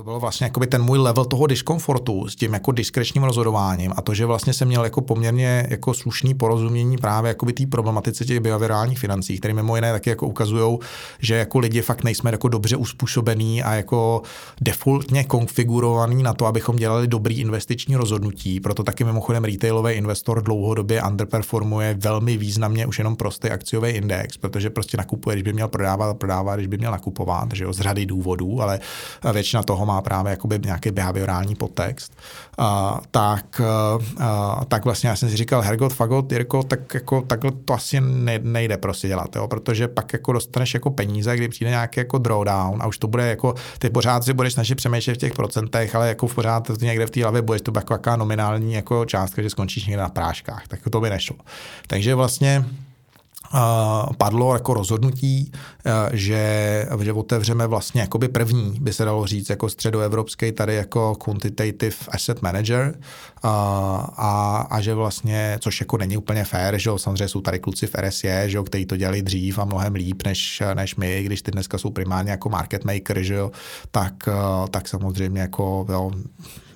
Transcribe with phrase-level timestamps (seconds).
[0.00, 4.02] to bylo vlastně jakoby ten můj level toho diskomfortu s tím jako diskrečním rozhodováním a
[4.02, 8.40] to, že vlastně jsem měl jako poměrně jako slušný porozumění právě jakoby té problematice těch
[8.40, 10.78] behaviorálních financí, které mimo jiné taky jako ukazují,
[11.18, 14.22] že jako lidi fakt nejsme jako dobře uspůsobený a jako
[14.60, 18.60] defaultně konfigurovaný na to, abychom dělali dobrý investiční rozhodnutí.
[18.60, 24.70] Proto taky mimochodem retailový investor dlouhodobě underperformuje velmi významně už jenom prostý akciový index, protože
[24.70, 28.06] prostě nakupuje, když by měl prodávat, prodává, když by měl nakupovat, že jo, z řady
[28.06, 28.80] důvodů, ale
[29.32, 32.12] většina toho má právě jakoby nějaký behaviorální podtext,
[32.58, 33.60] a, tak,
[34.20, 38.00] a, tak vlastně já jsem si říkal, Hergot, Fagot, Jirko, tak jako takhle to asi
[38.42, 42.82] nejde prostě dělat, jo, protože pak jako dostaneš jako peníze, kdy přijde nějaký jako drawdown
[42.82, 46.08] a už to bude jako, ty pořád si budeš snažit přemýšlet v těch procentech, ale
[46.08, 49.86] jako pořád někde v té hlavě budeš to jako jaká nominální jako částka, že skončíš
[49.86, 51.36] někde na práškách, tak to by nešlo.
[51.86, 52.64] Takže vlastně
[54.18, 55.52] padlo jako rozhodnutí,
[56.12, 61.96] že, že otevřeme vlastně jakoby první, by se dalo říct, jako středoevropský tady jako quantitative
[62.08, 62.98] asset manager.
[63.42, 63.50] A,
[64.16, 67.86] a, a že vlastně, což jako není úplně fair, že jo, samozřejmě jsou tady kluci
[67.86, 71.42] v RSE, že jo, kteří to dělali dřív a mnohem líp než, než my, když
[71.42, 73.50] ty dneska jsou primárně jako market maker, že jo,
[73.90, 74.28] tak,
[74.70, 76.10] tak samozřejmě jako jo,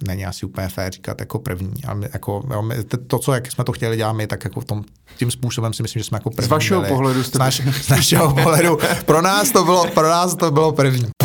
[0.06, 1.84] není asi úplně fér říkat jako první.
[1.86, 4.60] A my, jako, jo, my, to, co jak jsme to chtěli dělat my, tak jako
[4.60, 4.84] v tom,
[5.16, 6.46] tím způsobem si myslím, že jsme jako první.
[6.46, 6.92] Z vašeho byli.
[6.92, 7.38] pohledu jste...
[7.38, 8.78] Z, naš, z našeho pohledu.
[9.04, 11.23] Pro nás to bylo, pro nás to bylo první.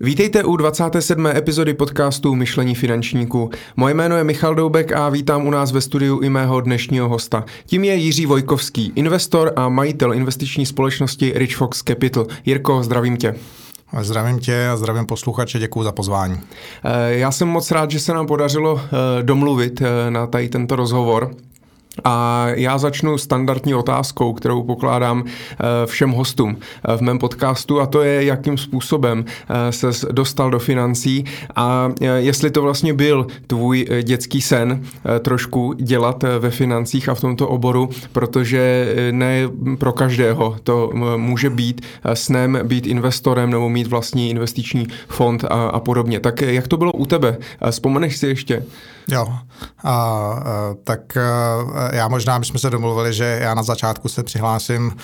[0.00, 1.26] Vítejte u 27.
[1.26, 3.50] epizody podcastu Myšlení finančníků.
[3.76, 7.44] Moje jméno je Michal Doubek a vítám u nás ve studiu i mého dnešního hosta.
[7.66, 12.26] Tím je Jiří Vojkovský, investor a majitel investiční společnosti Rich Fox Capital.
[12.44, 13.34] Jirko, zdravím tě.
[14.00, 16.40] Zdravím tě a zdravím posluchače, děkuji za pozvání.
[16.84, 20.76] Eh, já jsem moc rád, že se nám podařilo eh, domluvit eh, na tady tento
[20.76, 21.30] rozhovor.
[22.04, 27.86] A já začnu standardní otázkou, kterou pokládám eh, všem hostům eh, v mém podcastu a
[27.86, 31.24] to je, jakým způsobem eh, se dostal do financí
[31.56, 34.84] a jestli to vlastně byl tvůj dětský sen
[35.20, 39.48] trošku dělat ve financích a v tomto oboru, protože ne
[39.78, 45.80] pro každého to může být snem být investorem nebo mít vlastní investiční fond a, a
[45.80, 46.20] podobně.
[46.20, 47.38] Tak jak to bylo u tebe?
[47.70, 48.62] Vzpomeneš si ještě?
[49.08, 49.40] Jo, a,
[49.84, 50.40] a,
[50.84, 54.96] tak a, já možná bychom se domluvili, že já na začátku se přihlásím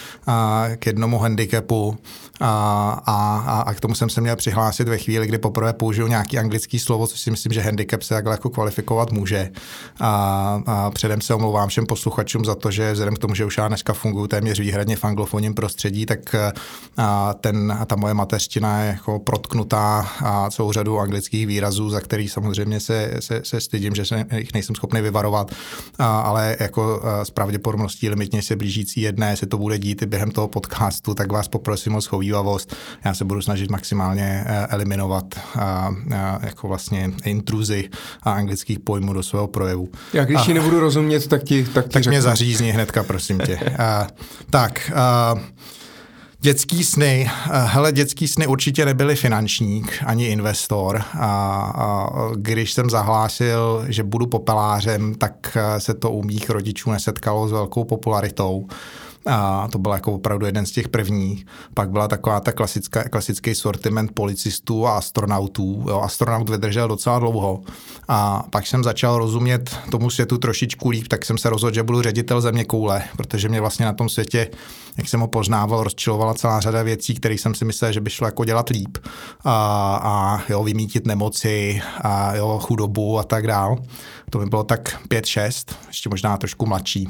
[0.76, 1.98] k jednomu handicapu
[2.40, 6.38] a, a, a k tomu jsem se měl přihlásit ve chvíli, kdy poprvé použiju nějaký
[6.38, 9.50] anglický slovo, což si myslím, že handicap se takhle jako kvalifikovat může.
[10.00, 13.58] A, a předem se omlouvám všem posluchačům za to, že vzhledem k tomu, že už
[13.58, 16.34] já dneska funguji téměř výhradně v anglofonním prostředí, tak
[16.96, 22.00] a ten, a ta moje mateřština je jako protknutá a celou řadu anglických výrazů, za
[22.00, 25.50] který samozřejmě se, se, se stydím, že se jich nejsem schopný vyvarovat,
[25.98, 26.56] a, ale
[27.22, 31.32] s pravděpodobností limitně se blížící jedné, jestli to bude dít i během toho podcastu, tak
[31.32, 32.76] vás poprosím o schovývavost.
[33.04, 35.24] Já se budu snažit maximálně e, eliminovat
[35.54, 37.90] a, a, jako vlastně intruzi
[38.22, 39.88] a anglických pojmů do svého projevu.
[40.12, 43.58] Já když ti nebudu rozumět, tak ti Tak, ti tak mě zařízni hnedka, prosím tě.
[43.78, 44.06] a,
[44.50, 45.34] tak, a,
[46.44, 47.30] Dětský sny.
[47.50, 51.02] Hele, dětský sny určitě nebyly finančník ani investor.
[51.20, 51.26] A,
[51.74, 57.52] a když jsem zahlásil, že budu popelářem, tak se to u mých rodičů nesetkalo s
[57.52, 58.66] velkou popularitou.
[59.26, 61.46] A to byl jako opravdu jeden z těch prvních.
[61.74, 65.84] Pak byla taková ta klasická, klasický sortiment policistů a astronautů.
[65.88, 67.60] Jo, astronaut vydržel docela dlouho.
[68.08, 72.02] A pak jsem začal rozumět tomu světu trošičku líp, tak jsem se rozhodl, že budu
[72.02, 74.50] ředitel země koule, protože mě vlastně na tom světě,
[74.96, 78.26] jak jsem ho poznával, rozčilovala celá řada věcí, které jsem si myslel, že by šlo
[78.26, 78.98] jako dělat líp.
[79.44, 83.76] A, a jo, vymítit nemoci, a jo, chudobu a tak dál.
[84.30, 87.08] To mi bylo tak 5-6, ještě možná trošku mladší.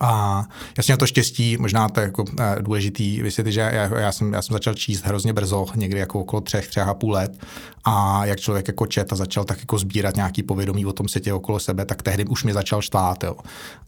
[0.00, 0.44] A
[0.76, 4.12] já jsem měl to štěstí, možná to je jako eh, důležitý vysvětlit, že já, já,
[4.12, 7.38] jsem, já jsem začal číst hrozně brzo, někdy jako okolo třech, třech a půl let.
[7.84, 11.32] A jak člověk jako čet a začal tak jako sbírat nějaký povědomí o tom světě
[11.32, 13.24] okolo sebe, tak tehdy už mě začal štvát.
[13.24, 13.36] Jo.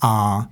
[0.02, 0.44] A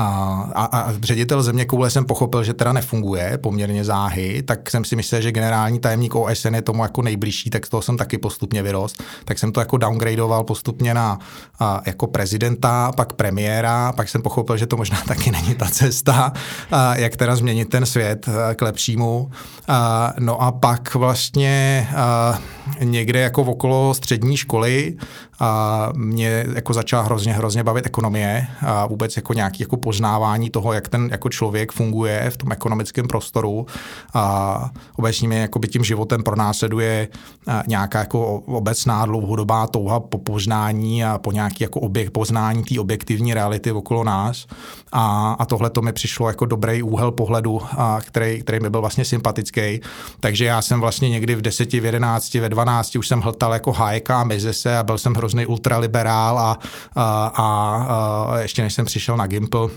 [0.00, 4.96] a, a, ředitel země koule jsem pochopil, že teda nefunguje poměrně záhy, tak jsem si
[4.96, 8.62] myslel, že generální tajemník OSN je tomu jako nejbližší, tak z toho jsem taky postupně
[8.62, 9.02] vyrost.
[9.24, 11.18] Tak jsem to jako downgradeoval postupně na
[11.60, 16.32] a, jako prezidenta, pak premiéra, pak jsem pochopil, že to možná taky není ta cesta,
[16.70, 19.30] a, jak teda změnit ten svět k lepšímu.
[19.68, 22.38] A, no a pak vlastně a,
[22.82, 24.96] někde jako okolo střední školy
[25.40, 30.72] a mě jako začala hrozně, hrozně bavit ekonomie a vůbec jako nějaký jako poznávání toho,
[30.72, 33.66] jak ten jako člověk funguje v tom ekonomickém prostoru
[34.14, 37.08] a obecně mě jako by tím životem pronásleduje
[37.66, 43.34] nějaká jako obecná dlouhodobá touha po poznání a po nějaký jako objekt, poznání té objektivní
[43.34, 44.46] reality okolo nás
[44.92, 48.80] a, a tohle to mi přišlo jako dobrý úhel pohledu, a který, který mi byl
[48.80, 49.80] vlastně sympatický.
[50.20, 53.72] Takže já jsem vlastně někdy v 10, v 11, ve 12 už jsem hltal jako
[53.72, 56.58] Hayeka a Mezese a byl jsem hrozný ultraliberál a,
[56.96, 57.46] a, a,
[58.30, 59.68] a ještě než jsem přišel na Gimple,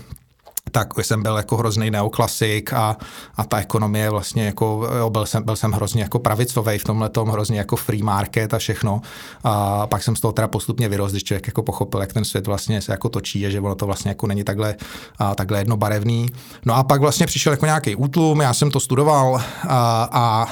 [0.70, 2.96] tak jsem byl jako hrozný neoklasik a,
[3.36, 7.08] a ta ekonomie vlastně jako, jo, byl jsem, byl jsem hrozně jako pravicový v tomhle
[7.08, 9.00] tom, hrozně jako free market a všechno.
[9.44, 12.46] A pak jsem z toho teda postupně vyrost, když člověk jako pochopil, jak ten svět
[12.46, 14.74] vlastně se jako točí a že ono to vlastně jako není takhle,
[15.18, 16.30] a, takhle jednobarevný.
[16.64, 20.46] No a pak vlastně přišel jako nějaký útlum, já jsem to studoval a, a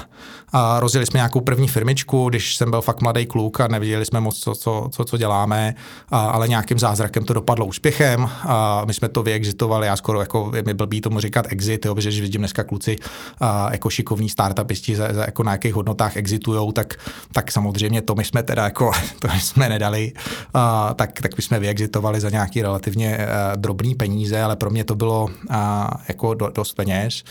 [0.52, 4.20] a rozjeli jsme nějakou první firmičku, když jsem byl fakt mladý kluk a neviděli jsme
[4.20, 5.75] moc, co, co, co, co děláme,
[6.11, 8.31] a, ale nějakým zázrakem to dopadlo úspěchem.
[8.43, 12.20] A my jsme to vyexitovali, já skoro jako mi blbý tomu říkat exit, jo, protože
[12.20, 12.97] vidím dneska kluci
[13.41, 16.94] a, jako šikovní startupisti za, za, jako na jakých hodnotách exitujou, tak,
[17.32, 20.12] tak samozřejmě to my jsme teda jako, to jsme nedali,
[20.55, 24.85] a, tak, tak my jsme vyexitovali za nějaký relativně a, drobný peníze, ale pro mě
[24.85, 27.23] to bylo a, jako do, dost peněz.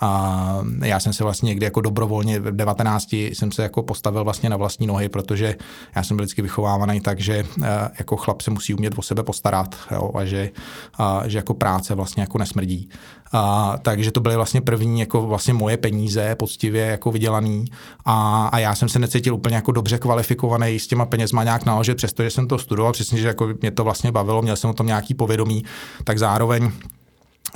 [0.00, 2.40] A já jsem se vlastně někdy jako dobrovolně
[2.74, 5.56] 19 jsem se jako postavil vlastně na vlastní nohy, protože
[5.96, 7.66] já jsem byl vždycky vychovávaný tak, že eh,
[7.98, 10.50] jako chlap se musí umět o sebe postarat jo, a že,
[10.98, 12.88] a, že jako práce vlastně jako nesmrdí.
[13.32, 17.64] A, takže to byly vlastně první jako vlastně moje peníze poctivě jako vydělaný
[18.04, 21.96] a, a já jsem se necítil úplně jako dobře kvalifikovaný s těma penězma nějak naložit,
[21.96, 24.86] přestože jsem to studoval, přesně, že jako mě to vlastně bavilo, měl jsem o tom
[24.86, 25.64] nějaký povědomí,
[26.04, 26.70] tak zároveň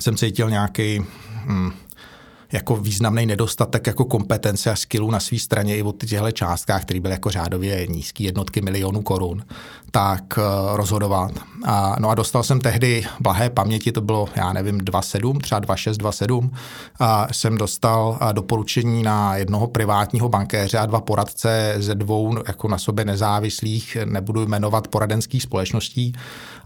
[0.00, 1.04] jsem cítil nějaký
[1.46, 1.72] hmm,
[2.52, 7.00] jako významný nedostatek jako kompetence a skillů na své straně i o těchto částkách, které
[7.00, 9.44] byly jako řádově nízké jednotky milionů korun,
[9.90, 11.32] tak uh, rozhodovat.
[11.64, 15.92] A, no a dostal jsem tehdy blahé paměti, to bylo, já nevím, 2,7, třeba 2,6,
[15.92, 16.50] 2,7.
[17.00, 22.78] A jsem dostal doporučení na jednoho privátního bankéře a dva poradce ze dvou jako na
[22.78, 26.12] sobě nezávislých, nebudu jmenovat poradenských společností.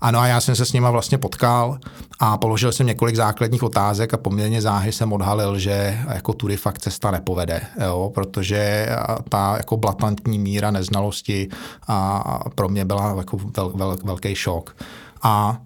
[0.01, 1.79] Ano a já jsem se s nima vlastně potkal
[2.19, 5.76] a položil jsem několik základních otázek a poměrně záhy jsem odhalil, že
[6.15, 8.89] jako tudy fakt cesta nepovede, jo, protože
[9.29, 11.49] ta jako blatantní míra neznalosti
[11.89, 14.77] a pro mě byla jako vel, vel, velký šok.
[15.23, 15.59] A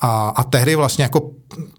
[0.00, 1.30] a, a tehdy vlastně jako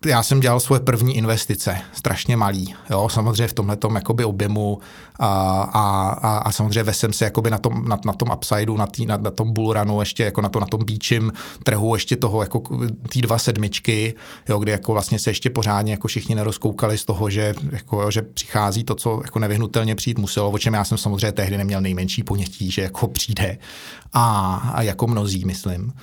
[0.06, 4.80] já jsem dělal svoje první investice, strašně malý, jo, samozřejmě v tomhle jakoby objemu
[5.20, 8.88] a, a, a, a samozřejmě jsem se jakoby na tom, na, na tom upsideu, na,
[8.88, 11.32] tý, na, na tom bullrunu, ještě jako na, to, na tom beachim
[11.64, 12.62] trhu, ještě toho jako
[13.10, 14.14] tý dva sedmičky,
[14.50, 18.12] jo, kdy jako vlastně se ještě pořádně jako všichni nerozkoukali z toho, že, jako, jo,
[18.12, 21.82] že přichází to, co jako nevyhnutelně přijít muselo, o čem já jsem samozřejmě tehdy neměl
[21.82, 23.58] nejmenší ponětí, že jako přijde
[24.14, 25.94] a, a jako mnozí, myslím.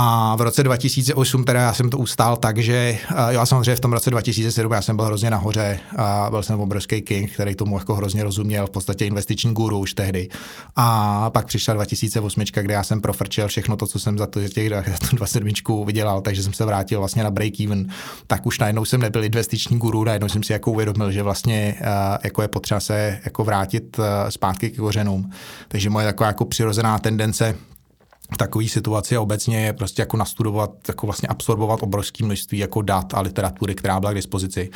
[0.00, 2.98] A v roce 2008 teda já jsem to ustál tak, že
[3.28, 7.02] já samozřejmě v tom roce 2007 já jsem byl hrozně nahoře a byl jsem obrovský
[7.02, 10.28] king, který tomu jako hrozně rozuměl, v podstatě investiční guru už tehdy.
[10.76, 14.70] A pak přišla 2008, kde já jsem profrčil všechno to, co jsem za to, těch
[15.12, 15.48] 27
[15.86, 17.88] vydělal, takže jsem se vrátil vlastně na break even.
[18.26, 21.74] Tak už najednou jsem nebyl investiční guru, najednou jsem si jako uvědomil, že vlastně
[22.24, 25.30] jako je potřeba se jako vrátit zpátky k kořenům.
[25.68, 27.54] Takže moje taková jako přirozená tendence
[28.32, 33.14] v takové situaci obecně je prostě jako nastudovat, jako vlastně absorbovat obrovské množství jako dat
[33.14, 34.70] a literatury, která byla k dispozici.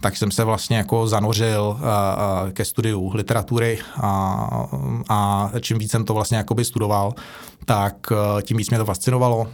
[0.00, 4.68] Tak jsem se vlastně jako zanořil uh, uh, ke studiu literatury a,
[5.08, 7.14] a čím víc jsem to vlastně jakoby studoval,
[7.64, 9.46] tak uh, tím víc mě to fascinovalo.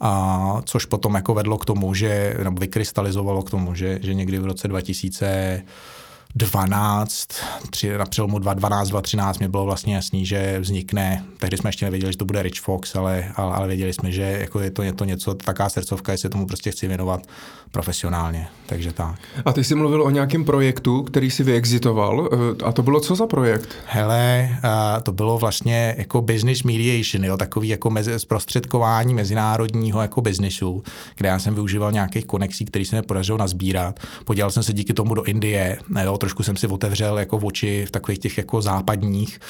[0.00, 4.38] A což potom jako vedlo k tomu, že, nebo vykrystalizovalo k tomu, že, že někdy
[4.38, 5.62] v roce 2000
[6.36, 7.28] 12,
[7.70, 12.12] tři, na přelomu 2012, 2013 mi bylo vlastně jasný, že vznikne, tehdy jsme ještě nevěděli,
[12.12, 14.92] že to bude Rich Fox, ale, ale, ale věděli jsme, že jako je, to, je
[14.92, 17.26] to něco, taká srdcovka, jestli tomu prostě chci věnovat
[17.70, 19.14] profesionálně, takže tak.
[19.44, 23.14] A ty jsi mluvil o nějakém projektu, který si vyexitoval, eh, a to bylo co
[23.14, 23.68] za projekt?
[23.86, 24.50] Hele,
[25.02, 30.82] to bylo vlastně jako business mediation, jo, takový jako mezi, zprostředkování mezinárodního jako biznisu,
[31.16, 34.00] kde já jsem využíval nějakých konexí, které se mi podařilo nazbírat.
[34.24, 37.86] Podělal jsem se díky tomu do Indie, jo, trošku jsem si otevřel jako v oči
[37.86, 39.40] v takových těch jako západních,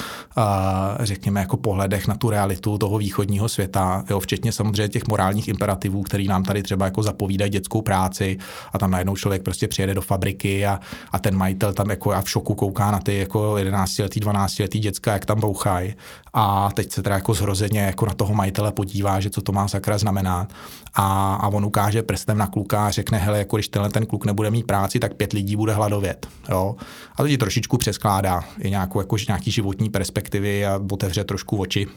[0.99, 6.03] řekněme, jako pohledech na tu realitu toho východního světa, jo, včetně samozřejmě těch morálních imperativů,
[6.03, 8.37] který nám tady třeba jako zapovídají dětskou práci
[8.73, 10.79] a tam najednou člověk prostě přijede do fabriky a,
[11.11, 14.59] a ten majitel tam jako a v šoku kouká na ty jako 11 letý, 12
[14.59, 15.95] letý děcka, jak tam bouchají.
[16.33, 19.67] A teď se teda jako zhrozeně jako na toho majitele podívá, že co to má
[19.67, 20.53] sakra znamenat
[20.97, 24.25] a, a on ukáže prstem na kluka a řekne, hele, jako když tenhle ten kluk
[24.25, 26.27] nebude mít práci, tak pět lidí bude hladovět.
[26.49, 26.75] Jo?
[27.15, 31.87] A to ti trošičku přeskládá i nějakou, jako, nějaký životní perspektivy a otevře trošku oči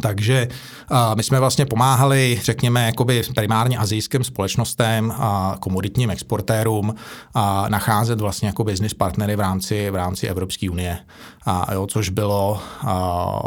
[0.00, 0.48] takže
[0.90, 6.94] uh, my jsme vlastně pomáhali, řekněme, jakoby primárně azijským společnostem a komoditním exportérům
[7.34, 10.98] a nacházet vlastně jako business partnery v rámci, v rámci Evropské unie.
[11.46, 13.40] A, jo, což bylo, a,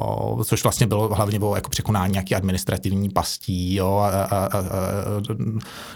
[0.43, 4.63] což vlastně bylo hlavně bylo jako překonání nějaký administrativní pastí, jo, a, a, a, a,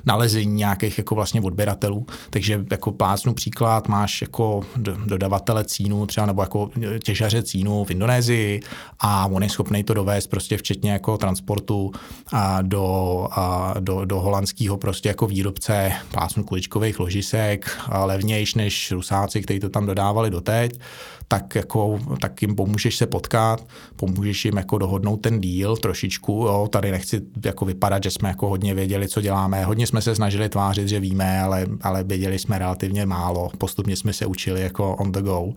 [0.05, 2.05] nalezení nějakých jako vlastně odběratelů.
[2.29, 4.61] Takže jako plásnu příklad, máš jako
[5.05, 6.69] dodavatele cínu třeba nebo jako
[7.03, 8.59] těžaře cínu v Indonésii
[8.99, 11.91] a on je schopný to dovést prostě včetně jako transportu
[12.31, 18.91] a do, a do, do holandského prostě jako výrobce plásnu kuličkových ložisek a levnějš než
[18.91, 20.79] Rusáci, kteří to tam dodávali doteď
[21.27, 26.31] tak, jako, tak jim pomůžeš se potkat, pomůžeš jim jako dohodnout ten díl trošičku.
[26.31, 26.67] Jo.
[26.71, 29.65] Tady nechci jako vypadat, že jsme jako hodně věděli, co děláme.
[29.65, 33.49] Hodně jsme se snažili tvářit, že víme, ale, ale věděli jsme relativně málo.
[33.57, 35.53] Postupně jsme se učili jako on the go.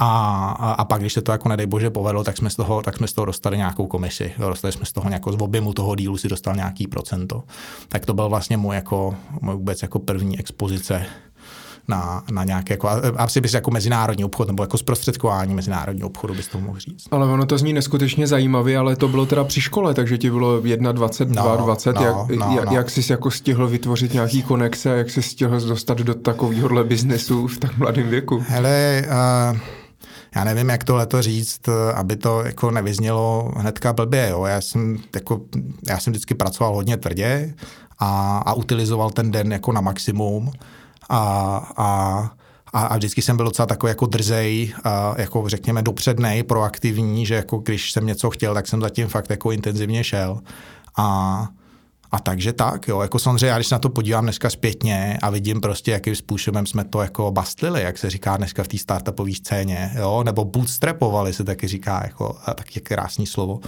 [0.00, 2.96] A, a, pak, když se to jako nedej bože povedlo, tak jsme z toho, tak
[2.96, 4.32] jsme z toho dostali nějakou komisi.
[4.38, 7.42] Dostali jsme z toho nějakou, z objemu toho dílu si dostal nějaký procento.
[7.88, 11.06] Tak to byl vlastně můj, jako, můj vůbec jako první expozice
[11.88, 16.48] na, na nějaké, jako, asi bys jako mezinárodní obchod nebo jako zprostředkování mezinárodního obchodu bys
[16.48, 17.04] to mohl říct.
[17.10, 20.60] Ale ono to zní neskutečně zajímavě, ale to bylo teda při škole, takže ti bylo
[20.60, 21.96] 21, 22, no, 20.
[21.96, 22.72] No, jak, no, jak, no.
[22.72, 27.58] jak jsi jako stihl vytvořit nějaký konexe, jak jsi stihl dostat do takovéhohle biznesu v
[27.58, 28.44] tak mladém věku?
[28.48, 29.04] Hele,
[29.52, 29.58] uh,
[30.34, 31.60] já nevím, jak tohle to říct,
[31.94, 34.28] aby to jako nevyznělo hnedka blbě.
[34.28, 34.44] Jo.
[34.44, 35.40] Já, jsem, jako,
[35.88, 37.54] já jsem vždycky pracoval hodně tvrdě
[37.98, 40.52] a, a utilizoval ten den jako na maximum
[41.08, 42.30] a, a
[42.72, 47.34] a, a vždycky jsem byl docela takový jako drzej, a jako řekněme dopřednej, proaktivní, že
[47.34, 50.40] jako když jsem něco chtěl, tak jsem zatím fakt jako intenzivně šel.
[50.96, 51.48] A,
[52.10, 55.60] a takže tak, jo, jako samozřejmě, já když na to podívám dneska zpětně a vidím
[55.60, 59.92] prostě, jakým způsobem jsme to jako bastlili, jak se říká dneska v té startupové scéně,
[59.98, 63.60] jo, nebo bootstrapovali se taky říká, jako, taky krásný slovo,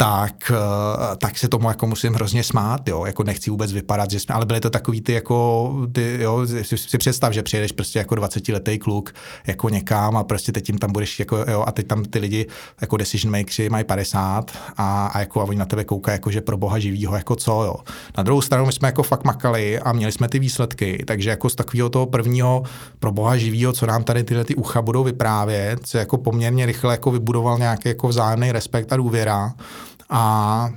[0.00, 4.20] tak, eh, tak se tomu jako musím hrozně smát, jo, jako nechci vůbec vypadat, že
[4.20, 7.98] jsme, ale byly to takový ty jako, ty, jo, si, si představ, že přijedeš prostě
[7.98, 9.14] jako 20 letý kluk
[9.46, 12.46] jako někam a prostě teď tím tam budeš jako, jo, a teď tam ty lidi
[12.80, 16.40] jako decision makers mají 50 a, a jako a oni na tebe koukají jako, že
[16.40, 17.74] pro boha živýho, jako co, jo.
[18.16, 21.48] Na druhou stranu my jsme jako fakt makali a měli jsme ty výsledky, takže jako
[21.48, 22.62] z takového toho prvního
[22.98, 26.94] pro boha živýho, co nám tady tyhle ty ucha budou vyprávět, se jako poměrně rychle
[26.94, 29.54] jako vybudoval nějaký jako vzájemný respekt a důvěra,
[30.10, 30.70] a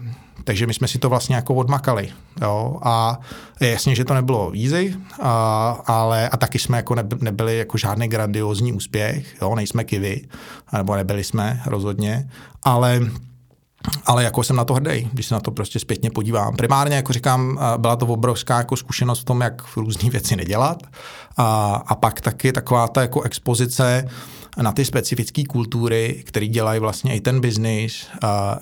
[0.43, 2.09] takže my jsme si to vlastně jako odmakali.
[2.41, 2.79] Jo?
[2.83, 3.19] A
[3.59, 8.73] jasně, že to nebylo easy, a, ale a taky jsme jako nebyli jako žádný grandiozní
[8.73, 9.55] úspěch, jo?
[9.55, 10.27] nejsme kivy,
[10.73, 12.29] nebo nebyli jsme rozhodně,
[12.63, 13.01] ale
[14.05, 16.55] ale jako jsem na to hrdý, když se na to prostě zpětně podívám.
[16.55, 20.83] Primárně, jako říkám, byla to obrovská jako zkušenost v tom, jak různé věci nedělat.
[21.37, 24.07] A, a pak taky taková ta jako expozice
[24.61, 28.07] na ty specifické kultury, které dělají vlastně i ten biznis,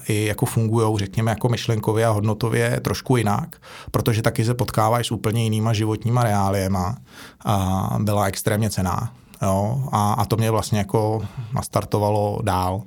[0.07, 5.11] i jako fungují, řekněme, jako myšlenkově a hodnotově trošku jinak, protože taky se potkávají s
[5.11, 6.97] úplně jinýma životníma reáliema
[7.45, 9.13] a byla extrémně cená.
[9.41, 9.83] Jo?
[9.91, 11.21] A, a to mě vlastně jako
[11.53, 12.81] nastartovalo dál.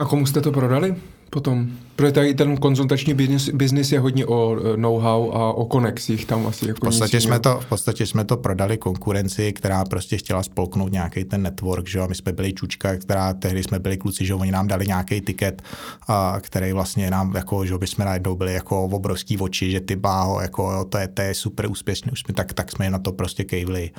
[0.00, 0.96] A komu jste to prodali
[1.30, 1.68] potom?
[1.98, 6.46] Protože tady ten konzultační business, business je hodně o eh, know-how a o konexích tam
[6.46, 6.68] asi.
[6.68, 10.92] Jako v, podstatě jsme to, v podstatě jsme to prodali konkurenci, která prostě chtěla spolknout
[10.92, 12.08] nějaký ten network, že jo?
[12.08, 15.62] my jsme byli čučka, která tehdy jsme byli kluci, že oni nám dali nějaký tiket,
[16.08, 19.96] a, který vlastně nám, jako, že by jsme najednou byli jako obrovský oči, že ty
[19.96, 22.98] báho, jako, jo, to, je, to je super úspěšný, už jsme, tak, tak jsme na
[22.98, 23.90] to prostě kejvli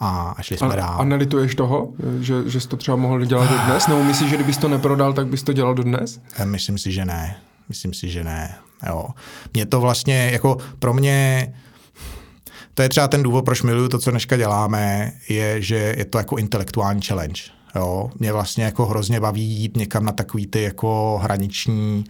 [0.00, 0.96] a, a šli jsme a, dál.
[0.98, 3.86] A nelituješ toho, že, že jsi to třeba mohl dělat do dnes?
[3.86, 6.20] Nebo myslíš, že kdybys to neprodal, tak bys to dělal do dnes?
[6.44, 7.36] Myslím si, že ne.
[7.68, 8.54] Myslím si, že ne.
[8.88, 9.06] Jo.
[9.54, 11.54] Mě to vlastně, jako pro mě,
[12.74, 16.18] to je třeba ten důvod, proč miluju to, co dneska děláme, je, že je to
[16.18, 17.42] jako intelektuální challenge.
[17.76, 18.10] Jo.
[18.18, 22.04] Mě vlastně jako hrozně baví jít někam na takový ty jako hraniční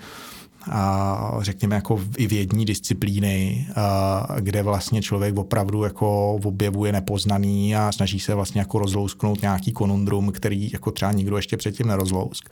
[0.70, 7.92] a řekněme jako i vědní disciplíny, a kde vlastně člověk opravdu jako objevuje nepoznaný a
[7.92, 12.48] snaží se vlastně jako rozlousknout nějaký konundrum, který jako třeba nikdo ještě předtím nerozlousk.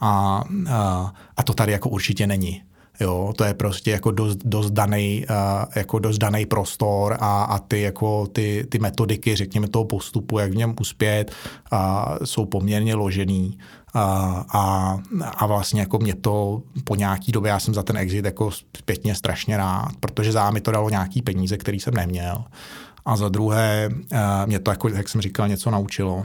[0.00, 2.62] A, a, a to tady jako určitě není.
[3.00, 5.36] Jo, to je prostě jako dost, dost, daný, uh,
[5.76, 10.52] jako dost daný prostor a, a ty, jako ty, ty metodiky, řekněme, toho postupu, jak
[10.52, 11.32] v něm uspět,
[11.72, 11.78] uh,
[12.24, 13.58] jsou poměrně ložený.
[13.94, 14.96] A, a,
[15.36, 19.14] a vlastně jako mě to po nějaký době, já jsem za ten exit jako zpětně
[19.14, 22.44] strašně rád, protože za mi to dalo nějaký peníze, který jsem neměl.
[23.04, 23.90] A za druhé
[24.46, 26.24] mě to, jako, jak jsem říkal, něco naučilo.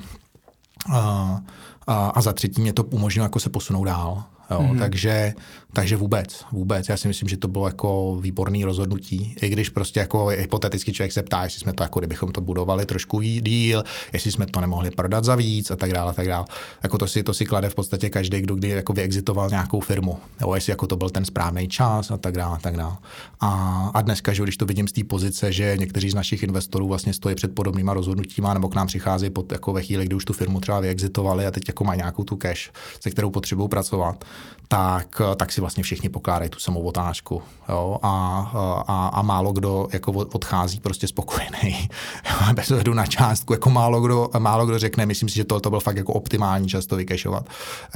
[1.88, 4.24] A, a za třetí mě to umožnilo jako se posunout dál.
[4.52, 4.80] Jo, mm-hmm.
[4.80, 5.34] takže,
[5.74, 6.90] takže vůbec, vůbec.
[6.90, 9.36] Já si myslím, že to bylo jako výborný rozhodnutí.
[9.42, 12.86] I když prostě jako hypoteticky člověk se ptá, jestli jsme to jako kdybychom to budovali
[12.86, 16.46] trošku díl, jestli jsme to nemohli prodat za víc a tak dále, a tak dále.
[16.84, 20.20] Jako to si, to si klade v podstatě každý, kdo kdy jako vyexitoval nějakou firmu.
[20.42, 22.98] Jo, jestli jako to byl ten správný čas a tak dále, a tak dále.
[23.40, 26.88] A, a dneska, že když to vidím z té pozice, že někteří z našich investorů
[26.88, 30.26] vlastně stojí před podobnýma rozhodnutíma nebo k nám přichází pod, jako ve chvíli, kdy už
[30.26, 34.26] tu firmu třeba vyexitovali a teď jako mají nějakou tu cash, se kterou potřebují pracovat,
[34.68, 37.44] tak, tak si vlastně všichni pokládají tu samou otázku.
[37.70, 37.98] Jo?
[38.02, 38.40] A,
[38.88, 41.90] a, a, málo kdo jako odchází prostě spokojený.
[42.54, 43.54] Bez ohledu na částku.
[43.54, 46.70] Jako málo kdo, málo kdo řekne, myslím si, že to, to byl fakt jako optimální
[46.70, 47.50] čas to vykešovat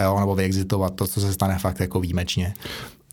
[0.04, 0.20] jo?
[0.20, 0.96] nebo vyexitovat.
[0.96, 2.54] To, co se stane fakt jako výjimečně.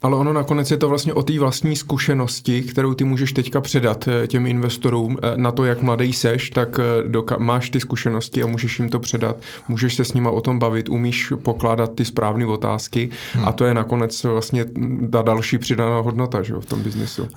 [0.03, 4.09] Ale ono nakonec je to vlastně o té vlastní zkušenosti, kterou ty můžeš teďka předat
[4.09, 8.43] eh, těm investorům eh, na to, jak mladý seš, tak eh, doka- máš ty zkušenosti
[8.43, 9.37] a můžeš jim to předat,
[9.69, 13.45] můžeš se s nima o tom bavit, umíš pokládat ty správné otázky hmm.
[13.45, 14.65] a to je nakonec vlastně
[15.13, 17.23] ta další přidaná hodnota že, v tom biznesu.
[17.23, 17.29] Uh,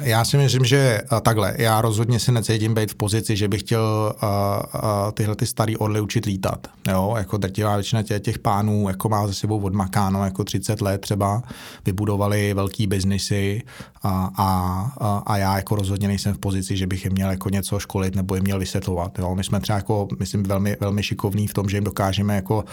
[0.00, 3.60] já si myslím, že uh, takhle, já rozhodně si necítím být v pozici, že bych
[3.60, 6.66] chtěl uh, uh, tyhle ty starý orly učit lítat.
[6.88, 7.14] Jo?
[7.18, 11.42] Jako drtivá většina těch, těch pánů jako má za sebou odmakáno jako 30 let třeba,
[12.06, 13.62] budovali velký biznisy
[14.02, 17.78] a, a, a já jako rozhodně nejsem v pozici, že bych jim měl jako něco
[17.78, 19.18] školit nebo jim měl vysvětlovat.
[19.18, 19.34] Jo.
[19.34, 22.64] My jsme třeba jako, myslím, velmi, velmi šikovní v tom, že jim dokážeme jako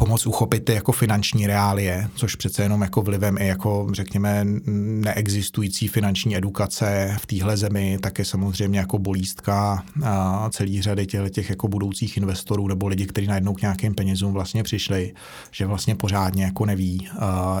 [0.00, 5.88] pomoct uchopit ty jako finanční reálie, což přece jenom jako vlivem i jako řekněme neexistující
[5.88, 11.50] finanční edukace v téhle zemi, tak je samozřejmě jako bolístka a celý řady těch, těch
[11.50, 15.14] jako budoucích investorů nebo lidi, kteří najednou k nějakým penězům vlastně přišli,
[15.50, 17.08] že vlastně pořádně jako neví,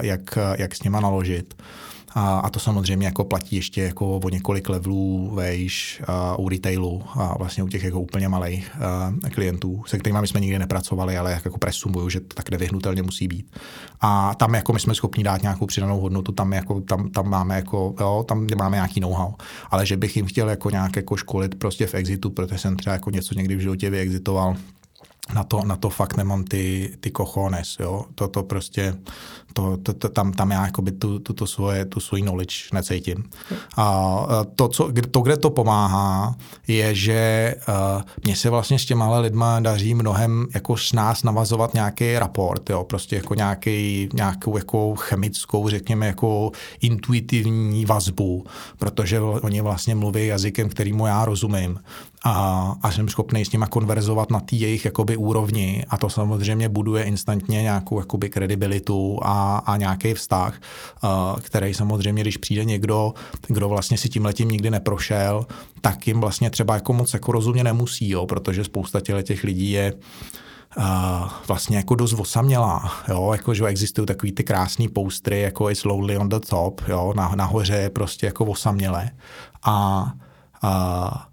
[0.00, 1.54] jak, jak s nima naložit.
[2.14, 6.02] A, a to samozřejmě jako platí ještě jako o několik levelů vejš
[6.36, 8.70] uh, u retailu a vlastně u těch jako úplně malých
[9.30, 13.56] klientů, se kterými jsme nikdy nepracovali, ale jako presumuju, že to tak nevyhnutelně musí být.
[14.00, 17.56] A tam jako my jsme schopni dát nějakou přidanou hodnotu, tam, jako, tam, tam máme
[17.56, 19.32] jako, jo, tam máme nějaký know-how.
[19.70, 22.92] Ale že bych jim chtěl jako nějak jako školit prostě v exitu, protože jsem třeba
[22.92, 24.56] jako něco někdy v životě vyexitoval,
[25.34, 28.04] na to, na to fakt nemám ty, ty kochones, jo.
[28.14, 28.94] To, to prostě,
[29.52, 33.30] to, to, to, tam, tam já jakoby tu, tu, tu, svoje, tu svoji knowledge necítím.
[33.76, 34.16] A
[34.54, 36.34] to, co, to, kde to pomáhá,
[36.68, 37.54] je, že
[38.26, 42.84] uh, se vlastně s těma lidma daří mnohem jako s nás navazovat nějaký raport, jo.
[42.84, 48.44] Prostě jako nějaký, nějakou jako chemickou, řekněme, jako intuitivní vazbu,
[48.78, 51.80] protože oni vlastně mluví jazykem, kterýmu já rozumím
[52.24, 56.68] a, a jsem schopný s nima konverzovat na té jejich jakoby úrovni a to samozřejmě
[56.68, 60.60] buduje instantně nějakou jakoby kredibilitu a, a nějaký vztah,
[61.04, 63.14] uh, který samozřejmě, když přijde někdo,
[63.48, 65.46] kdo vlastně si tím letím nikdy neprošel,
[65.80, 69.94] tak jim vlastně třeba jako moc jako rozumně nemusí, jo, protože spousta těch lidí je
[70.76, 75.84] Uh, vlastně jako dost osamělá, jo, jako, že existují takový ty krásný poustry, jako is
[75.84, 79.10] lonely on the top, jo, na, nahoře je prostě jako osamělé
[79.62, 80.04] a
[80.64, 81.29] uh,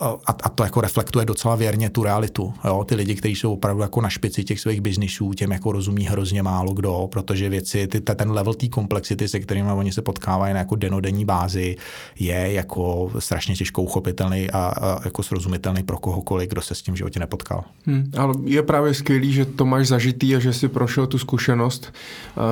[0.00, 2.54] a, a to jako reflektuje docela věrně tu realitu.
[2.64, 2.84] Jo?
[2.84, 6.42] Ty lidi, kteří jsou opravdu jako na špici těch svých biznisů, těm jako rozumí hrozně
[6.42, 10.58] málo kdo, protože věci, ty, ten level té komplexity, se kterými oni se potkávají na
[10.58, 11.76] jako denodenní bázi,
[12.18, 16.94] je jako strašně těžko uchopitelný a, a jako srozumitelný pro kohokoliv, kdo se s tím
[16.94, 17.64] v životě nepotkal.
[17.86, 21.92] Hmm, ale je právě skvělý, že to máš zažitý a že si prošel tu zkušenost
[22.36, 22.42] uh,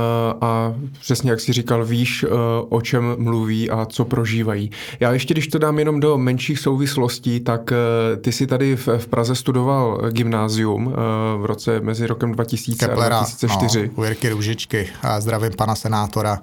[0.41, 2.31] a přesně jak jsi říkal, víš, uh,
[2.69, 4.71] o čem mluví a co prožívají.
[5.01, 8.89] Já ještě, když to dám jenom do menších souvislostí, tak eh, ty si tady v,
[8.99, 10.97] v Praze studoval gymnázium eh,
[11.39, 13.91] v roce mezi rokem 2000 Keplera, a 2004.
[13.97, 14.89] No, u Jirky Růžičky.
[15.03, 16.39] A zdravím pana senátora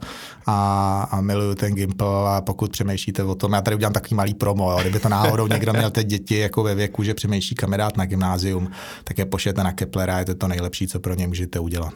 [0.46, 4.34] a, a miluju ten Gimpl a pokud přemýšlíte o tom, já tady udělám takový malý
[4.34, 4.78] promo, jo.
[4.82, 8.72] kdyby to náhodou někdo měl teď děti jako ve věku, že přemýšlí kamarát na gymnázium,
[9.04, 11.94] tak je pošlete na Keplera, je to to nejlepší, co pro ně můžete udělat.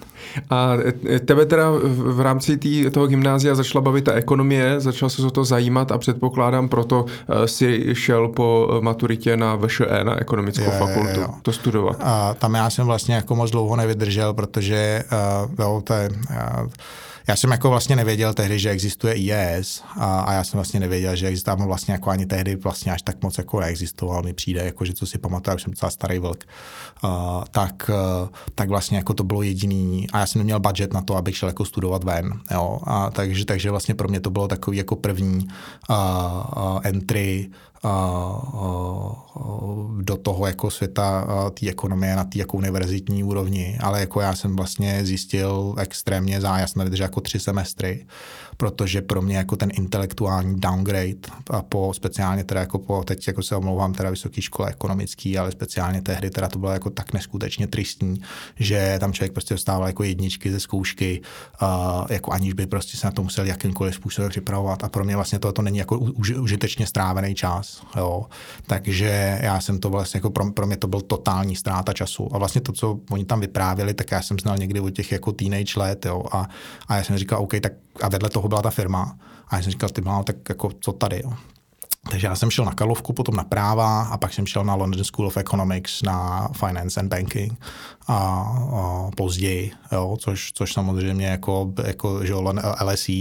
[0.50, 0.74] A
[1.26, 5.44] tebe teda v rámci tý, toho gymnázia začala bavit ta ekonomie, začal se o to
[5.44, 11.19] zajímat a předpokládám, proto eh, si šel po maturitě na VŠE, na ekonomickou je, fakultu,
[11.19, 11.28] jo.
[11.41, 11.98] to studovat.
[12.00, 15.04] A tam já jsem vlastně jako moc dlouho nevydržel, protože
[15.46, 16.67] uh, jo, to je, uh,
[17.28, 21.15] já jsem jako vlastně nevěděl tehdy, že existuje IES a, a já jsem vlastně nevěděl,
[21.15, 24.86] že existuje vlastně jako ani tehdy vlastně až tak moc jako neexistoval, mi přijde, jako
[24.86, 26.43] že co si pamatuju, jsem docela starý vlk,
[27.04, 27.10] uh,
[27.52, 31.15] tak, uh, tak vlastně jako to bylo jediný a já jsem neměl budget na to,
[31.15, 34.78] abych šel jako studovat ven, jo, a takže, takže vlastně pro mě to bylo takový
[34.78, 35.48] jako první
[35.89, 37.50] uh, uh, entry
[40.02, 41.28] do toho jako světa
[41.60, 46.84] té ekonomie na té jako univerzitní úrovni, ale jako já jsem vlastně zjistil extrémně zájasně,
[46.84, 48.06] vydržel jako tři semestry,
[48.58, 51.16] protože pro mě jako ten intelektuální downgrade
[51.50, 55.52] a po speciálně teda jako po, teď jako se omlouvám teda vysoké škole ekonomický, ale
[55.52, 58.22] speciálně tehdy teda to bylo jako tak neskutečně tristní,
[58.60, 61.22] že tam člověk prostě dostával jako jedničky ze zkoušky,
[61.62, 61.68] uh,
[62.10, 64.84] jako aniž by prostě se na to musel jakýmkoliv způsobem připravovat.
[64.84, 68.26] A pro mě vlastně to, není jako už, užitečně strávený čas, jo.
[68.68, 72.36] Takže já jsem to vlastně jako pro, pro mě to byl totální ztráta času.
[72.36, 75.32] A vlastně to, co oni tam vyprávěli, tak já jsem znal někdy od těch jako
[75.32, 76.50] teenage let, jo, a,
[76.88, 79.18] a já jsem říkal, OK, tak a vedle toho byla ta firma.
[79.48, 81.34] A já jsem říkal, ty má, tak jako co tady, jo.
[82.10, 85.04] Takže já jsem šel na Karlovku, potom na práva a pak jsem šel na London
[85.04, 87.60] School of Economics na Finance and Banking
[88.08, 88.16] a,
[88.74, 92.34] a později, jo, což, což samozřejmě jako, jako že
[92.84, 93.12] LSE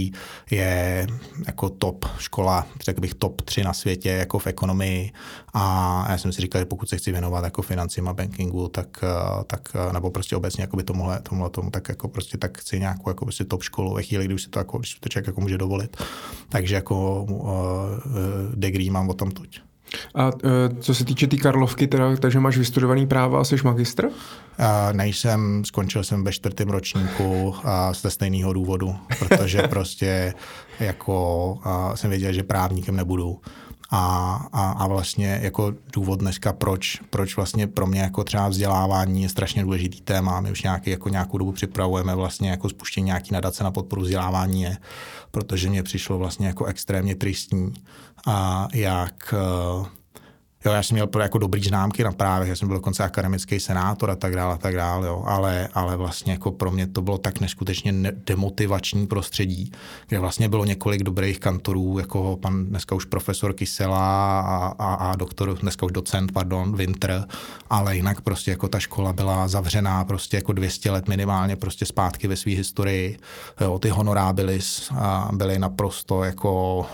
[0.51, 1.07] je
[1.47, 5.11] jako top škola, řekl bych top 3 na světě jako v ekonomii
[5.53, 9.03] a já jsem si říkal, že pokud se chci věnovat jako financím a bankingu, tak,
[9.47, 13.09] tak nebo prostě obecně jako by tomuhle, tomuhle tomu, tak jako prostě tak chci nějakou
[13.09, 15.41] jako prostě top školu ve chvíli, kdy už si to jako, když to člověk jako
[15.41, 15.97] může dovolit.
[16.49, 17.49] Takže jako uh,
[18.55, 19.61] degree mám o tom tuď.
[20.15, 20.31] A uh,
[20.79, 24.05] co se týče té tý Karlovky, teda, takže máš vystudovaný práva a jsi magistr?
[24.05, 24.13] Uh,
[24.91, 30.33] nejsem, skončil jsem ve čtvrtém ročníku a ze stejného důvodu, protože prostě
[30.79, 33.39] jako uh, jsem věděl, že právníkem nebudu.
[33.95, 39.23] A, a, a vlastně jako důvod dneska, proč, proč vlastně pro mě jako třeba vzdělávání
[39.23, 40.41] je strašně důležitý téma.
[40.41, 44.61] My už nějaký, jako nějakou dobu připravujeme vlastně jako spuštění nějaký nadace na podporu vzdělávání
[44.61, 44.77] je,
[45.31, 47.73] protože mě přišlo vlastně jako extrémně tristní
[48.27, 49.33] a jak
[49.79, 49.87] uh,
[50.65, 54.11] Jo, já jsem měl jako dobrý známky na právech, já jsem byl dokonce akademický senátor
[54.11, 55.23] a tak dále, a tak dále, jo.
[55.25, 57.93] Ale, ale vlastně jako pro mě to bylo tak neskutečně
[58.25, 59.71] demotivační prostředí,
[60.07, 65.15] kde vlastně bylo několik dobrých kantorů, jako pan dneska už profesor Kysela a, a, a
[65.15, 67.25] doktor, dneska už docent, pardon, Winter,
[67.69, 72.27] ale jinak prostě jako ta škola byla zavřená prostě jako 200 let minimálně prostě zpátky
[72.27, 73.17] ve své historii.
[73.61, 74.91] Jo, ty honorábilis
[75.31, 76.85] byly naprosto jako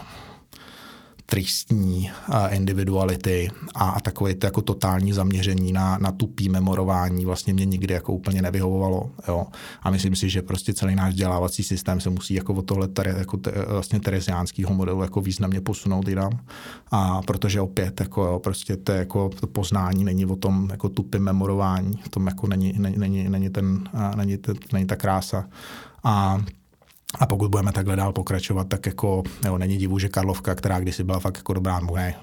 [1.29, 2.11] tristní
[2.49, 8.13] individuality a takové to jako totální zaměření na, na tupý memorování vlastně mě nikdy jako
[8.13, 9.11] úplně nevyhovovalo.
[9.27, 9.47] Jo.
[9.81, 13.15] A myslím si, že prostě celý náš vzdělávací systém se musí jako od tohle tere,
[13.17, 16.39] jako te, vlastně teresiánského modelu jako významně posunout jinam.
[16.91, 21.23] A protože opět jako jo, prostě to, jako, to poznání není o tom jako tupým
[21.23, 23.83] memorování, v tom jako není, není, není, není, ten,
[24.15, 25.45] není, ten, není ta krása.
[26.03, 26.41] A
[27.19, 31.03] a pokud budeme takhle dál pokračovat, tak jako jo, není divu, že Karlovka, která kdysi
[31.03, 32.15] byla fakt jako dobrá, ne,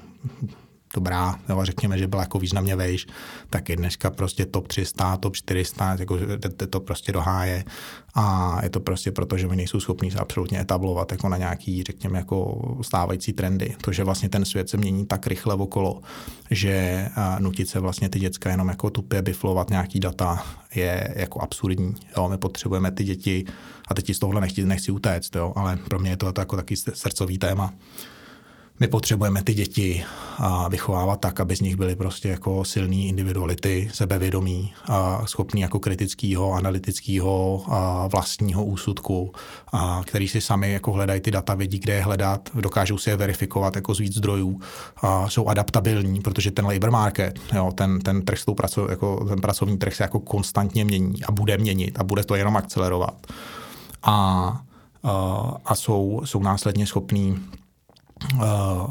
[0.94, 3.06] dobrá, jo, řekněme, že byla jako významně vejš,
[3.50, 6.18] tak je dneska prostě top 300, top 400, jako
[6.56, 7.64] to, to prostě doháje
[8.14, 11.82] a je to prostě proto, že oni nejsou schopní se absolutně etablovat jako na nějaký,
[11.82, 13.74] řekněme, jako stávající trendy.
[13.80, 16.00] To, že vlastně ten svět se mění tak rychle okolo,
[16.50, 21.94] že nutit se vlastně ty děcka jenom jako tupě biflovat nějaký data je jako absurdní.
[22.16, 23.44] Jo, my potřebujeme ty děti,
[23.86, 26.76] a teď z tohle nechci, nechci utéct, jo, ale pro mě je to jako taky
[26.76, 27.72] srdcový téma
[28.80, 30.04] my potřebujeme ty děti
[30.38, 35.78] a vychovávat tak, aby z nich byly prostě jako silný individuality, sebevědomí, a schopní jako
[35.78, 39.32] kritického, analytického a vlastního úsudku,
[39.72, 43.16] a který si sami jako hledají ty data, vědí, kde je hledat, dokážou si je
[43.16, 44.60] verifikovat jako z víc zdrojů,
[44.96, 49.78] a jsou adaptabilní, protože ten labor market, jo, ten, ten, trh praco, jako, ten pracovní
[49.78, 53.26] trh se jako konstantně mění a bude měnit a bude to jenom akcelerovat.
[54.06, 54.60] A,
[55.64, 57.38] a, jsou, jsou následně schopní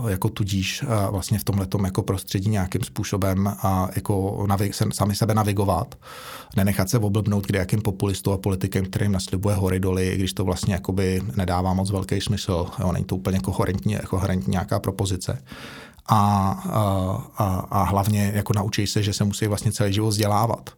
[0.07, 4.13] jako tudíž vlastně v tomhle jako prostředí nějakým způsobem a jako
[4.47, 5.95] navig- se, sami sebe navigovat,
[6.55, 10.73] nenechat se oblbnout kde jakým populistou a politikem, kterým naslibuje hory doly, když to vlastně
[10.73, 12.67] jakoby nedává moc velký smysl.
[12.79, 15.43] Jo, není to úplně koherentní, koherentní nějaká propozice.
[16.05, 16.83] A, a,
[17.37, 20.69] a, a hlavně jako naučí se, že se musí vlastně celý život vzdělávat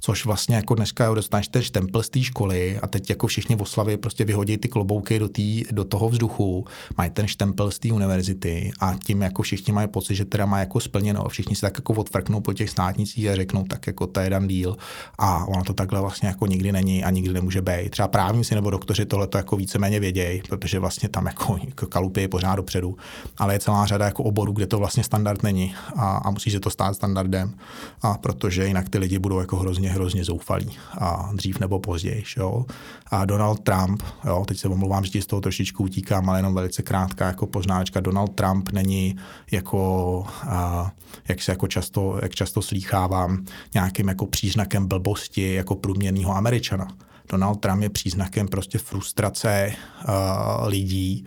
[0.00, 3.62] což vlastně jako dneska dostaneš ten štempel z té školy a teď jako všichni v
[3.62, 6.64] oslavě prostě vyhodí ty klobouky do, tý, do toho vzduchu,
[6.96, 10.58] mají ten štempel z té univerzity a tím jako všichni mají pocit, že teda má
[10.58, 11.28] jako splněno.
[11.28, 14.46] Všichni se tak jako odfrknou po těch státnicích a řeknou tak jako to je dan
[14.46, 14.76] díl
[15.18, 17.90] a ono to takhle vlastně jako nikdy není a nikdy nemůže být.
[17.90, 22.20] Třeba právníci nebo doktoři tohle to jako víceméně vědějí, protože vlastně tam jako, jako kalupy
[22.20, 22.96] je pořád dopředu,
[23.38, 26.60] ale je celá řada jako oborů, kde to vlastně standard není a, a musí se
[26.60, 27.54] to stát standardem,
[28.02, 32.24] a protože jinak ty lidi budou jako hrozně hrozně zoufalí a dřív nebo později.
[32.36, 32.64] Jo.
[33.06, 36.54] A Donald Trump, jo, teď se omlouvám, že ti z toho trošičku utíkám, ale jenom
[36.54, 38.00] velice krátká jako poznáčka.
[38.00, 39.16] Donald Trump není
[39.50, 40.90] jako, a,
[41.28, 43.44] jak se jako často, jak často slýchávám,
[43.74, 46.88] nějakým jako příznakem blbosti jako průměrného američana.
[47.28, 49.72] Donald Trump je příznakem prostě frustrace
[50.08, 51.24] uh, lidí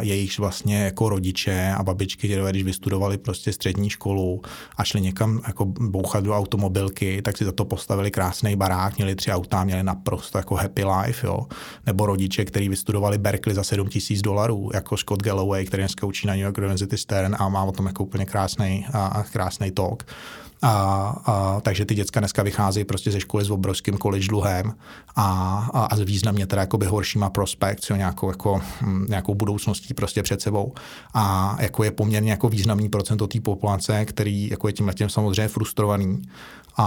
[0.00, 4.42] jejich vlastně jako rodiče a babičky, dědové, když vystudovali prostě střední školu
[4.76, 9.14] a šli někam jako bouchat do automobilky, tak si za to postavili krásný barák, měli
[9.14, 11.46] tři auta, měli naprosto jako happy life, jo.
[11.86, 16.26] Nebo rodiče, kteří vystudovali Berkeley za 7 tisíc dolarů, jako Scott Galloway, který dneska učí
[16.26, 20.04] na New York University Stern a má o tom jako úplně krásný, a krásný talk.
[20.62, 20.72] A,
[21.26, 24.74] a, takže ty děcka dneska vycházejí prostě ze školy s obrovským college dluhem
[25.16, 29.34] a, a, a významně teda jakoby horšíma prospekt, nějakou, jako, hm, nějakou
[29.66, 30.74] budoucností prostě před sebou.
[31.14, 35.48] A jako je poměrně jako významný procento té populace, který jako je tím letem samozřejmě
[35.48, 36.22] frustrovaný
[36.76, 36.84] a,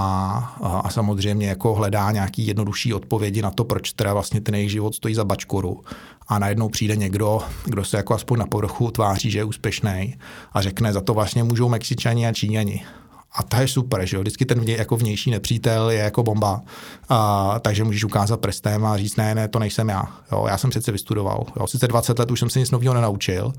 [0.63, 4.71] a, a samozřejmě jako hledá nějaký jednodušší odpovědi na to, proč teda vlastně ten jejich
[4.71, 5.81] život stojí za bačkoru.
[6.27, 10.15] A najednou přijde někdo, kdo se jako aspoň na povrchu tváří, že je úspěšný
[10.53, 12.85] a řekne, za to vlastně můžou Mexičani a Číňani.
[13.31, 14.21] A to je super, že jo?
[14.21, 16.61] Vždycky ten vně, jako vnější nepřítel je jako bomba.
[17.09, 20.03] A, takže můžeš ukázat prstem a říct, ne, ne, to nejsem já.
[20.31, 20.45] Jo?
[20.49, 21.45] Já jsem přece vystudoval.
[21.59, 21.67] Jo?
[21.67, 23.53] Sice 20 let už jsem se nic nového nenaučil,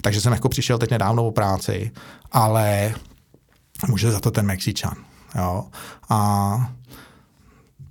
[0.00, 1.90] takže jsem jako přišel teď nedávno o práci,
[2.32, 2.94] ale
[3.88, 4.94] může za to ten Mexičan.
[5.34, 5.64] Jo?
[6.08, 6.70] A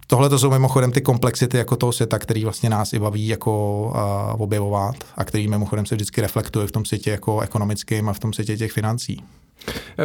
[0.07, 3.81] Tohle to jsou mimochodem ty komplexity jako toho světa, který vlastně nás i baví jako
[4.35, 8.19] uh, objevovat a který mimochodem se vždycky reflektuje v tom světě jako ekonomickém a v
[8.19, 9.23] tom světě těch financí.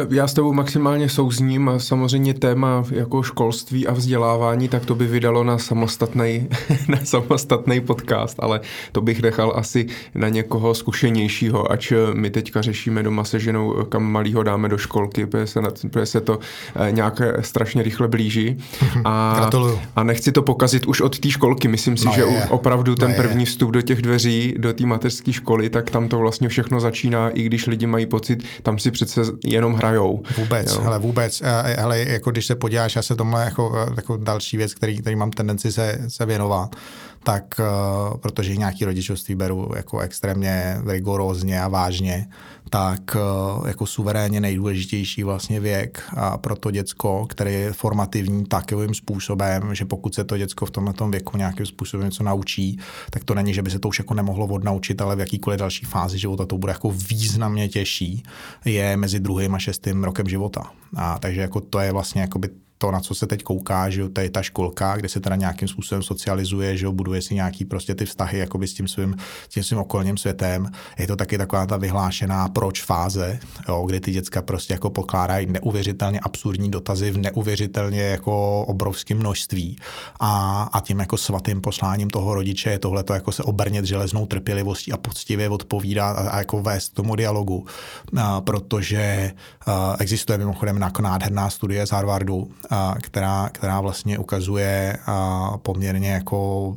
[0.09, 5.07] Já s tebou maximálně souzním a samozřejmě téma jako školství a vzdělávání, tak to by
[5.07, 6.47] vydalo na samostatný,
[6.87, 13.03] na samostatný podcast, ale to bych nechal asi na někoho zkušenějšího, ač my teďka řešíme
[13.03, 16.39] doma se ženou, kam malýho dáme do školky, protože se, na, protože se to
[16.75, 18.57] eh, nějak strašně rychle blíží.
[19.05, 19.49] A,
[19.95, 22.45] a nechci to pokazit už od té školky, myslím si, no že je.
[22.49, 26.17] opravdu ten no první vstup do těch dveří, do té mateřské školy, tak tam to
[26.19, 30.23] vlastně všechno začíná, i když lidi mají pocit, tam si přece jenom hrajou.
[30.37, 30.81] Vůbec, jo.
[30.81, 31.41] hele, vůbec.
[31.77, 35.31] Hele, jako když se podíváš, já se tomhle jako, jako další věc, který, který mám
[35.31, 36.75] tendenci se, se věnovat,
[37.23, 42.27] tak uh, protože nějaký rodičovství beru jako extrémně rigorózně a vážně,
[42.73, 48.93] tak uh, jako suverénně nejdůležitější vlastně věk a pro to děcko, který je formativní takovým
[48.93, 52.79] způsobem, že pokud se to děcko v tomhle věku nějakým způsobem něco naučí,
[53.09, 55.85] tak to není, že by se to už jako nemohlo odnaučit, ale v jakýkoliv další
[55.85, 58.23] fázi života to bude jako významně těžší,
[58.65, 60.71] je mezi druhým a šestým rokem života.
[60.95, 62.49] A takže jako to je vlastně jakoby
[62.81, 65.67] to, na co se teď kouká, že to je ta školka, kde se teda nějakým
[65.67, 69.15] způsobem socializuje, že buduje si nějaký prostě ty vztahy jakoby s tím svým,
[69.47, 70.71] tím svým okolním světem.
[70.99, 73.39] Je to taky taková ta vyhlášená proč fáze,
[73.69, 79.77] jo, kdy ty děcka prostě jako pokládají neuvěřitelně absurdní dotazy v neuvěřitelně jako obrovském množství.
[80.19, 84.25] A, a tím jako svatým posláním toho rodiče je tohle to jako se obrnět železnou
[84.25, 87.65] trpělivostí a poctivě odpovídat a, a jako vést k tomu dialogu.
[88.17, 89.31] A, protože
[89.65, 92.51] a, existuje mimochodem nádherná studie z Harvardu,
[93.01, 94.97] která, která vlastně ukazuje
[95.57, 96.73] poměrně jako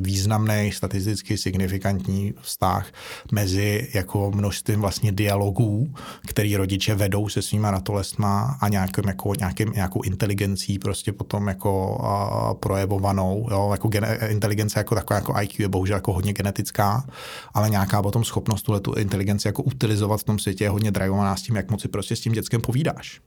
[0.00, 2.86] významný, statisticky signifikantní vztah
[3.32, 5.94] mezi jako množstvím vlastně dialogů,
[6.26, 12.00] který rodiče vedou se svýma natolestma a nějakým, jako, nějakým, nějakou inteligencí prostě potom jako
[12.60, 13.46] projevovanou.
[13.50, 13.68] Jo?
[13.72, 17.04] Jako gene, inteligence jako taková jako IQ je bohužel jako hodně genetická,
[17.54, 21.36] ale nějaká potom schopnost tuhle tu inteligenci jako utilizovat v tom světě je hodně drajovaná
[21.36, 23.20] s tím, jak moc si prostě s tím dětskem povídáš.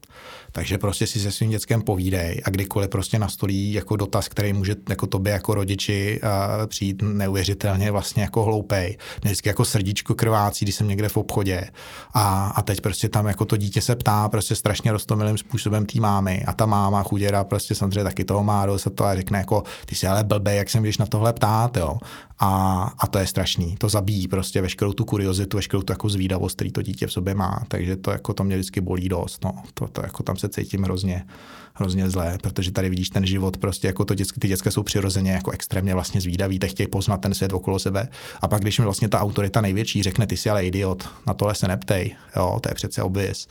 [0.52, 4.76] Takže prostě si se svým dětskem povídej a kdykoliv prostě nastolí jako dotaz, který může
[4.90, 8.98] jako tobě jako rodiči uh, přijít neuvěřitelně vlastně jako hloupej.
[9.24, 11.70] Vždycky jako srdíčko krvácí, když jsem někde v obchodě
[12.14, 16.00] a, a teď prostě tam jako to dítě se ptá prostě strašně rostomilým způsobem tý
[16.00, 19.64] mámy a ta máma chuděra prostě samozřejmě taky toho má se to a řekne jako
[19.86, 21.98] ty jsi ale blbej, jak jsem když na tohle ptát, jo.
[22.40, 23.76] A, a to je strašný.
[23.78, 27.36] To zabíjí prostě veškerou tu kuriozitu, veškerou tu jako zvídavost, který to dítě v sobě
[27.36, 27.64] má.
[27.68, 29.44] Takže to jako to mě vždycky bolí dost.
[29.44, 29.64] No.
[29.74, 31.26] To, to jako tam se cítím hrozně,
[31.74, 35.32] hrozně zlé, protože tady vidíš ten život, prostě jako to dětské, ty dětské jsou přirozeně
[35.32, 38.08] jako extrémně vlastně zvídaví, tak chtějí poznat ten svět okolo sebe.
[38.42, 41.56] A pak, když mi vlastně ta autorita největší řekne, ty jsi ale idiot, na tohle
[41.56, 43.48] se neptej, jo, to je přece obvěz.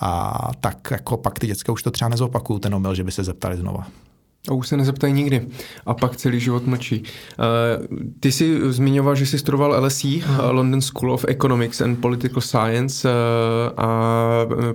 [0.00, 3.24] A tak jako pak ty dětské už to třeba nezopakují ten omyl, že by se
[3.24, 3.86] zeptali znova.
[4.48, 5.46] A už se nezeptají nikdy.
[5.86, 7.02] A pak celý život mlčí.
[7.02, 12.40] Uh, ty jsi zmiňoval, že jsi studoval LSE, uh, London School of Economics and Political
[12.40, 14.20] Science uh, a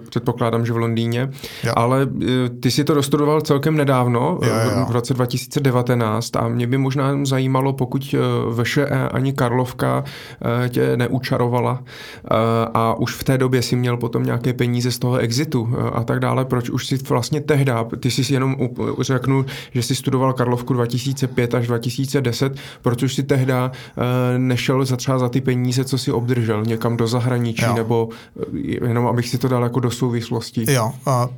[0.09, 1.29] předpokládám, že v Londýně.
[1.63, 1.73] Jo.
[1.75, 2.21] Ale uh,
[2.59, 4.85] ty jsi to dostudoval celkem nedávno, jo, jo.
[4.89, 8.15] v roce 2019 a mě by možná zajímalo, pokud
[8.47, 12.37] uh, VŠE ani Karlovka uh, tě neučarovala uh,
[12.73, 16.03] a už v té době si měl potom nějaké peníze z toho exitu uh, a
[16.03, 18.55] tak dále, proč už si vlastně tehdy, ty jsi jenom
[18.99, 25.19] řeknu, že si studoval Karlovku 2005 až 2010, protože si tehda eh, nešel za třeba
[25.19, 27.73] za ty peníze, co si obdržel někam do zahraničí, jo.
[27.73, 30.65] nebo eh, jenom abych si to dal jako do souvislosti.
[30.71, 30.91] Jo,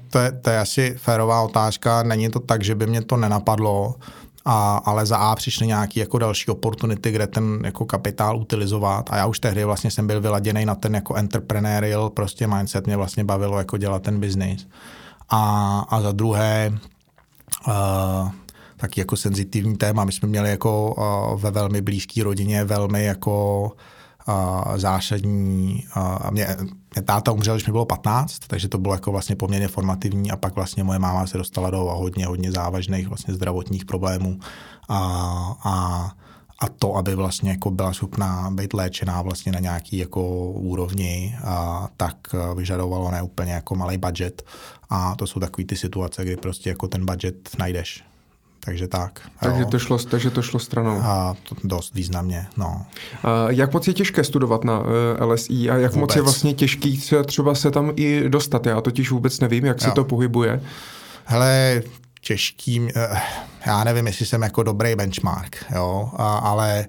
[0.10, 2.04] to je, to je asi férová otázka.
[2.04, 3.96] Není to tak, že by mě to nenapadlo,
[4.46, 9.18] a, ale za A přišly nějaké jako další oportunity, kde ten jako kapitál utilizovat a
[9.18, 13.24] já už tehdy vlastně jsem byl vyladěný na ten jako entrepreneurial prostě mindset, mě vlastně
[13.24, 14.68] bavilo jako dělat ten biznis.
[15.30, 16.78] A, a za druhé, uh,
[18.78, 20.06] taky jako senzitivní téma.
[20.06, 20.96] My jsme měli jako
[21.34, 23.64] uh, ve velmi blízké rodině velmi jako
[24.28, 25.84] uh, zásadní.
[25.98, 26.48] Uh, a mě,
[26.96, 30.38] mě táta umřel, když mi bylo 15, takže to bylo jako vlastně poměrně formativní a
[30.38, 34.40] pak vlastně moje máma se dostala do hodně, hodně závažných vlastně zdravotních problémů
[34.90, 35.00] a,
[35.64, 36.12] a
[36.64, 41.88] a to, aby vlastně jako byla schopná být léčená vlastně na nějaký jako úrovni, a,
[41.98, 42.16] tak
[42.56, 44.44] vyžadovalo neúplně jako malý budget
[44.92, 48.04] a to jsou takové ty situace, kdy prostě jako ten budget najdeš.
[48.66, 49.30] Takže tak.
[49.40, 51.00] Takže to, šlo, takže to šlo stranou.
[51.04, 52.86] A to dost významně, no.
[53.24, 54.84] A jak moc je těžké studovat na
[55.20, 55.96] eh, LSI a jak vůbec.
[55.96, 58.66] moc je vlastně těžký třeba se tam i dostat?
[58.66, 59.88] Já totiž vůbec nevím, jak jo.
[59.90, 60.62] se to pohybuje.
[61.26, 61.82] Hele,
[62.22, 63.22] těžký, eh,
[63.66, 66.86] já nevím, jestli jsem jako dobrý benchmark, jo, a, ale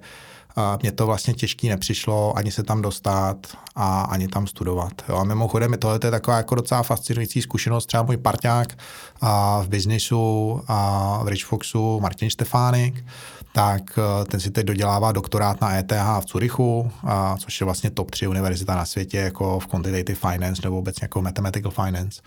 [0.82, 3.36] mně to vlastně těžký nepřišlo ani se tam dostat
[3.74, 4.92] a ani tam studovat.
[5.08, 5.16] Jo.
[5.16, 7.86] A mimochodem tohle je taková jako docela fascinující zkušenost.
[7.86, 8.78] Třeba můj parťák
[9.20, 13.04] a v biznisu a v Richfoxu Martin Štefánik,
[13.52, 17.90] tak eh, ten si teď dodělává doktorát na ETH v Curychu, a, což je vlastně
[17.90, 22.22] top 3 univerzita na světě jako v quantitative finance nebo obecně jako mathematical finance.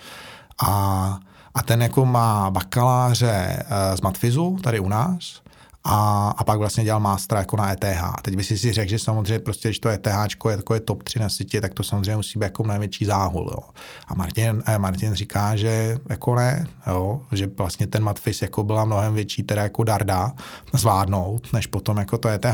[0.64, 1.20] A,
[1.54, 5.45] a ten jako má bakaláře eh, z Matfizu tady u nás
[5.88, 8.04] a, a pak vlastně dělal master jako na ETH.
[8.22, 10.08] Teď by si si řekl, že samozřejmě prostě, když to ETH
[10.50, 13.52] je takové top 3 na světě, tak to samozřejmě musí být jako největší záhul.
[13.52, 13.70] Jo.
[14.08, 18.86] A Martin, eh, Martin říká, že jako ne, jo, že vlastně ten matfis jako byla
[18.86, 20.32] mnohem větší teda jako darda
[20.74, 22.46] zvládnout, než potom jako to ETH.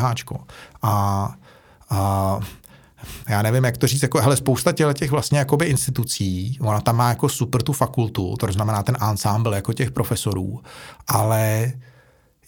[0.81, 1.35] A,
[1.89, 2.39] a
[3.29, 6.95] já nevím, jak to říct, jako, hele, spousta těch, těch vlastně jakoby institucí, ona tam
[6.95, 10.61] má jako super tu fakultu, to znamená ten ensemble jako těch profesorů,
[11.07, 11.71] ale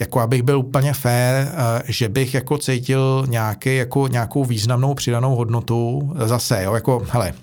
[0.03, 5.35] jako abych byl úplně fair, eh, že bych jako cítil nějaký, jako nějakou významnou přidanou
[5.35, 7.33] hodnotu zase, jo, jako, hele,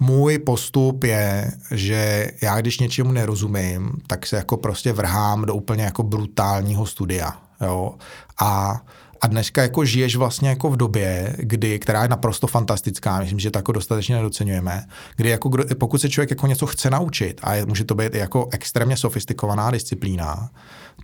[0.00, 5.84] můj postup je, že já když něčemu nerozumím, tak se jako prostě vrhám do úplně
[5.84, 7.94] jako brutálního studia, jo,
[8.40, 8.80] a
[9.20, 13.50] a dneska jako žiješ vlastně jako v době, kdy, která je naprosto fantastická, myslím, že
[13.50, 14.86] to jako dostatečně nedocenujeme,
[15.16, 18.96] kdy jako, pokud se člověk jako něco chce naučit a může to být jako extrémně
[18.96, 20.50] sofistikovaná disciplína,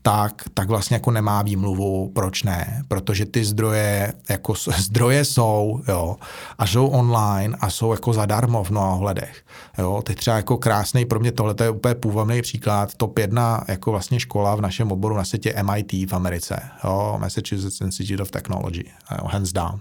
[0.03, 6.17] tak, tak vlastně jako nemá výmluvu, proč ne, protože ty zdroje, jako zdroje jsou, jo,
[6.59, 9.45] a jsou online a jsou jako zadarmo v mnoha ohledech,
[9.79, 13.91] jo, teď třeba jako krásný, pro mě tohle je úplně půvabný příklad, top jedna jako
[13.91, 18.85] vlastně škola v našem oboru na světě MIT v Americe, jo, Massachusetts Institute of Technology,
[19.13, 19.79] jo, hands down.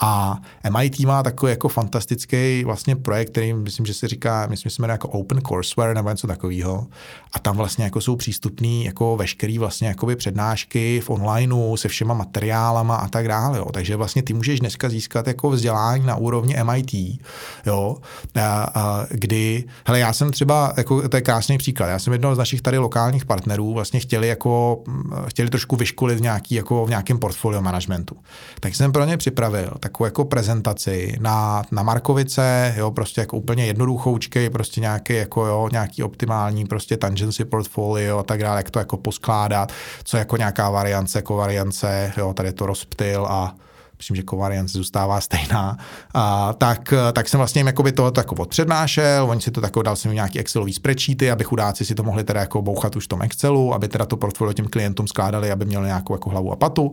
[0.00, 0.38] A
[0.78, 4.82] MIT má takový jako fantastický vlastně projekt, který myslím, že se říká, myslím, že se
[4.82, 6.86] jmenuje jako Open Courseware nebo něco takového.
[7.32, 12.14] A tam vlastně jako jsou přístupný jako veškerý vlastně jakoby přednášky v onlineu se všema
[12.14, 13.58] materiálama a tak dále.
[13.58, 13.66] Jo.
[13.72, 17.20] Takže vlastně ty můžeš dneska získat jako vzdělání na úrovni MIT,
[17.66, 17.96] jo,
[18.34, 22.34] a, a, kdy, hele, já jsem třeba, jako, to je krásný příklad, já jsem jednoho
[22.34, 24.82] z našich tady lokálních partnerů vlastně chtěli jako,
[25.26, 28.16] chtěli trošku vyškolit v nějaký, jako v nějakém portfolio managementu.
[28.60, 33.66] Tak jsem pro ně připravil takovou jako prezentaci na, na Markovice, jo, prostě jako úplně
[33.66, 38.78] jednoduchoučkej, prostě nějaký jako jo, nějaký optimální prostě tangency portfolio a tak dále, jak to
[38.78, 39.72] jako poskládat,
[40.04, 43.54] co jako nějaká variance, kovariance, jo, tady to rozptyl a
[43.98, 45.76] myslím, že kovariance zůstává stejná,
[46.14, 49.96] a, tak, tak jsem vlastně jim jakoby to jako odpřednášel, oni si to tako dal
[49.96, 53.22] jsem nějaký Excelový spreadsheety, aby chudáci si to mohli teda jako bouchat už v tom
[53.22, 56.92] Excelu, aby teda to portfolio těm klientům skládali, aby měli nějakou jako hlavu a patu.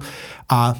[0.49, 0.73] A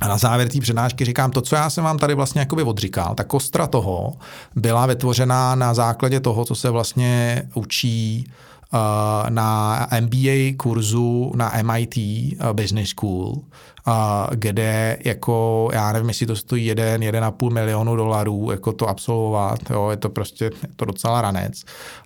[0.00, 3.14] a na závěr té přednášky říkám, to, co já jsem vám tady vlastně jakoby odříkal,
[3.14, 4.12] ta kostra toho
[4.56, 8.24] byla vytvořená na základě toho, co se vlastně učí
[8.72, 13.34] uh, na MBA kurzu na MIT uh, Business School,
[14.34, 18.88] kde jako, já nevím, jestli to stojí jeden, jeden a půl milionu dolarů, jako to
[18.88, 21.64] absolvovat, jo, je to prostě je to docela ranec.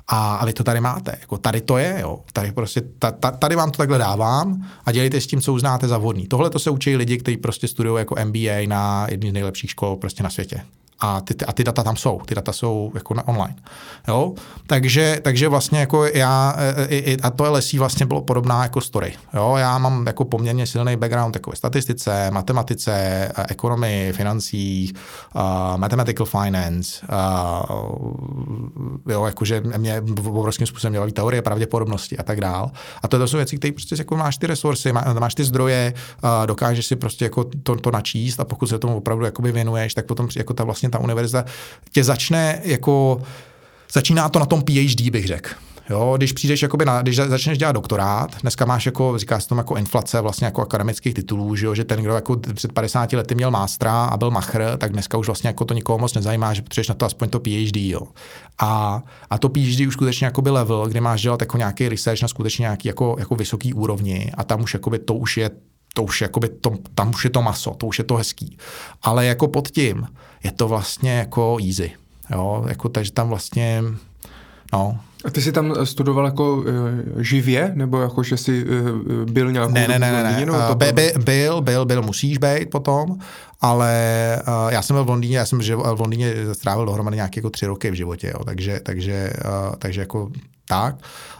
[0.08, 3.30] A, a vy to tady máte, jako tady to je, jo, tady prostě, ta, ta,
[3.30, 6.26] tady vám to takhle dávám a dělejte s tím, co uznáte za vhodný.
[6.26, 9.96] Tohle to se učí lidi, kteří prostě studují jako MBA na jedné z nejlepších škol
[9.96, 10.62] prostě na světě
[11.02, 13.54] a ty, a ty data tam jsou, ty data jsou jako na online.
[14.08, 14.32] Jo?
[14.66, 19.14] Takže, takže vlastně jako já, e, e, a to LSI vlastně bylo podobná jako story.
[19.34, 19.54] Jo?
[19.58, 24.92] Já mám jako poměrně silný background jako statistice, matematice, ekonomii, financích,
[25.34, 25.42] uh,
[25.76, 27.82] mathematical finance, uh,
[29.08, 32.70] jo, jakože mě obrovským způsobem dělají teorie pravděpodobnosti a tak dál.
[33.02, 35.94] A to, to jsou věci, které prostě jako máš ty resursy, má, máš ty zdroje,
[36.24, 39.94] uh, dokážeš si prostě jako to, to načíst a pokud se tomu opravdu jakoby věnuješ,
[39.94, 41.44] tak potom jako ta vlastně ta univerzita
[41.92, 43.22] tě začne jako,
[43.92, 45.50] začíná to na tom PhD, bych řekl.
[45.90, 49.59] Jo, když přijdeš, jakoby na, když začneš dělat doktorát, dneska máš jako, říká se tomu
[49.59, 53.35] jako inflace vlastně jako akademických titulů, že, jo, že ten, kdo jako před 50 lety
[53.35, 56.62] měl mástra a byl machr, tak dneska už vlastně jako to nikoho moc nezajímá, že
[56.62, 57.76] potřebuješ na to aspoň to PhD.
[57.76, 58.00] Jo.
[58.59, 62.22] A, a to PhD už skutečně jako by level, kde máš dělat jako nějaký research
[62.22, 65.50] na skutečně nějaký jako, jako vysoký úrovni a tam už jakoby to už je
[65.94, 68.58] to už jakoby to, tam už je to maso, to už je to hezký.
[69.02, 70.06] Ale jako pod tím
[70.44, 71.92] je to vlastně jako easy.
[72.31, 73.83] Jo, jako takže tam vlastně,
[74.73, 76.64] no, a ty jsi tam studoval jako uh,
[77.19, 80.52] živě, nebo jako, že jsi uh, byl nějakou ne, ne, ne, ne, ne.
[80.52, 83.19] Uh, by, by, byl, byl, byl, musíš být potom,
[83.60, 83.92] ale
[84.48, 85.60] uh, já jsem byl v Londýně, já jsem
[85.94, 90.00] v Londýně strávil dohromady nějaké jako tři roky v životě, jo, takže, takže, uh, takže
[90.00, 90.31] jako
[90.69, 90.96] tak,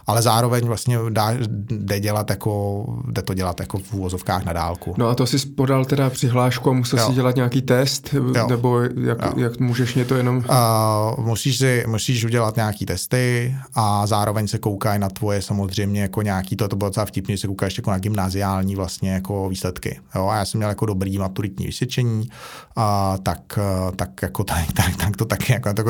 [0.07, 1.31] ale zároveň vlastně dá,
[1.69, 4.95] jde, dělat jako, jde to dělat jako v úvozovkách na dálku.
[4.97, 7.07] No a to jsi podal teda přihlášku a musel jo.
[7.07, 8.47] si dělat nějaký test, jo.
[8.47, 10.37] nebo jak, jak můžeš mě to jenom...
[10.37, 16.21] Uh, musíš, si, musíš udělat nějaký testy a zároveň se koukají na tvoje samozřejmě jako
[16.21, 19.99] nějaký, to, to bylo docela vtipný, že se koukáš jako na gymnaziální vlastně jako výsledky.
[20.15, 20.27] Jo?
[20.27, 22.29] A já jsem měl jako dobrý maturitní vysvědčení,
[22.75, 23.59] a tak,
[23.95, 25.83] tak jako tak, tak, tak to taky jako, to,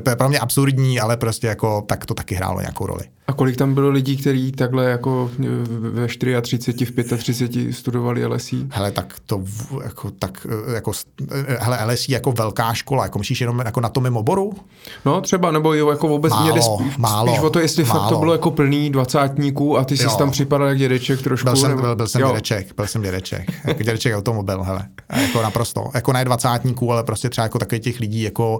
[0.00, 3.15] to je pro mě absurdní, ale prostě jako tak to taky hrálo nějakou roli.
[3.28, 5.30] A kolik tam bylo lidí, kteří takhle jako
[5.68, 6.08] ve
[6.42, 8.66] 34, v 35 studovali LSI?
[8.70, 9.42] Hele, tak to
[9.84, 10.92] jako, tak, jako,
[11.58, 14.52] hele, LSI jako velká škola, jako myslíš jenom jako na tom mimo oboru?
[15.04, 18.00] No třeba, nebo jo, jako vůbec málo, mě spíš, málo, spíš o to, jestli málo.
[18.00, 21.44] fakt to bylo jako plný dvacátníků a ty jsi tam připadal jak dědeček trošku.
[21.44, 21.82] Byl jsem, nebo...
[21.82, 26.24] byl, byl jsem dědeček, byl jsem dědeček, jako dědeček automobil, hele, jako naprosto, jako ne
[26.24, 28.58] dvacátníků, ale prostě třeba jako takových těch lidí, jako,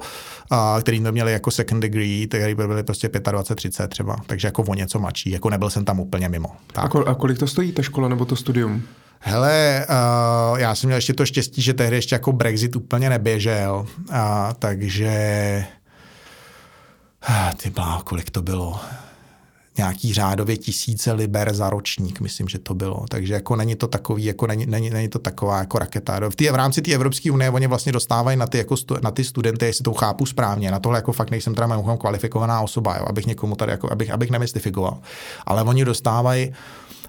[0.52, 4.74] uh, který měli jako second degree, který byli prostě 25, 30 třeba, takže jako o
[4.74, 6.48] něco mladší, jako nebyl jsem tam úplně mimo.
[6.72, 6.84] Tak.
[6.84, 8.82] A, kol, a kolik to stojí, ta škola nebo to studium?
[9.20, 13.86] Hele, uh, já jsem měl ještě to štěstí, že tehdy ještě jako Brexit úplně neběžel,
[13.98, 14.16] uh,
[14.58, 15.64] takže
[17.28, 18.80] uh, ty blá, kolik to bylo?
[19.78, 23.04] Nějaký řádově tisíce liber za ročník, myslím, že to bylo.
[23.08, 26.20] Takže jako není to takový, jako není, není, není to taková jako raketa.
[26.28, 29.10] V, tý, v rámci té Evropské unie oni vlastně dostávají na ty, jako stu, na
[29.10, 30.70] ty studenty, jestli to chápu správně.
[30.70, 34.10] Na tohle jako fakt nejsem teda mimochodem kvalifikovaná osoba, jo, abych někomu tady, jako, abych,
[34.10, 34.98] abych nemystifikoval.
[35.46, 36.54] Ale oni dostávají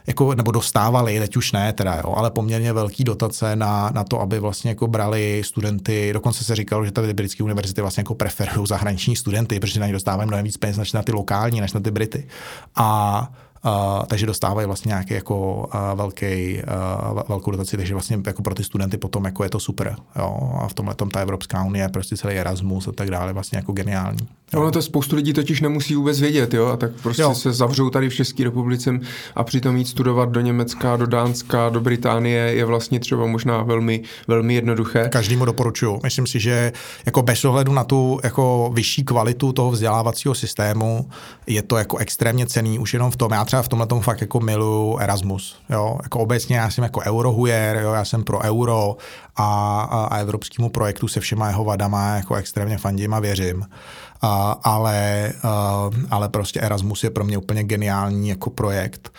[0.08, 4.22] jako, nebo dostávali, teď už ne teda, jo, ale poměrně velký dotace na, na to,
[4.22, 8.68] aby vlastně jako brali studenty, dokonce se říkalo, že ty britské univerzity vlastně jako preferují
[8.68, 11.80] zahraniční studenty, protože na ně dostávají mnohem víc peněz než na ty lokální, než na
[11.80, 12.28] ty Brity.
[12.76, 13.32] A
[13.66, 16.62] Uh, takže dostávají vlastně nějaký jako uh, velký,
[17.14, 19.96] uh, velkou dotaci, takže vlastně jako pro ty studenty potom jako je to super.
[20.16, 20.60] Jo?
[20.62, 23.72] A v tomhle tom ta Evropská unie, prostě celý Erasmus a tak dále, vlastně jako
[23.72, 24.28] geniální.
[24.54, 24.62] Jo.
[24.62, 27.36] Ono to spoustu lidí totiž nemusí vůbec vědět, jo, a tak prostě jo.
[27.36, 29.00] se zavřou tady v České republice
[29.36, 34.02] a přitom jít studovat do Německa, do Dánska, do Británie je vlastně třeba možná velmi,
[34.28, 35.10] velmi jednoduché.
[35.10, 36.00] Každému doporučuju.
[36.04, 36.72] Myslím si, že
[37.06, 41.10] jako bez ohledu na tu jako vyšší kvalitu toho vzdělávacího systému
[41.48, 43.32] je to jako extrémně cený už jenom v tom.
[43.32, 45.56] Já třeba v tomhle tomu fakt jako miluju Erasmus.
[45.70, 45.98] Jo?
[46.04, 47.94] Jako obecně já jsem jako eurohujer, jo?
[47.94, 48.98] já jsem pro euro
[49.36, 53.66] a, a, a evropskému projektu se všema jeho vadama jako extrémně fandím a věřím.
[54.22, 55.34] Ale,
[56.10, 59.12] ale prostě Erasmus je pro mě úplně geniální jako projekt,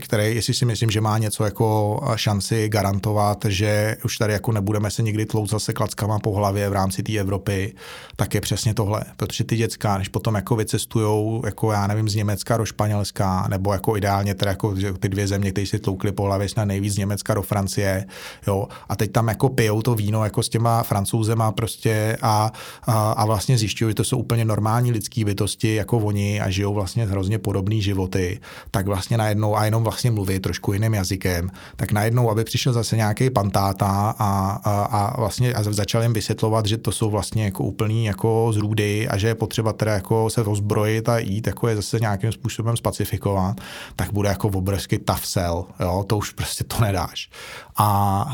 [0.00, 4.90] který, jestli si myslím, že má něco jako šanci garantovat, že už tady jako nebudeme
[4.90, 7.74] se nikdy tlout zase klackama po hlavě v rámci té Evropy,
[8.16, 9.04] tak je přesně tohle.
[9.16, 13.72] Protože ty děcka, než potom jako vycestujou, jako já nevím, z Německa do Španělska, nebo
[13.72, 16.98] jako ideálně teda jako ty dvě země, které si tloukly po hlavě, snad nejvíc z
[16.98, 18.06] Německa do Francie,
[18.46, 23.12] jo, a teď tam jako pijou to víno jako s těma francouzema prostě a, a,
[23.12, 27.06] a vlastně zjišťují, že to jsou úplně normální lidský bytosti jako oni a žijou vlastně
[27.06, 32.30] hrozně podobné životy, tak vlastně najednou a jenom vlastně mluví trošku jiným jazykem, tak najednou,
[32.30, 36.92] aby přišel zase nějaký pantáta a, a, a vlastně a začal jim vysvětlovat, že to
[36.92, 41.18] jsou vlastně jako úplný jako zrůdy a že je potřeba teda jako se rozbrojit a
[41.18, 43.60] jít jako je zase nějakým způsobem spacifikovat,
[43.96, 47.30] tak bude jako obrovský tough sell, jo, to už prostě to nedáš.
[47.76, 47.86] A,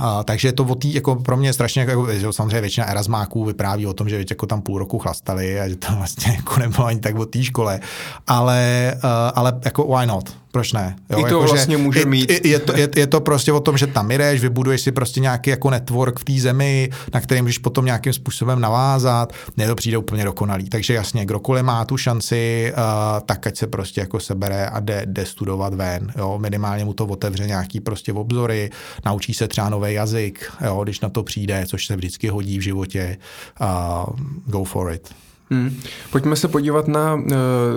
[0.02, 3.86] a takže to o tý, jako pro mě strašně, jako, že samozřejmě většina erasmáků vypráví
[3.86, 7.00] o tom, že jako tam půl roku chlastali a že to vlastně jako nebylo ani
[7.00, 7.80] tak o té škole,
[8.26, 10.40] ale, uh, ale jako why not?
[10.52, 10.96] Proč ne?
[11.10, 12.30] Jo, I to jako, vlastně může je, mít.
[12.30, 15.20] Je, je, to, je, je to prostě o tom, že tam jdeš, vybuduješ si prostě
[15.20, 19.74] nějaký jako network v té zemi, na který můžeš potom nějakým způsobem navázat, ne to
[19.74, 20.68] přijde úplně dokonalý.
[20.68, 25.02] Takže jasně, kdokoliv má tu šanci, uh, tak ať se prostě jako sebere a jde,
[25.06, 26.12] jde studovat ven.
[26.18, 26.38] Jo?
[26.38, 28.70] Minimálně mu to otevře nějaký prostě obzory,
[29.06, 30.80] naučí se třeba nový jazyk, jo?
[30.84, 33.16] když na to přijde, což se vždycky hodí v životě.
[33.60, 34.16] Uh,
[34.46, 35.14] go for it.
[35.50, 35.76] Hmm.
[36.10, 37.22] Pojďme se podívat na uh,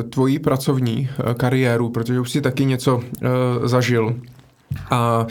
[0.09, 3.03] tvoji pracovní uh, kariéru, protože už jsi taky něco uh,
[3.63, 4.15] zažil.
[4.91, 5.25] A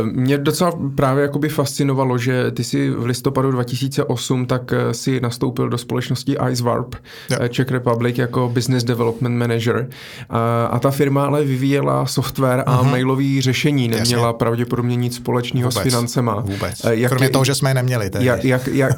[0.00, 5.20] e, mě docela právě jakoby fascinovalo, že ty si v listopadu 2008 tak e, si
[5.20, 6.94] nastoupil do společnosti IceWarp
[7.30, 7.50] yeah.
[7.50, 9.88] Czech Republic jako Business Development Manager
[10.30, 12.90] a, a ta firma ale vyvíjela software a uh-huh.
[12.90, 14.38] mailové řešení, neměla Jasně.
[14.38, 16.40] pravděpodobně nic společného s financema.
[16.40, 16.82] Vůbec.
[16.90, 18.10] Jak, Kromě toho, že jsme je neměli.
[18.10, 18.24] Tedy.
[18.24, 18.96] Jak, jak, jak,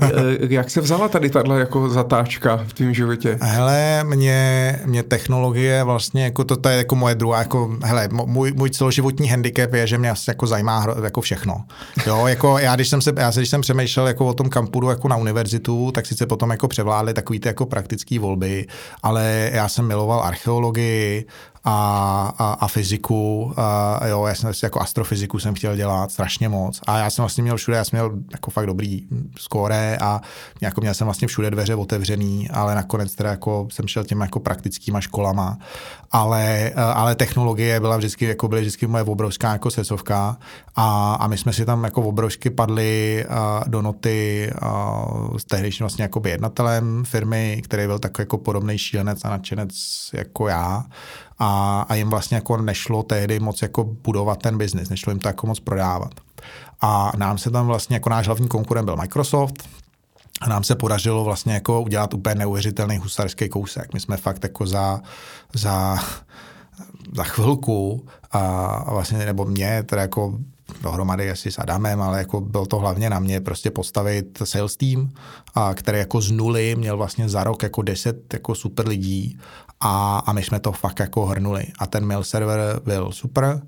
[0.49, 3.39] jak se vzala tady tahle jako zatáčka v tvém životě?
[3.41, 8.53] Hele, mě, mě technologie vlastně, jako to, to je jako moje druhá, jako, hele, můj,
[8.53, 11.65] můj celoživotní handicap je, že mě asi jako zajímá jako všechno.
[12.07, 14.89] Jo, jako já, když jsem se, já, když jsem přemýšlel jako o tom, kam půjdu
[14.89, 18.67] jako na univerzitu, tak sice potom jako převládly takový ty jako praktické volby,
[19.03, 21.27] ale já jsem miloval archeologii,
[21.65, 23.55] a, a, a fyziku.
[23.57, 26.81] A, jo, já jsem jako astrofyziku jsem chtěl dělat strašně moc.
[26.87, 29.07] A já jsem vlastně měl všude, já jsem měl jako fakt dobrý
[29.39, 30.21] skóre a
[30.61, 34.41] jako měl jsem vlastně všude dveře otevřený, ale nakonec teda jako jsem šel těma jako
[34.41, 35.59] praktickýma školama.
[36.13, 40.37] Ale, ale technologie byla vždycky, jako byly vždycky moje obrovská jako srdcovka
[40.77, 43.27] a, a my jsme si tam jako obrovsky padli
[43.67, 44.51] do noty
[45.37, 49.71] s tehdejším vlastně jako jednatelem firmy, který byl takový jako podobný šílenec a nadšenec
[50.13, 50.85] jako já
[51.39, 55.29] a, a jim vlastně jako nešlo tehdy moc jako budovat ten biznis, nešlo jim to
[55.29, 56.13] jako moc prodávat.
[56.81, 59.69] A nám se tam vlastně jako náš hlavní konkurent byl Microsoft,
[60.41, 63.95] a nám se podařilo vlastně jako udělat úplně neuvěřitelný husarský kousek.
[63.95, 65.01] My jsme fakt jako za,
[65.55, 65.99] za,
[67.17, 70.39] za chvilku a vlastně, nebo mě, teda jako
[70.83, 75.11] dohromady asi s Adamem, ale jako byl to hlavně na mě prostě postavit sales team,
[75.55, 79.39] a který jako z nuly měl vlastně za rok jako deset jako super lidí
[79.81, 81.65] a, a my jsme to fakt jako hrnuli.
[81.79, 83.63] A ten mail server byl super,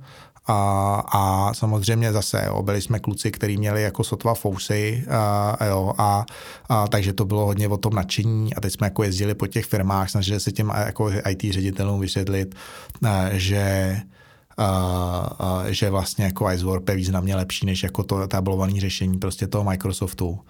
[0.47, 5.05] a, a samozřejmě zase, jo, byli jsme kluci, kteří měli jako sotva fousy,
[5.59, 6.27] a, jo, a,
[6.69, 8.55] a, takže to bylo hodně o tom nadšení.
[8.55, 12.55] A teď jsme jako jezdili po těch firmách, snažili se těm jako IT ředitelům vysvětlit,
[13.33, 13.97] že
[14.59, 14.67] Uh,
[15.47, 19.65] uh, že vlastně jako Icewarp je významně lepší než jako to tablované řešení prostě toho
[19.65, 20.41] Microsoftu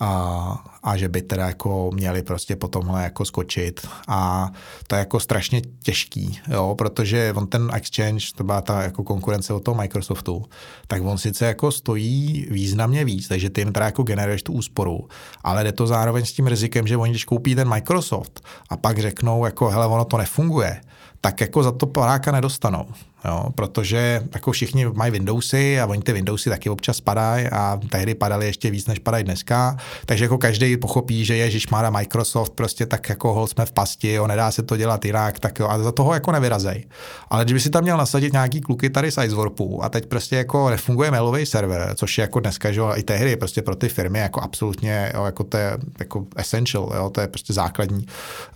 [0.00, 3.86] a, a že by teda jako měli prostě po tomhle jako skočit.
[4.08, 4.50] A
[4.86, 9.52] to je jako strašně těžký, jo, protože on ten Exchange, to byla ta jako konkurence
[9.52, 10.44] od toho Microsoftu,
[10.86, 15.08] tak on sice jako stojí významně víc, takže ty jim teda jako generuješ tu úsporu,
[15.44, 18.98] ale jde to zároveň s tím rizikem, že oni když koupí ten Microsoft a pak
[18.98, 20.80] řeknou jako hele, ono to nefunguje,
[21.20, 22.86] tak jako za to paráka nedostanou.
[23.24, 28.14] Jo, protože jako všichni mají Windowsy a oni ty Windowsy taky občas padají a tehdy
[28.14, 29.76] padaly ještě víc, než padají dneska.
[30.06, 34.12] Takže jako každý pochopí, že Ježíš má Microsoft, prostě tak jako hol jsme v pasti,
[34.12, 36.84] jo, nedá se to dělat jinak, tak jo, a za toho jako nevyrazej.
[37.30, 40.36] Ale když by si tam měl nasadit nějaký kluky tady z Icewarpu a teď prostě
[40.36, 43.88] jako nefunguje mailový server, což je jako dneska, že jo, i tehdy prostě pro ty
[43.88, 48.06] firmy jako absolutně, jo, jako to je jako essential, jo, to je prostě základní,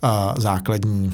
[0.03, 1.11] uh, základní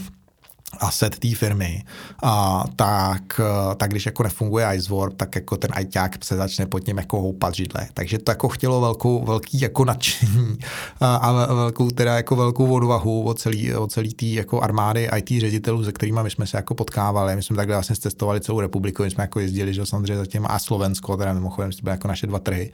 [0.79, 1.83] asset té firmy,
[2.23, 3.41] a tak,
[3.77, 7.55] tak když jako nefunguje Icewarp, tak jako ten ajťák se začne pod ním jako houpat
[7.55, 7.87] židle.
[7.93, 10.57] Takže to jako chtělo velkou, velký jako nadšení
[10.99, 15.41] a, a velkou, teda jako velkou odvahu od celý, od celý té jako armády IT
[15.41, 17.35] ředitelů, se kterými jsme se jako potkávali.
[17.35, 20.59] My jsme takhle vlastně testovali celou republiku, my jsme jako jezdili, že samozřejmě zatím a
[20.59, 22.71] Slovensko, teda mimochodem byly jako naše dva trhy.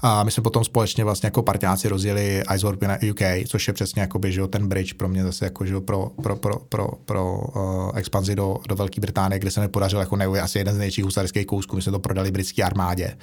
[0.00, 4.02] A my jsme potom společně vlastně jako partiáci rozjeli Icewarp na UK, což je přesně
[4.02, 7.33] jako by, že ten bridge pro mě zase jako, že pro, pro, pro, pro, pro
[7.36, 10.78] uh, expanzi do, do Velké Británie, kde se mi podařilo jako neuvěřit asi jeden z
[10.78, 11.76] největších husarských kousků.
[11.76, 13.16] My jsme to prodali britské armádě.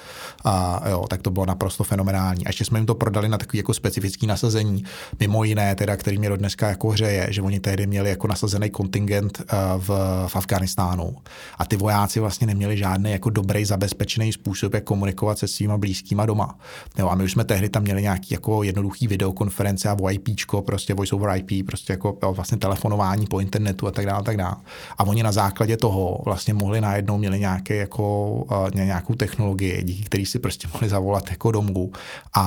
[0.43, 2.45] A jo, tak to bylo naprosto fenomenální.
[2.45, 4.83] A ještě jsme jim to prodali na takový jako specifický nasazení,
[5.19, 8.69] mimo jiné, teda, který mě do dneska jako hřeje, že oni tehdy měli jako nasazený
[8.69, 9.87] kontingent uh, v,
[10.27, 11.15] v Afganistánu.
[11.57, 16.25] A ty vojáci vlastně neměli žádný jako dobrý zabezpečený způsob, jak komunikovat se svýma blízkýma
[16.25, 16.55] doma.
[16.99, 20.29] Jo, a my už jsme tehdy tam měli nějaký jako jednoduchý videokonference a VoIP,
[20.65, 24.37] prostě voice over IP, prostě jako jo, vlastně telefonování po internetu a tak dále, tak
[24.37, 24.55] dále.
[24.97, 30.03] A oni na základě toho vlastně mohli najednou měli nějaké jako, uh, nějakou technologii, díky
[30.03, 31.91] který si prostě mohli zavolat jako domů
[32.33, 32.41] a,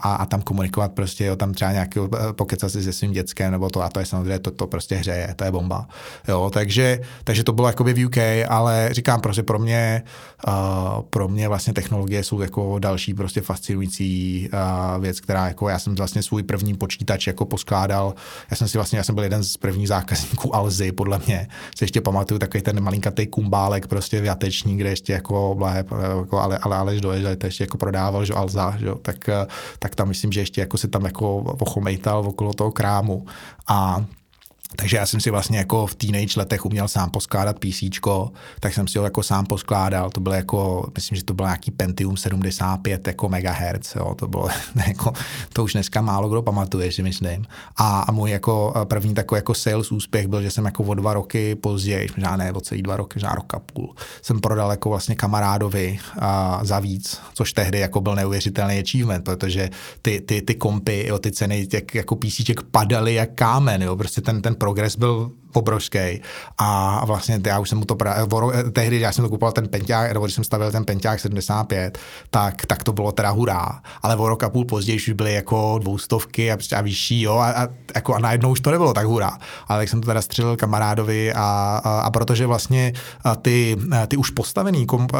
[0.00, 3.52] a, a tam komunikovat prostě, jo, tam třeba nějaký eh, pokecat si se svým dětskem
[3.52, 5.88] nebo to a to je samozřejmě, to, to prostě hřeje, to je bomba.
[6.28, 8.16] Jo, takže, takže to bylo jakoby v UK,
[8.48, 10.02] ale říkám prostě pro mě,
[10.48, 15.78] uh, pro mě vlastně technologie jsou jako další prostě fascinující uh, věc, která jako já
[15.78, 18.14] jsem vlastně svůj první počítač jako poskládal,
[18.50, 21.84] já jsem si vlastně, já jsem byl jeden z prvních zákazníků Alzy, podle mě, si
[21.84, 25.84] ještě pamatuju takový ten malinkatý kumbálek prostě v jateční, kde ještě jako, blahe,
[26.18, 29.30] jako ale, ale Aleš doježděl, to ještě jako prodával, že Alza, že, tak,
[29.78, 33.26] tak tam myslím, že ještě jako se tam jako ochomejtal okolo toho krámu.
[33.68, 34.04] A
[34.76, 37.82] takže já jsem si vlastně jako v teenage letech uměl sám poskládat PC,
[38.60, 40.10] tak jsem si ho jako sám poskládal.
[40.10, 44.14] To bylo jako, myslím, že to byl nějaký Pentium 75 jako megahertz, jo.
[44.14, 44.48] To bylo
[44.86, 45.12] jako,
[45.52, 47.44] to už dneska málo kdo pamatuje, si myslím.
[47.76, 51.14] A, a můj jako první takový jako sales úspěch byl, že jsem jako o dva
[51.14, 54.88] roky později, možná ne o celý dva roky, možná rok a půl, jsem prodal jako
[54.88, 59.70] vlastně kamarádovi a, za víc, což tehdy jako byl neuvěřitelný achievement, protože
[60.02, 63.96] ty, ty, ty kompy, jo, ty ceny těch jako PC padaly jak kámen, jo.
[63.96, 66.20] Prostě ten, ten progres byl obrovský.
[66.58, 68.26] A vlastně já už jsem mu to pra...
[68.72, 71.98] tehdy, já jsem to kupoval ten penťák, nebo když jsem stavil ten penťák 75,
[72.30, 73.80] tak, tak to bylo teda hurá.
[74.02, 77.50] Ale o rok a půl později už byly jako dvoustovky a, a vyšší, jo, a,
[77.50, 79.38] a, jako, a najednou už to nebylo tak hurá.
[79.68, 82.92] Ale tak jsem to teda střelil kamarádovi a, a, a protože vlastně
[83.42, 83.76] ty,
[84.08, 85.12] ty už postavený komp,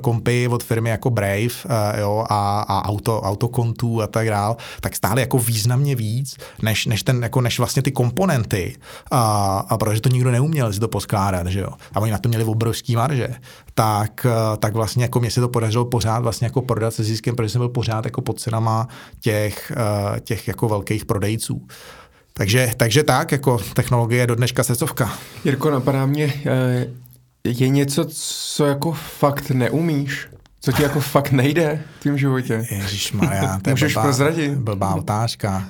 [0.00, 1.54] kompy od firmy jako Brave
[2.00, 7.02] jo, a, a auto, autokontů a tak dál, tak stály jako významně víc, než, než,
[7.02, 8.76] ten, jako, než vlastně ty komponenty.
[9.10, 12.28] A, a protože to nikdo neuměl si to poskládat, že jo, a oni na to
[12.28, 13.28] měli obrovský marže,
[13.74, 17.36] tak, eh, tak vlastně jako mě se to podařilo pořád vlastně jako prodat se ziskem,
[17.36, 18.88] protože jsem byl pořád jako pod cenama
[19.20, 21.66] těch, eh, těch jako velkých prodejců.
[22.32, 25.12] Takže, takže tak, jako technologie je do dneška srdcovka.
[25.44, 26.86] Jirko, napadá mě, eh,
[27.44, 30.28] je něco, co jako fakt neumíš?
[30.64, 32.66] Co ti jako fakt nejde v tím životě?
[33.12, 34.54] Maria, to je Můžeš blbá, prozradit.
[34.54, 35.64] blbá otázka.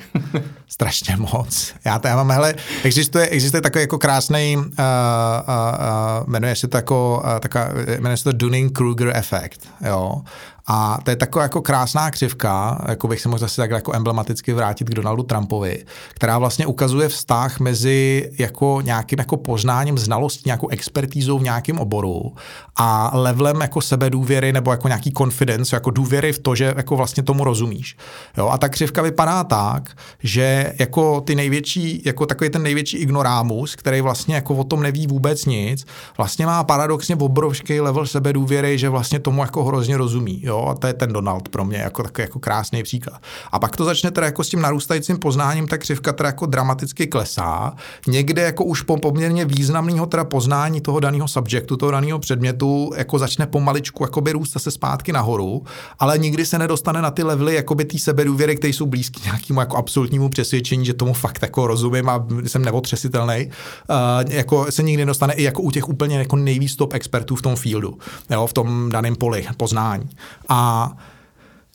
[0.68, 1.74] Strašně moc.
[1.84, 6.68] Já to já mám, hele, existuje, existuje takový jako krásný, uh, uh, uh, jmenuje se
[6.68, 7.68] to jako, uh, taká,
[8.00, 10.22] jmenuje se to Dunning-Kruger efekt, jo.
[10.66, 14.52] A to je taková jako krásná křivka, jako bych se mohl zase takhle jako emblematicky
[14.52, 15.84] vrátit k Donaldu Trumpovi,
[16.14, 22.32] která vlastně ukazuje vztah mezi jako nějakým jako poznáním znalostí, nějakou expertízou v nějakém oboru
[22.76, 27.22] a levelem jako sebedůvěry nebo jako nějaký confidence, jako důvěry v to, že jako vlastně
[27.22, 27.96] tomu rozumíš.
[28.36, 28.48] Jo?
[28.48, 29.90] A ta křivka vypadá tak,
[30.22, 35.06] že jako ty největší, jako takový ten největší ignorámus, který vlastně jako o tom neví
[35.06, 35.86] vůbec nic,
[36.16, 40.40] vlastně má paradoxně obrovský level sebedůvěry, že vlastně tomu jako hrozně rozumí.
[40.44, 40.53] Jo?
[40.54, 43.22] Jo, a to je ten Donald pro mě jako takový jako krásný příklad.
[43.52, 47.06] A pak to začne teda jako s tím narůstajícím poznáním, ta křivka teda jako dramaticky
[47.06, 47.72] klesá.
[48.06, 53.18] Někde jako už po poměrně významného teda poznání toho daného subjektu, toho daného předmětu, jako
[53.18, 55.62] začne pomaličku jakoby růst se zpátky nahoru,
[55.98, 59.76] ale nikdy se nedostane na ty levely jakoby té sebedůvěry, které jsou blízké nějakému jako
[59.76, 63.50] absolutnímu přesvědčení, že tomu fakt jako rozumím a jsem neotřesitelný.
[63.90, 67.42] Uh, jako se nikdy nedostane i jako u těch úplně jako nejvíc top expertů v
[67.42, 67.98] tom fieldu,
[68.30, 70.08] jo, v tom daném poli poznání.
[70.48, 70.90] A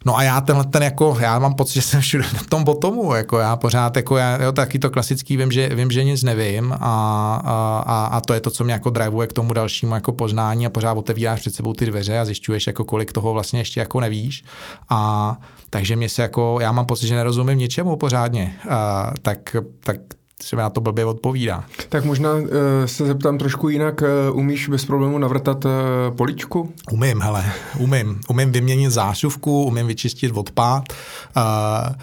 [0.05, 3.13] No a já tenhle ten jako, já mám pocit, že jsem všude na tom botomu,
[3.13, 6.73] jako já pořád, jako já, jo, taky to klasický, vím, že, vím, že nic nevím
[6.73, 7.41] a,
[7.85, 10.69] a, a, to je to, co mě jako drivuje k tomu dalšímu jako poznání a
[10.69, 14.43] pořád otevíráš před sebou ty dveře a zjišťuješ, jako kolik toho vlastně ještě jako nevíš.
[14.89, 15.37] A
[15.69, 19.97] takže mě se jako, já mám pocit, že nerozumím ničemu pořádně, a, tak, tak
[20.43, 21.63] se mi na to blbě odpovídá.
[21.89, 22.47] Tak možná uh,
[22.85, 24.01] se zeptám trošku jinak.
[24.31, 25.71] Uh, umíš bez problému navrtat uh,
[26.15, 26.73] poličku?
[26.91, 27.45] Umím, hele,
[27.77, 28.21] umím.
[28.29, 30.83] Umím vyměnit zásuvku, umím vyčistit odpad.
[31.37, 31.95] Uh,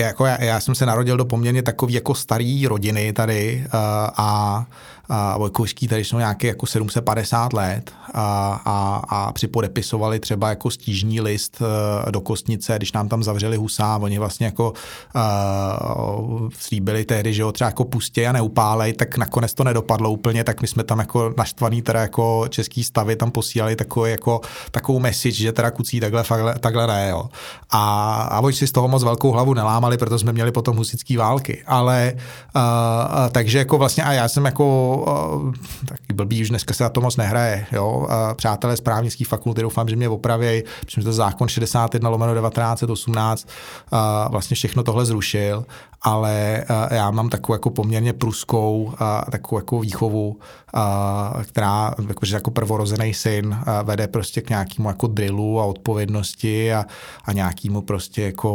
[0.00, 3.80] jako já, já jsem se narodil do poměrně takový jako starý rodiny tady uh,
[4.16, 4.66] a
[5.08, 11.20] a Vojkovský tady jsou nějaké jako 750 let a, a, a připodepisovali třeba jako stížní
[11.20, 14.72] list uh, do Kostnice, když nám tam zavřeli husa, oni vlastně jako
[15.14, 20.44] uh, slíbili tehdy, že ho třeba jako pustě a neupálej, tak nakonec to nedopadlo úplně,
[20.44, 24.40] tak my jsme tam jako naštvaný teda jako český stavy tam posílali takový jako
[24.70, 27.28] takovou message, že teda kucí takhle, takhle, takhle ne, jo.
[27.70, 31.16] A, a oni si z toho moc velkou hlavu nelámali, protože jsme měli potom husický
[31.16, 32.12] války, ale
[32.56, 32.62] uh,
[33.32, 34.93] takže jako vlastně a já jsem jako
[35.88, 37.66] taky blbý, už dneska se na to moc nehraje.
[37.72, 38.08] Jo?
[38.34, 43.48] Přátelé z právnických fakulty doufám, že mě opraví, protože to zákon 61 lomeno 1918
[44.30, 45.64] vlastně všechno tohle zrušil,
[46.02, 48.92] ale já mám takovou jako poměrně pruskou
[49.30, 50.38] takovou jako výchovu,
[51.44, 56.84] která jakože jako prvorozený syn vede prostě k nějakému jako drillu a odpovědnosti a,
[57.24, 58.54] a nějakému prostě jako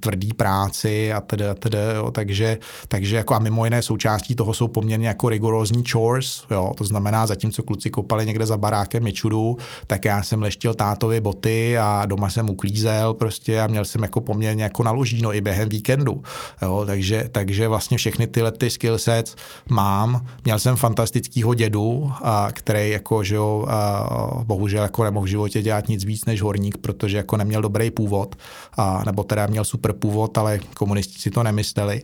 [0.00, 2.10] tvrdý práci a tedy, a tedy jo.
[2.10, 2.58] takže,
[2.88, 7.26] takže jako a mimo jiné součástí toho jsou poměrně jako rigorózní chores, jo, to znamená,
[7.26, 12.30] zatímco kluci kopali někde za barákem mečudu, tak já jsem leštil tátovi boty a doma
[12.30, 16.22] jsem uklízel prostě a měl jsem jako poměrně jako naložíno i během víkendu,
[16.62, 19.36] jo, takže, takže vlastně všechny tyhle ty skill sets
[19.70, 20.26] mám.
[20.44, 24.08] Měl jsem fantastického dědu, a, který jako, že jo, a,
[24.44, 28.36] bohužel jako nemohl v životě dělat nic víc než horník, protože jako neměl dobrý původ,
[28.76, 32.02] a, nebo teda měl super původ, ale komunisti si to nemysleli.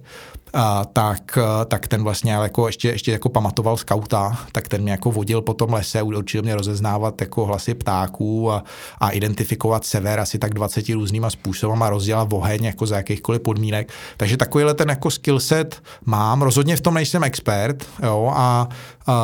[0.54, 1.38] A, tak,
[1.68, 5.54] tak ten vlastně jako ještě ještě jako pamatoval skauta, tak ten mě jako vodil po
[5.54, 8.64] tom lese, učil mě rozeznávat jako hlasy ptáků a,
[8.98, 13.92] a identifikovat sever asi tak 20 různýma způsobama, rozdělat oheň jako za jakýchkoliv podmínek.
[14.16, 16.42] Takže takovýhle ten jako skillset mám.
[16.42, 18.68] Rozhodně v tom nejsem expert jo, a,
[19.06, 19.14] a,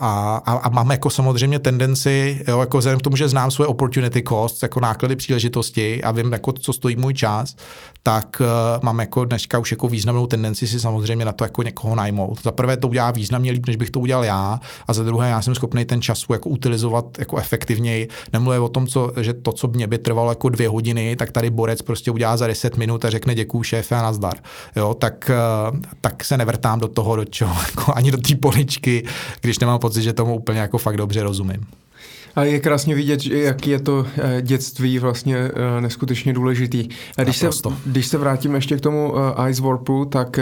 [0.00, 3.68] a, a, a mám jako samozřejmě tendenci, jo, jako vzhledem k tomu, že znám svoje
[3.68, 7.56] opportunity costs, jako náklady příležitosti a vím, jako, co stojí můj čas,
[8.02, 8.46] tak uh,
[8.84, 12.42] mám jako dneska už jako významnou tendenci si samozřejmě na to jako někoho najmout.
[12.42, 15.42] Za prvé to udělá významně líp, než bych to udělal já, a za druhé já
[15.42, 18.08] jsem schopný ten čas jako utilizovat jako efektivněji.
[18.32, 21.50] Nemluvím o tom, co, že to, co mě by trvalo jako dvě hodiny, tak tady
[21.50, 24.34] borec prostě udělá za 10 minut a řekne děkuju šéfe a nazdar.
[24.76, 29.04] Jo, tak, uh, tak se nevrtám do toho, do čeho, jako ani do té poličky,
[29.40, 31.66] když nemám pocit, že tomu úplně jako fakt dobře rozumím.
[32.36, 36.88] A je krásně vidět, jak je to eh, dětství vlastně eh, neskutečně důležitý.
[37.22, 37.48] Když se,
[37.86, 40.40] když se vrátím ještě k tomu eh, Ice Warpu, tak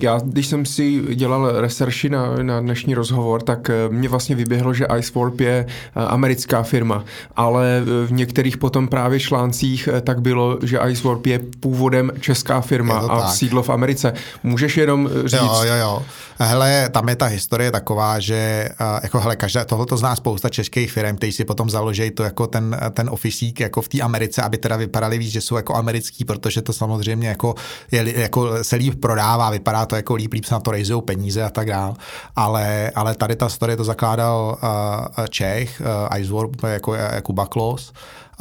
[0.00, 4.86] já, když jsem si dělal researchy na, na dnešní rozhovor, tak mě vlastně vyběhlo, že
[4.98, 7.04] Ice Warp je americká firma,
[7.36, 12.98] ale v některých potom právě článcích tak bylo, že Ice Warp je původem česká firma
[12.98, 13.30] a tak.
[13.30, 14.12] sídlo v Americe.
[14.42, 15.40] Můžeš jenom říct?
[15.40, 16.02] Jo, jo, jo.
[16.38, 18.68] Hele, tam je ta historie taková, že
[19.02, 22.46] jako hele, každá, tohle to zná spousta českých firm, kteří si potom založí to jako
[22.46, 26.24] ten, ten ofisík jako v té Americe, aby teda vypadali víc, že jsou jako americký,
[26.24, 27.54] protože to samozřejmě jako,
[27.90, 31.42] je, jako se líp prodává, vypadá to jako líp, líp se na to rejzou peníze
[31.42, 31.94] a tak dále.
[32.36, 37.92] Ale, ale tady ta story to zakládal uh, Čech, uh, Iceworld, jako, jako Baklos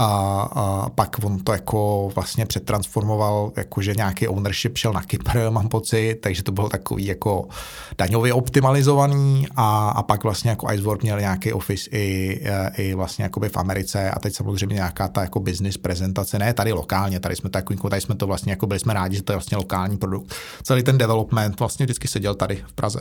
[0.01, 5.67] a, a pak on to jako vlastně přetransformoval, jakože nějaký ownership šel na Kypr, mám
[5.67, 7.47] pocit, takže to bylo takový jako
[7.97, 12.39] daňově optimalizovaný a, a pak vlastně jako Iceworld měl nějaký office i,
[12.77, 16.73] i vlastně jakoby v Americe a teď samozřejmě nějaká ta jako business prezentace, ne tady
[16.73, 19.37] lokálně, tady jsme, tak, tady jsme to vlastně jako byli jsme rádi, že to je
[19.37, 20.33] vlastně lokální produkt.
[20.63, 22.99] Celý ten development vlastně vždycky seděl tady v Praze.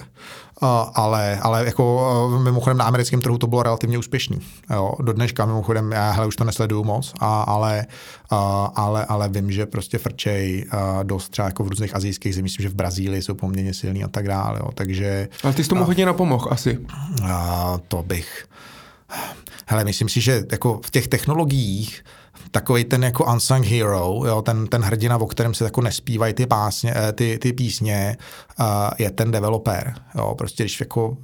[0.63, 4.39] Uh, ale, ale jako uh, mimochodem na americkém trhu to bylo relativně úspěšný.
[4.71, 4.93] Jo.
[5.03, 7.87] Do dneška mimochodem, já hele, už to nesleduju moc, a, ale,
[8.31, 12.53] a, ale, ale vím, že prostě frčej a, dost třeba jako v různých azijských zemích,
[12.53, 14.59] myslím, že v Brazílii jsou poměrně silní a tak dále.
[14.63, 14.69] Jo.
[14.75, 16.79] Takže, ale ty jsi tomu a, hodně napomohl asi.
[17.25, 18.47] A, to bych...
[19.67, 22.03] Hele, myslím si, že jako v těch technologiích
[22.51, 26.47] takový ten jako unsung hero, jo, ten, ten hrdina, o kterém se jako nespívají ty,
[26.47, 28.17] pásně, eh, ty, ty písně,
[28.61, 28.67] uh,
[28.99, 29.95] je ten developer.
[30.15, 31.17] Jo, prostě když jako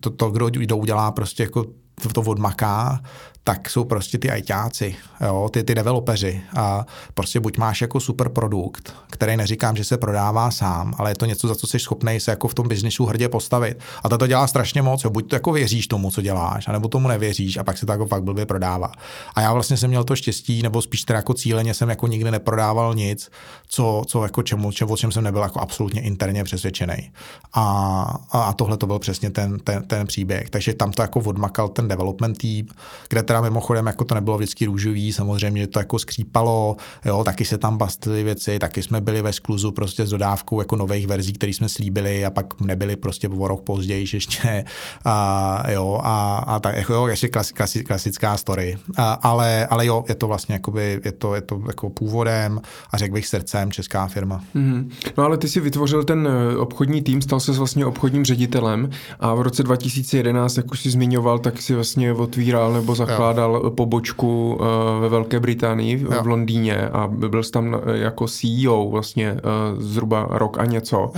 [0.00, 1.64] to, to, kdo to udělá, prostě jako
[2.02, 3.00] to, to odmaká,
[3.44, 6.42] tak jsou prostě ty ajťáci, jo, ty, ty developeři.
[6.56, 11.14] A prostě buď máš jako super produkt, který neříkám, že se prodává sám, ale je
[11.14, 13.78] to něco, za co jsi schopný se jako v tom biznisu hrdě postavit.
[14.02, 15.10] A to to dělá strašně moc, jo.
[15.10, 18.06] buď to jako věříš tomu, co děláš, anebo tomu nevěříš a pak se to jako
[18.06, 18.92] fakt blbě prodává.
[19.34, 22.30] A já vlastně jsem měl to štěstí, nebo spíš teda jako cíleně jsem jako nikdy
[22.30, 23.30] neprodával nic,
[23.68, 27.12] co, co jako čemu, čemu, o čem jsem nebyl jako absolutně interně přesvědčený.
[27.54, 30.50] A, a tohle to byl přesně ten, ten, ten příběh.
[30.50, 32.68] Takže tam to jako odmakal ten development tým,
[33.08, 37.58] kde teda mimochodem jako to nebylo vždycky růžový, samozřejmě to jako skřípalo, jo, taky se
[37.58, 41.52] tam bastily věci, taky jsme byli ve skluzu prostě s dodávkou jako nových verzí, které
[41.52, 44.64] jsme slíbili a pak nebyli prostě o rok později ještě
[45.04, 48.78] a, jo, a, a tak jako, jo, ještě klasi, klasi, klasická story.
[48.96, 52.60] A, ale, ale jo, je to vlastně jakoby, je to, je to jako původem
[52.90, 54.44] a řekl bych srdcem česká firma.
[54.54, 54.90] Mm-hmm.
[55.16, 59.34] No ale ty si vytvořil ten eh, obchodní tým, stal se vlastně obchodním ředitelem a
[59.34, 64.58] v roce 2011, jak už si zmiňoval, tak si vlastně otvíral nebo zakládal zakládal pobočku
[64.60, 69.28] eh, ve Velké Británii v, v Londýně a byl jsi tam eh, jako CEO vlastně
[69.28, 69.40] eh,
[69.78, 71.12] zhruba rok a něco.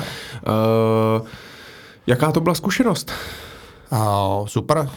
[2.07, 3.13] Jaká to byla zkušenost?
[4.45, 4.89] Super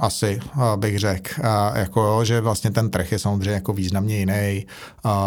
[0.00, 0.40] asi
[0.76, 1.30] bych řekl.
[1.74, 4.66] Jako, že vlastně ten trh je samozřejmě jako významně jiný,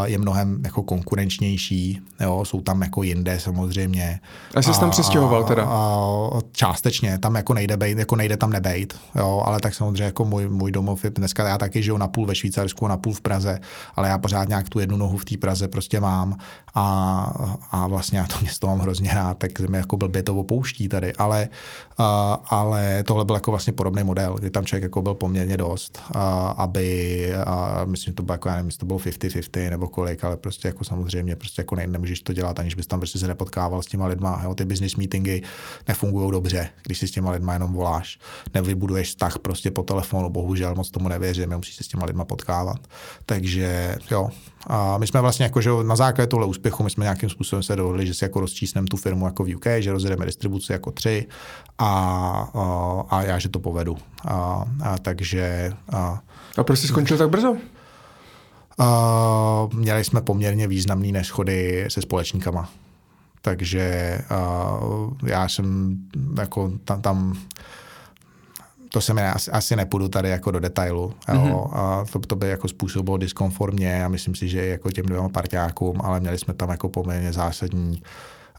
[0.06, 4.20] je mnohem jako konkurenčnější, jo, jsou tam jako jinde samozřejmě.
[4.56, 5.66] A jsi tam přestěhoval teda?
[5.68, 10.26] A, částečně, tam jako nejde, bejt, jako nejde tam nebejt, jo, ale tak samozřejmě jako
[10.26, 13.22] můj, můj domov je dneska, já taky žiju na půl ve Švýcarsku, na půl v
[13.22, 13.60] Praze,
[13.96, 16.38] ale já pořád nějak tu jednu nohu v té Praze prostě mám
[16.76, 17.34] a,
[17.72, 21.14] a vlastně já to město mám hrozně rád, tak mi jako blbě to opouští tady,
[21.14, 21.48] ale,
[21.98, 26.02] a, ale tohle byl jako vlastně podobný model, kdy tam člověk jako byl poměrně dost,
[26.12, 30.24] a, aby, a myslím, že to bylo jako, já nevím, to bylo 50-50 nebo kolik,
[30.24, 33.28] ale prostě jako samozřejmě prostě jako ne, nemůžeš to dělat, aniž bys tam prostě se
[33.28, 34.42] nepotkával s těma lidma.
[34.44, 35.42] Jo, ty business meetingy
[35.88, 38.20] nefungují dobře, když si s těma lidma jenom voláš.
[38.54, 42.80] Nevybuduješ vztah prostě po telefonu, bohužel moc tomu nevěřím, musíš se s těma lidma potkávat.
[43.26, 44.30] Takže jo,
[44.68, 47.76] a my jsme vlastně jako, že na základě tohle úspěchu, my jsme nějakým způsobem se
[47.76, 51.28] dohodli, že si jako rozčísneme tu firmu jako v UK, že rozjedeme distribuci jako tři
[51.78, 51.90] a,
[52.54, 53.98] a, a já, že to povedu.
[54.26, 55.74] A, a takže...
[55.92, 56.22] A,
[56.58, 57.52] a proč jsi skončil tak brzo?
[58.80, 62.70] Uh, měli jsme poměrně významné neschody se společníkama.
[63.42, 65.98] takže uh, já jsem
[66.40, 67.38] jako tam, tam
[68.90, 71.14] to se mi asi, asi nepůjdu tady jako do detailu.
[71.28, 71.70] Mm-hmm.
[71.74, 76.02] A to, to by jako způsobilo diskonformně a myslím si, že jako těm dvěma partiákům,
[76.04, 78.02] ale měli jsme tam jako poměrně zásadní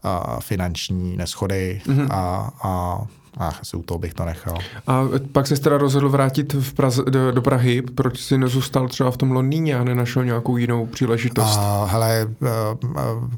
[0.05, 2.07] uh, finanční neschody mm-hmm.
[2.11, 3.01] a, a
[3.37, 4.57] Ach, asi u toho bych to nechal.
[4.87, 7.81] A pak se teda rozhodl vrátit v Praze, do, do Prahy.
[7.81, 11.57] Proč jsi nezůstal třeba v tom Londýně a nenašel nějakou jinou příležitost?
[11.57, 12.49] Uh, hele, uh,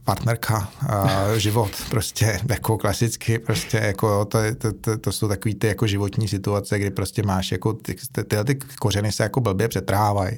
[0.03, 5.67] partnerka, uh, život, prostě jako klasicky, prostě jako to, to, to, to jsou takový ty
[5.67, 9.67] jako životní situace, kdy prostě máš jako ty, ty, tyhle ty kořeny se jako blbě
[9.67, 10.37] přetrhávají.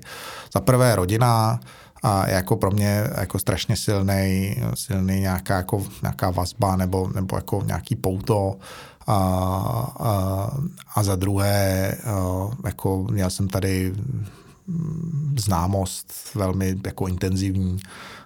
[0.54, 1.60] Za prvé rodina,
[2.04, 7.64] a jako pro mě jako strašně silný, silný nějaká, jako, nějaká vazba nebo, nebo jako
[7.66, 8.56] nějaký pouto
[9.08, 9.16] a,
[10.00, 10.52] a,
[10.96, 13.94] a za druhé, a, jako měl jsem tady
[15.40, 17.80] známost velmi jako intenzivní,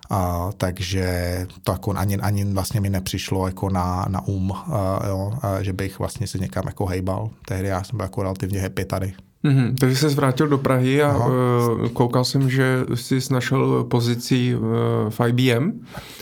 [0.10, 5.34] a, takže to jako ani, ani vlastně mi nepřišlo jako na, na um, a, jo,
[5.42, 7.30] a, že bych vlastně se někam jako hejbal.
[7.46, 9.14] Tehdy já jsem byl jako relativně happy tady.
[9.44, 9.76] Mm-hmm.
[9.80, 14.64] Takže jsi vrátil do Prahy a uh, koukal jsem, že jsi našel pozici uh,
[15.10, 15.72] v IBM.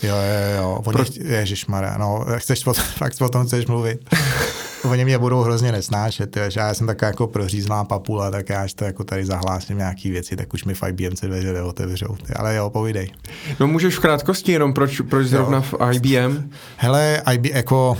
[0.04, 0.82] Jo, jo, jo.
[0.86, 1.04] Oni, Pro...
[1.22, 4.10] Ježišmarja, no, chceš potom, fakt o tom chceš mluvit.
[4.84, 8.74] Oni mě budou hrozně nesnášet, že já jsem taková jako prořízlá papula, tak já až
[8.74, 12.18] to jako tady zahlásím nějaký věci, tak už mi v IBM se dveře neotevřou.
[12.36, 13.12] Ale jo, povídej.
[13.60, 15.64] No můžeš v krátkosti jenom, proč, proč zrovna jo.
[15.64, 16.50] v IBM?
[16.78, 17.98] Hele, IBM, jako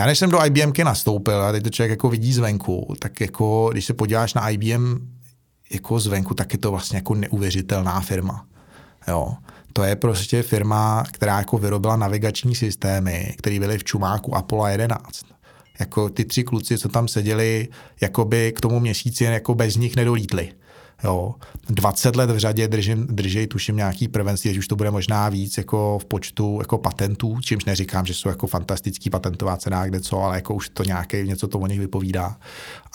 [0.00, 3.68] já než jsem do IBMky nastoupil, a teď to člověk jako vidí zvenku, tak jako
[3.72, 4.96] když se podíváš na IBM
[5.72, 8.46] jako zvenku, tak je to vlastně jako neuvěřitelná firma.
[9.08, 9.34] Jo.
[9.72, 15.24] To je prostě firma, která jako vyrobila navigační systémy, které byly v čumáku Apollo 11.
[15.80, 17.68] Jako ty tři kluci, co tam seděli,
[18.00, 20.52] jakoby k tomu měsíci jako bez nich nedolítli.
[21.04, 21.34] Jo.
[21.68, 25.58] 20 let v řadě držím, držej, tuším nějaký prvenství, že už to bude možná víc
[25.58, 30.22] jako v počtu jako patentů, čímž neříkám, že jsou jako fantastický patentová cena, kde co,
[30.22, 32.36] ale jako už to nějaké něco to o nich vypovídá.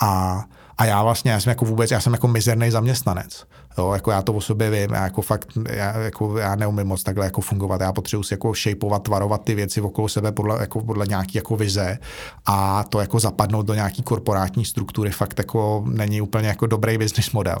[0.00, 0.44] A,
[0.78, 3.44] a já vlastně, já jsem jako vůbec, já jsem jako mizerný zaměstnanec.
[3.78, 7.02] Jo, jako já to o sobě vím, já jako fakt, já, jako, já neumím moc
[7.02, 10.80] takhle jako fungovat, já potřebuji si jako shapeovat, tvarovat ty věci okolo sebe podle, jako,
[10.80, 11.98] podle nějaký jako vize
[12.46, 17.30] a to jako zapadnout do nějaký korporátní struktury fakt jako není úplně jako dobrý business
[17.30, 17.58] model.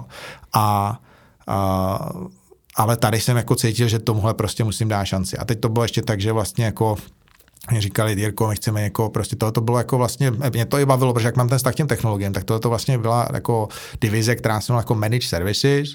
[0.52, 0.98] A,
[1.46, 2.10] a
[2.76, 5.38] ale tady jsem jako cítil, že tomuhle prostě musím dát šanci.
[5.38, 6.96] A teď to bylo ještě tak, že vlastně jako
[7.78, 11.14] říkali, Jirko, my chceme jako, prostě tohle to bylo jako vlastně, mě to i bavilo,
[11.14, 13.68] protože jak mám ten vztah k těm technologiím, tak tohle to vlastně byla jako
[14.00, 15.88] divize, která se jako Managed Services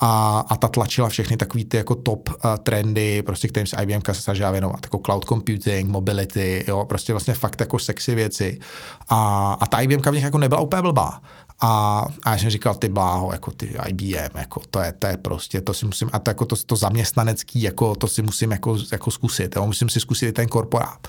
[0.00, 4.00] a, a ta tlačila všechny takový ty jako top uh, trendy, prostě kterým se IBM
[4.12, 8.58] se snažila věnovat, jako cloud computing, mobility, jo, prostě vlastně fakt jako sexy věci.
[9.08, 11.20] A, a ta IBM v nich jako nebyla úplně blbá.
[11.64, 15.16] A, a já jsem říkal, ty bláho, jako ty IBM, jako to je, to je
[15.16, 18.78] prostě, to si musím, a to jako to, to zaměstnanecký, jako to si musím jako,
[18.92, 21.08] jako zkusit, jo, musím si zkusit i ten korporát.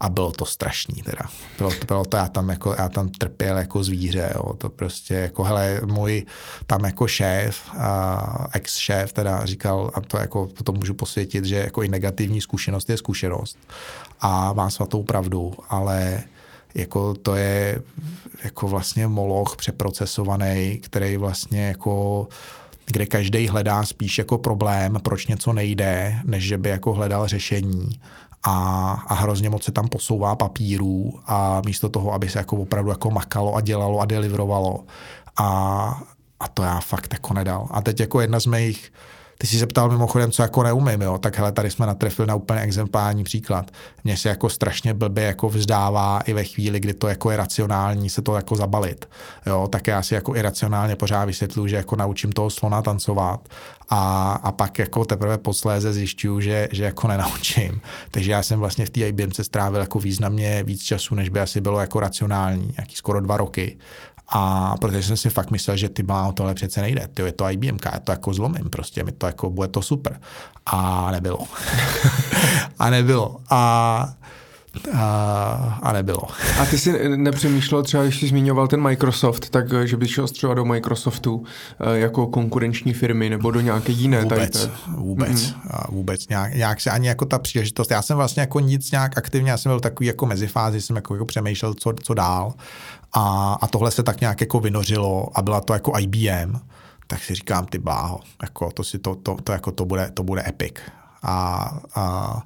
[0.00, 1.22] A bylo to strašný teda.
[1.58, 5.44] Bylo, bylo to, já tam, jako, já tam trpěl jako zvíře, jo, to prostě jako,
[5.44, 6.26] hele, můj
[6.66, 11.82] tam jako šéf, a ex-šéf teda říkal, a to jako to můžu posvětit, že jako
[11.82, 13.58] i negativní zkušenost je zkušenost
[14.20, 16.22] a má svatou pravdu, ale
[16.74, 17.82] jako to je
[18.44, 22.28] jako vlastně moloch přeprocesovaný, který vlastně jako
[22.86, 28.00] kde každý hledá spíš jako problém, proč něco nejde, než že by jako hledal řešení
[28.42, 32.90] a, a hrozně moc se tam posouvá papírů a místo toho, aby se jako opravdu
[32.90, 34.84] jako makalo a dělalo a deliverovalo
[35.36, 36.02] a,
[36.40, 37.68] a to já fakt jako nedal.
[37.70, 38.92] A teď jako jedna z mých
[39.42, 41.18] ty jsi se ptal mimochodem, co jako neumím, jo?
[41.18, 43.70] tak hele, tady jsme natrefili na úplně exemplární příklad.
[44.04, 48.10] Mně se jako strašně blbě jako vzdává i ve chvíli, kdy to jako je racionální
[48.10, 49.08] se to jako zabalit.
[49.46, 49.68] Jo?
[49.72, 53.48] Tak já si jako iracionálně pořád vysvětluju, že jako naučím toho slona tancovat
[53.88, 57.80] a, a pak jako teprve posléze zjišťuju, že, že jako nenaučím.
[58.10, 61.40] Takže já jsem vlastně v té IBM se strávil jako významně víc času, než by
[61.40, 63.76] asi bylo jako racionální, nějaký skoro dva roky.
[64.32, 67.08] A protože jsem si fakt myslel, že ty má tohle přece nejde.
[67.14, 70.20] Ty je to IBM, já to jako zlomím prostě, mi to jako bude to super.
[70.66, 71.38] A nebylo.
[72.78, 73.36] a nebylo.
[73.50, 74.12] A
[74.94, 76.22] a, a nebylo.
[76.60, 80.54] A ty jsi nepřemýšlel třeba, když jsi zmiňoval ten Microsoft, tak že bys šel třeba
[80.54, 81.44] do Microsoftu
[81.80, 84.22] eh, jako konkurenční firmy nebo do nějaké jiné?
[84.22, 85.84] Vůbec, tady vůbec, mm-hmm.
[85.88, 86.28] vůbec.
[86.28, 87.90] Nějak, nějak se ani jako ta příležitost.
[87.90, 91.14] Já jsem vlastně jako nic nějak aktivně, já jsem byl takový jako mezifázi, jsem jako,
[91.14, 92.54] jako přemýšlel, co, co dál.
[93.12, 96.58] A, a tohle se tak nějak jako vynořilo a byla to jako IBM,
[97.06, 100.22] tak si říkám, ty bláho, jako to, si to, to, to, jako to, bude, to
[100.22, 100.74] bude epic.
[101.22, 102.42] A, a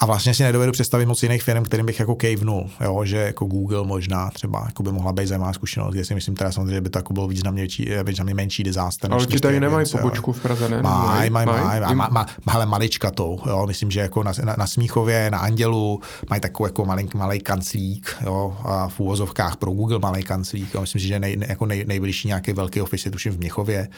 [0.00, 3.44] A vlastně si nedovedu představit moc jiných firm, kterým bych jako kejvnul, jo, že jako
[3.44, 6.90] Google možná třeba jako by mohla být zajímavá zkušenost, si myslím teda samozřejmě, že by
[6.90, 7.66] to jako bylo významně,
[8.04, 9.12] významně menší disaster.
[9.12, 10.82] Ale ti tady nemají pobočku v Praze, ne?
[10.82, 15.38] Mají, mají, mají, má, ale maličkatou, jo, myslím, že jako na, na, na Smíchově, na
[15.38, 20.74] Andělu mají takový jako malý, malý kanclík, jo, a v úvozovkách pro Google malý kanclík,
[20.74, 23.88] jo, myslím, že nej, jako nej, nejbližší nějaký velký office, tuším v Měchově,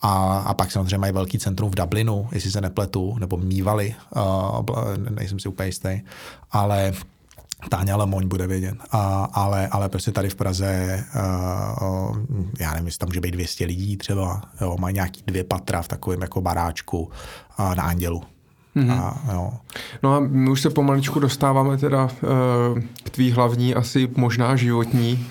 [0.00, 4.64] a, a pak samozřejmě mají velký centrum v Dublinu, jestli se nepletu, nebo mývali, uh,
[5.10, 6.00] nejsem si úplně jistý,
[6.50, 6.92] ale
[7.70, 8.74] Táňa Lemoň bude vědět.
[8.90, 11.04] A, ale, ale prostě tady v Praze,
[11.80, 12.18] uh,
[12.60, 15.88] já nevím, jestli tam může být 200 lidí třeba, jo, mají nějaký dvě patra v
[15.88, 18.22] takovém jako baráčku uh, na Andělu.
[18.78, 19.00] Mm-hmm.
[19.00, 19.50] A, jo.
[20.02, 25.26] No a my už se pomaličku dostáváme teda uh, k tvý hlavní, asi možná životní,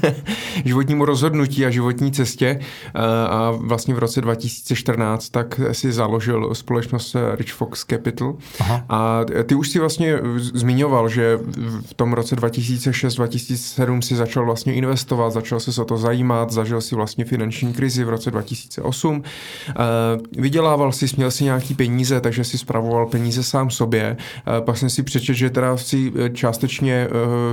[0.64, 2.58] životnímu rozhodnutí a životní cestě.
[2.60, 8.34] Uh, a vlastně v roce 2014 tak si založil společnost Rich Fox Capital.
[8.60, 8.84] Aha.
[8.88, 11.38] A ty už si vlastně zmiňoval, že
[11.86, 16.94] v tom roce 2006-2007 si začal vlastně investovat, začal se o to zajímat, zažil si
[16.94, 19.16] vlastně finanční krizi v roce 2008.
[19.16, 19.22] Uh,
[20.42, 24.16] vydělával si, směl si nějaký peníze, takže si spravoval peníze sám sobě.
[24.16, 27.08] Eh, pak jsem si přečetl, že teda si eh, částečně eh,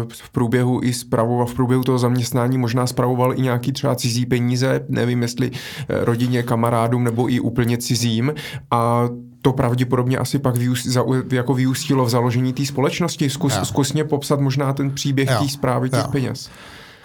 [0.07, 4.85] v průběhu i spravoval, v průběhu toho zaměstnání možná spravoval i nějaký třeba cizí peníze,
[4.89, 5.51] nevím jestli
[5.89, 8.33] rodině, kamarádům nebo i úplně cizím.
[8.71, 9.09] A
[9.41, 13.29] to pravděpodobně asi pak vyúst, za, jako vyústilo v založení té společnosti.
[13.29, 16.11] Zkus, zkus mě popsat možná ten příběh té zprávy těch jo.
[16.11, 16.49] peněz.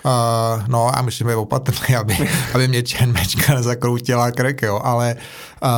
[0.07, 5.17] Uh, no a musíme být opatrný, aby, aby mě Čen Mečka nezakroutila krek, jo, ale
[5.63, 5.69] uh,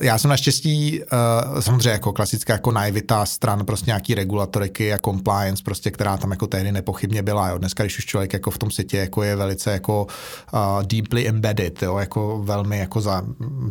[0.00, 5.62] já jsem naštěstí, uh, samozřejmě jako klasická jako naivita stran prostě nějaký regulatoriky a compliance,
[5.64, 7.58] prostě, která tam jako tehdy nepochybně byla, jo.
[7.58, 10.06] Dneska, když už člověk jako v tom světě jako je velice jako
[10.52, 13.22] uh, deeply embedded, jo, jako velmi jako za,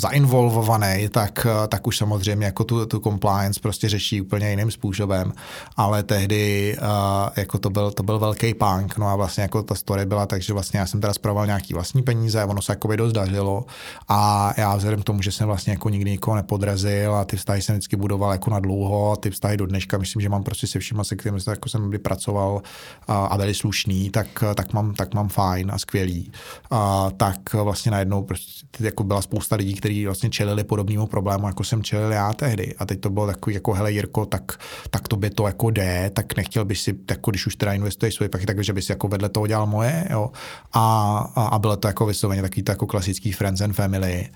[0.02, 5.34] zainvolvovaný, tak, uh, tak už samozřejmě jako tu, tu compliance prostě řeší úplně jiným způsobem,
[5.78, 6.88] ale tehdy uh,
[7.36, 10.54] jako to byl, to byl velký punk, no a vlastně jako ta story byla, takže
[10.54, 13.66] vlastně já jsem teda zpravoval nějaký vlastní peníze, ono se jako dost dařilo
[14.08, 17.62] a já vzhledem k tomu, že jsem vlastně jako nikdy nikoho nepodrazil a ty vztahy
[17.62, 20.68] jsem vždycky budoval jako na dlouho a ty vztahy do dneška, myslím, že mám prostě
[20.68, 22.62] se všima, se kterými jako jsem kdy pracoval
[23.08, 26.32] a, byli slušný, tak, tak, mám, tak mám fajn a skvělý.
[26.72, 31.64] A, tak vlastně najednou prostě jako byla spousta lidí, kteří vlastně čelili podobnému problému, jako
[31.64, 32.76] jsem čelil já tehdy.
[32.76, 36.12] A teď to bylo takový jako, hele Jirko, tak, tak to by to jako jde,
[36.14, 39.08] tak nechtěl by si, jako když už teda investuješ svoje prachy, takže by si jako
[39.08, 40.32] vedle toho dělal moje, jo.
[40.74, 44.30] A, a, a bylo to jako vysloveně takový to jako klasický friends and family.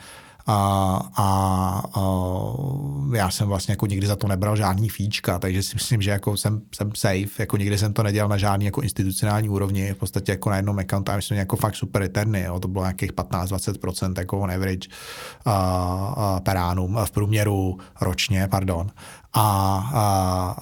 [0.51, 2.01] A, a, a
[3.15, 6.37] já jsem vlastně jako nikdy za to nebral žádný fíčka, takže si myslím, že jako
[6.37, 10.31] jsem, jsem safe, jako nikdy jsem to nedělal na žádný jako institucionální úrovni, v podstatě
[10.31, 14.39] jako na jednom accountu, myslím, jako fakt super returny, jo, to bylo nějakých 15-20% jako
[14.39, 14.89] on average
[15.45, 15.53] a,
[16.17, 18.91] a per annum, v průměru ročně, pardon
[19.33, 19.41] a,
[19.93, 20.55] a,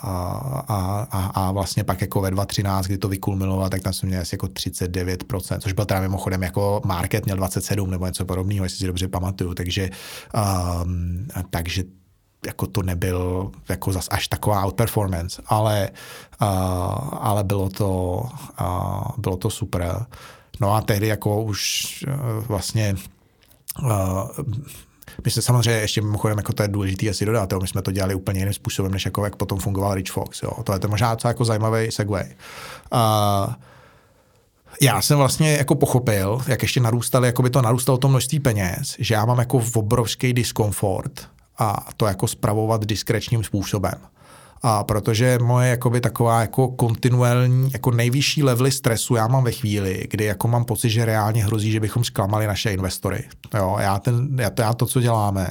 [0.68, 4.22] a, a, a vlastně pak jako ve 2013, kdy to vykulminovalo, tak tam jsme měli
[4.22, 8.78] asi jako 39%, což byl teda mimochodem jako market měl 27 nebo něco podobného, jestli
[8.78, 9.90] si dobře pamatuju, takže,
[10.84, 11.84] um, takže
[12.46, 15.90] jako to nebyl jako zas až taková outperformance, ale,
[16.42, 16.48] uh,
[17.14, 18.24] ale bylo to,
[18.62, 20.06] uh, bylo to super.
[20.60, 22.96] No a tehdy jako už uh, vlastně
[23.84, 24.30] uh,
[25.26, 27.92] my jsme samozřejmě ještě mimochodem, jako to je důležité asi dodat, jo, my jsme to
[27.92, 30.44] dělali úplně jiným způsobem, než jako jak potom fungoval Rich Fox.
[30.44, 30.52] Jo.
[30.64, 32.26] To je to možná co jako zajímavý segway.
[32.94, 33.54] Uh,
[34.82, 38.96] já jsem vlastně jako pochopil, jak ještě narůstali, jako by to narůstalo to množství peněz,
[39.00, 43.94] že já mám jako obrovský diskomfort a to jako spravovat diskrečním způsobem.
[44.62, 50.08] A protože moje jakoby taková jako kontinuální, jako nejvyšší levely stresu já mám ve chvíli,
[50.10, 53.24] kdy jako mám pocit, že reálně hrozí, že bychom zklamali naše investory.
[53.58, 55.48] Jo, já, ten, já, to, já to, co děláme,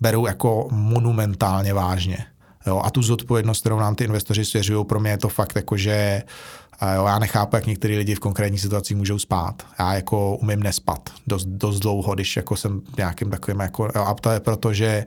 [0.00, 2.18] beru jako monumentálně vážně.
[2.66, 5.76] Jo, a tu zodpovědnost, kterou nám ty investoři svěřují, pro mě je to fakt jako,
[5.76, 6.22] že
[6.94, 9.62] jo, já nechápu, jak některý lidi v konkrétní situaci můžou spát.
[9.78, 14.14] Já jako umím nespat dost, dost dlouho, když jako jsem nějakým takovým, jako, jo, a
[14.14, 15.06] to je proto, že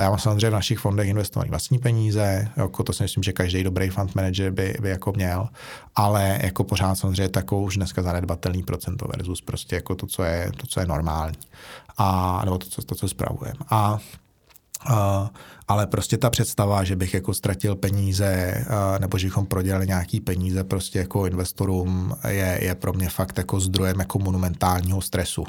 [0.00, 3.64] já mám samozřejmě v našich fondech investované vlastní peníze, jako to si myslím, že každý
[3.64, 5.48] dobrý fund manager by, by jako měl,
[5.94, 10.52] ale jako pořád samozřejmě takovou už dneska zanedbatelný procento versus prostě jako to, co je,
[10.56, 11.36] to, co je normální.
[11.98, 13.58] A, nebo to, co, to, co spravujeme.
[13.70, 13.98] A
[14.90, 15.28] Uh,
[15.68, 20.20] ale prostě ta představa, že bych jako ztratil peníze uh, nebo že bychom prodělali nějaký
[20.20, 25.44] peníze prostě jako investorům je, je pro mě fakt jako zdrojem jako monumentálního stresu.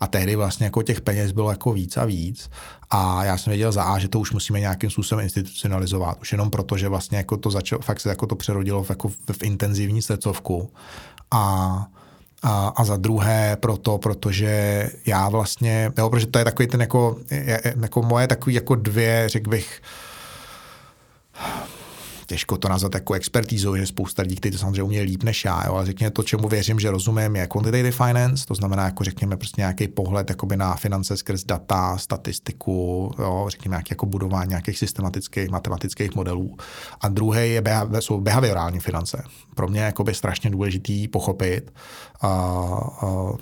[0.00, 2.50] A tehdy vlastně jako těch peněz bylo jako víc a víc
[2.90, 6.18] a já jsem věděl za A, že to už musíme nějakým způsobem institucionalizovat.
[6.20, 9.08] Už jenom proto, že vlastně jako to začalo, fakt se jako to přerodilo v, jako
[9.08, 10.70] v, v intenzivní srdcovku.
[11.30, 11.86] A
[12.42, 17.16] a, a za druhé proto, protože já vlastně, jo, protože to je takový ten jako,
[17.80, 19.82] jako moje takový jako dvě, řekl bych,
[22.30, 25.66] těžko to nazvat jako expertízou, že spousta lidí, kteří to samozřejmě umějí líp než já,
[25.66, 29.36] jo, ale řekněme to, čemu věřím, že rozumím, je quantitative finance, to znamená, jako řekněme,
[29.36, 34.78] prostě nějaký pohled jakoby na finance skrz data, statistiku, jo, řekněme, nějaké jako budování nějakých
[34.78, 36.56] systematických matematických modelů.
[37.00, 37.62] A druhý je,
[37.98, 39.22] jsou behaviorální finance.
[39.54, 41.72] Pro mě je strašně důležitý pochopit,
[42.24, 42.28] uh,
[43.02, 43.36] uh,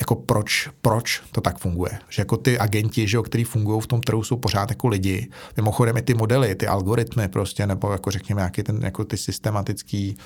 [0.00, 1.98] jako proč, proč to tak funguje.
[2.08, 5.28] Že jako ty agenti, že jo, který fungují v tom trhu, jsou pořád jako lidi.
[5.56, 10.16] Mimochodem i ty modely, ty algoritmy prostě, nebo jako řekněme, jaký ten, jako ty systematický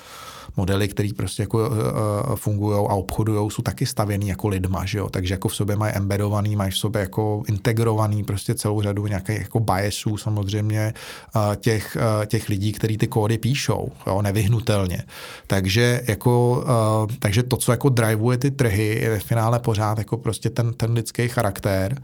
[0.57, 5.09] modely, které prostě jako uh, fungují a obchodují, jsou taky stavěný jako lidma, že jo?
[5.09, 9.39] takže jako v sobě mají embedovaný, mají v sobě jako integrovaný prostě celou řadu nějakých
[9.39, 10.93] jako biasů samozřejmě
[11.35, 14.21] uh, těch, uh, těch lidí, kteří ty kódy píšou, jo?
[14.21, 15.03] nevyhnutelně.
[15.47, 16.63] Takže jako,
[17.07, 20.73] uh, takže to, co jako drivuje ty trhy, je ve finále pořád jako prostě ten,
[20.73, 22.01] ten lidský charakter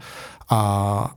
[0.48, 0.58] a,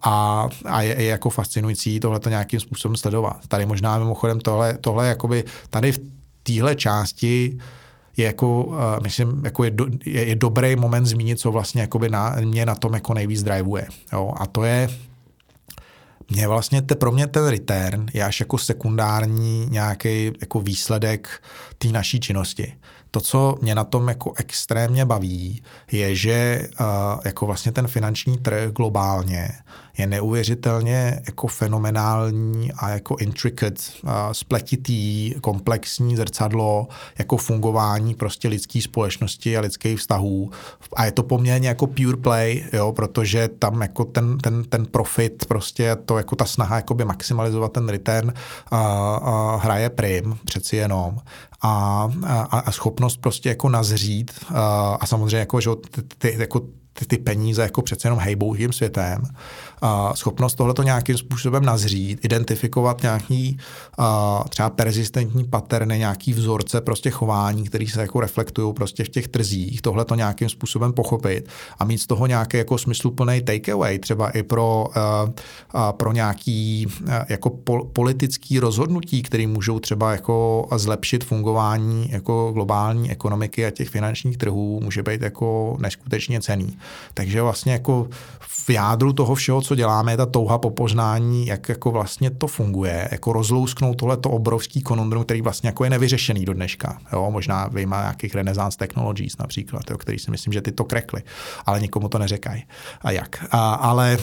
[0.01, 3.47] a, a je, je jako fascinující tohle to nějakým způsobem sledovat.
[3.47, 5.99] Tady možná mimochodem tohle, tohle jakoby tady v
[6.43, 7.57] téhle části
[8.17, 12.09] je jako, uh, myslím, jako je, do, je, je dobrý moment zmínit, co vlastně jakoby
[12.09, 13.87] na, mě na tom jako nejvíc drivuje.
[14.13, 14.33] Jo?
[14.37, 14.89] A to je,
[16.29, 21.43] mě vlastně, te, pro mě ten return je až jako sekundární nějaký jako výsledek
[21.77, 22.73] té naší činnosti.
[23.15, 26.67] To, co mě na tom jako extrémně baví, je, že
[27.25, 29.49] jako vlastně ten finanční trh globálně
[29.97, 33.81] je neuvěřitelně jako fenomenální a jako intricate,
[34.31, 36.87] spletitý, komplexní zrcadlo
[37.17, 40.51] jako fungování prostě lidské společnosti a lidských vztahů.
[40.95, 45.45] A je to poměrně jako pure play, jo, protože tam jako ten, ten, ten profit,
[45.45, 48.33] prostě to jako ta snaha jakoby maximalizovat ten return
[48.71, 48.79] a,
[49.15, 51.17] a hraje prim přeci jenom
[51.61, 56.61] a, a, a schopnost prostě jako nazřít a, a samozřejmě jako, že ty, ty, jako
[56.93, 59.23] ty, ty peníze jako přece jenom hejbou tím světem
[59.81, 63.57] a schopnost tohleto nějakým způsobem nazřít, identifikovat nějaký
[63.97, 69.27] a, třeba persistentní paterny, nějaký vzorce prostě chování, který se jako reflektují prostě v těch
[69.27, 71.49] trzích, tohle to nějakým způsobem pochopit
[71.79, 74.87] a mít z toho nějaký jako smysluplný takeaway, třeba i pro,
[75.73, 82.51] a, pro nějaký a, jako pol, politický rozhodnutí, které můžou třeba jako zlepšit fungování jako
[82.53, 86.77] globální ekonomiky a těch finančních trhů, může být jako neskutečně cený.
[87.13, 88.07] Takže vlastně jako
[88.39, 92.47] v jádru toho všeho, co děláme, je ta touha po poznání, jak jako vlastně to
[92.47, 96.97] funguje, jako rozlousknout tohleto obrovský konundrum, který vlastně jako je nevyřešený do dneška.
[97.13, 101.23] Jo, možná vyjma nějakých Renaissance Technologies například, jo, který si myslím, že ty to krekly,
[101.65, 102.63] ale nikomu to neřekají.
[103.01, 103.45] A jak?
[103.51, 104.17] A, ale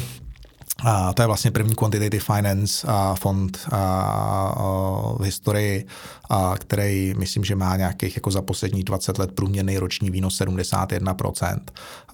[0.85, 5.87] a to je vlastně první quantitative finance a fond a, a, v historii,
[6.31, 11.59] a, který myslím, že má nějakých jako za posledních 20 let průměrný roční výnos 71%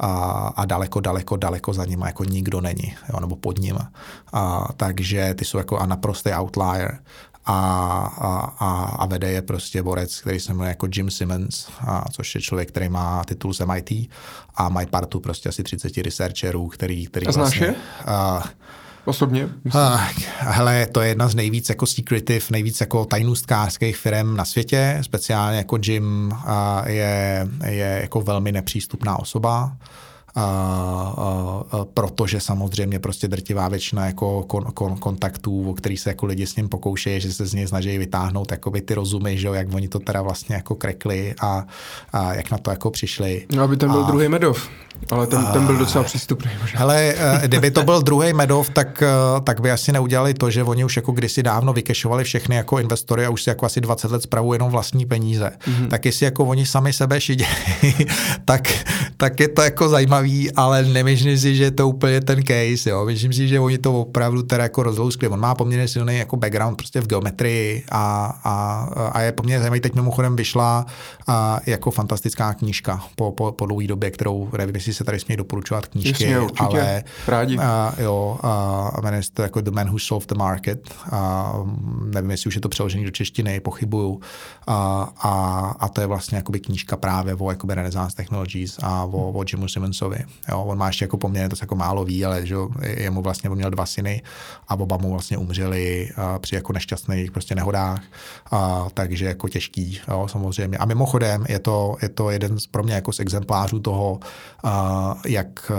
[0.01, 0.09] a,
[0.57, 3.79] a daleko, daleko, daleko za ním jako nikdo není, jo, nebo pod ním.
[4.33, 6.99] A, takže ty jsou jako a naprostý outlier
[7.49, 12.35] a, a, a vede je prostě borec, který se jmenuje jako Jim Simmons, a, což
[12.35, 14.11] je člověk, který má titul z MIT
[14.55, 17.75] a mají partu prostě asi 30 researcherů, který, který a znáš vlastně, je?
[18.07, 18.45] A,
[19.05, 19.49] Osobně?
[20.39, 25.59] Hele, to je jedna z nejvíc jako secretive, nejvíc jako tajnůstkářských firm na světě, speciálně
[25.59, 26.35] jako Jim
[26.87, 29.77] je, je jako velmi nepřístupná osoba
[30.35, 36.11] a, a, a, protože samozřejmě prostě drtivá většina jako kon, kon, kontaktů, o který se
[36.11, 39.47] jako lidi s ním pokoušejí, že se z něj snaží vytáhnout jakoby ty rozumy, že
[39.47, 41.67] jo, jak oni to teda vlastně jako krekli a,
[42.13, 43.47] a jak na to jako přišli.
[43.55, 44.69] No, aby ten byl a, druhý Medov.
[45.11, 46.51] Ale ten, ten byl docela přístupný.
[46.61, 46.79] Možná.
[46.79, 50.65] Hele, eh, kdyby to byl druhý Medov, tak, eh, tak by asi neudělali to, že
[50.65, 54.11] oni už jako kdysi dávno vykešovali všechny jako investory a už si jako asi 20
[54.11, 55.51] let spravují jenom vlastní peníze.
[55.61, 55.89] Mm-hmm.
[55.89, 57.49] Tak jestli jako oni sami sebe šidějí,
[58.45, 58.69] tak,
[59.17, 59.89] tak je to jako
[60.19, 62.91] zajímavý, ale nemyslím si, že je to úplně ten case.
[62.91, 63.05] Jo.
[63.05, 65.29] Myslím si, že oni to opravdu teda jako rozlouskli.
[65.29, 69.81] On má poměrně silný jako background prostě v geometrii a, a, a je poměrně zajímavý.
[69.81, 70.87] Teď mimochodem vyšla
[71.27, 75.37] a, jako fantastická knížka po, po, po dlouhé době, kterou nevím, jestli se tady smějí
[75.37, 76.81] doporučovat knížky, Jasně, určitě.
[76.81, 77.59] ale Rádi.
[77.59, 80.91] A, jo, a jmenuje se to jako The Man Who Solved the Market.
[81.11, 81.53] A,
[82.05, 84.21] nevím, jestli už je to přeložený do češtiny, pochybuju.
[84.67, 85.31] A, a,
[85.79, 89.69] a to je vlastně jakoby knížka právě o jakoby Renaissance Technologies a o, o Jimu
[89.69, 90.08] Simonsovi.
[90.49, 93.51] Jo, on má ještě jako poměrně to se jako málo ví, ale že jemu vlastně
[93.51, 94.23] on měl dva syny
[94.69, 98.03] a oba mu vlastně umřeli a, při jako nešťastných prostě nehodách,
[98.51, 100.79] a, takže jako těžký, jo, samozřejmě.
[100.79, 104.21] A mimochodem je to, je to jeden z, pro mě jako z exemplářů toho,
[104.65, 105.73] a, jak,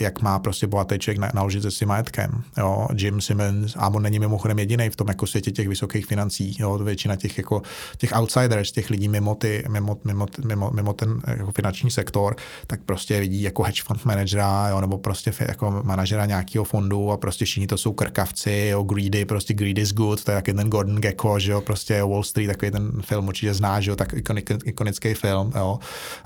[0.00, 2.42] jak má prostě bohatý člověk naložit se svým majetkem.
[2.58, 2.88] Jo.
[2.96, 6.56] Jim Simmons, a on není mimochodem jediný v tom jako světě těch vysokých financí.
[6.58, 6.78] Jo.
[6.78, 7.62] Většina těch, jako,
[7.96, 12.36] těch outsiders, těch lidí mimo, ty, mimo, mimo, mimo, mimo ten jako finanční sektor,
[12.66, 17.16] tak prostě lidí jako hedge fund managera, jo, nebo prostě jako manažera nějakého fondu a
[17.16, 20.70] prostě všichni to jsou krkavci, jo, greedy, prostě greedy is good, to je taky ten
[20.70, 24.12] Gordon Gecko, že jo, prostě Wall Street, takový ten film určitě znáš, že jo, tak
[24.12, 25.78] ikonik, ikonický film, jo,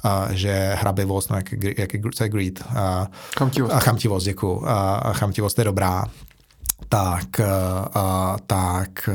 [0.04, 2.64] a, že hrabivost, no, jak, jak, jak co je greed.
[2.76, 3.74] A, chamtivost.
[3.74, 4.66] A chamtivost, děkuju.
[4.66, 6.04] A, a chamtivost je dobrá.
[6.88, 7.40] Tak,
[7.94, 9.08] a, tak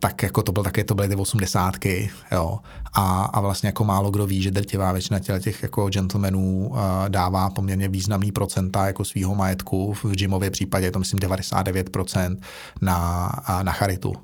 [0.00, 2.58] Tak jako to byl taky, to byly ty osmdesátky, jo.
[2.94, 6.78] A, a vlastně jako málo kdo ví, že drtivá většina těch, těch jako gentlemanů uh,
[7.08, 12.36] dává poměrně významný procenta jako svého majetku, v Jimově případě je to myslím 99%
[12.82, 13.30] na,
[13.62, 14.14] na charitu.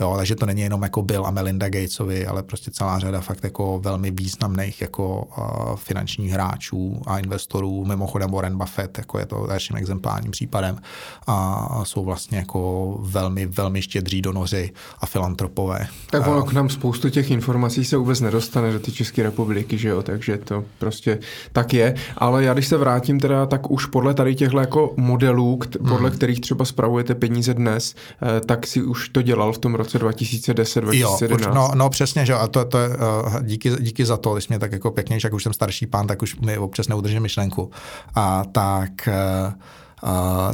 [0.00, 3.44] Jo, takže to není jenom jako Bill a Melinda Gatesovi, ale prostě celá řada fakt
[3.44, 9.46] jako velmi významných jako uh, finančních hráčů a investorů, mimochodem Warren Buffett, jako je to
[9.46, 10.78] dalším exemplárním případem
[11.26, 15.86] a jsou vlastně jako velmi, velmi štědří donoři a filantropové.
[16.10, 19.88] Tak ono k nám spoustu těch informací se vůbec nedostane do té České republiky, že
[19.88, 21.18] jo, takže to prostě
[21.52, 25.58] tak je, ale já když se vrátím teda, tak už podle tady těchto jako modelů,
[25.78, 26.16] podle hmm.
[26.16, 30.80] kterých třeba spravujete peníze dnes, eh, tak si už to dělal v tom roce 2010,
[30.80, 31.46] 2011.
[31.46, 34.48] Jo, no, no přesně, že a to, to je, uh, díky, díky za to, když
[34.48, 37.70] mě tak jako pěkně, jak už jsem starší pán, tak už mi občas neudržím myšlenku.
[38.14, 39.52] A tak uh,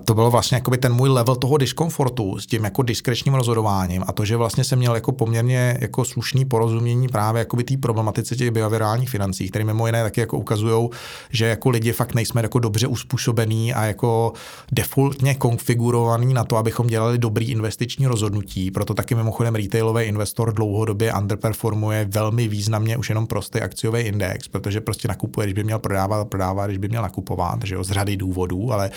[0.04, 4.12] To bylo vlastně jakoby ten můj level toho diskomfortu s tím jako diskrečním rozhodováním a
[4.12, 8.50] to, že vlastně jsem měl jako poměrně jako slušný porozumění právě jakoby té problematice těch
[8.50, 10.88] behaviorálních financí, které mimo jiné taky jako ukazují,
[11.30, 14.32] že jako lidi fakt nejsme jako dobře uspůsobený a jako
[14.72, 18.70] defaultně konfigurovaný na to, abychom dělali dobrý investiční rozhodnutí.
[18.70, 24.80] Proto taky mimochodem retailový investor dlouhodobě underperformuje velmi významně už jenom prostý akciový index, protože
[24.80, 28.16] prostě nakupuje, když by měl prodávat, prodává, když by měl nakupovat, že jo, z řady
[28.16, 28.90] důvodů, ale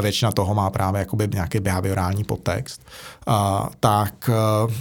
[0.00, 2.86] většina toho má právě jakoby nějaký behaviorální podtext,
[3.26, 4.30] a, tak,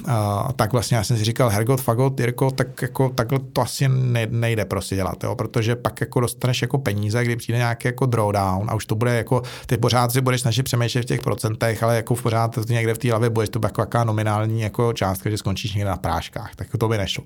[0.07, 3.89] a, tak vlastně já jsem si říkal, Hergot, Fagot, Jirko, tak jako takhle to asi
[4.29, 8.69] nejde prostě dělat, jo, protože pak jako dostaneš jako peníze, kdy přijde nějaký jako drawdown
[8.69, 11.95] a už to bude jako, ty pořád si budeš snažit přemýšlet v těch procentech, ale
[11.95, 15.37] jako v pořád někde v té hlavě budeš to jako jaká nominální jako částka, že
[15.37, 17.23] skončíš někde na práškách, tak to by nešlo.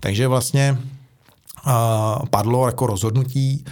[0.00, 0.78] Takže vlastně
[2.30, 3.64] padlo jako rozhodnutí,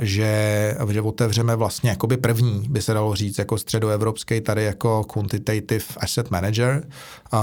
[0.00, 5.84] že, že otevřeme vlastně jakoby první, by se dalo říct, jako středoevropský tady jako quantitative
[6.00, 6.86] asset manager
[7.32, 7.38] a,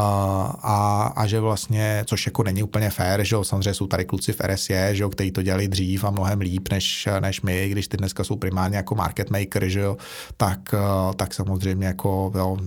[0.64, 4.34] a, a že vlastně, což jako není úplně fair, že jo, samozřejmě jsou tady kluci
[4.34, 7.88] v RSE, že jo, kteří to dělali dřív a mnohem líp než, než my, když
[7.88, 9.98] ty dneska jsou primárně jako market maker, že jo,
[10.38, 10.60] tak,
[11.16, 12.58] tak samozřejmě jako jo,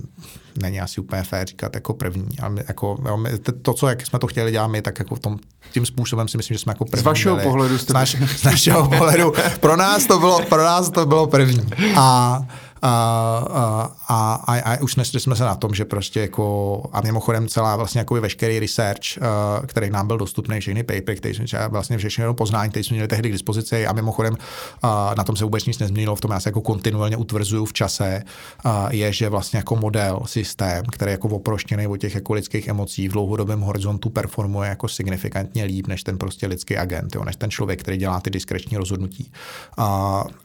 [0.59, 2.39] není asi úplně fér říkat jako první.
[2.39, 3.31] A my, jako, jo, my,
[3.63, 5.39] to, co jak jsme to chtěli dělat my, tak jako v tom,
[5.73, 7.03] tím způsobem si myslím, že jsme jako první.
[7.03, 7.49] Z vašeho byli.
[7.49, 7.93] pohledu jste...
[7.93, 9.33] Z, naš, z našeho pohledu.
[9.61, 11.63] Pro nás to bylo, pro nás to bylo první.
[11.97, 12.41] A
[12.89, 17.49] a, a, a, a už nesli jsme se na tom, že prostě jako, a mimochodem
[17.49, 21.99] celá vlastně jako veškerý research, uh, který nám byl dostupný, všechny papery, který jsme vlastně
[21.99, 25.67] všechny poznání, které jsme měli tehdy k dispozici a mimochodem uh, na tom se vůbec
[25.67, 28.23] nic nezměnilo, v tom já se jako kontinuálně utvrzuju v čase,
[28.65, 33.09] uh, je, že vlastně jako model, systém, který jako oproštěný od těch jako lidských emocí
[33.09, 37.51] v dlouhodobém horizontu performuje jako signifikantně líp než ten prostě lidský agent, jo, než ten
[37.51, 39.33] člověk, který dělá ty diskreční rozhodnutí.
[39.79, 39.85] Uh,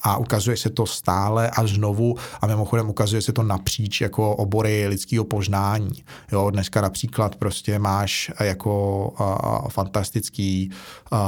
[0.04, 4.88] a ukazuje se to stále a znovu a mimochodem ukazuje se to napříč jako obory
[4.88, 6.04] lidského poznání.
[6.32, 10.72] Jo, dneska například prostě máš jako uh, fantastický
[11.12, 11.20] uh,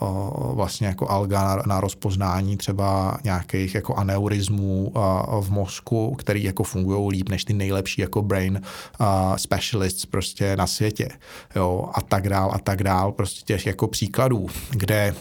[0.00, 6.44] uh, vlastně jako alga na, na rozpoznání třeba nějakých jako aneurizmů uh, v mozku, který
[6.44, 8.60] jako fungují líp než ty nejlepší jako brain
[9.00, 9.06] uh,
[9.36, 11.08] specialists prostě na světě.
[11.56, 13.12] Jo, a tak dál a tak dál.
[13.12, 15.14] Prostě těch jako příkladů, kde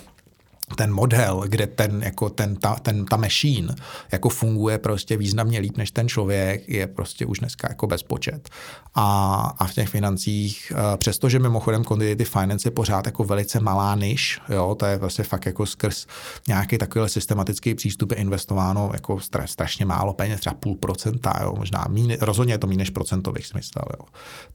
[0.76, 3.76] ten model, kde ten, jako ten, ta, ten, ta machine
[4.12, 8.50] jako funguje prostě významně líp než ten člověk, je prostě už dneska jako bezpočet.
[8.96, 13.96] A, a v těch financích, eh, přestože mimochodem quantitative finance je pořád jako velice malá
[13.96, 16.06] niž, jo, to je vlastně fakt jako skrz
[16.48, 21.54] nějaký takovýhle systematický přístup je investováno jako stra, strašně málo peněz, třeba půl procenta, jo,
[21.58, 24.06] možná mín, rozhodně je to méně než procentových smysl, jo.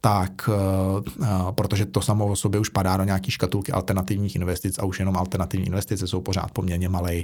[0.01, 4.79] Tak, uh, uh, protože to samo o sobě už padá do nějaký škatulky alternativních investic
[4.79, 7.15] a už jenom alternativní investice investice jsou pořád poměrně malé,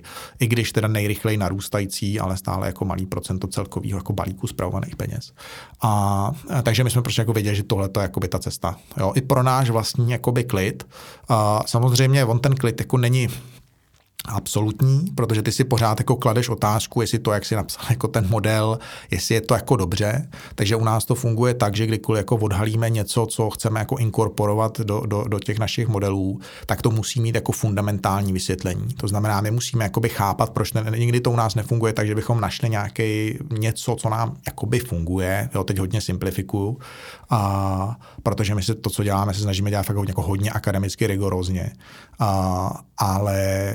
[0.40, 5.32] i když teda nejrychleji narůstající, ale stále jako malý procento celkového jako balíku zpravovaných peněz.
[5.82, 5.90] A,
[6.50, 8.76] a takže my jsme prostě jako věděli, že tohle je jako by ta cesta.
[8.96, 10.86] Jo, I pro náš vlastní jakoby klid.
[11.28, 13.28] A samozřejmě on ten klid jako není
[14.28, 18.28] absolutní, protože ty si pořád jako kladeš otázku, jestli to, jak si napsal jako ten
[18.28, 18.78] model,
[19.10, 20.28] jestli je to jako dobře.
[20.54, 24.80] Takže u nás to funguje tak, že kdykoliv jako odhalíme něco, co chceme jako inkorporovat
[24.80, 28.94] do, do, do těch našich modelů, tak to musí mít jako fundamentální vysvětlení.
[28.94, 32.40] To znamená, my musíme jakoby chápat, proč ne, nikdy to u nás nefunguje, takže bychom
[32.40, 35.50] našli nějaký něco, co nám jakoby funguje.
[35.54, 36.78] Jo, teď hodně simplifikuju,
[37.30, 41.72] a, protože my se to, co děláme, se snažíme dělat fakt jako hodně akademicky rigorózně.
[42.18, 43.74] A, ale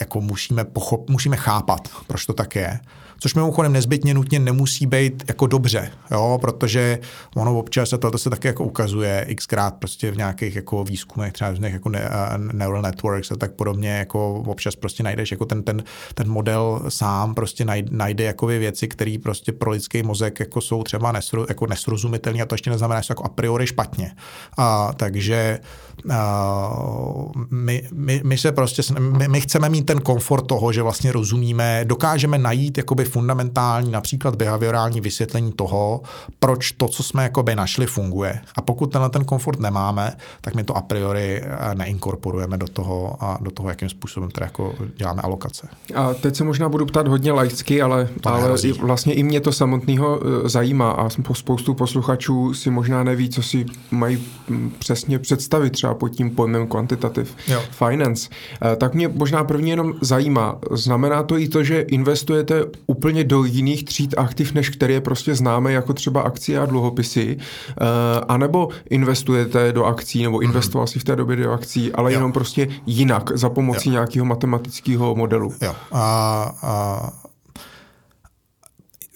[0.00, 2.80] jako musíme, pochop, musíme chápat, proč to tak je
[3.18, 6.98] což mimochodem nezbytně nutně nemusí být jako dobře, jo, protože
[7.36, 11.50] ono občas, a to se také jako ukazuje xkrát prostě v nějakých jako výzkumech, třeba
[11.50, 15.62] v jako ne, uh, neural networks a tak podobně, jako občas prostě najdeš jako ten,
[15.62, 15.82] ten,
[16.14, 20.82] ten model sám prostě najde, najde jako věci, které prostě pro lidský mozek jako jsou
[20.82, 24.12] třeba nesro, jako nesrozumitelné a to ještě neznamená, že jsou jako a priori špatně.
[24.58, 25.58] A, takže
[26.04, 31.12] Uh, my, my, my se prostě, my, my chceme mít ten komfort toho, že vlastně
[31.12, 36.02] rozumíme, dokážeme najít jakoby fundamentální, například behaviorální vysvětlení toho,
[36.40, 38.40] proč to, co jsme jakoby našli, funguje.
[38.56, 43.16] A pokud tenhle ten komfort nemáme, tak my to a priori eh, neinkorporujeme do toho,
[43.20, 45.68] a do toho, jakým způsobem teda jako děláme alokace.
[45.94, 50.20] A teď se možná budu ptát hodně laicky, ale, ale vlastně i mě to samotného
[50.20, 55.94] eh, zajímá a spoustu posluchačů si možná neví, co si mají hm, přesně představit třeba
[55.94, 57.62] pod tím pojmem quantitative jo.
[57.70, 58.28] finance.
[58.62, 62.64] Eh, tak mě možná první jenom zajímá, znamená to i to, že investujete
[62.96, 67.86] úplně do jiných tříd aktiv, než které prostě známe, jako třeba akcie a dluhopisy, uh,
[68.28, 70.44] anebo investujete do akcí, nebo mhm.
[70.44, 72.16] investoval si v té době do akcí, ale jo.
[72.16, 73.92] jenom prostě jinak, za pomocí jo.
[73.92, 75.54] nějakého matematického modelu.
[75.62, 75.74] Jo.
[75.92, 77.12] A, a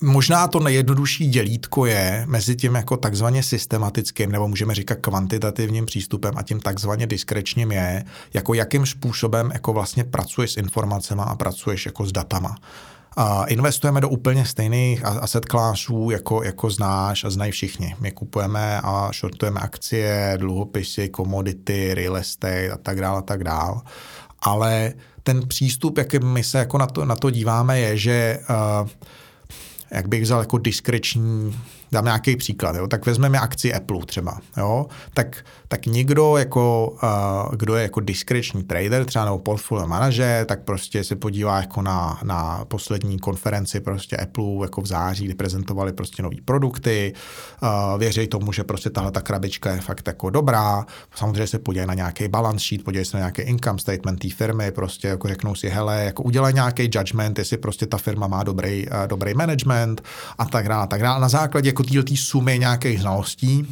[0.02, 6.34] Možná to nejjednodušší dělítko je mezi tím jako takzvaně systematickým, nebo můžeme říkat kvantitativním přístupem
[6.36, 8.04] a tím takzvaně diskrečním je,
[8.34, 12.56] jako jakým způsobem jako vlastně pracuješ s informacemi a pracuješ jako s datama.
[13.46, 17.94] Investujeme do úplně stejných asset classů, jako, jako znáš a znají všichni.
[18.00, 23.80] My kupujeme a shortujeme akcie, dluhopisy, komodity, real estate a tak dále a tak dále.
[24.42, 24.92] Ale
[25.22, 28.88] ten přístup, jakým my se jako na to, na to díváme, je, že uh,
[29.90, 31.56] jak bych vzal jako diskreční
[31.92, 36.94] dám nějaký příklad, jo, tak vezmeme akci Apple třeba, jo, tak, tak někdo, jako,
[37.56, 42.20] kdo je jako diskreční trader, třeba nebo portfolio manažer, tak prostě se podívá jako na,
[42.22, 47.12] na poslední konferenci prostě Apple jako v září, kdy prezentovali prostě nové produkty,
[47.98, 51.94] věří tomu, že prostě tahle ta krabička je fakt jako dobrá, samozřejmě se podívají na
[51.94, 55.68] nějaký balance sheet, podívají se na nějaký income statement té firmy, prostě jako řeknou si,
[55.68, 60.02] hele, jako udělají nějaký judgment, jestli prostě ta firma má dobrý, dobrý management
[60.38, 61.20] a tak dále, a tak dále.
[61.20, 63.66] Na základě jako této sumy nějakých znalostí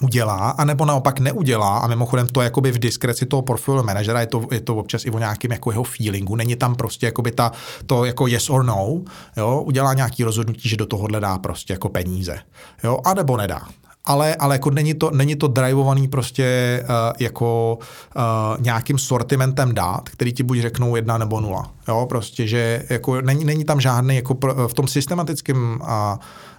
[0.00, 4.46] udělá, anebo naopak neudělá a mimochodem to jakoby v diskreci toho portfolio manažera je to,
[4.52, 7.52] je to občas i o nějakém jako jeho feelingu, není tam prostě jakoby ta,
[7.86, 9.00] to jako yes or no,
[9.36, 12.38] jo, udělá nějaký rozhodnutí, že do tohohle dá prostě jako peníze,
[12.84, 13.60] jo, anebo nedá
[14.04, 17.78] ale, ale jako není to, není to drivovaný prostě uh, jako
[18.16, 18.22] uh,
[18.60, 21.70] nějakým sortimentem dát, který ti buď řeknou jedna nebo nula.
[21.88, 25.88] Jo, prostě, že jako není, není tam žádný, jako pro, v tom systematickém uh,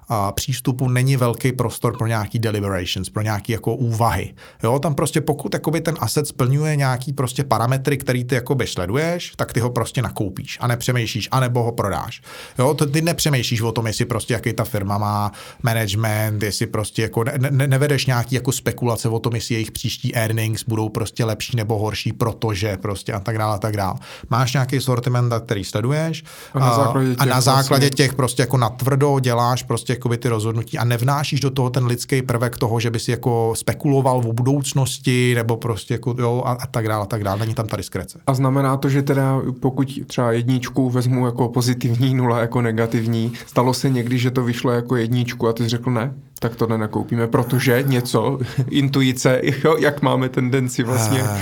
[0.08, 4.34] a přístupu není velký prostor pro nějaký deliberations, pro nějaké jako úvahy.
[4.64, 9.34] Jo, tam prostě pokud jakoby ten asset splňuje nějaký prostě parametry, který ty jakoby sleduješ,
[9.36, 12.22] tak ty ho prostě nakoupíš a nepřemýšlíš, anebo ho prodáš.
[12.60, 15.32] Jo, to ty nepřemýšlíš o tom, jestli prostě jaký ta firma má
[15.64, 20.16] management, jestli prostě jako ne, ne, nevedeš nějaký jako spekulace o tom, jestli jejich příští
[20.16, 23.96] earnings budou prostě lepší nebo horší, protože prostě a tak dále a tak dále.
[24.30, 26.24] Máš nějaký sortiment, který sleduješ
[26.54, 28.06] a na základě těch, a na základě vlastně...
[28.06, 32.22] těch prostě jako natvrdo děláš prostě jakoby ty rozhodnutí a nevnášíš do toho ten lidský
[32.22, 36.68] prvek toho, že by si jako spekuloval o budoucnosti nebo prostě jako jo a, a
[36.68, 37.40] tak dále a tak dále.
[37.40, 38.20] Není tam ta diskrece.
[38.28, 43.74] A znamená to, že teda pokud třeba jedničku vezmu jako pozitivní, nula jako negativní, stalo
[43.74, 46.14] se někdy, že to vyšlo jako jedničku a ty jsi řekl ne?
[46.44, 48.40] tak to nenakoupíme, protože něco,
[48.70, 51.24] intuice, jo, jak máme tendenci vlastně.
[51.24, 51.40] Uh,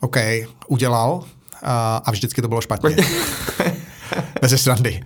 [0.00, 0.16] OK,
[0.68, 1.22] udělal uh,
[2.04, 2.96] a vždycky to bylo špatně.
[4.50, 5.00] Bez srandy.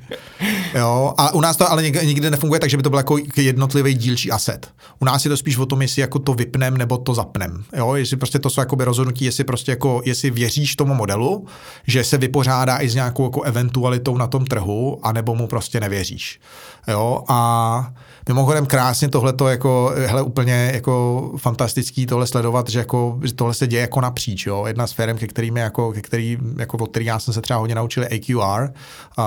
[0.74, 3.94] Jo, a u nás to ale nikdy nefunguje tak, že by to byl jako jednotlivý
[3.94, 4.68] dílčí asset.
[4.98, 7.64] U nás je to spíš o tom, jestli jako to vypnem nebo to zapnem.
[7.76, 11.46] Jo, jestli prostě to jsou jakoby rozhodnutí, jestli prostě jako, jestli věříš tomu modelu,
[11.86, 16.40] že se vypořádá i s nějakou jako eventualitou na tom trhu, anebo mu prostě nevěříš.
[16.88, 17.92] Jo, a
[18.28, 23.54] Mimochodem krásně tohle to jako, hele, úplně jako fantastický tohle sledovat, že, jako, že tohle
[23.54, 24.66] se děje jako napříč, jo.
[24.66, 27.58] Jedna z firm, ke kterým jako, ke který, jako od který já jsem se třeba
[27.58, 28.72] hodně naučil, je AQR,
[29.16, 29.22] a,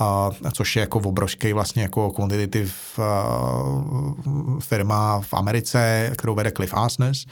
[0.00, 2.70] a, což je jako obrovský vlastně jako quantitative
[4.60, 7.26] firma v Americe, kterou vede Cliff Asnes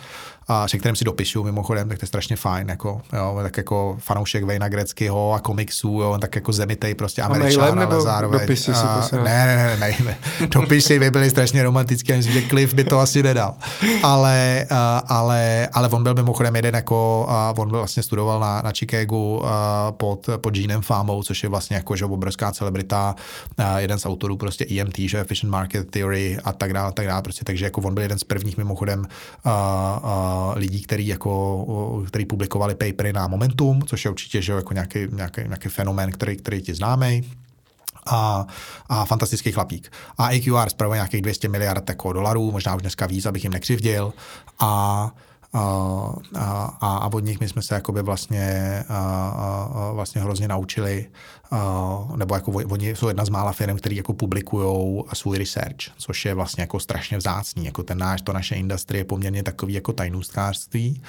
[0.49, 3.97] a se kterým si dopisuju mimochodem, tak to je strašně fajn, jako, jo, tak jako
[4.01, 8.41] fanoušek Vejna Greckého a komiksů, jo, tak jako zemitej prostě američan, ale zároveň.
[8.41, 12.49] Dopisy a, si ne, ne, ne, ne, ne, dopisy by byly strašně romantické, myslím, že
[12.49, 13.55] Cliff by to asi nedal.
[14.03, 14.67] Ale,
[15.09, 19.43] ale, ale on byl mimochodem jeden jako, on byl vlastně studoval na, na Chicagu
[19.91, 23.15] pod, pod Jeanem Famou, což je vlastně jako, že obrovská celebrita,
[23.77, 27.45] jeden z autorů prostě EMT, že Efficient Market Theory a tak dále, tak dále, prostě,
[27.45, 29.53] takže jako on byl jeden z prvních mimochodem uh,
[30.03, 34.99] uh, lidí, který, jako, který publikovali papery na Momentum, což je určitě že jako nějaký,
[35.13, 37.23] nějaký, nějaký fenomén, který, který ti známý
[38.07, 38.47] a,
[38.89, 39.93] a fantastický chlapík.
[40.19, 44.13] A AQR spravuje nějakých 200 miliard jako dolarů, možná už dneska víc, abych jim nekřivdil.
[44.61, 45.11] A
[45.55, 51.07] a, a, a od nich my jsme se jakoby vlastně, a, a, vlastně hrozně naučili,
[52.17, 56.35] nebo jako oni jsou jedna z mála firm, který jako publikují svůj research, což je
[56.35, 57.65] vlastně jako strašně vzácný.
[57.65, 61.03] Jako ten náš, to naše industrie je poměrně takový jako tajnůstkářství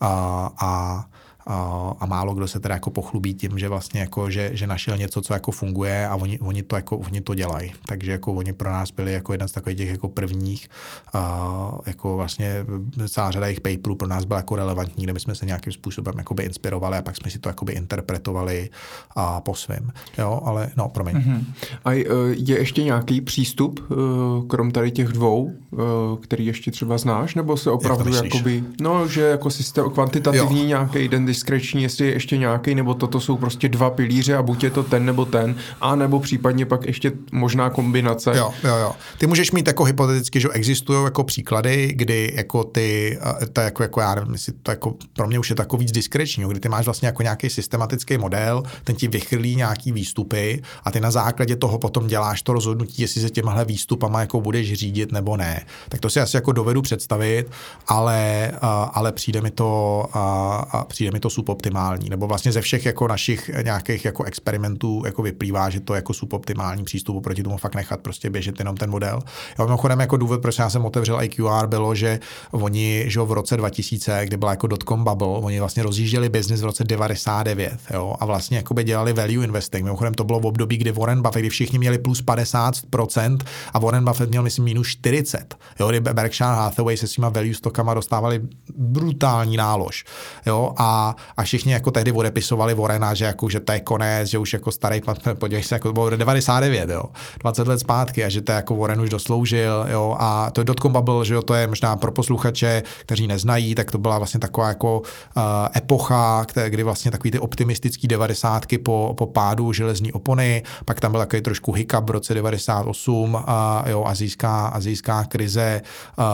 [0.00, 1.04] a, a
[1.46, 4.96] a, a málo kdo se teda jako pochlubí tím, že vlastně jako, že, že našel
[4.96, 7.72] něco, co jako funguje a oni, oni to jako, oni to dělají.
[7.86, 10.68] Takže jako oni pro nás byli jako jeden z takových těch jako prvních,
[11.12, 12.66] a, jako vlastně
[13.08, 16.14] celá řada jejich paperů pro nás byla jako relevantní, kde my jsme se nějakým způsobem
[16.18, 18.70] jakoby inspirovali a pak jsme si to jakoby interpretovali
[19.16, 19.90] a po svém.
[20.18, 21.16] Jo, ale no, promiň.
[21.16, 21.44] Mm-hmm.
[21.84, 22.04] A e,
[22.36, 25.76] je ještě nějaký přístup, e, krom tady těch dvou, e,
[26.20, 30.66] který ještě třeba znáš, nebo se opravdu Jak jakoby, no, že jako systém kvantitativní jo.
[30.66, 34.70] nějaký diskreční, jestli je ještě nějaký, nebo toto jsou prostě dva pilíře a buď je
[34.70, 38.32] to ten nebo ten, a nebo případně pak ještě možná kombinace.
[38.36, 38.92] Jo, jo, jo.
[39.18, 43.18] Ty můžeš mít jako hypoteticky, že existují jako příklady, kdy jako ty,
[43.52, 46.60] to jako, jako já nevím, to jako pro mě už je takový víc diskreční, kdy
[46.60, 51.10] ty máš vlastně jako nějaký systematický model, ten ti vychrlí nějaký výstupy a ty na
[51.10, 55.64] základě toho potom děláš to rozhodnutí, jestli se těmhle výstupama jako budeš řídit nebo ne.
[55.88, 57.50] Tak to si asi jako dovedu představit,
[57.88, 58.52] ale,
[58.92, 63.50] ale přijde mi to, a přijde mi to suboptimální, nebo vlastně ze všech jako našich
[63.62, 68.30] nějakých jako experimentů jako vyplývá, že to jako suboptimální přístup proti tomu fakt nechat prostě
[68.30, 69.20] běžet jenom ten model.
[69.58, 72.20] Já mimochodem jako důvod, proč já jsem otevřel IQR, bylo, že
[72.50, 76.64] oni, že v roce 2000, kdy byla jako dotcom bubble, oni vlastně rozjížděli biznis v
[76.64, 79.84] roce 99, jo, a vlastně jako by dělali value investing.
[79.84, 83.38] Mimochodem to bylo v období, kdy Warren Buffett, kdy všichni měli plus 50%
[83.72, 85.54] a Warren Buffett měl, myslím, minus 40.
[85.80, 88.40] Jo, kdy Berkshire Hathaway se svýma value stokama dostávali
[88.76, 90.04] brutální nálož.
[90.46, 94.38] Jo, a a, všichni jako tehdy odepisovali Warrena, že, jako, že to je konec, že
[94.38, 95.00] už jako starý,
[95.34, 97.02] podívej se, jako to bylo 99, jo,
[97.40, 100.92] 20 let zpátky a že to jako Warren už dosloužil, jo, a to je dotcom
[100.92, 104.68] bubble, že jo, to je možná pro posluchače, kteří neznají, tak to byla vlastně taková
[104.68, 105.42] jako uh,
[105.76, 111.12] epocha, které, kdy vlastně takový ty optimistický devadesátky po, po pádu železní opony, pak tam
[111.12, 113.40] byl takový trošku hiccup v roce 98, uh,
[113.86, 115.80] jo, azijská, azijská krize
[116.18, 116.24] uh,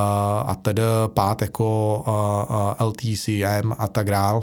[0.51, 4.43] a tedy pád jako uh, uh, LTCM a tak dále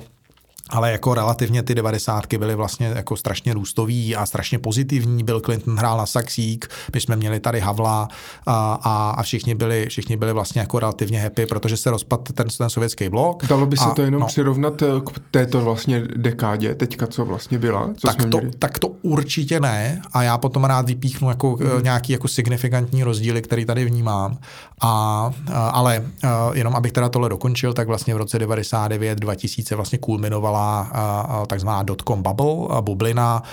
[0.69, 5.23] ale jako relativně ty devadesátky byly vlastně jako strašně růstový a strašně pozitivní.
[5.23, 8.07] Bill Clinton hrál na saxík, my jsme měli tady Havla
[8.45, 12.47] a, a, a všichni, byli, všichni byli vlastně jako relativně happy, protože se rozpadl ten,
[12.57, 13.45] ten sovětský blok.
[13.45, 17.25] Dalo by se a, to jenom no, přirovnat eh, k této vlastně dekádě, teďka co
[17.25, 17.89] vlastně byla?
[17.97, 21.83] Co tak, to, tak to určitě ne a já potom rád vypíchnu jako mm.
[21.83, 24.37] nějaký jako signifikantní rozdíly, který tady vnímám.
[24.81, 26.05] A, a ale
[26.53, 31.83] jenom abych teda tohle dokončil, tak vlastně v roce 99 2000 vlastně kulminovala vypukala takzvaná
[31.83, 33.43] dotcom bubble, bublina,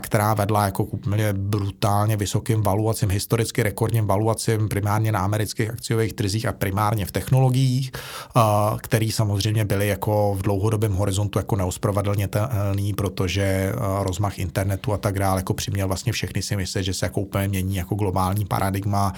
[0.00, 6.12] která vedla jako k úplně brutálně vysokým valuacím, historicky rekordním valuacím primárně na amerických akciových
[6.12, 7.90] trzích a primárně v technologiích,
[8.78, 15.38] který samozřejmě byly jako v dlouhodobém horizontu jako neospravedlnitelný, protože rozmach internetu a tak dále
[15.40, 19.12] jako přiměl vlastně všechny si myslet, že se jako úplně mění jako globální paradigma,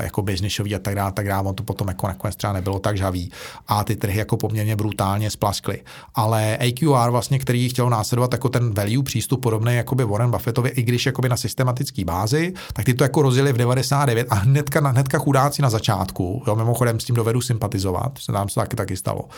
[0.00, 1.48] jako biznisový a tak dále, tak dále.
[1.48, 3.32] On to potom jako nakonec třeba nebylo tak žavý
[3.68, 5.82] a ty trhy jako poměrně brutálně splaskly.
[6.14, 10.68] Ale AQR, vlastně, který chtěl následovat jako ten value přístup podobný jako by Warren Buffettovi,
[10.68, 14.88] i když jakoby na systematický bázi, tak ty to jako rozjeli v 99 a hnedka,
[14.88, 18.96] hnedka chudáci na začátku, jo, mimochodem s tím dovedu sympatizovat, se nám to taky taky
[18.96, 19.28] stalo, uh,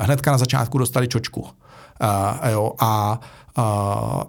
[0.00, 1.40] hnedka na začátku dostali čočku.
[1.40, 3.20] Uh, jo, a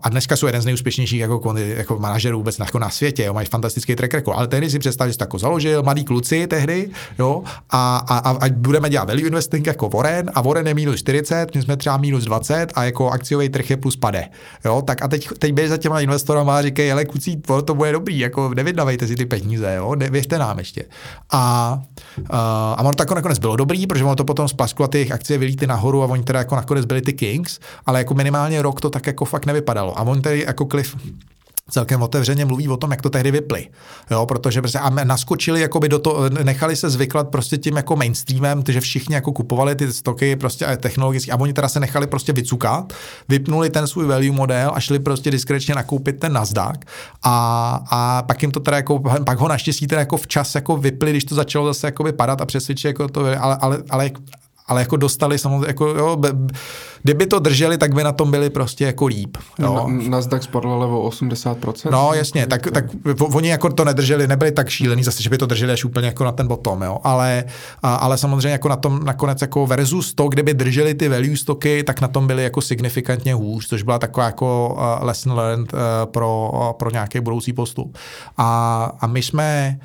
[0.04, 3.48] a dneska jsou jeden z nejúspěšnějších jako, jako manažerů vůbec jako na světě, jo, mají
[3.48, 4.38] fantastický track record.
[4.38, 6.90] Ale tehdy si představ, že jsi jako založil, mladý kluci tehdy,
[7.20, 11.00] jo, a, a, a, a, budeme dělat value investing jako Warren a Warren je minus
[11.00, 14.30] 40, my jsme třeba minus 20 a jako akciový trh je plus pade.
[14.66, 17.92] Jo, tak a teď, teď běž za těma investorama a říkají, ale kluci, to bude
[17.92, 20.86] dobrý, jako nevydávejte si ty peníze, jo, věřte nám ještě.
[21.32, 21.82] A,
[22.30, 25.12] a, a ono to jako nakonec bylo dobrý, protože ono to potom splasklo a ty
[25.12, 28.82] akcie vylíty nahoru a oni teda jako nakonec byli ty Kings, ale jako minimálně rok
[28.82, 30.00] to tak jako fakt nevypadalo.
[30.00, 30.96] A on tady jako Cliff
[31.70, 33.68] celkem otevřeně mluví o tom, jak to tehdy vyply.
[34.12, 38.64] Jo, protože prostě a naskočili jakoby do to, nechali se zvyklat prostě tím jako mainstreamem,
[38.68, 42.94] že všichni jako kupovali ty stoky prostě technologicky a oni teda se nechali prostě vycukat,
[43.30, 46.78] vypnuli ten svůj value model a šli prostě diskrečně nakoupit ten Nasdaq
[47.24, 51.12] a, a pak jim to teda jako, pak ho naštěstí teda jako včas jako vypli,
[51.12, 54.12] když to začalo zase jako vypadat a přesvědčit jako to, ale, ale, ale
[54.68, 56.18] ale jako dostali samozřejmě, jako jo,
[57.04, 59.38] kdyby to drželi, tak by na tom byli prostě jako líp.
[59.60, 59.74] Jo.
[59.74, 61.92] Na, Nasdaq spadl ale o 80%.
[61.92, 62.86] No jasně, tak, tak
[63.20, 66.24] oni jako to nedrželi, nebyli tak šílený, zase, že by to drželi až úplně jako
[66.24, 66.98] na ten bottom, jo.
[67.04, 67.44] Ale,
[67.84, 71.84] a, ale samozřejmě jako na tom nakonec jako versus to, kdyby drželi ty value stoky,
[71.84, 75.74] tak na tom byli jako signifikantně hůř, což byla taková jako lesson learned
[76.06, 77.98] pro, pro nějaký budoucí postup.
[78.38, 79.80] A, a my jsme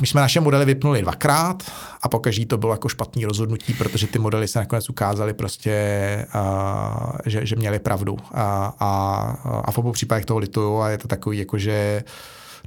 [0.00, 1.62] my jsme naše modely vypnuli dvakrát
[2.02, 7.16] a pokaždý to bylo jako špatný rozhodnutí, protože ty modely se nakonec ukázaly prostě, uh,
[7.26, 8.16] že, že měli pravdu.
[8.34, 12.12] A, a, a v obou případech toho lituju a je to takový jako, že uh,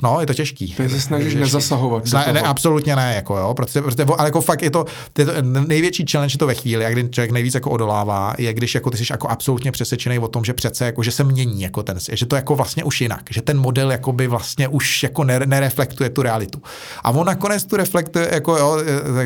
[0.03, 0.73] No, je to těžký.
[0.77, 1.39] Takže se snažíš těžký.
[1.39, 2.07] nezasahovat.
[2.07, 4.85] Zna, ne, absolutně ne, jako jo, protože, protože, ale jako fakt je to,
[5.17, 5.31] je to,
[5.67, 8.89] největší challenge je to ve chvíli, jak kdy člověk nejvíc jako odolává, je když jako
[8.89, 11.97] ty jsi jako absolutně přesvědčený o tom, že přece jako, že se mění jako ten,
[12.11, 16.09] že to jako vlastně už jinak, že ten model jako by vlastně už jako nereflektuje
[16.09, 16.61] tu realitu.
[17.03, 18.77] A on nakonec tu reflektuje, jako jo,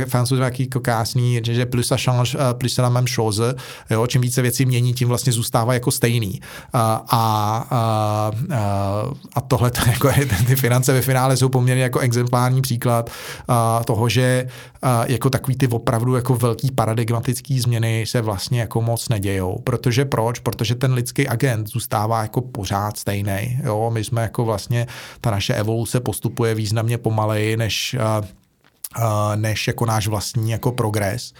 [0.07, 3.55] francouzové jaký jako krásný, že, že plus a change, plus la même chose,
[3.89, 6.41] jo, čím více věcí mění, tím vlastně zůstává jako stejný.
[6.73, 8.31] A, a, a,
[9.35, 13.09] a tohle to jako je ten, ty finance ve finále jsou poměrně jako exemplární příklad
[13.09, 14.47] uh, toho, že
[14.83, 19.59] uh, jako takový ty opravdu jako velký paradigmatický změny se vlastně jako moc nedějou.
[19.63, 20.39] Protože proč?
[20.39, 23.59] Protože ten lidský agent zůstává jako pořád stejný.
[23.63, 24.87] Jo, my jsme jako vlastně,
[25.21, 28.25] ta naše evoluce postupuje významně pomaleji, než uh,
[29.35, 31.33] než jako náš vlastní jako progres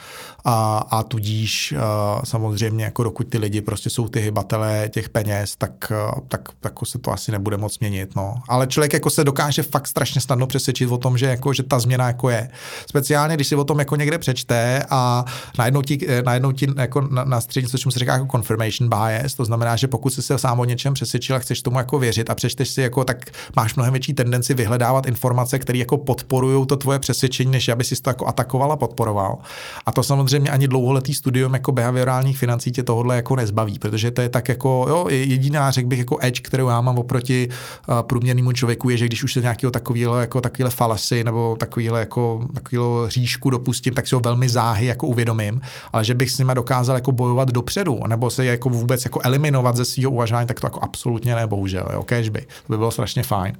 [0.46, 5.56] a, a tudíž a, samozřejmě jako dokud ty lidi prostě jsou ty hybatelé těch peněz,
[5.56, 5.92] tak,
[6.28, 8.36] tak jako se to asi nebude moc měnit, no.
[8.50, 11.80] Ale člověk jako se dokáže fakt strašně snadno přesvědčit o tom, že jako, že ta
[11.80, 12.50] změna jako je.
[12.90, 15.26] Speciálně, když si o tom jako někde přečte a
[15.58, 19.46] najednou ti, najednou ti jako na, na střední, což se říká jako confirmation bias, to
[19.46, 22.36] znamená, že pokud jsi se sám o něčem přesvědčil a chceš tomu jako věřit a
[22.36, 23.26] přečteš si jako, tak
[23.56, 28.02] máš mnohem větší tendenci vyhledávat informace, které jako podporují to tvoje přesvědčení, než aby si
[28.02, 29.38] to jako atakoval a podporoval.
[29.86, 34.12] A to samozřejmě samozřejmě ani dlouholetý studium jako behaviorálních financí tě tohle jako nezbaví, protože
[34.12, 38.02] to je tak jako, jo, jediná, řekl bych, jako edge, kterou já mám oproti uh,
[38.02, 42.48] průměrnému člověku, je, že když už se nějakého takového jako takovýhle falasy nebo takovýhle jako
[42.54, 45.62] takovýhle hříšku dopustím, tak si ho velmi záhy jako uvědomím,
[45.94, 49.76] ale že bych s nima dokázal jako bojovat dopředu, nebo se jako vůbec jako eliminovat
[49.76, 52.42] ze svého uvažování, tak to jako absolutně ne, bohužel, jo, by.
[52.42, 53.58] To by bylo strašně fajn.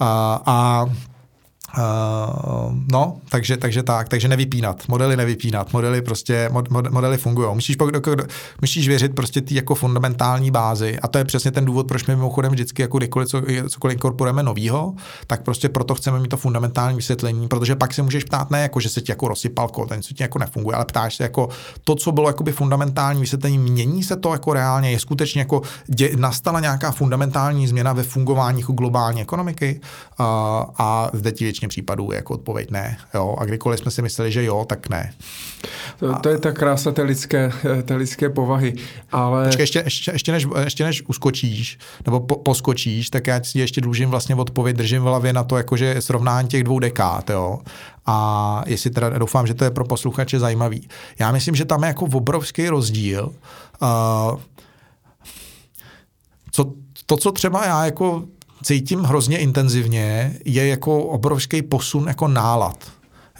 [0.00, 0.06] Uh,
[0.46, 0.86] a
[1.78, 7.54] Uh, no, takže, takže tak, takže nevypínat, modely nevypínat, modely prostě, mod, mod, modely fungují.
[7.54, 7.76] Musíš,
[8.60, 10.98] musíš věřit prostě ty jako fundamentální bázi.
[10.98, 14.42] A to je přesně ten důvod, proč my mimochodem vždycky jako kdykoliv co, cokoliv inkorporujeme
[14.42, 14.94] novýho,
[15.26, 18.80] tak prostě proto chceme mít to fundamentální vysvětlení, protože pak se můžeš ptát ne jako,
[18.80, 21.48] že se ti jako rozsypal kód, ten co ti jako nefunguje, ale ptáš se jako
[21.84, 26.10] to, co bylo jakoby fundamentální vysvětlení, mění se to jako reálně, je skutečně jako dě,
[26.16, 29.80] nastala nějaká fundamentální změna ve fungování jako globální ekonomiky?
[30.20, 30.26] Uh,
[30.78, 32.98] a zde ti většině případů je jako odpověď ne.
[33.14, 33.36] Jo?
[33.38, 35.12] A kdykoliv jsme si mysleli, že jo, tak ne.
[35.98, 37.52] To, to je ta krása té lidské,
[37.82, 38.74] té lidské povahy.
[39.12, 39.46] Ale...
[39.46, 43.80] Počkej, ještě, ještě, ještě, než, ještě než uskočíš, nebo po, poskočíš, tak já si ještě
[43.80, 47.58] dlužím vlastně odpověď, držím v hlavě na to, jakože srovnání těch dvou dekád, jo.
[48.06, 50.88] A jestli teda doufám, že to je pro posluchače zajímavý.
[51.18, 53.32] Já myslím, že tam je jako obrovský rozdíl.
[53.82, 54.40] Uh,
[56.50, 56.72] co,
[57.06, 58.24] to, co třeba já jako
[58.62, 62.76] cítím hrozně intenzivně, je jako obrovský posun jako nálad.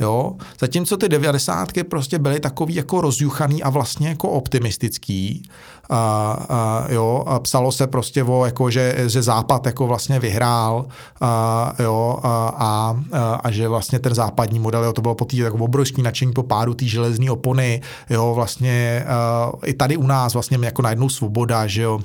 [0.01, 0.33] Jo?
[0.61, 5.43] Zatímco ty devadesátky prostě byly takový jako rozjuchaný a vlastně jako optimistický.
[5.91, 10.87] A, a, jo, a psalo se prostě o, jako, že, že Západ jako vlastně vyhrál
[11.21, 12.97] a, jo, a, a,
[13.45, 16.43] a, že vlastně ten západní model, jo, to bylo po té jako obrovský nadšení po
[16.43, 17.81] pádu té železné opony,
[18.11, 22.01] jo, vlastně a, i tady u nás vlastně jako najednou svoboda, že jo,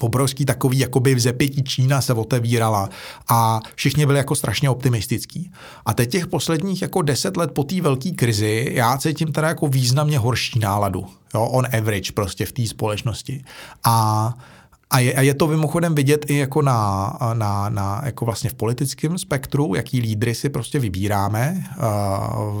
[0.00, 2.88] obrovský takový jakoby v zepětí Čína se otevírala
[3.28, 5.50] a všichni byli jako strašně optimistický.
[5.86, 9.66] A teď těch posledních jako deset let po té velké krizi já cítím teda jako
[9.66, 11.06] významně horší náladu.
[11.34, 13.44] Jo, on average prostě v té společnosti.
[13.84, 14.34] A
[14.90, 18.54] a je, a je to mimochodem vidět i jako na, na, na jako vlastně v
[18.54, 21.64] politickém spektru, jaký lídry si prostě vybíráme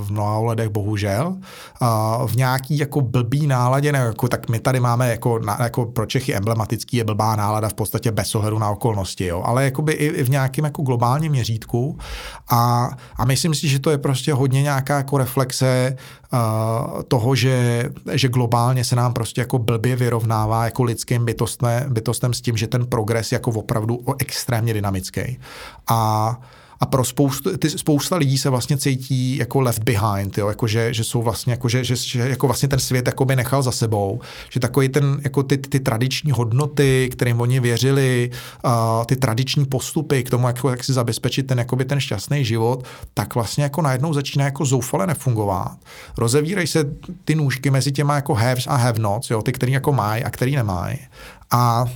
[0.02, 1.36] v mnoha ohledech bohužel.
[2.26, 6.06] V nějaký jako blbý náladě, ne, jako, tak my tady máme jako, na, jako pro
[6.06, 10.06] Čechy emblematický je blbá nálada v podstatě bez ohledu na okolnosti, jo, ale jakoby i,
[10.06, 11.98] i v nějakém jako globálním měřítku
[12.50, 15.96] a, a myslím si, že to je prostě hodně nějaká jako reflexe
[17.08, 22.40] toho, že, že globálně se nám prostě jako blbě vyrovnává jako lidským bytostné, bytostem s
[22.40, 25.38] tím, že ten progres jako opravdu extrémně dynamický.
[25.88, 26.40] A
[26.80, 30.94] a pro spoustu, ty, spousta lidí se vlastně cítí jako left behind, jo, jako že,
[30.94, 33.72] že jsou vlastně, jako že, že, že jako vlastně ten svět jako by nechal za
[33.72, 34.20] sebou,
[34.50, 38.30] že takový ten, jako ty, ty tradiční hodnoty, kterým oni věřili,
[38.64, 42.84] uh, ty tradiční postupy k tomu, jako, jak si zabezpečit ten, jakoby ten šťastný život,
[43.14, 45.76] tak vlastně jako najednou začíná jako zoufale nefungovat.
[46.18, 46.84] Rozevírají se
[47.24, 50.30] ty nůžky mezi těma jako haves a have nots, jo, ty, který jako mají a
[50.30, 50.98] který nemají.
[51.50, 51.86] A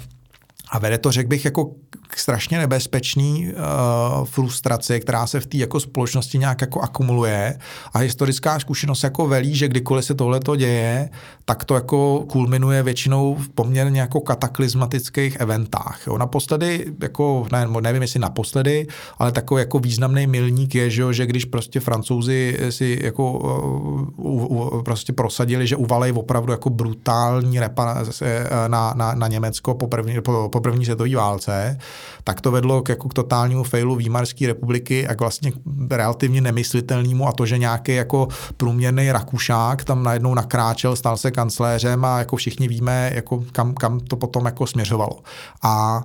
[0.71, 1.71] a vede to, řekl bych, jako
[2.17, 7.59] strašně nebezpečný uh, frustraci, která se v té jako společnosti nějak jako akumuluje
[7.93, 11.11] a historická zkušenost jako velí, že kdykoliv se tohle to děje,
[11.45, 16.01] tak to jako kulminuje většinou v poměrně jako kataklizmatických eventách.
[16.07, 16.19] Jo.
[16.19, 18.87] Naposledy, jako, ne, nevím jestli naposledy,
[19.19, 24.83] ale takový jako významný milník je, že, že když prostě francouzi si jako uh, uh,
[24.83, 30.49] prostě prosadili, že uvalej opravdu jako brutální reparace na, na, na Německo po první, po,
[30.53, 31.80] po první světové válce,
[32.25, 35.53] tak to vedlo k, jako k totálnímu failu Výmarské republiky a k vlastně
[35.91, 42.05] relativně nemyslitelnému a to, že nějaký jako průměrný Rakušák tam najednou nakráčel, stal se kancléřem
[42.05, 45.19] a jako všichni víme, jako kam, kam to potom jako směřovalo.
[45.63, 46.05] A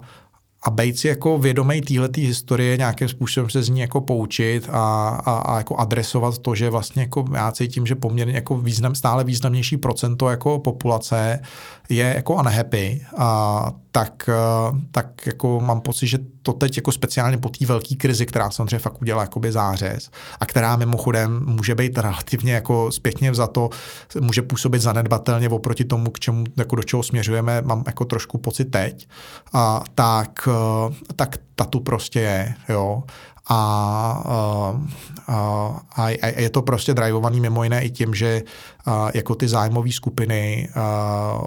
[0.66, 5.08] a být si jako vědomý téhletý historie, nějakým způsobem se z ní jako poučit a,
[5.26, 9.24] a, a jako adresovat to, že vlastně jako já cítím, že poměrně jako význam, stále
[9.24, 11.40] významnější procento jako populace
[11.90, 17.38] je jako unhappy, a tak, eh, tak jako mám pocit, že to teď jako speciálně
[17.38, 20.10] po té velké krizi, která samozřejmě fakt udělá jakoby zářez
[20.40, 23.70] a která mimochodem může být relativně jako zpětně to
[24.20, 28.66] může působit zanedbatelně oproti tomu, k čemu, jako do čeho směřujeme, mám jako trošku pocit
[28.66, 29.08] teď,
[29.54, 33.04] a, tak, eh, tak ta tu prostě je, jo.
[33.50, 34.84] A,
[35.28, 38.42] a, je to prostě drivovaný mimo jiné i tím, že
[39.14, 40.70] jako ty zájmové skupiny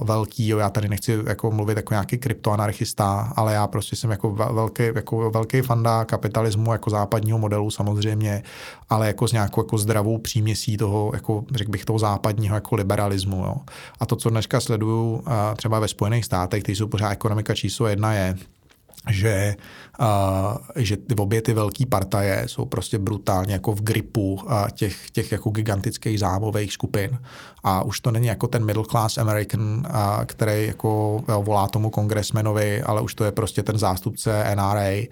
[0.03, 4.31] velký, jo, já tady nechci jako mluvit jako nějaký kryptoanarchista, ale já prostě jsem jako
[4.31, 8.43] velký, jako velký fanda kapitalismu jako západního modelu samozřejmě,
[8.91, 13.45] ale jako s nějakou jako zdravou příměsí toho, jako řekl bych toho západního jako liberalismu.
[13.45, 13.57] Jo.
[14.01, 15.25] A to, co dneska sleduju
[15.57, 18.37] třeba ve Spojených státech, ty jsou pořád ekonomika číslo jedna je,
[19.11, 19.57] že,
[20.77, 24.41] že ty obě ty velké partaje jsou prostě brutálně jako v gripu
[24.73, 27.19] těch, těch jako gigantických zámových skupin
[27.65, 29.87] a už to není jako ten middle class American,
[30.27, 35.03] který jako volá tomu kongresmenovi, ale už to je prostě ten zástupce NRA,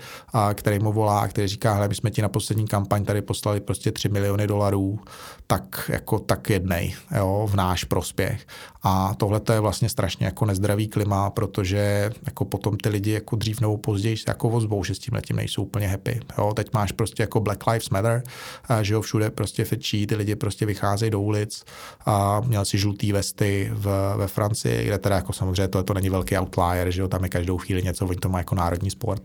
[0.54, 3.60] který mu volá a který říká, hele, my jsme ti na poslední kampaň tady poslali
[3.60, 4.98] prostě 3 miliony dolarů,
[5.46, 8.46] tak jako tak jednej, jo, v náš prospěch.
[8.82, 13.36] A tohle to je vlastně strašně jako nezdravý klima, protože jako potom ty lidi jako
[13.36, 16.20] dřív nebo později jako ozvou, že s tím letím nejsou úplně happy.
[16.38, 18.22] Jo, teď máš prostě jako Black Lives Matter,
[18.68, 21.64] a, že jo, všude prostě fečí, ty lidi prostě vycházejí do ulic
[22.06, 26.10] a měl si žlutý vesty v, ve Francii, kde teda jako samozřejmě to, to není
[26.10, 29.22] velký outlier, že jo, tam je každou chvíli něco, oni to má jako národní sport.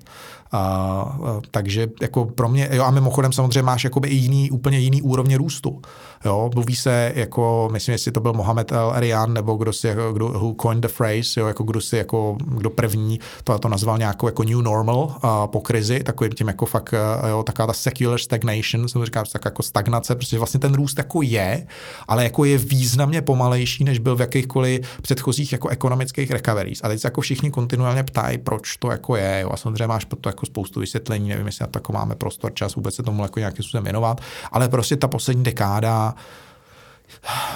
[0.51, 4.79] A, a, takže jako pro mě, jo, a mimochodem samozřejmě máš jakoby i jiný, úplně
[4.79, 5.81] jiný úrovně růstu.
[6.25, 10.27] Jo, mluví se jako, myslím, jestli to byl Mohamed El Arian, nebo kdo si, kdo,
[10.27, 14.25] who coined the phrase, jo, jako kdo si, jako, kdo první to, to nazval nějakou
[14.25, 16.93] jako new normal uh, po krizi, takovým tím jako fakt,
[17.29, 20.97] jo, taková ta secular stagnation, jsem to říká, tak jako stagnace, protože vlastně ten růst
[20.97, 21.67] jako je,
[22.07, 26.79] ale jako je významně pomalejší, než byl v jakýchkoliv předchozích jako ekonomických recoveries.
[26.83, 30.05] A teď se jako všichni kontinuálně ptají, proč to jako je, jo, a samozřejmě máš
[30.21, 33.23] to jako spoustu vysvětlení, nevím, jestli na to jako máme prostor, čas vůbec se tomu
[33.23, 36.15] jako nějakým způsobem věnovat, ale prostě ta poslední dekáda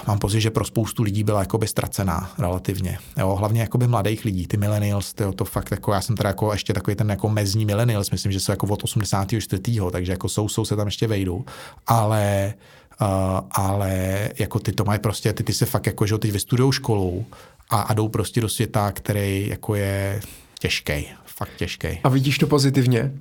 [0.08, 2.98] mám pocit, že pro spoustu lidí byla jakoby ztracená relativně.
[3.18, 6.52] Jo, hlavně jakoby mladých lidí, ty millennials, to, to fakt jako, já jsem teda jako
[6.52, 9.62] ještě takový ten jako mezní millennials, myslím, že jsou jako od 84.
[9.92, 11.46] takže jako jsou, jsou se tam ještě vejdu,
[11.88, 12.54] ale
[13.02, 16.72] Uh, ale jako ty to mají prostě, ty, ty se fakt jako, že teď vystudujou
[16.72, 17.26] školu
[17.70, 20.22] a, a jdou prostě do světa, který jako je
[20.60, 21.08] těžký,
[21.38, 21.88] fakt těžký.
[22.04, 23.12] A vidíš to pozitivně?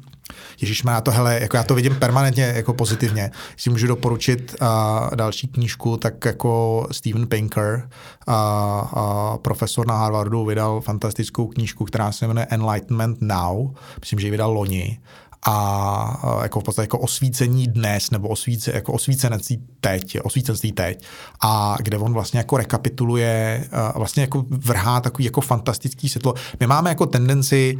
[0.60, 3.30] Ježíš má to, hele, jako já to vidím permanentně jako pozitivně.
[3.52, 4.68] Jestli můžu doporučit uh,
[5.14, 7.88] další knížku, tak jako Steven Pinker,
[8.28, 13.70] uh, uh, profesor na Harvardu, vydal fantastickou knížku, která se jmenuje Enlightenment Now.
[14.00, 14.98] Myslím, že ji vydal loni
[15.46, 21.04] a jako v podstatě jako osvícení dnes nebo osvíce, jako osvícenství teď, osvícenství teď
[21.42, 26.34] a kde on vlastně jako rekapituluje, vlastně jako vrhá takový jako fantastický světlo.
[26.60, 27.78] My máme jako tendenci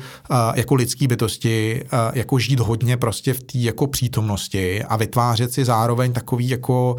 [0.55, 6.12] jako lidský bytosti jako žít hodně prostě v té jako přítomnosti a vytvářet si zároveň
[6.12, 6.97] takový jako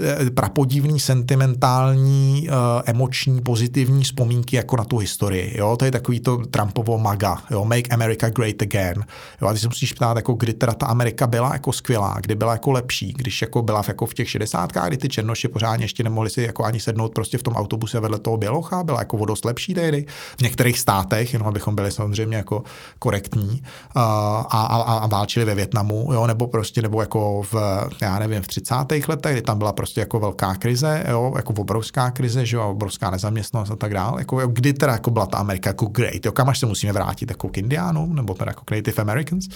[0.00, 2.48] e, prapodivný, sentimentální,
[2.84, 5.54] emoční, pozitivní vzpomínky jako na tu historii.
[5.58, 5.76] Jo?
[5.76, 7.64] To je takový to Trumpovo maga, jo?
[7.64, 9.04] Make America Great Again.
[9.42, 9.48] Jo?
[9.48, 12.52] A ty si musíš ptát, jako kdy teda ta Amerika byla jako skvělá, kdy byla
[12.52, 16.02] jako lepší, když jako byla v, jako v těch šedesátkách, kdy ty černoši pořádně ještě
[16.02, 19.44] nemohli si jako ani sednout prostě v tom autobuse vedle toho bělocha, byla jako vodost
[19.44, 20.06] lepší tehdy.
[20.38, 22.62] V některých státech, jenom abychom byli samozřejmě jako
[22.98, 23.62] korektní
[23.94, 24.02] a,
[24.50, 27.54] a, a, a válčili ve Větnamu, jo, nebo prostě, nebo jako v,
[28.00, 28.74] já nevím, v 30.
[29.08, 33.10] letech, kdy tam byla prostě jako velká krize, jo, jako obrovská krize, že jo, obrovská
[33.10, 34.20] nezaměstnanost a tak dále.
[34.20, 37.30] Jako, kdy teda jako byla ta Amerika jako great, jo, kam až se musíme vrátit,
[37.30, 39.48] jako k Indiánům, nebo teda jako Native Americans.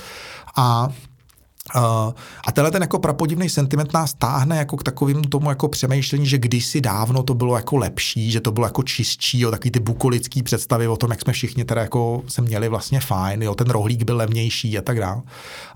[0.57, 0.89] A
[2.47, 6.39] a tenhle ten jako prapodivný sentiment nás táhne jako k takovým tomu jako přemýšlení, že
[6.39, 10.43] kdysi dávno to bylo jako lepší, že to bylo jako čistší, jo, takový ty bukolický
[10.43, 14.03] představy o tom, jak jsme všichni teda jako se měli vlastně fajn, jo, ten rohlík
[14.03, 15.23] byl levnější a tak dále.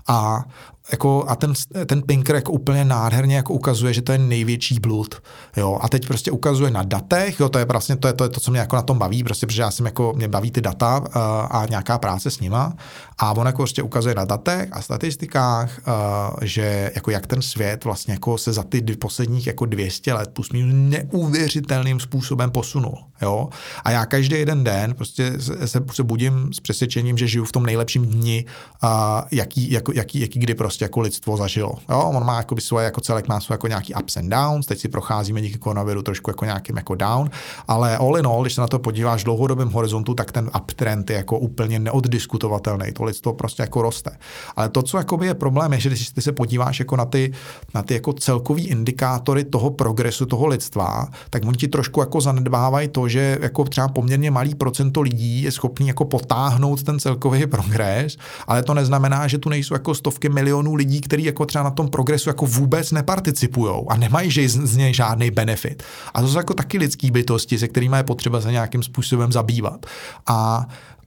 [0.07, 0.43] A
[0.91, 1.53] jako, a ten,
[1.85, 5.15] ten Pinker jako úplně nádherně jako ukazuje, že to je největší blud.
[5.57, 5.79] Jo?
[5.81, 7.49] A teď prostě ukazuje na datech, jo?
[7.49, 9.47] to je vlastně to, je, to, je to, co mě jako na tom baví, prostě,
[9.47, 11.05] protože já jsem jako, mě baví ty data uh,
[11.49, 12.73] a nějaká práce s nima.
[13.17, 15.93] A on jako prostě ukazuje na datech a statistikách, uh,
[16.41, 20.51] že jako jak ten svět vlastně jako se za ty posledních jako 200 let plus
[20.51, 22.97] minus neuvěřitelným způsobem posunul.
[23.21, 23.49] Jo?
[23.83, 25.33] A já každý jeden den prostě
[25.65, 28.45] se, se budím s přesvědčením, že žiju v tom nejlepším dni,
[28.83, 28.89] uh,
[29.31, 31.73] jaký, jako, jaký, jaký kdy prostě jako lidstvo zažilo.
[31.89, 32.11] Jo?
[32.15, 34.79] On má jako by svoje, jako celek má svoje jako nějaký ups and downs, teď
[34.79, 37.29] si procházíme díky koronaviru trošku jako nějakým jako down,
[37.67, 41.09] ale all in all, když se na to podíváš v dlouhodobém horizontu, tak ten uptrend
[41.09, 42.91] je jako úplně neoddiskutovatelný.
[42.93, 44.17] To lidstvo prostě jako roste.
[44.55, 47.33] Ale to, co jako je problém, je, že když ty se podíváš jako na ty,
[47.73, 52.87] na ty jako celkový indikátory toho progresu toho lidstva, tak oni ti trošku jako zanedbávají
[52.87, 58.17] to, že jako třeba poměrně malý procento lidí je schopný jako potáhnout ten celkový progres,
[58.47, 61.87] ale to neznamená, že tu nejsou jako stovky milionů lidí, kteří jako třeba na tom
[61.87, 65.83] progresu jako vůbec neparticipují a nemají že z, z něj žádný benefit.
[66.13, 69.85] A to jsou jako taky lidský bytosti, se kterými je potřeba se nějakým způsobem zabývat.
[70.27, 70.65] A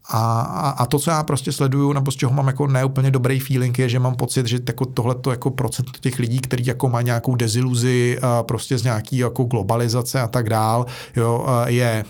[0.08, 3.40] a, a, a to, co já prostě sleduju, nebo z čeho mám jako neúplně dobrý
[3.40, 7.04] feeling, je, že mám pocit, že jako tohleto jako procent těch lidí, kteří jako mají
[7.06, 10.86] nějakou deziluzi prostě z nějaký jako globalizace a tak dál,
[11.16, 12.04] jo, je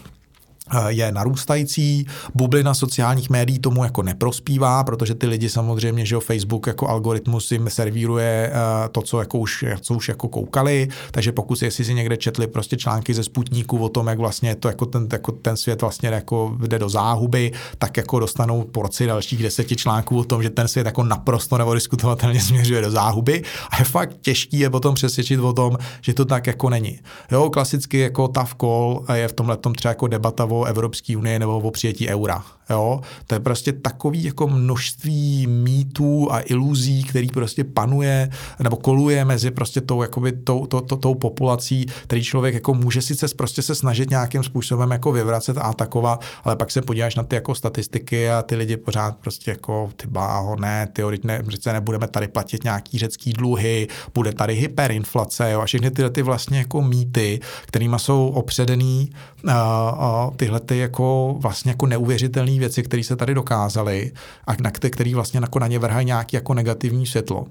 [0.89, 6.89] je narůstající, bublina sociálních médií tomu jako neprospívá, protože ty lidi samozřejmě, že Facebook jako
[6.89, 11.71] algoritmus jim servíruje eh, to, co, jako už, co už jako koukali, takže pokud si,
[11.71, 15.33] si někde četli prostě články ze Sputníku o tom, jak vlastně to jako ten, jako
[15.33, 20.25] ten svět vlastně jako jde do záhuby, tak jako dostanou porci dalších deseti článků o
[20.25, 23.43] tom, že ten svět jako naprosto nebo diskutovatelně směřuje do záhuby.
[23.71, 27.01] A je fakt těžký je potom přesvědčit o tom, že to tak jako není.
[27.33, 31.39] Jo, klasicky jako tough call je v tomhle tom třeba jako debata o Evropské unie
[31.39, 32.45] nebo o přijetí eura.
[32.71, 33.01] Jo?
[33.27, 38.31] To je prostě takový jako množství mýtů a iluzí, který prostě panuje
[38.61, 43.03] nebo koluje mezi prostě tou, jakoby, tou, to, to, tou populací, který člověk jako může
[43.03, 47.23] sice prostě se snažit nějakým způsobem jako vyvracet a atakovat, ale pak se podíváš na
[47.23, 51.73] ty jako statistiky a ty lidi pořád prostě jako ty báho, ne, ty ne, přece
[51.73, 55.61] nebudeme tady platit nějaký řecký dluhy, bude tady hyperinflace jo?
[55.61, 59.11] a všechny tyhle ty vlastně jako mýty, kterými jsou opředený
[59.45, 64.13] uh, uh, tyhle ty jako vlastně jako neuvěřitelné věci, které se tady dokázaly
[64.47, 67.47] a na které vlastně jako na ně vrhají nějaký jako negativní světlo.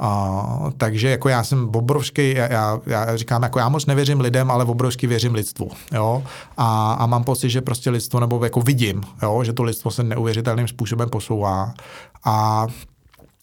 [0.00, 4.64] A, takže jako já jsem obrovský, já, já, říkám, jako já moc nevěřím lidem, ale
[4.64, 5.70] obrovsky věřím lidstvu.
[5.92, 6.22] Jo?
[6.56, 9.44] A, a mám pocit, že prostě lidstvo, nebo jako vidím, jo?
[9.44, 11.74] že to lidstvo se neuvěřitelným způsobem posouvá.
[12.24, 12.66] A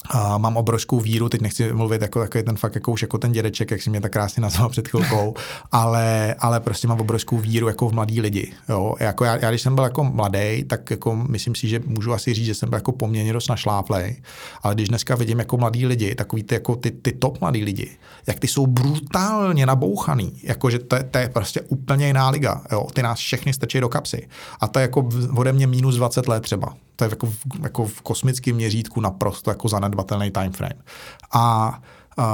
[0.10, 3.32] a mám obrovskou víru, teď nechci mluvit jako takový ten fakt jako už jako ten
[3.32, 5.34] dědeček, jak si mě tak krásně nazval před chvilkou,
[5.72, 8.54] ale, ale prostě mám obrovskou víru jako v mladý lidi.
[8.70, 8.96] Jo?
[9.00, 12.34] Jako já, já, když jsem byl jako mladý, tak jako myslím si, že můžu asi
[12.34, 14.22] říct, že jsem byl jako poměrně dost našláplej,
[14.64, 17.90] ale když dneska vidím jako mladý lidi, takový ty, jako ty, ty top mladý lidi,
[18.28, 22.62] jak ty jsou brutálně nabouchaný, jako že to, je, to je prostě úplně jiná liga.
[22.72, 22.88] Jo?
[22.94, 24.28] Ty nás všechny strčí do kapsy.
[24.60, 26.74] A to je jako ode mě minus 20 let třeba.
[26.96, 30.82] To je jako v, jako v kosmickém měřítku naprosto jako zanedbatelný time frame.
[31.34, 31.82] A
[32.18, 32.26] Uh,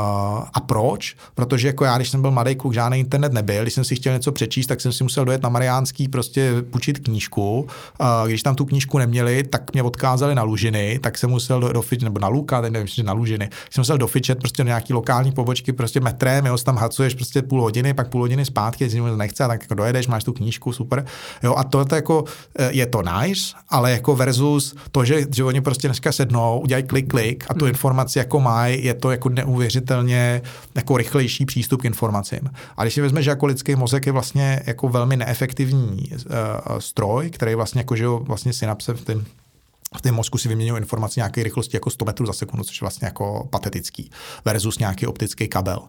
[0.53, 1.15] a proč?
[1.35, 4.13] Protože jako já, když jsem byl mladý kluk, žádný internet nebyl, když jsem si chtěl
[4.13, 7.67] něco přečíst, tak jsem si musel dojet na Mariánský prostě půjčit knížku.
[7.99, 11.73] Uh, když tam tu knížku neměli, tak mě odkázali na Lužiny, tak jsem musel do,
[11.73, 14.93] do nebo na Luka, teď nevím, že na Lužiny, jsem musel dofičet prostě do nějaký
[14.93, 19.17] lokální pobočky prostě metrem, jo, tam hacuješ prostě půl hodiny, pak půl hodiny zpátky, jestli
[19.17, 21.05] nechce, tak jako dojedeš, máš tu knížku, super.
[21.43, 22.23] Jo, a to je to jako,
[22.59, 26.83] eh, je to nice, ale jako versus to, že, že oni prostě dneska sednou, udělají
[26.83, 27.69] klik, klik a tu hmm.
[27.69, 30.41] informaci jako mají, je to jako neuvěřitelné neuvěřitelně
[30.75, 32.49] jako rychlejší přístup k informacím.
[32.77, 37.29] A když si vezme, že jako lidský mozek je vlastně jako velmi neefektivní uh, stroj,
[37.29, 39.23] který vlastně jako, že vlastně synapse v tom
[39.97, 42.85] v tom mozku si vyměňují informace nějaké rychlosti jako 100 metrů za sekundu, což je
[42.85, 44.11] vlastně jako patetický,
[44.45, 45.79] versus nějaký optický kabel.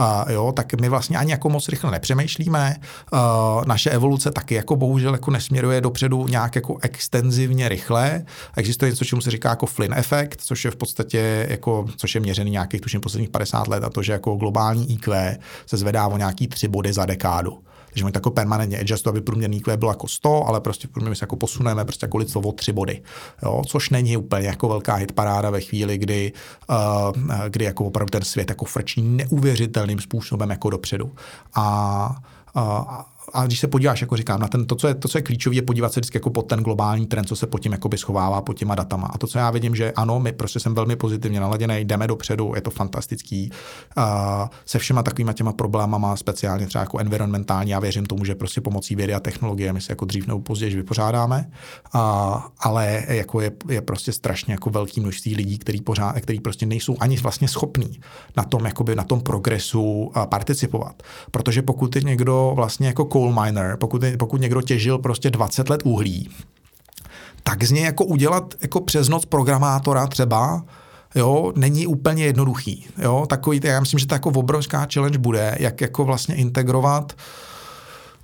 [0.00, 2.76] Uh, jo, tak my vlastně ani jako moc rychle nepřemýšlíme.
[3.12, 3.18] Uh,
[3.64, 8.24] naše evoluce taky jako bohužel jako nesměruje dopředu nějak jako extenzivně rychle.
[8.56, 12.20] Existuje něco, čemu se říká jako Flynn efekt, což je v podstatě jako, což je
[12.20, 16.16] měřený nějakých tuším posledních 50 let a to, že jako globální IQ se zvedá o
[16.16, 17.58] nějaký tři body za dekádu.
[17.92, 21.22] Takže to jako permanentně adjustu, aby průměrný Q byl jako 100, ale prostě my se
[21.22, 23.02] jako posuneme prostě jako lidstvo o tři body.
[23.42, 26.32] Jo, což není úplně jako velká hitparáda ve chvíli, kdy,
[26.70, 26.76] uh,
[27.48, 31.12] kdy jako opravdu ten svět jako frčí neuvěřitelným způsobem jako dopředu.
[31.54, 32.16] A,
[32.56, 32.62] uh,
[33.32, 35.56] a když se podíváš, jako říkám, na ten, to, co je, to, co je klíčové,
[35.56, 38.40] je podívat se vždycky jako pod ten globální trend, co se pod tím jakoby schovává
[38.40, 39.06] pod těma datama.
[39.06, 42.52] A to, co já vidím, že ano, my prostě jsem velmi pozitivně naladěný, jdeme dopředu,
[42.54, 43.50] je to fantastický.
[43.96, 44.04] Uh,
[44.66, 48.96] se všema takovýma těma problémama, speciálně třeba jako environmentální, já věřím tomu, že prostě pomocí
[48.96, 51.50] vědy a technologie my se jako dřív nebo později vypořádáme.
[51.94, 52.00] Uh,
[52.58, 56.96] ale jako je, je, prostě strašně jako velký množství lidí, který, pořád, který prostě nejsou
[57.00, 58.00] ani vlastně schopní
[58.36, 61.02] na tom, jakoby, na tom progresu participovat.
[61.30, 65.80] Protože pokud je někdo vlastně jako coal miner, pokud, pokud někdo těžil prostě 20 let
[65.84, 66.30] uhlí,
[67.42, 70.64] tak z něj jako udělat jako přes noc programátora třeba,
[71.14, 72.86] jo, není úplně jednoduchý.
[72.98, 77.49] Jo, takový, já myslím, že to jako obrovská challenge bude, jak jako vlastně integrovat uh,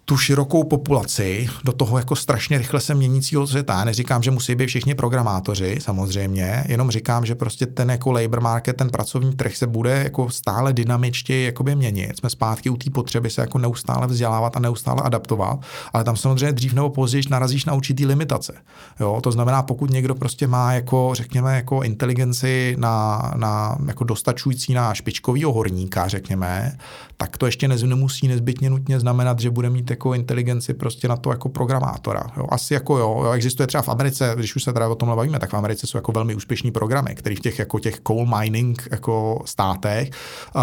[0.09, 3.85] tu širokou populaci do toho jako strašně rychle se měnícího světa.
[3.85, 8.77] Neříkám, že musí být všichni programátoři, samozřejmě, jenom říkám, že prostě ten jako labor market,
[8.77, 12.17] ten pracovní trh se bude jako stále dynamičtěji jakoby měnit.
[12.17, 15.61] Jsme zpátky u té potřeby se jako neustále vzdělávat a neustále adaptovat,
[15.93, 18.55] ale tam samozřejmě dřív nebo později narazíš na určitý limitace.
[19.01, 24.75] Jo, to znamená, pokud někdo prostě má jako, řekněme, jako inteligenci na, na jako dostačující
[24.75, 26.77] na špičkovýho horníka, řekněme,
[27.17, 31.31] tak to ještě nemusí nezbytně nutně znamenat, že bude mít jako inteligenci prostě na to
[31.31, 32.23] jako programátora.
[32.37, 32.47] Jo.
[32.49, 35.39] Asi jako jo, jo, existuje třeba v Americe, když už se teda o tomhle bavíme,
[35.39, 38.89] tak v Americe jsou jako velmi úspěšní programy, které v těch jako těch coal mining
[38.91, 40.11] jako státech
[40.55, 40.63] uh,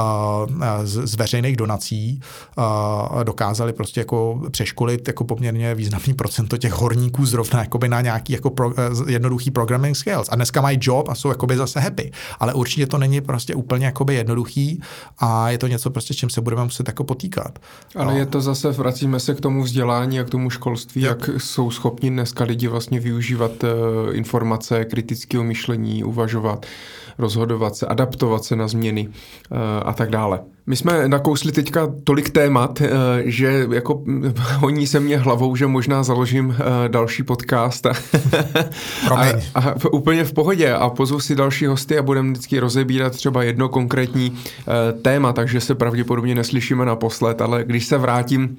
[0.84, 2.22] z, z, veřejných donací
[2.58, 8.34] uh, dokázali prostě jako přeškolit jako poměrně významný procento těch horníků zrovna jakoby na nějaký
[8.34, 10.30] jako pro, uh, jednoduchý programming skills.
[10.30, 12.12] A dneska mají job a jsou jakoby zase happy.
[12.40, 14.82] Ale určitě to není prostě úplně jakoby jednoduchý
[15.18, 17.60] a je to něco prostě, s čím se budeme muset jako potýkat.
[17.96, 18.20] Ale no.
[18.20, 21.72] je to zase, vracíme se k tomu vzdělání a k tomu školství, jak, jak jsou
[21.72, 23.70] schopni dneska lidi vlastně využívat uh,
[24.16, 26.66] informace, kritického myšlení, uvažovat,
[27.18, 30.40] rozhodovat se, adaptovat se na změny uh, a tak dále.
[30.66, 32.88] My jsme nakousli teďka tolik témat, uh,
[33.26, 34.04] že jako
[34.58, 36.56] honí se mě hlavou, že možná založím uh,
[36.88, 37.86] další podcast.
[37.86, 37.96] a,
[39.12, 43.44] a, a úplně v pohodě a pozvu si další hosty a budeme vždycky rozebírat třeba
[43.44, 48.58] jedno konkrétní uh, téma, takže se pravděpodobně neslyšíme naposled, ale když se vrátím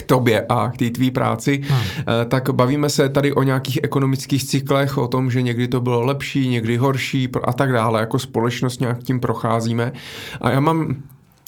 [0.00, 1.80] k tobě a k té tvý práci, hmm.
[1.98, 6.04] Eh, tak bavíme se tady o nějakých ekonomických cyklech, o tom, že někdy to bylo
[6.04, 9.92] lepší, někdy horší a tak dále, jako společnost nějak tím procházíme.
[10.40, 10.96] A já mám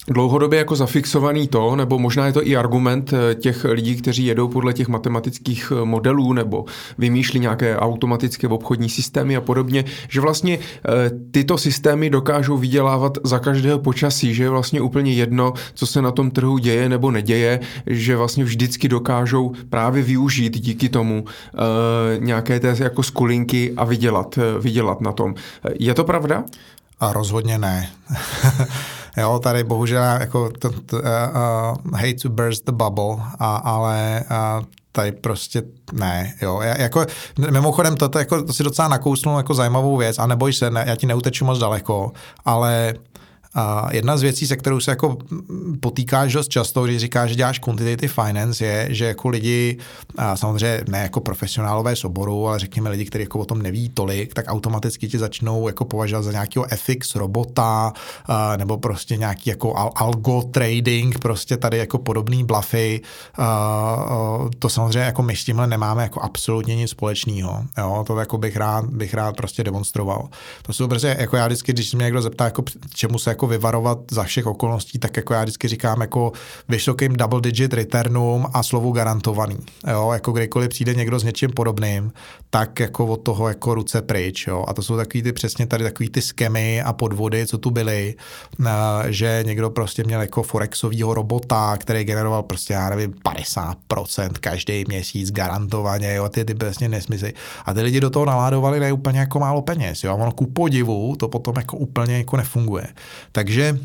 [0.08, 4.48] dlouhodobě jako zafixovaný to, nebo možná je to i argument eh, těch lidí, kteří jedou
[4.48, 6.64] podle těch matematických eh, modelů nebo
[6.98, 13.38] vymýšlí nějaké automatické obchodní systémy a podobně, že vlastně eh, tyto systémy dokážou vydělávat za
[13.38, 17.60] každého počasí, že je vlastně úplně jedno, co se na tom trhu děje nebo neděje,
[17.86, 21.24] že vlastně vždycky dokážou právě využít díky tomu
[22.18, 25.34] nějaké té jako skulinky a vydělat, vydělat na tom.
[25.78, 26.44] Je to pravda?
[27.00, 27.90] A rozhodně ne.
[29.16, 34.24] Jo, tady bohužel jako to, to, uh, uh, hate to burst the bubble, a, ale
[34.30, 35.62] uh, tady prostě
[35.92, 36.60] ne, jo.
[36.60, 37.06] Já, jako,
[37.50, 40.84] mimochodem, to, to, jako, to si docela nakousnul jako zajímavou věc a neboj se, ne,
[40.86, 42.12] já ti neuteču moc daleko,
[42.44, 42.94] ale
[43.54, 45.16] a jedna z věcí, se kterou se jako
[45.80, 49.78] potýkáš dost často, když říkáš, že děláš quantitative finance, je, že jako lidi,
[50.16, 53.88] a samozřejmě ne jako profesionálové z oboru, ale řekněme lidi, kteří jako o tom neví
[53.88, 57.92] tolik, tak automaticky ti začnou jako považovat za nějakého FX robota
[58.26, 63.00] a, nebo prostě nějaký jako al- algo trading, prostě tady jako podobný bluffy.
[63.34, 67.64] A, a, to samozřejmě jako my s tímhle nemáme jako absolutně nic společného.
[67.78, 70.28] Jo, to jako bych rád, bych rád prostě demonstroval.
[70.62, 72.62] To jsou prostě, jako já vždycky, když se mě někdo zeptá, jako
[72.94, 76.32] čemu se jako vyvarovat za všech okolností, tak jako já vždycky říkám jako
[76.68, 79.56] vysokým double digit returnům a slovu garantovaný.
[79.90, 82.12] Jo, jako kdykoliv přijde někdo s něčím podobným,
[82.50, 84.46] tak jako od toho jako ruce pryč.
[84.46, 84.64] Jo.
[84.68, 88.14] A to jsou takový ty přesně tady takový ty skemy a podvody, co tu byly,
[89.08, 93.14] že někdo prostě měl jako forexovýho robota, který generoval prostě, já nevím,
[93.94, 97.32] 50% každý měsíc garantovaně, jo, ty ty přesně nesmysly.
[97.64, 100.10] A ty lidi do toho naládovali ne úplně jako málo peněz, jo.
[100.10, 102.86] A ono ku podivu to potom jako úplně jako nefunguje.
[103.32, 103.78] Takže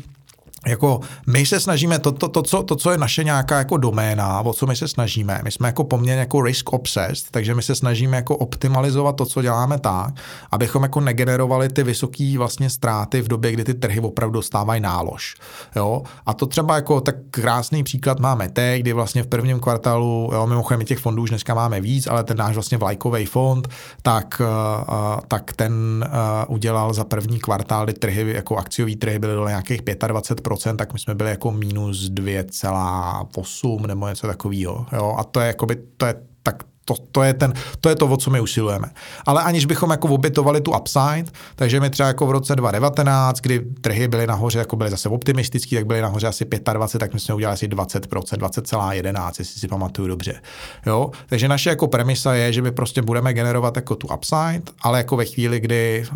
[0.66, 4.40] jako my se snažíme, to, to, to, co, to, co je naše nějaká jako doména,
[4.40, 7.74] o co my se snažíme, my jsme jako poměrně jako risk obsessed, takže my se
[7.74, 10.14] snažíme jako optimalizovat to, co děláme tak,
[10.52, 15.34] abychom jako negenerovali ty vysoké vlastně ztráty v době, kdy ty trhy opravdu dostávají nálož.
[15.76, 16.02] Jo?
[16.26, 20.46] A to třeba jako tak krásný příklad máme teď, kdy vlastně v prvním kvartálu, jo,
[20.46, 23.68] mimochodem těch fondů už dneska máme víc, ale ten náš vlastně vlajkový fond,
[24.02, 29.34] tak, uh, tak ten uh, udělal za první kvartál, kdy trhy, jako akciový trhy byly
[29.34, 30.40] do nějakých 25
[30.76, 34.86] tak my jsme byli jako minus 2,8 nebo něco takového.
[35.18, 38.16] A to je, jakoby, to je tak to, to, je ten, to je to, o
[38.16, 38.88] co my usilujeme.
[39.26, 41.24] Ale aniž bychom jako obětovali tu upside,
[41.56, 45.76] takže my třeba jako v roce 2019, kdy trhy byly nahoře, jako byly zase optimistický,
[45.76, 48.00] tak byly nahoře asi 25, tak my jsme udělali asi 20%,
[48.36, 50.40] 20,11, jestli si pamatuju dobře.
[50.86, 51.10] Jo?
[51.26, 55.16] Takže naše jako premisa je, že my prostě budeme generovat jako tu upside, ale jako
[55.16, 56.06] ve chvíli, kdy,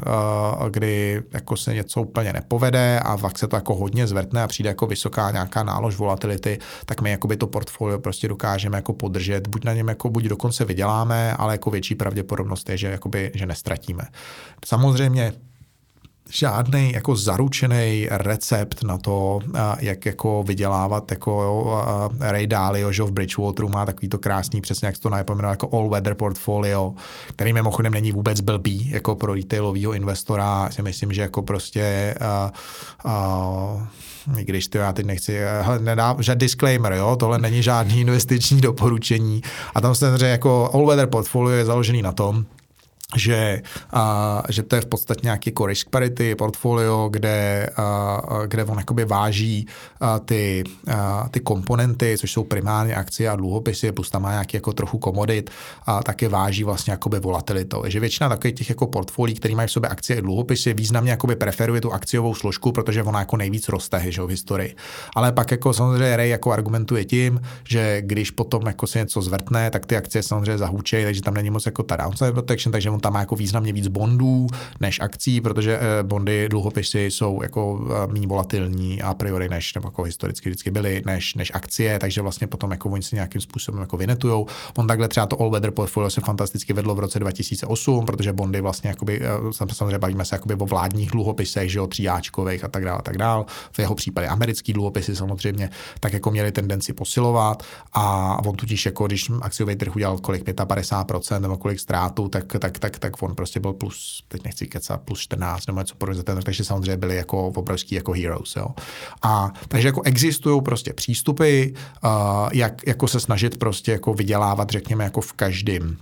[0.60, 4.46] uh, kdy jako se něco úplně nepovede a fakt se to jako hodně zvrtne a
[4.46, 8.92] přijde jako vysoká nějaká nálož volatility, tak my jako by to portfolio prostě dokážeme jako
[8.92, 13.32] podržet, buď na něm jako buď dokonce vyděláme, ale jako větší pravděpodobnost je, že, jakoby,
[13.34, 14.02] že nestratíme.
[14.64, 15.32] Samozřejmě
[16.30, 19.38] žádný jako zaručený recept na to,
[19.80, 21.84] jak jako vydělávat, jako
[22.20, 26.14] Ray Dalio, že v Bridgewateru má takový to krásný, přesně jak to najpomenoval, jako all-weather
[26.14, 26.94] portfolio,
[27.28, 32.14] který mimochodem není vůbec blbý, jako pro retailového investora, si myslím, že jako prostě
[33.04, 33.12] uh,
[33.74, 33.82] uh,
[34.26, 35.40] když to já teď nechci,
[35.78, 39.42] nedá, že disclaimer, jo, tohle není žádný investiční doporučení.
[39.74, 42.44] A tam se jako all-weather portfolio je založený na tom,
[43.16, 43.62] že,
[43.92, 48.78] a, že to je v podstatě nějaký jako risk parity portfolio, kde, a, kde on
[48.78, 49.66] jakoby váží
[50.00, 54.56] a, ty, a, ty komponenty, což jsou primárně akcie a dluhopisy, plus tam má nějaký
[54.56, 55.50] jako trochu komodit
[55.86, 57.82] a také váží vlastně jakoby volatilitou.
[57.86, 61.36] Že většina takových těch jako portfolií, které mají v sobě akcie a dluhopisy, významně jakoby
[61.36, 64.76] preferuje tu akciovou složku, protože ona jako nejvíc roste že, v historii.
[65.16, 69.70] Ale pak jako samozřejmě Ray jako argumentuje tím, že když potom jako se něco zvrtne,
[69.70, 72.99] tak ty akcie samozřejmě zahučejí, takže tam není moc jako ta downside protection, takže on
[73.00, 74.46] tam má jako významně víc bondů
[74.80, 79.88] než akcí, protože eh, bondy, dluhopisy jsou jako eh, méně volatilní a priori než, nebo
[79.88, 83.80] jako historicky vždycky byly, než, než akcie, takže vlastně potom jako oni se nějakým způsobem
[83.80, 84.46] jako vynetujou.
[84.76, 88.60] On takhle třeba to all weather portfolio se fantasticky vedlo v roce 2008, protože bondy
[88.60, 92.84] vlastně jakoby, eh, samozřejmě bavíme se jakoby o vládních dluhopisech, že jo, tříáčkových a tak
[92.84, 93.44] dále, a tak dále.
[93.72, 95.70] V jeho případě americký dluhopisy samozřejmě
[96.00, 97.62] tak jako měli tendenci posilovat
[97.92, 102.78] a on tudíž jako když akciový trh udělal kolik 55% nebo kolik ztrátu, tak, tak,
[102.78, 106.64] tak tak on prostě byl plus, teď nechci kecat, plus 14 nebo něco podobného, takže
[106.64, 108.56] samozřejmě byli jako obrovský jako heroes.
[108.56, 108.66] Jo.
[109.22, 111.64] A takže jako existují prostě přístupy,
[112.04, 112.10] uh,
[112.52, 115.96] jak jako se snažit prostě jako vydělávat, řekněme, jako v každém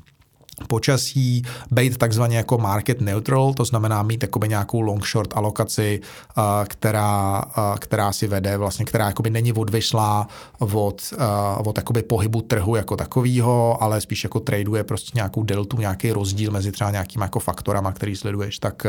[0.66, 6.01] počasí, být takzvaně jako market neutral, to znamená mít jakoby nějakou long short alokaci,
[6.68, 7.43] která,
[7.78, 10.28] která si vede vlastně, která jakoby není odvyšlá
[10.59, 11.14] od,
[11.64, 16.51] od jakoby pohybu trhu jako takového, ale spíš jako traduje prostě nějakou deltu, nějaký rozdíl
[16.51, 18.86] mezi třeba nějakýma jako faktorama, který sleduješ, tak,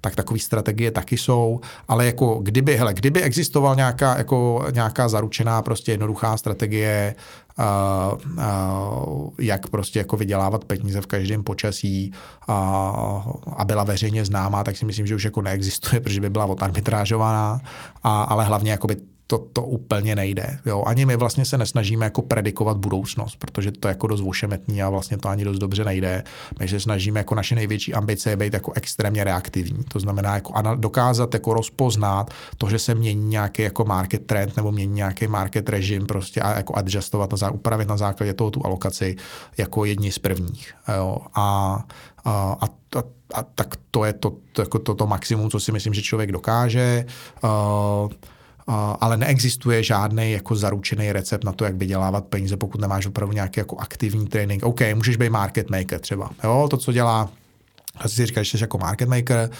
[0.00, 5.62] tak takové strategie taky jsou, ale jako kdyby, hele, kdyby existoval nějaká, jako nějaká zaručená
[5.62, 7.14] prostě jednoduchá strategie,
[7.58, 12.12] uh, uh, jak prostě jako vydělávat peníze v každém počasí
[12.48, 12.54] a,
[13.56, 17.60] a byla veřejně známá, tak si myslím, že už jako neexistuje, protože by byla odarbitrážovaná,
[18.02, 20.58] a, ale hlavně jakoby to, to úplně nejde.
[20.66, 20.82] Jo.
[20.86, 24.90] Ani my vlastně se nesnažíme jako predikovat budoucnost, protože to je jako dost vošemetní a
[24.90, 26.24] vlastně to ani dost dobře nejde.
[26.60, 29.84] My se snažíme jako naše největší ambice je být jako extrémně reaktivní.
[29.84, 34.72] To znamená jako dokázat jako rozpoznat to, že se mění nějaký jako market trend nebo
[34.72, 39.16] mění nějaký market režim prostě a jako adjustovat, na, upravit na základě toho tu alokaci
[39.58, 40.74] jako jedni z prvních.
[40.96, 41.18] Jo.
[41.34, 41.78] A,
[42.24, 42.66] a, a,
[42.98, 43.02] a,
[43.34, 46.32] a tak to je to, to, jako to, to maximum, co si myslím, že člověk
[46.32, 47.06] dokáže.
[47.44, 48.10] Uh,
[49.00, 53.60] ale neexistuje žádný jako zaručený recept na to, jak vydělávat peníze, pokud nemáš opravdu nějaký
[53.60, 54.62] jako aktivní trénink.
[54.62, 56.30] OK, můžeš být market maker třeba.
[56.44, 57.30] Jo, to, co dělá
[57.96, 59.50] asi si říkáš, že jsi jako market maker,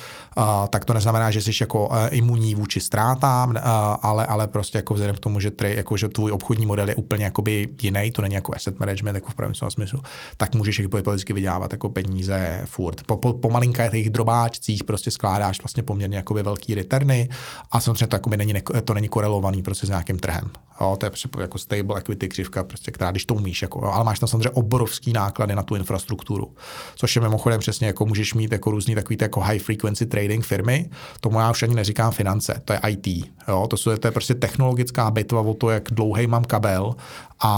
[0.70, 3.56] tak to neznamená, že jsi jako uh, imunní vůči ztrátám, uh,
[4.02, 6.94] ale, ale prostě jako vzhledem k tomu, že, tři, jako, že tvůj obchodní model je
[6.94, 10.00] úplně jakoby jiný, to není jako asset management jako v pravém smyslu,
[10.36, 13.02] tak můžeš jako politicky vydělávat jako peníze furt.
[13.06, 17.28] Po, po, po malinkých drobáčcích prostě skládáš vlastně poměrně jakoby velký returny
[17.70, 18.54] a samozřejmě to, není,
[18.84, 20.50] to není korelovaný prostě s nějakým trhem.
[20.80, 24.04] Jo, to je prostě jako stable equity křivka, prostě, která když to umíš, jako, ale
[24.04, 26.54] máš tam samozřejmě obrovský náklady na tu infrastrukturu,
[26.94, 30.44] což je mimochodem přesně jako můžeš můžeš mít jako různý takový jako high frequency trading
[30.44, 30.90] firmy,
[31.20, 33.06] tomu já už ani neříkám finance, to je IT.
[33.48, 33.66] Jo?
[33.70, 36.94] To, jsou, to je prostě technologická bitva o to, jak dlouhý mám kabel
[37.40, 37.50] a,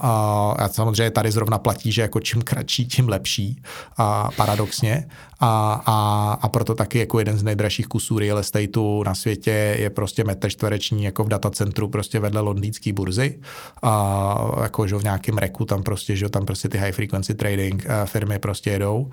[0.00, 3.62] a, a samozřejmě tady zrovna platí, že jako čím kratší, tím lepší,
[3.96, 5.08] a paradoxně.
[5.40, 9.90] A, a, a proto taky jako jeden z nejdražších kusů real estateu na světě je
[9.90, 13.38] prostě metr čtvereční jako v datacentru prostě vedle londýnské burzy.
[13.82, 17.86] A jako, že v nějakém reku tam prostě, že tam prostě ty high frequency trading
[17.86, 19.10] eh, firmy prostě jedou.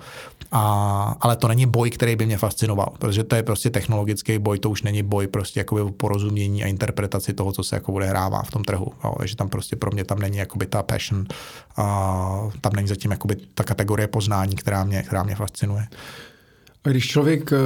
[0.52, 4.58] A, ale to není boj, který by mě fascinoval, protože to je prostě technologický boj,
[4.58, 8.50] to už není boj prostě jako porozumění a interpretaci toho, co se jako odehrává v
[8.50, 8.92] tom trhu.
[9.04, 11.26] Jo, takže tam prostě pro mě tam není jakoby ta passion,
[11.76, 15.86] a tam není zatím jakoby ta kategorie poznání, která mě, která mě fascinuje.
[16.90, 17.56] Když člověk eh,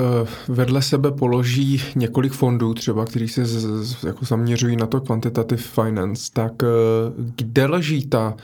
[0.49, 5.63] vedle sebe položí několik fondů, třeba, který se z, z, jako zaměřují na to quantitative
[5.63, 6.67] finance, tak eh,
[7.37, 8.35] kde leží ta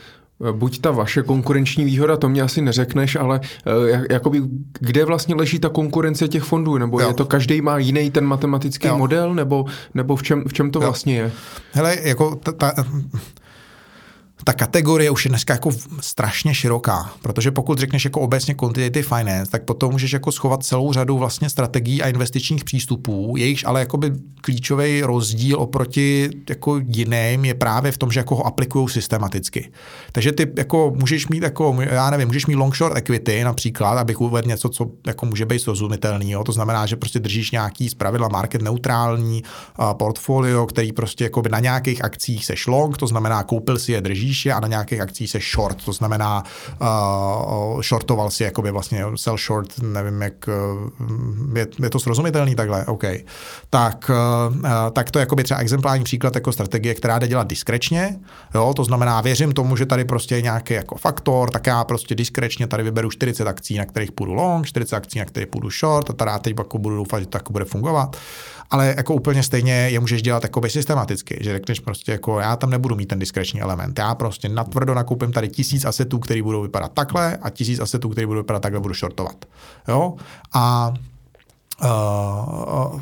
[0.49, 3.39] eh, buď ta vaše konkurenční výhoda, to mě asi neřekneš, ale
[3.85, 4.41] jak, jakoby,
[4.79, 7.07] kde vlastně leží ta konkurence těch fondů, nebo jo.
[7.07, 8.97] je to každý má jiný ten matematický jo.
[8.97, 10.83] model, nebo, nebo v, čem, v čem to jo.
[10.83, 11.31] vlastně je?
[11.71, 12.73] Hele, jako ta, ta,
[14.43, 15.69] ta kategorie už je dneska jako
[15.99, 20.93] strašně široká, protože pokud řekneš jako obecně quantitative finance, tak potom můžeš jako schovat celou
[20.93, 24.11] řadu vlastně strategií a investičních přístupů, jejichž ale jakoby
[24.41, 29.71] klíčový rozdíl oproti jako jiným je právě v tom, že jako ho aplikují systematicky.
[30.11, 34.21] Takže ty jako můžeš mít jako, já nevím, můžeš mít long short equity například, abych
[34.21, 36.31] uvedl něco, co jako může být srozumitelný.
[36.31, 36.43] Jo?
[36.43, 39.43] To znamená, že prostě držíš nějaký zpravidla market neutrální
[39.93, 44.36] portfolio, který prostě jako na nějakých akcích seš long, to znamená koupil si je, držíš
[44.45, 46.43] je a na nějakých akcích se short, to znamená
[46.81, 52.85] uh, shortoval si jakoby vlastně sell short, nevím jak, uh, je, je to srozumitelný takhle,
[52.85, 53.03] OK.
[53.69, 54.11] Tak,
[54.49, 58.19] uh, tak to je jakoby třeba exemplární příklad jako strategie, která jde dělat diskrečně,
[58.55, 62.15] jo, to znamená věřím tomu, že tady prostě je nějaký jako faktor, tak já prostě
[62.15, 66.09] diskrečně tady vyberu 40 akcí, na kterých půjdu long, 40 akcí, na kterých půjdu short
[66.09, 68.17] a tady teď jako budu doufat, že to tak bude fungovat
[68.69, 72.69] ale jako úplně stejně je můžeš dělat jako systematicky, že řekneš prostě jako já tam
[72.69, 76.93] nebudu mít ten diskreční element, já prostě natvrdo nakoupím tady tisíc asetů, které budou vypadat
[76.93, 79.45] takhle a tisíc asetů, které budou vypadat takhle, budu shortovat.
[79.87, 80.13] Jo?
[80.53, 80.93] A
[81.83, 82.99] Uh,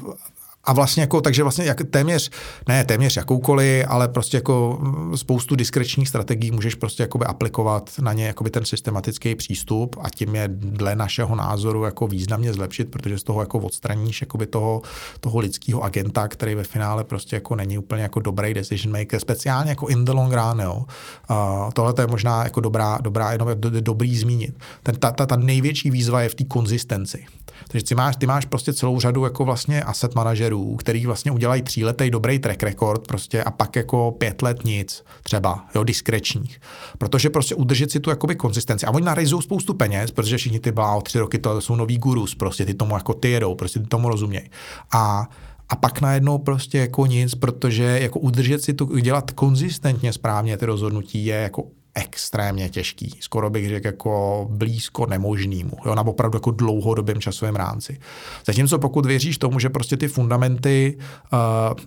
[0.65, 2.31] a vlastně jako, takže vlastně jak téměř,
[2.67, 4.79] ne téměř jakoukoliv, ale prostě jako
[5.15, 10.35] spoustu diskrečních strategií můžeš prostě jakoby aplikovat na ně jakoby ten systematický přístup a tím
[10.35, 14.81] je dle našeho názoru jako významně zlepšit, protože z toho jako odstraníš jakoby toho,
[15.19, 19.69] toho lidského agenta, který ve finále prostě jako není úplně jako dobrý decision maker, speciálně
[19.69, 20.85] jako in the long run, jo.
[21.29, 23.47] Uh, tohle to je možná jako dobrá, dobrá jenom
[23.79, 24.55] dobrý zmínit.
[24.83, 27.25] Ten, ta, ta, ta největší výzva je v té konzistenci.
[27.67, 31.61] Takže ty máš, ty máš prostě celou řadu jako vlastně asset manažerů, který vlastně udělají
[31.61, 36.61] tříletý dobrý track record prostě a pak jako pět let nic třeba, jo, diskrečních.
[36.97, 38.85] Protože prostě udržet si tu jakoby konzistenci.
[38.85, 42.35] A oni narezují spoustu peněz, protože všichni ty o tři roky to jsou nový gurus,
[42.35, 44.49] prostě ty tomu jako ty jedou, prostě ty tomu rozumějí.
[44.93, 45.29] A
[45.69, 50.65] a pak najednou prostě jako nic, protože jako udržet si to, dělat konzistentně správně ty
[50.65, 51.63] rozhodnutí je jako
[51.95, 53.17] extrémně těžký.
[53.19, 57.99] Skoro bych řekl jako blízko nemožnému, jo, na opravdu jako dlouhodobém časovém rámci.
[58.45, 61.39] Zatímco pokud věříš tomu, že prostě ty fundamenty uh,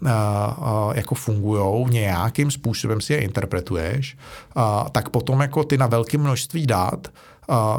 [0.02, 4.16] uh, uh, jako fungují, nějakým způsobem si je interpretuješ,
[4.56, 7.08] uh, tak potom jako ty na velké množství dát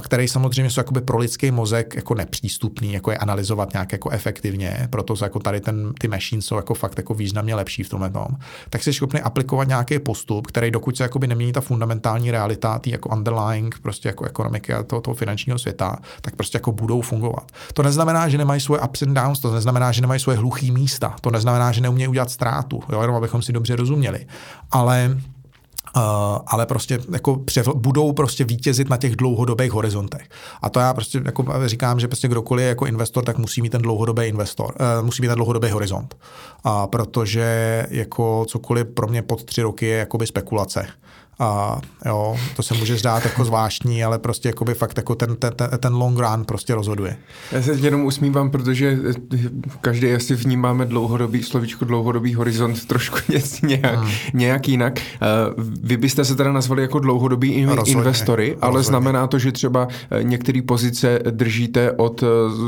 [0.01, 4.87] které samozřejmě jsou jakoby pro lidský mozek jako nepřístupný, jako je analyzovat nějak jako efektivně,
[4.89, 8.27] proto jako tady ten, ty machines jsou jako fakt jako významně lepší v tomhle tom,
[8.69, 12.89] tak jsi schopný aplikovat nějaký postup, který dokud se jakoby nemění ta fundamentální realita, tý
[12.89, 17.51] jako underlying prostě jako ekonomiky a toho, toho finančního světa, tak prostě jako budou fungovat.
[17.73, 21.15] To neznamená, že nemají svoje ups and downs, to neznamená, že nemají svoje hluchý místa,
[21.21, 24.25] to neznamená, že neumějí udělat ztrátu, jo, jenom abychom si dobře rozuměli.
[24.71, 25.17] Ale
[25.95, 26.01] Uh,
[26.47, 30.29] ale prostě jako převl, budou prostě vítězit na těch dlouhodobých horizontech.
[30.61, 33.69] A to já prostě jako říkám, že prostě kdokoliv je jako investor, tak musí mít
[33.69, 36.17] ten dlouhodobý investor, uh, musí mít ten dlouhodobý horizont.
[36.65, 40.87] Uh, protože jako cokoliv pro mě pod tři roky je jakoby spekulace.
[41.39, 45.35] A jo, to se může zdát jako zvláštní, ale prostě jako by fakt jako ten,
[45.35, 47.17] ten, ten long run prostě rozhoduje.
[47.51, 48.97] Já se jenom usmívám, protože
[49.81, 53.17] každý asi vnímáme dlouhodobý, slovíčko dlouhodobý horizont trošku
[53.63, 54.11] nějak, hmm.
[54.33, 54.99] nějak jinak.
[55.83, 58.87] Vy byste se teda nazvali jako dlouhodobý rozhodně, investory, ale rozhodně.
[58.87, 62.27] znamená to, že třeba e, některé pozice držíte od e,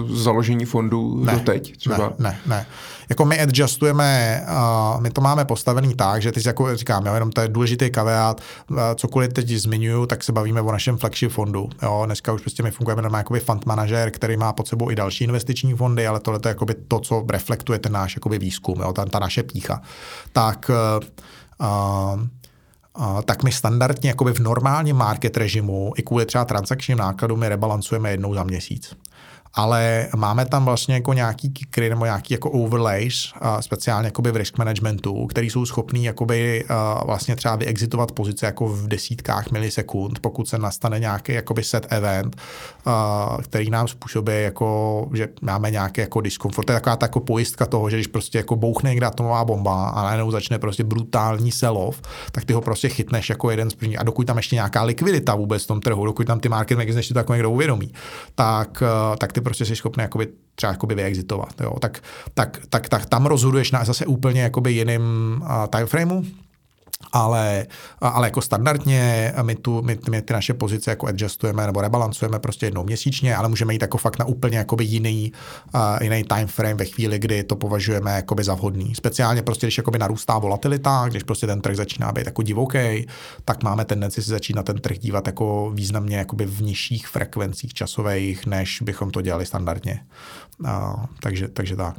[0.10, 1.77] založení fondů ne, do teď?
[1.77, 1.98] Třeba?
[1.98, 2.65] Ne, ne, ne
[3.09, 7.31] jako my adjustujeme, uh, my to máme postavený tak, že teď jako říkám, jo, jenom
[7.31, 11.69] to je důležitý kaveát, uh, cokoliv teď zmiňuju, tak se bavíme o našem flagship fondu.
[11.81, 14.95] Jo, dneska už prostě my fungujeme normálně jakoby fund manažer, který má pod sebou i
[14.95, 18.93] další investiční fondy, ale tohle je jakoby to, co reflektuje ten náš jakoby výzkum, jo,
[18.93, 19.81] ta, ta naše pícha.
[20.33, 21.07] Tak uh,
[21.67, 22.21] uh,
[22.97, 27.49] Uh, tak my standardně jakoby v normálním market režimu i kvůli třeba transakčním nákladům my
[27.49, 28.95] rebalancujeme jednou za měsíc.
[29.53, 34.57] Ale máme tam vlastně jako nějaký kikry nebo nějaký jako overlays, speciálně jakoby v risk
[34.57, 36.65] managementu, který jsou schopný jakoby
[37.05, 42.35] vlastně třeba vyexitovat pozice jako v desítkách milisekund, pokud se nastane nějaký jakoby set event,
[43.43, 46.65] který nám způsobí jako, že máme nějaký jako diskomfort.
[46.65, 49.89] To je taková ta jako pojistka toho, že když prostě jako bouchne někde atomová bomba
[49.89, 52.01] a najednou začne prostě brutální sell-off,
[52.31, 53.99] tak ty ho prostě chytneš jako jeden z prvních.
[53.99, 57.07] A dokud tam ještě nějaká likvidita vůbec v tom trhu, dokud tam ty market magazines
[57.07, 57.93] to jako někdo uvědomí,
[58.35, 58.83] tak,
[59.17, 61.61] tak ty prostě jsi schopný jakoby třeba jakoby vyexitovat.
[61.61, 61.73] Jo.
[61.80, 62.03] Tak,
[62.34, 65.01] tak, tak, tak, tam rozhoduješ na zase úplně jakoby jiným
[65.41, 66.23] uh, timeframeu,
[67.11, 67.67] ale,
[68.01, 72.65] ale jako standardně my, tu, my, my ty naše pozice jako adjustujeme nebo rebalancujeme prostě
[72.65, 75.31] jednou měsíčně, ale můžeme jít jako fakt na úplně jakoby jiný,
[75.75, 78.95] uh, jiný time frame ve chvíli, kdy to považujeme jakoby za vhodný.
[78.95, 83.07] Speciálně prostě, když jakoby narůstá volatilita, když prostě ten trh začíná být jako divoký,
[83.45, 87.73] tak máme tendenci si začít na ten trh dívat jako významně jakoby v nižších frekvencích
[87.73, 90.03] časových, než bychom to dělali standardně.
[90.65, 91.95] A, takže, takže tak.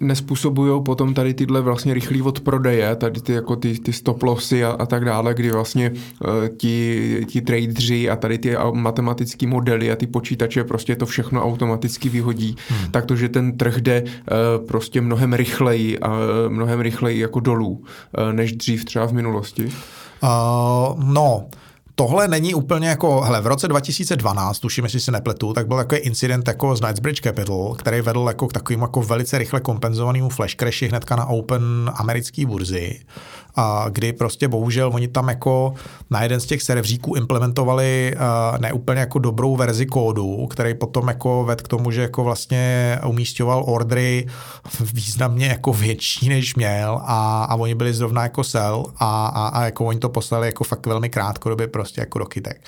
[0.00, 4.70] Nespůsobují potom tady tyhle vlastně rychlý odprodeje, tady ty jako ty, ty stop lossy a,
[4.70, 9.96] a tak dále, kdy vlastně uh, ti, ti tradeři a tady ty matematické modely a
[9.96, 12.90] ty počítače prostě to všechno automaticky vyhodí, hmm.
[12.90, 16.18] tak to, že ten trh jde uh, prostě mnohem rychleji a uh,
[16.48, 19.64] mnohem rychleji jako dolů, uh, než dřív třeba v minulosti?
[20.22, 21.46] Uh, no,
[21.98, 26.00] tohle není úplně jako, hele, v roce 2012, tuším, jestli se nepletu, tak byl takový
[26.00, 30.54] incident jako z Knightsbridge Capital, který vedl jako k takovým jako velice rychle kompenzovanému flash
[30.56, 33.00] crashi hnedka na open americké burzy
[33.56, 35.74] a kdy prostě bohužel oni tam jako
[36.10, 41.44] na jeden z těch serveříků implementovali uh, neúplně jako dobrou verzi kódu, který potom jako
[41.44, 44.26] ved k tomu, že jako vlastně umístěval ordry
[44.92, 49.64] významně jako větší, než měl a, a oni byli zrovna jako sell a, a, a
[49.64, 52.64] jako oni to poslali jako fakt velmi krátkodobě prostě jako do kytek.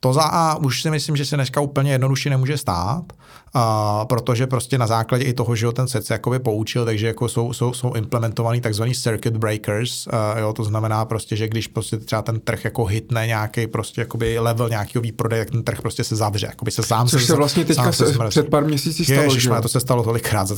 [0.00, 3.04] To za A už si myslím, že se dneska úplně jednoduše nemůže stát,
[3.54, 7.06] a protože prostě na základě i toho, že ho ten set se jakoby poučil, takže
[7.06, 11.66] jako jsou, jsou, jsou implementovaný takzvaný circuit breakers, a jo, to znamená prostě, že když
[11.66, 15.80] prostě třeba ten trh jako hitne nějaký prostě jakoby level nějakého výprodeje, tak ten trh
[15.80, 18.64] prostě se zavře, jakoby se sám Což se, se vlastně teďka se, se před pár
[18.64, 19.50] měsíci stalo, Ježiš, že?
[19.62, 20.48] to se stalo tolikrát,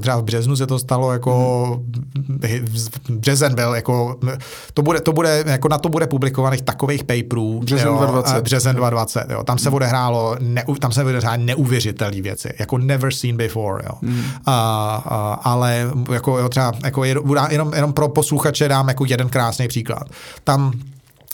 [0.00, 1.82] třeba v březnu se to stalo jako
[2.28, 2.40] hmm.
[3.10, 4.18] březen byl jako,
[4.74, 8.42] to bude, to bude, jako na to bude publikovaných takových paperů, březen jo, 2020.
[8.42, 9.76] Březen 2020, jo, tam se hmm.
[9.76, 13.98] odehrálo, ne, tam se odehrálo neuvěřitelné věci věci, jako never seen before, jo.
[14.00, 14.24] Mm.
[14.46, 14.56] A,
[15.06, 20.02] a, ale jako jo, třeba jako jenom, jenom pro posluchače dám jako jeden krásný příklad.
[20.44, 20.72] Tam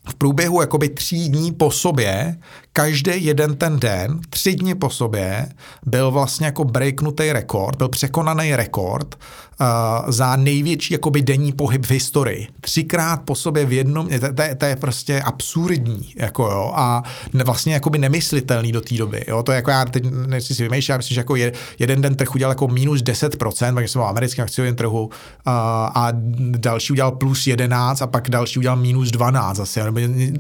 [0.08, 2.36] v průběhu jakoby tří dní po sobě,
[2.78, 5.48] každý jeden ten den, tři dny po sobě,
[5.86, 9.18] byl vlastně jako breaknutý rekord, byl překonaný rekord
[9.60, 9.66] uh,
[10.10, 12.46] za největší jakoby denní pohyb v historii.
[12.60, 17.02] Třikrát po sobě v jednom, to, to, to je prostě absurdní, jako jo, a
[17.32, 20.62] ne, vlastně jakoby nemyslitelný do té doby, jo, to je jako já teď nechci si
[20.62, 24.02] vymýšlet, já myslím, že jako je, jeden den trh udělal jako minus 10%, takže jsem
[24.02, 25.10] v americkém akciovém trhu uh,
[25.46, 26.08] a
[26.50, 29.92] další udělal plus 11 a pak další udělal minus 12 zase,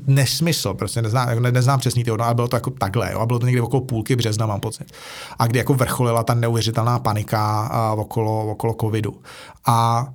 [0.06, 3.38] nesmysl, prostě neznám, jako neznám přesný ty ale bylo to jako takhle, jo, a bylo
[3.38, 4.92] to někdy okolo půlky března, mám pocit.
[5.38, 9.20] A kdy jako vrcholila ta neuvěřitelná panika uh, okolo, okolo covidu.
[9.66, 10.06] A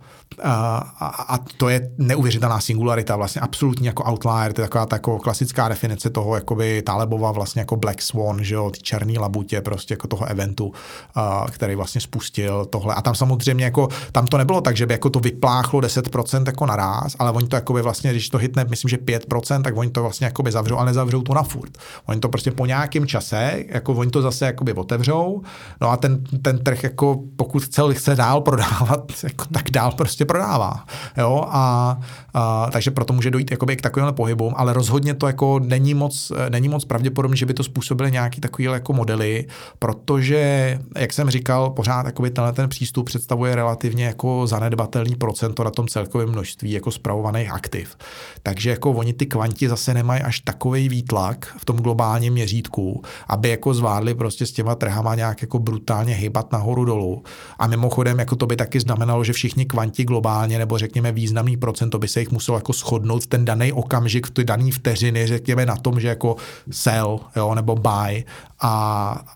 [0.43, 0.77] a,
[1.07, 5.69] a to je neuvěřitelná singularita, vlastně absolutní jako outlier, to je taková ta jako klasická
[5.69, 10.07] definice toho, jakoby Talebova vlastně jako Black Swan, že jo, ty černý labutě prostě jako
[10.07, 10.71] toho eventu,
[11.15, 12.95] a, který vlastně spustil tohle.
[12.95, 16.65] A tam samozřejmě jako, tam to nebylo tak, že by jako to vypláchlo 10% jako
[16.65, 20.01] naraz, ale oni to jakoby vlastně, když to hitne, myslím, že 5%, tak oni to
[20.01, 21.77] vlastně jakoby zavřou, ale nezavřou to na furt.
[22.05, 25.41] Oni to prostě po nějakém čase, jako oni to zase jakoby otevřou,
[25.81, 30.22] no a ten, ten trh jako pokud chce, chce dál prodávat, jako, tak dál prostě
[30.25, 30.85] prostě prodává.
[31.17, 31.45] Jo?
[31.47, 31.97] A,
[32.33, 36.31] a, takže proto může dojít jakoby k takovým pohybům, ale rozhodně to jako není moc,
[36.49, 39.45] není moc pravděpodobné, že by to způsobily nějaký takový jako modely,
[39.79, 45.71] protože, jak jsem říkal, pořád jakoby tenhle ten přístup představuje relativně jako zanedbatelný procento na
[45.71, 47.97] tom celkovém množství jako spravovaných aktiv.
[48.43, 53.49] Takže jako oni ty kvanti zase nemají až takový výtlak v tom globálním měřítku, aby
[53.49, 57.23] jako zvládli prostě s těma trhama nějak jako brutálně hýbat nahoru dolů.
[57.59, 61.99] A mimochodem, jako to by taky znamenalo, že všichni kvanti globálně, nebo řekněme významný procento
[61.99, 65.65] by se jich muselo jako shodnout v ten daný okamžik, v ty daný vteřiny, řekněme
[65.65, 66.35] na tom, že jako
[66.71, 68.23] sell, jo, nebo buy
[68.61, 68.73] a,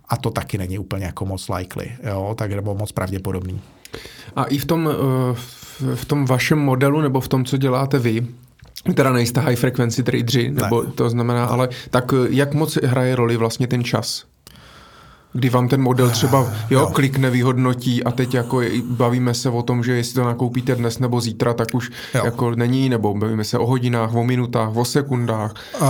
[0.10, 3.62] a to taky není úplně jako moc likely, jo, tak nebo moc pravděpodobný.
[4.36, 5.36] A i v tom, eh,
[5.96, 8.28] v tom vašem modelu, nebo v tom, co děláte vy,
[8.94, 10.92] teda nejste high frequency tradeři, nebo ne.
[10.92, 14.26] to znamená, ale tak eh, jak moc hraje roli vlastně ten čas?
[15.38, 16.90] Kdy vám ten model třeba jo, jo.
[16.94, 21.22] klik nevyhodnotí a teď jako bavíme se o tom, že jestli to nakoupíte dnes nebo
[21.22, 22.26] zítra, tak už jo.
[22.26, 25.54] jako není, nebo bavíme se o hodinách, o minutách, o sekundách.
[25.82, 25.88] Uh,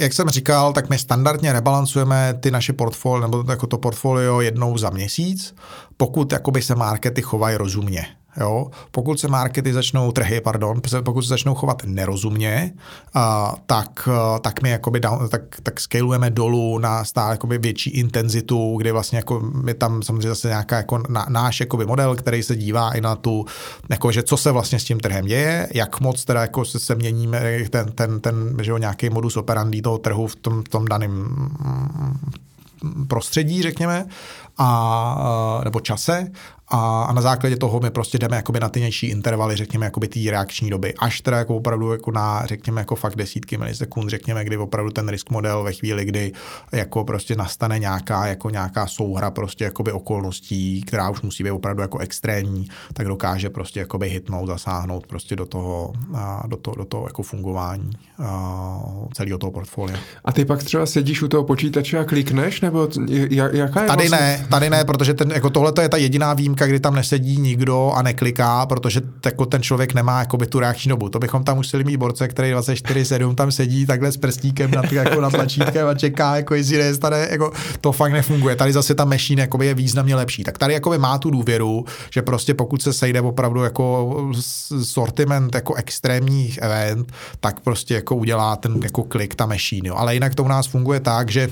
[0.00, 4.78] jak jsem říkal, tak my standardně rebalancujeme ty naše portfolio, nebo jako to portfolio jednou
[4.78, 5.54] za měsíc,
[5.96, 8.06] pokud jakoby se markety chovají rozumně.
[8.36, 8.66] Jo?
[8.90, 12.72] Pokud se markety začnou, trhy, pardon, pokud se začnou chovat nerozumně,
[13.14, 14.08] a, tak,
[14.40, 19.18] tak my jakoby down, tak, tak scalujeme dolů na stále jakoby větší intenzitu, kdy vlastně
[19.18, 23.00] jako my tam samozřejmě zase nějaká jako na, náš jakoby model, který se dívá i
[23.00, 23.44] na tu,
[23.90, 26.94] jako, že co se vlastně s tím trhem děje, jak moc teda jako se, se
[26.94, 31.28] měníme ten, ten, ten že jo, nějaký modus operandi toho trhu v tom, tom daném
[33.08, 34.06] prostředí, řekněme,
[34.58, 36.30] a, nebo čase
[36.70, 40.08] a, a na základě toho my prostě jdeme jakoby na ty nější intervaly, řekněme, jakoby
[40.08, 44.44] té reakční doby, až teda jako opravdu jako na, řekněme, jako fakt desítky milisekund, řekněme,
[44.44, 46.32] kdy opravdu ten risk model ve chvíli, kdy
[46.72, 51.82] jako prostě nastane nějaká, jako nějaká souhra prostě jakoby okolností, která už musí být opravdu
[51.82, 55.92] jako extrémní, tak dokáže prostě jakoby hitnout, zasáhnout prostě do toho,
[56.46, 57.90] do toho, do toho jako fungování
[59.14, 59.98] celého toho portfolia.
[60.24, 62.88] A ty pak třeba sedíš u toho počítače a klikneš, nebo
[63.52, 64.18] jaká je Tady vlastně...
[64.18, 67.36] ne, tady ne, protože ten, jako tohle je ta jediná výjimka, výjimka, kdy tam nesedí
[67.36, 71.08] nikdo a nekliká, protože jako ten člověk nemá jakoby tu reakční dobu.
[71.08, 75.20] To bychom tam museli mít borce, který 24-7 tam sedí takhle s prstíkem nad, jako
[75.20, 78.56] nad tlačítkem a čeká, jako jestli nestane, jako to fakt nefunguje.
[78.56, 80.44] Tady zase ta machine jakoby je významně lepší.
[80.44, 84.16] Tak tady jakoby má tu důvěru, že prostě pokud se sejde opravdu jako
[84.82, 89.88] sortiment jako extrémních event, tak prostě jako udělá ten jako klik ta machine.
[89.88, 89.94] Jo.
[89.96, 91.48] Ale jinak to u nás funguje tak, že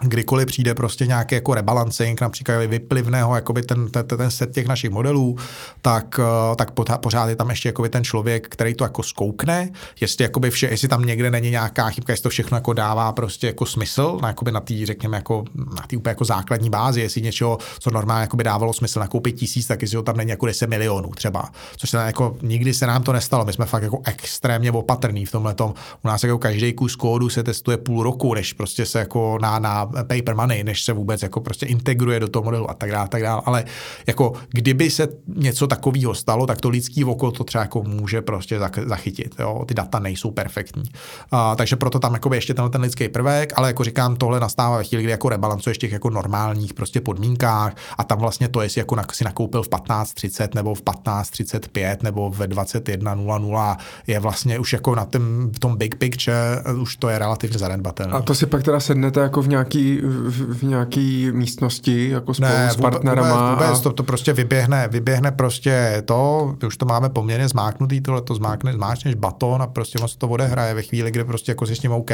[0.00, 4.90] kdykoliv přijde prostě nějaký jako rebalancing, například vyplivného jakoby ten, ten, ten set těch našich
[4.90, 5.36] modelů,
[5.82, 6.20] tak,
[6.52, 6.70] eh, tak
[7.00, 9.70] pořád je tam ještě jakoby ten člověk, který to jako zkoukne,
[10.00, 13.46] jestli, jakoby vše, jestli tam někde není nějaká chybka, jestli to všechno jako dává prostě
[13.46, 17.22] jako smysl, na, jakoby na té, řekněme, jako, na té úplně jako základní bázi, jestli
[17.22, 20.66] něčeho, co normálně jakoby dávalo smysl nakoupit tisíc, tak jestli ho tam není jako 10
[20.66, 21.50] milionů třeba.
[21.76, 23.44] Což se jako nikdy se nám to nestalo.
[23.44, 25.74] My jsme fakt jako extrémně opatrní v tomhle tom.
[26.04, 29.58] U nás jako každý kus kódu se testuje půl roku, než prostě se jako na,
[29.58, 33.08] na paper money, než se vůbec jako prostě integruje do toho modelu a tak dále,
[33.08, 33.42] tak dále.
[33.44, 33.64] Ale
[34.06, 38.58] jako kdyby se něco takového stalo, tak to lidský oko to třeba jako může prostě
[38.86, 39.34] zachytit.
[39.38, 39.64] Jo?
[39.66, 40.82] Ty data nejsou perfektní.
[41.30, 44.76] A, takže proto tam jako ještě tenhle ten lidský prvek, ale jako říkám, tohle nastává
[44.76, 48.80] ve chvíli, kdy jako rebalancuješ těch jako normálních prostě podmínkách a tam vlastně to, jestli
[48.80, 54.94] jako si nakoupil v 15.30 nebo v 15.35 nebo ve 21.00 je vlastně už jako
[54.94, 58.12] na tom, v tom big picture už to je relativně zanedbatelné.
[58.12, 62.50] A to si pak teda sednete jako v nějaký v, v nějaké místnosti jako spolu
[62.50, 63.50] ne, s partnerama?
[63.50, 63.82] Vůbec, vůbec a...
[63.82, 68.72] to, to prostě vyběhne, vyběhne prostě to, už to máme poměrně zmáknutý, tohle to zmákne,
[68.72, 71.92] zmáčneš baton a prostě moc to odehraje ve chvíli, kdy prostě jako si s tím
[71.92, 72.10] OK,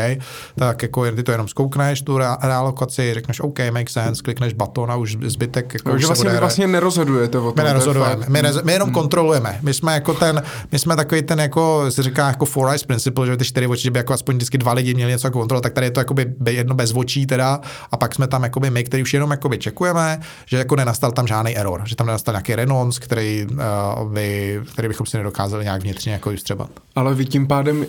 [0.56, 4.96] tak jako ty to jenom zkoukneš, tu realokaci, řekneš OK, make sense, klikneš baton a
[4.96, 7.64] už zbytek jako Takže vlastně, vlastně nerozhodujete o tom.
[7.64, 8.94] My nerozhodujeme, my, nez, my jenom hmm.
[8.94, 9.58] kontrolujeme.
[9.62, 10.42] My jsme jako ten,
[10.72, 13.82] my jsme takový ten jako, se říká jako four eyes principle, že ty čtyři oči,
[13.82, 16.00] že by jako aspoň vždycky dva lidi měli něco jako kontrolovat, tak tady je to
[16.00, 17.53] jako by jedno bez očí teda
[17.92, 21.26] a pak jsme tam jakoby my, který už jenom jakoby čekujeme, že jako nenastal tam
[21.26, 25.82] žádný error, že tam nenastal nějaký renonc, který, uh, by, který bychom si nedokázali nějak
[25.82, 26.70] vnitřně jako vystřebat.
[26.94, 27.86] Ale vy tím pádem uh,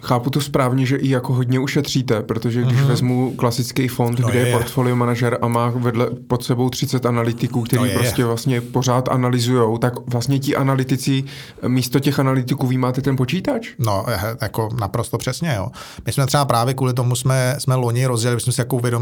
[0.00, 2.86] chápu to správně, že i jako hodně ušetříte, protože když mm-hmm.
[2.86, 7.06] vezmu klasický fond, no kde je, je portfolio manažer a má vedle pod sebou 30
[7.06, 11.24] analytiků, kteří no prostě vlastně pořád analyzují, tak vlastně ti analytici,
[11.66, 13.68] místo těch analytiků vy máte ten počítač?
[13.78, 14.06] No,
[14.42, 15.68] jako naprosto přesně, jo.
[16.06, 18.97] My jsme třeba právě kvůli tomu jsme, jsme loni rozdělili, jsme si jako uvědomili,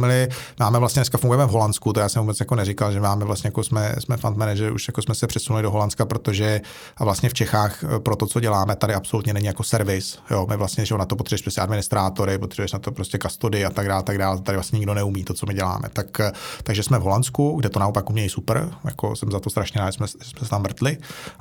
[0.61, 3.49] máme vlastně dneska fungujeme v Holandsku, to já jsem vůbec jako neříkal, že máme vlastně
[3.49, 6.61] jako jsme, jsme fund manager, už jako jsme se přesunuli do Holandska, protože
[6.97, 10.19] a vlastně v Čechách eh, pro to, co děláme, tady absolutně není jako servis.
[10.31, 13.71] Jo, my vlastně, že na to potřebuješ prostě administrátory, potřebuješ na to prostě kastody a
[13.71, 14.41] tak dále, tak dále.
[14.41, 15.89] Tady vlastně nikdo neumí to, co my děláme.
[15.93, 16.33] Tak, eh,
[16.63, 19.93] takže jsme v Holandsku, kde to naopak umějí super, jako jsem za to strašně rád,
[19.93, 20.99] jsme, jsme se tam vrtli.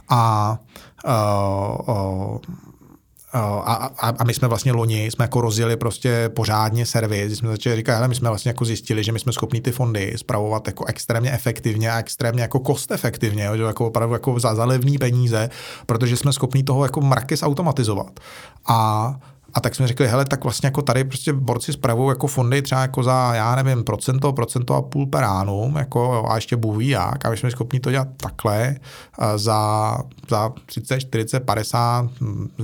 [0.09, 0.57] A
[1.05, 2.37] uh, uh,
[3.39, 7.75] a, a, a my jsme vlastně loni, jsme jako rozjeli prostě pořádně servis, jsme začali
[7.75, 10.85] říkat, hele, my jsme vlastně jako zjistili, že my jsme schopni ty fondy spravovat jako
[10.85, 15.49] extrémně efektivně a extrémně jako kost efektivně, že jako opravdu jako za, za levný peníze,
[15.85, 18.19] protože jsme schopni toho jako mraky automatizovat.
[18.67, 19.15] A
[19.55, 22.81] a tak jsme řekli, hele, tak vlastně jako tady prostě borci spravují jako fondy třeba
[22.81, 27.25] jako za, já nevím, procento, procento a půl per annum, jako a ještě bůh jak,
[27.25, 28.75] a my jsme schopni to dělat takhle
[29.35, 29.97] za,
[30.29, 32.09] za 30, 40, 50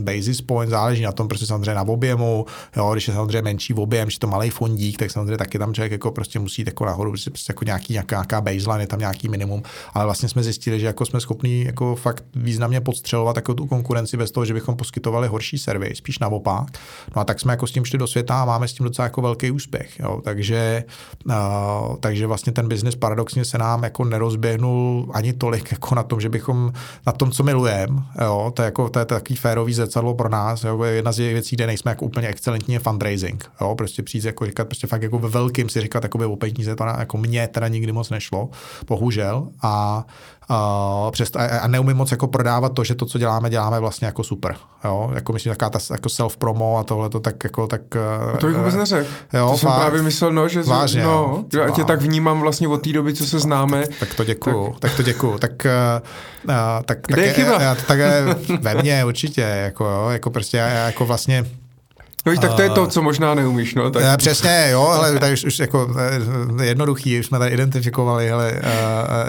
[0.02, 2.46] basis point, záleží na tom prostě samozřejmě na objemu,
[2.76, 5.92] jo, když je samozřejmě menší objem, že to malý fondík, tak samozřejmě taky tam člověk
[5.92, 9.30] jako prostě musí jako nahoru, prostě, prostě jako nějaký, nějaká, nějaká baseline, je tam nějaký
[9.30, 9.64] minimum,
[9.94, 14.18] ale vlastně jsme zjistili, že jako jsme schopni jako fakt významně podstřelovat jako tu konkurenci
[14.18, 16.81] bez toho, že bychom poskytovali horší servis, spíš naopak
[17.16, 19.04] No a tak jsme jako s tím šli do světa a máme s tím docela
[19.04, 20.00] jako velký úspěch.
[20.00, 20.22] Jo.
[20.24, 20.84] Takže,
[21.26, 26.22] uh, takže vlastně ten biznis paradoxně se nám jako nerozběhnul ani tolik jako na tom,
[26.22, 26.74] že bychom
[27.08, 28.02] na tom, co milujeme.
[28.54, 30.64] To je, jako, to je takový férový zrcadlo pro nás.
[30.64, 30.84] Jo.
[30.84, 33.52] Jedna z věcí, kde nejsme jako úplně excelentní, je fundraising.
[33.62, 33.76] Jo.
[33.76, 36.86] Prostě přijít jako říkat, prostě fakt jako ve velkým si říkat jako o peníze, to
[36.86, 38.50] na, jako mě teda nikdy moc nešlo,
[38.88, 39.48] bohužel.
[39.62, 40.06] A
[40.52, 44.06] a, přesto, a, a neumím moc jako prodávat to, že to, co děláme, děláme vlastně
[44.06, 44.56] jako super.
[44.84, 45.12] Jo?
[45.14, 47.82] Jako myslím, taková ta jako self-promo a tohle to tak jako tak...
[48.34, 49.10] A to bych vůbec neřekl.
[49.34, 52.68] Jo, to jsem fakt, právě myslel, no, že vážně, no, já tě tak vnímám vlastně
[52.68, 53.88] od té doby, co se známe.
[53.88, 55.38] Tak, tak to děkuju, tak, tak to děkuju.
[55.38, 55.52] Tak,
[56.46, 56.54] uh,
[56.86, 57.62] tak, Kde tak, je chyba?
[57.62, 58.00] Já, tak,
[58.60, 61.46] ve mně určitě, jako, jo, jako prostě já, já jako vlastně
[62.26, 63.92] No, tak to je to, co možná neumíš, no.
[63.92, 64.18] Tak...
[64.18, 65.96] Přesně, jo, ale tady už, už jako
[66.64, 68.54] jednoduchý, už jsme tady identifikovali, hele,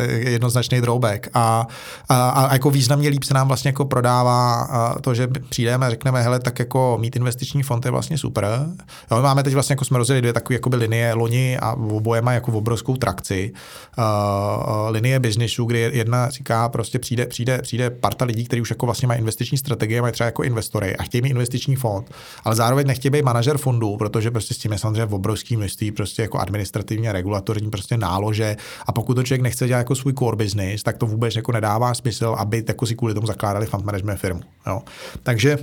[0.09, 1.67] jednoznačný drawback a,
[2.09, 4.69] a, a, jako významně líp se nám vlastně jako prodává
[5.01, 8.67] to, že přijdeme a řekneme, hele, tak jako mít investiční fond je vlastně super.
[9.11, 12.23] Jo, my máme teď vlastně, jako jsme rozjeli dvě takové jako linie, loni a oboje
[12.23, 13.53] mají jako obrovskou trakci.
[13.99, 18.87] Uh, linie biznisu, kdy jedna říká, prostě přijde, přijde, přijde parta lidí, kteří už jako
[18.87, 22.11] vlastně mají investiční strategie, mají třeba jako investory a chtějí mít investiční fond,
[22.45, 25.59] ale zároveň zároveň nechtějí být manažer fondů, protože prostě s tím je samozřejmě v obrovském
[25.59, 28.57] množství prostě jako administrativně regulatorní prostě nálože
[28.87, 31.95] a pokud to člověk nechce dělat jako svůj core business, tak to vůbec jako nedává
[31.95, 34.41] smysl, aby jako si kvůli tomu zakládali fund management firmu.
[34.67, 34.83] Jo.
[35.23, 35.59] Takže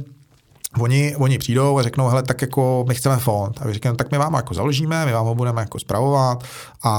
[0.77, 3.61] Oni, oni přijdou a řeknou, hele, tak jako my chceme fond.
[3.61, 6.43] A vy říkáme, tak my vám jako založíme, my vám ho budeme jako spravovat
[6.83, 6.93] a,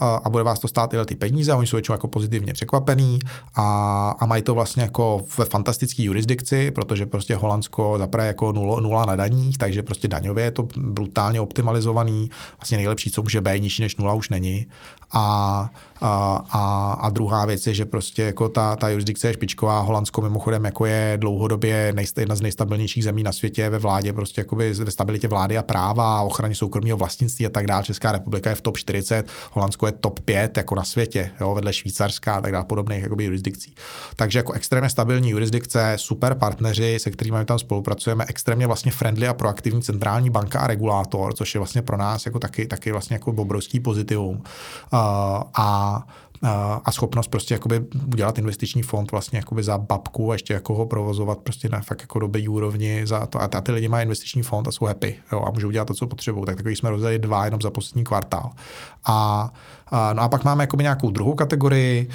[0.00, 1.52] a, a bude vás to stát tyhle ty peníze.
[1.52, 3.18] A oni jsou většinou jako pozitivně překvapení
[3.54, 8.80] a, a mají to vlastně jako ve fantastické jurisdikci, protože prostě Holandsko zaprvé jako nula,
[8.80, 12.30] nula na daních, takže prostě daňově je to brutálně optimalizovaný.
[12.58, 14.66] Vlastně nejlepší, co může být, nižší než nula už není.
[15.12, 15.70] A
[16.02, 19.80] a, a, a druhá věc je, že prostě jako ta, ta jurisdikce je špičková.
[19.80, 24.40] Holandsko mimochodem jako je dlouhodobě nejst, jedna z nejstabilnějších zemí na světě ve vládě, prostě
[24.40, 27.82] jakoby ve stabilitě vlády a práva a ochraně soukromého vlastnictví a tak dále.
[27.82, 31.72] Česká republika je v top 40, Holandsko je top 5 jako na světě, jo, vedle
[31.72, 33.74] Švýcarska a tak dále podobných jakoby jurisdikcí.
[34.16, 39.34] Takže jako extrémně stabilní jurisdikce, super partneři, se kterými tam spolupracujeme, extrémně vlastně friendly a
[39.34, 43.30] proaktivní centrální banka a regulátor, což je vlastně pro nás jako taky, taky vlastně jako
[43.30, 44.36] obrovský pozitivum.
[44.36, 44.98] Uh,
[45.54, 46.06] a
[46.84, 50.86] a schopnost prostě jakoby udělat investiční fond vlastně jakoby za babku a ještě jako ho
[50.86, 53.42] provozovat prostě na fakt jako dobrý úrovni za to.
[53.42, 56.06] A, ty lidi mají investiční fond a jsou happy jo, a můžou dělat to, co
[56.06, 56.46] potřebují.
[56.46, 58.50] Tak takový jsme rozdali dva jenom za poslední kvartál.
[59.06, 59.50] A
[60.12, 62.08] no a pak máme jakoby nějakou druhou kategorii,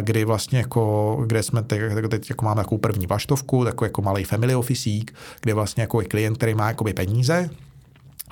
[0.00, 1.80] kdy vlastně jako, kde jsme teď,
[2.10, 6.08] teď jako máme jako první vlaštovku, takový jako malý family officeík, kde vlastně jako je
[6.08, 7.50] klient, který má jakoby peníze,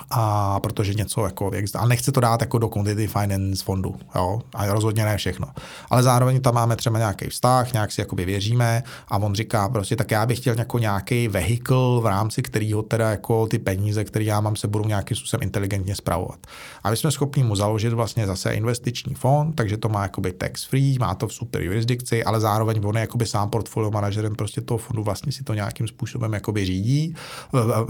[0.09, 4.65] a protože něco jako, a nechce to dát jako do quantity finance fondu, jo, a
[4.65, 5.47] rozhodně ne všechno.
[5.89, 9.95] Ale zároveň tam máme třeba nějaký vztah, nějak si jakoby věříme a on říká prostě,
[9.95, 14.25] tak já bych chtěl jako nějaký vehikl, v rámci kterého teda jako ty peníze, které
[14.25, 16.39] já mám, se budou nějakým způsobem inteligentně zpravovat.
[16.83, 20.63] A my jsme schopni mu založit vlastně zase investiční fond, takže to má jakoby tax
[20.63, 24.61] free, má to v super jurisdikci, ale zároveň on je jakoby sám portfolio manažerem prostě
[24.61, 27.15] toho fondu vlastně si to nějakým způsobem jakoby řídí.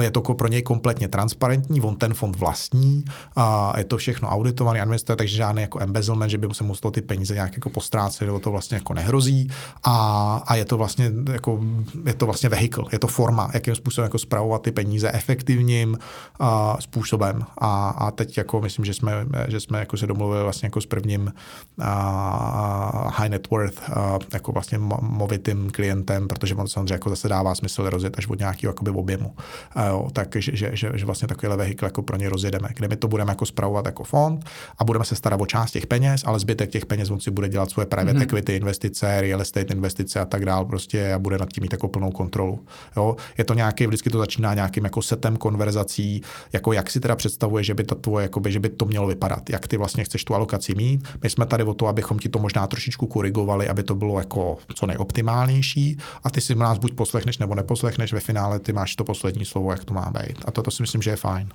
[0.01, 3.05] Je to pro něj kompletně transparentní, on ten fond vlastní
[3.35, 7.01] a je to všechno auditovaný, administruje, takže žádný jako embezzlement, že by se muselo ty
[7.01, 9.49] peníze nějak jako postrácet, nebo to vlastně jako nehrozí
[9.83, 11.59] a, a je to vlastně jako,
[12.05, 15.97] je to vlastně vehikl, je to forma, jakým způsobem jako spravovat ty peníze efektivním
[16.39, 20.65] a, způsobem a, a teď jako myslím, že jsme, že jsme jako se domluvili vlastně
[20.65, 21.33] jako s prvním
[21.81, 27.55] a, high net worth a, jako vlastně movitým klientem, protože on samozřejmě jako zase dává
[27.55, 29.35] smysl rozjet až od nějakého jakoby objemu.
[29.75, 32.95] A jo, takže že, že, že, vlastně takovýhle vehikl jako pro ně rozjedeme, kde my
[32.95, 34.45] to budeme jako spravovat jako fond
[34.77, 37.49] a budeme se starat o část těch peněz, ale zbytek těch peněz on si bude
[37.49, 38.21] dělat svoje private mm-hmm.
[38.21, 41.87] equity investice, real estate investice a tak dál prostě a bude nad tím mít jako
[41.87, 42.59] plnou kontrolu.
[42.97, 43.15] Jo?
[43.37, 46.21] Je to nějaký, vždycky to začíná nějakým jako setem konverzací,
[46.53, 49.49] jako jak si teda představuje, že by to tvoje, jakoby, že by to mělo vypadat,
[49.49, 51.07] jak ty vlastně chceš tu alokaci mít.
[51.23, 54.57] My jsme tady o to, abychom ti to možná trošičku korigovali, aby to bylo jako
[54.75, 59.03] co nejoptimálnější a ty si nás buď poslechneš nebo neposlechneš, ve finále ty máš to
[59.03, 60.37] poslední slovo, jak to má být.
[60.45, 61.49] A to, to si myslím, že je fajn.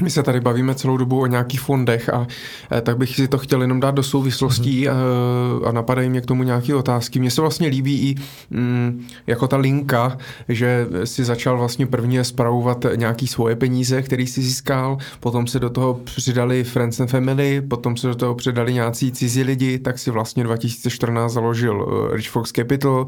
[0.00, 2.26] My se tady bavíme celou dobu o nějakých fondech a
[2.72, 5.68] eh, tak bych si to chtěl jenom dát do souvislostí mm-hmm.
[5.68, 7.18] a napadají mě k tomu nějaké otázky.
[7.18, 8.14] Mně se vlastně líbí i
[8.50, 14.42] mm, jako ta linka, že si začal vlastně prvně spravovat nějaký svoje peníze, který si
[14.42, 19.12] získal, potom se do toho přidali Friends and Family, potom se do toho přidali nějací
[19.12, 23.06] cizí lidi, tak si vlastně 2014 založil Rich Fox Capital,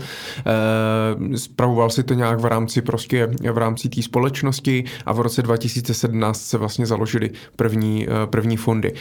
[1.36, 6.40] spravoval si to nějak v rámci prostě v rámci té společnosti a v roce 2017
[6.40, 8.92] se vlastně vlastně založili první, první fondy.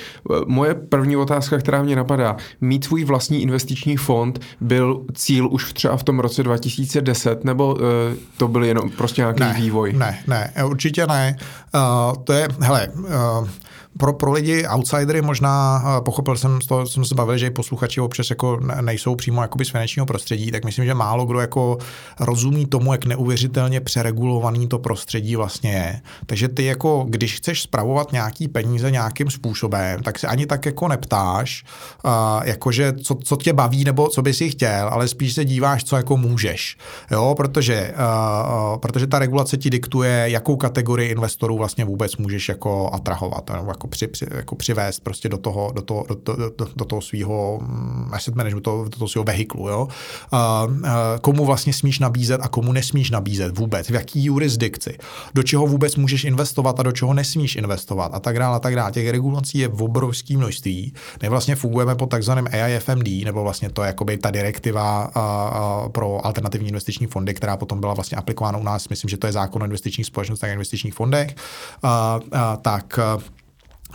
[0.46, 5.98] Moje první otázka, která mě napadá, mít svůj vlastní investiční fond byl cíl už třeba
[5.98, 7.78] v tom roce 2010, nebo
[8.38, 9.94] to byl jenom prostě nějaký ne, vývoj?
[9.94, 11.36] Ne, ne, určitě ne.
[11.76, 13.48] Uh, to je, hele, uh,
[13.98, 18.02] pro, pro lidi, outsidery možná, pochopil jsem, z toho jsem se bavil, že i posluchači
[18.02, 21.78] občas jako nejsou přímo jakoby z finančního prostředí, tak myslím, že málo kdo jako
[22.20, 26.02] rozumí tomu, jak neuvěřitelně přeregulovaný to prostředí vlastně je.
[26.26, 30.88] Takže ty jako, když chceš spravovat nějaký peníze nějakým způsobem, tak se ani tak jako
[30.88, 31.64] neptáš,
[32.06, 32.12] uh,
[32.44, 35.96] jakože co, co tě baví nebo co bys si chtěl, ale spíš se díváš, co
[35.96, 36.78] jako můžeš.
[37.12, 42.90] Jo, protože, uh, protože ta regulace ti diktuje, jakou kategorii investorů vlastně vůbec můžeš jako
[42.94, 46.50] atrahovat, nebo jako jako, při, při, jako přivést prostě do toho, do toho, do, do,
[46.58, 49.70] do, do toho svého mm, asset managementu, do toho svého vehiklu.
[49.70, 49.88] Jo?
[50.32, 50.68] A, a,
[51.22, 54.98] komu vlastně smíš nabízet a komu nesmíš nabízet vůbec, v jaký jurisdikci,
[55.34, 58.76] do čeho vůbec můžeš investovat a do čeho nesmíš investovat a tak dále a tak
[58.76, 58.92] dále.
[58.92, 60.94] Těch regulací je v obrovském množství.
[61.22, 65.90] My vlastně fungujeme pod takzvaným AIFMD, nebo vlastně to je jakoby ta direktiva a, a,
[65.90, 68.90] pro alternativní investiční fondy, která potom byla vlastně aplikována u nás.
[68.90, 71.36] Myslím, že to je zákon o investičních společnostech a investičních fondech.
[71.84, 73.00] A, a, tak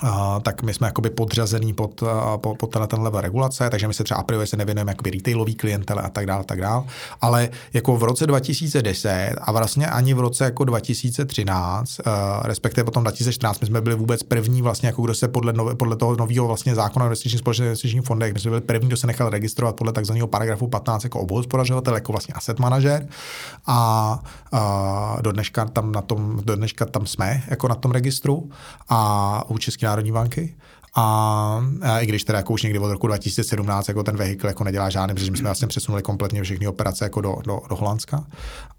[0.03, 0.11] Uh,
[0.43, 2.03] tak my jsme jakoby podřazený pod,
[2.37, 5.11] pod, pod tenhle, ten level regulace, takže my se třeba a priori se nevěnujeme jakoby
[5.11, 6.85] retailový klientele a tak dále, tak dále.
[7.21, 12.13] Ale jako v roce 2010 a vlastně ani v roce jako 2013, uh,
[12.43, 15.97] respektive potom 2014, my jsme byli vůbec první vlastně, jako kdo se podle, nové, podle
[15.97, 19.07] toho nového vlastně zákona o investičních společných investičních fondech, my jsme byli první, kdo se
[19.07, 23.09] nechal registrovat podle takzvaného paragrafu 15 jako obhospodařovatel, jako vlastně asset manažer
[23.67, 24.19] a
[24.53, 28.51] uh, do dneška tam na tom, do dneška tam jsme jako na tom registru
[28.89, 30.55] a u České Národní banky.
[30.95, 34.65] A, a i když teda jako už někdy od roku 2017 jako ten vehikl jako
[34.65, 38.25] nedělá žádný, protože my jsme vlastně přesunuli kompletně všechny operace jako do, do, do Holandska.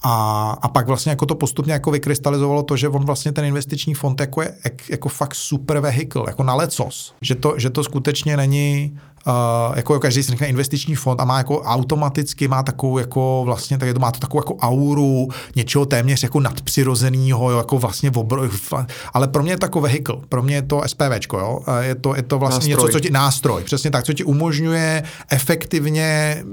[0.01, 3.93] A, a pak vlastně jako to postupně jako vykrystalizovalo to, že on vlastně ten investiční
[3.93, 4.55] fond jako je
[4.89, 7.13] jako fakt super vehikl, jako na lecos.
[7.21, 11.37] Že to, že to skutečně není Uh, jako každý si nechne investiční fond a má
[11.37, 16.23] jako automaticky má takovou jako vlastně, tak to má to takovou jako auru něčeho téměř
[16.23, 18.43] jako nadpřirozeného, jako vlastně obro,
[19.13, 22.15] ale pro mě je to jako vehikl, pro mě je to SPVčko, jo, je to,
[22.15, 22.87] je to vlastně nástroj.
[22.87, 26.43] něco, co ti, nástroj, přesně tak, co ti umožňuje efektivně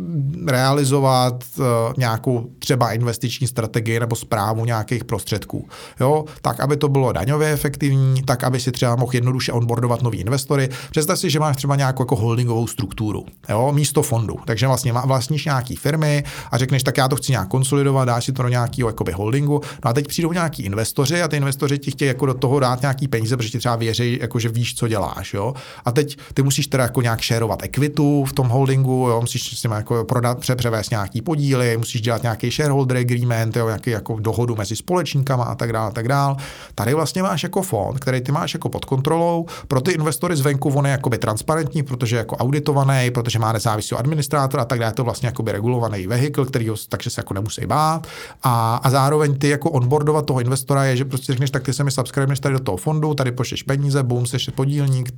[0.47, 1.65] realizovat uh,
[1.99, 5.69] nějakou třeba investiční strategii nebo zprávu nějakých prostředků,
[6.01, 10.19] jo, tak, aby to bylo daňově efektivní, tak, aby si třeba mohl jednoduše onboardovat nový
[10.19, 10.69] investory.
[10.91, 14.37] Představ si, že máš třeba nějakou jako holdingovou strukturu, jo, místo fondu.
[14.45, 18.33] Takže vlastně vlastníš nějaký firmy a řekneš, tak já to chci nějak konsolidovat, dáš si
[18.33, 19.61] to do nějakého jakoby holdingu.
[19.85, 22.81] No a teď přijdou nějaký investoři a ty investoři ti chtějí jako do toho dát
[22.83, 25.35] nějaký peníze, protože ti třeba věří, jako že víš, co děláš.
[25.35, 25.55] Jo.
[25.85, 29.69] A teď ty musíš teda jako nějak šerovat ekvitu v tom holdingu, jo, musíš si
[29.69, 34.77] jako prodat, převést nějaký podíly, musíš dělat nějaký shareholder agreement, jo, nějaký jako dohodu mezi
[34.77, 36.37] společníkama a tak dále, a tak dále.
[36.75, 39.47] Tady vlastně máš jako fond, který ty máš jako pod kontrolou.
[39.69, 44.63] Pro ty investory zvenku on je jakoby transparentní, protože jako auditovaný, protože má nezávislého administrátora
[44.63, 47.67] a tak dále, je to vlastně jakoby regulovaný vehikl, který ho, takže se jako nemusí
[47.67, 48.07] bát.
[48.43, 51.85] A, a zároveň ty jako onboardovat toho investora je, že prostě řekneš, tak ty se
[51.85, 55.13] mi subscribeš tady do toho fondu, tady pošleš peníze, boom, jsi podílník,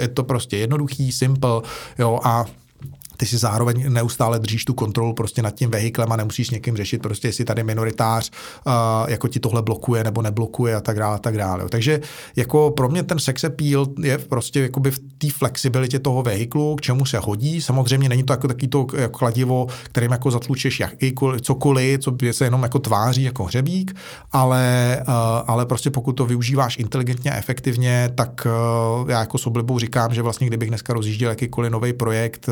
[0.00, 1.60] je to prostě jednoduchý, simple,
[1.98, 2.44] jo, a
[3.16, 7.02] ty si zároveň neustále držíš tu kontrolu prostě nad tím vehiklem a nemusíš někým řešit
[7.02, 8.30] prostě, jestli tady minoritář
[8.66, 8.72] uh,
[9.08, 11.68] jako ti tohle blokuje nebo neblokuje a tak dále a tak dále.
[11.68, 12.00] Takže
[12.36, 16.80] jako pro mě ten sex appeal je prostě jakoby v té flexibilitě toho vehiklu, k
[16.80, 17.60] čemu se hodí.
[17.60, 20.94] Samozřejmě není to jako taky to jako kladivo, kterým jako zatlučeš jak,
[21.40, 23.96] cokoliv, co se jenom jako tváří jako hřebík,
[24.32, 25.14] ale, uh,
[25.46, 28.46] ale prostě pokud to využíváš inteligentně a efektivně, tak
[29.00, 32.48] uh, já jako s oblibou říkám, že vlastně kdybych dneska rozjížděl jakýkoliv nový projekt,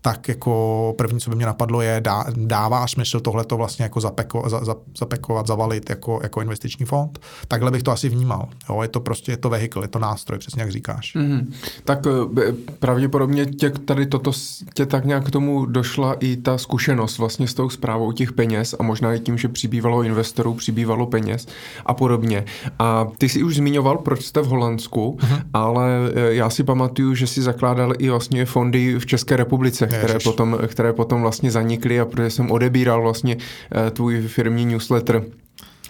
[0.00, 4.48] tak jako první, co by mě napadlo, je, dá, dává smysl tohleto vlastně jako zapeko,
[4.48, 7.18] za, za, zapekovat, zavalit jako, jako investiční fond.
[7.48, 8.48] Takhle bych to asi vnímal.
[8.68, 11.16] Jo, je to prostě, je to vehikl, je to nástroj, přesně jak říkáš.
[11.16, 11.46] Mm-hmm.
[11.84, 14.32] Tak eh, pravděpodobně tě tady toto,
[14.74, 18.74] tě tak nějak k tomu došla i ta zkušenost vlastně s tou zprávou těch peněz
[18.78, 21.46] a možná i tím, že přibývalo investorů, přibývalo peněz
[21.86, 22.44] a podobně.
[22.78, 25.42] A ty si už zmiňoval, proč jste v Holandsku, mm-hmm.
[25.52, 30.18] ale eh, já si pamatuju, že si zakládal i vlastně fondy v České republice, které
[30.24, 35.22] potom, které potom vlastně zanikly a protože jsem odebíral vlastně eh, tvůj firmní newsletter,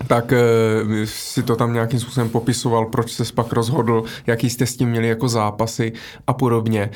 [0.06, 0.40] tak e,
[1.04, 5.08] si to tam nějakým způsobem popisoval, proč se pak rozhodl, jaký jste s tím měli
[5.08, 5.92] jako zápasy
[6.26, 6.80] a podobně.
[6.82, 6.90] E,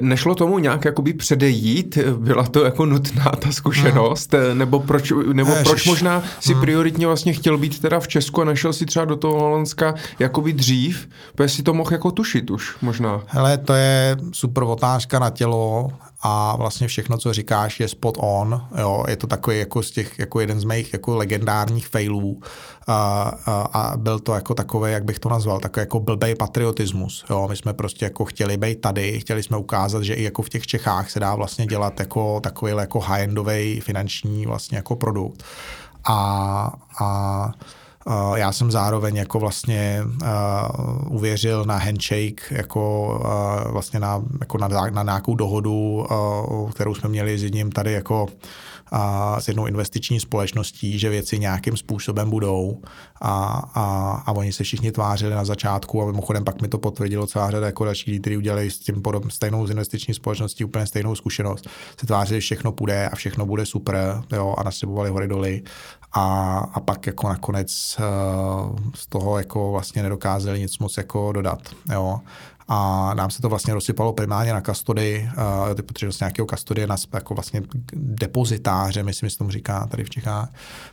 [0.00, 1.98] nešlo tomu nějak jakoby předejít?
[2.16, 4.34] Byla to jako nutná ta zkušenost?
[4.34, 4.58] Hmm.
[4.58, 6.60] Nebo, proč, nebo proč možná si hmm.
[6.60, 10.52] prioritně vlastně chtěl být teda v Česku a nešel si třeba do toho Holandska jakoby
[10.52, 11.08] dřív?
[11.34, 13.22] Protože si to mohl jako tušit už možná.
[13.26, 15.90] Hele, to je super otázka na tělo
[16.22, 18.68] a vlastně všechno, co říkáš, je spot on.
[18.78, 19.04] Jo?
[19.08, 22.40] Je to takový jako z těch, jako jeden z mých jako legendárních failů
[22.86, 27.24] a, a, a byl to jako takový, jak bych to nazval, takový jako blbej patriotismus.
[27.30, 27.48] Jo?
[27.48, 30.66] My jsme prostě jako chtěli být tady, chtěli jsme ukázat, že i jako v těch
[30.66, 35.44] Čechách se dá vlastně dělat jako takový jako high-endový finanční vlastně jako produkt.
[36.04, 37.52] A, a
[38.34, 43.14] já jsem zároveň jako vlastně uh, uvěřil na handshake, jako
[43.64, 47.92] uh, vlastně na, jako na, na nějakou dohodu, uh, kterou jsme měli s jedním tady
[47.92, 48.26] jako
[48.92, 52.82] a s jednou investiční společností, že věci nějakým způsobem budou
[53.20, 57.26] a, a, a oni se všichni tvářili na začátku a mimochodem pak mi to potvrdilo
[57.26, 60.86] celá řada jako další lidí, kteří udělali s tím podob, stejnou z investiční společností úplně
[60.86, 61.68] stejnou zkušenost.
[62.00, 65.62] Se tvářili, že všechno půjde a všechno bude super jo, a naslibovali hory doly
[66.12, 71.60] a, a pak jako nakonec uh, z toho jako vlastně nedokázali nic moc jako dodat.
[71.92, 72.20] Jo
[72.72, 75.30] a nám se to vlastně rozsypalo primárně na kastody,
[75.68, 77.62] uh, protože vlastně nějakého kastody na jako vlastně
[77.94, 80.48] depozitáře, myslím, že se tomu říká tady v Čechách,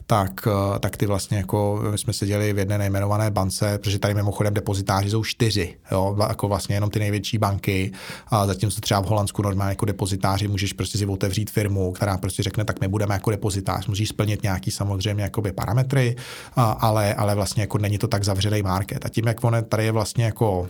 [0.08, 4.14] tak, uh, tak ty vlastně jako, my jsme seděli v jedné nejmenované bance, protože tady
[4.14, 7.92] mimochodem depozitáři jsou čtyři, jo, jako vlastně jenom ty největší banky,
[8.28, 12.44] a zatímco třeba v Holandsku normálně jako depozitáři můžeš prostě si otevřít firmu, která prostě
[12.44, 16.16] řekne, tak my budeme jako depozitář, musíš splnit nějaký samozřejmě jakoby parametry,
[16.56, 19.06] ale, ale vlastně jako není to tak zavřený market.
[19.06, 20.68] A tím, jak on tady je vlastně jako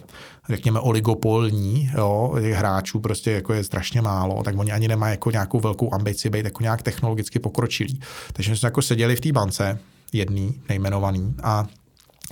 [0.49, 5.59] řekněme, oligopolní, jo, hráčů prostě jako je strašně málo, tak oni ani nemají jako nějakou
[5.59, 7.99] velkou ambici být jako nějak technologicky pokročilí.
[8.33, 9.79] Takže jsme jako seděli v té bance,
[10.13, 11.67] jedný, nejmenovaný, a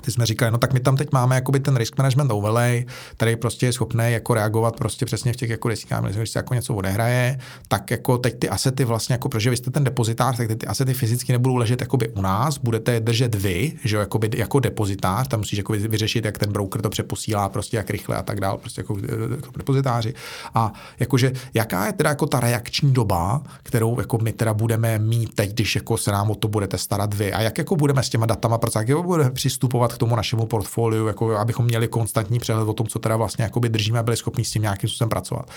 [0.01, 3.35] ty jsme říkali, no tak my tam teď máme jakoby ten risk management overlay, který
[3.35, 6.75] prostě je schopný jako reagovat prostě přesně v těch jako desítkách když se jako něco
[6.75, 10.55] odehraje, tak jako teď ty asety vlastně, jako protože vy jste ten depozitář, tak ty,
[10.55, 14.59] ty asety fyzicky nebudou ležet jakoby u nás, budete je držet vy, že jakoby, jako
[14.59, 18.39] depozitář, tam musíš jako vyřešit, jak ten broker to přeposílá, prostě jak rychle a tak
[18.39, 18.97] dále, prostě jako,
[19.35, 20.13] jako depozitáři.
[20.53, 25.35] A jakože, jaká je teda jako ta reakční doba, kterou jako my teda budeme mít
[25.35, 28.09] teď, když jako se nám o to budete starat vy a jak jako budeme s
[28.09, 32.69] těma datama pracovat, jak budeme přistupovat k tomu našemu portfoliu, jako abychom měli konstantní přehled
[32.69, 35.49] o tom, co teda vlastně jakoby držíme a byli schopni s tím nějakým způsobem pracovat.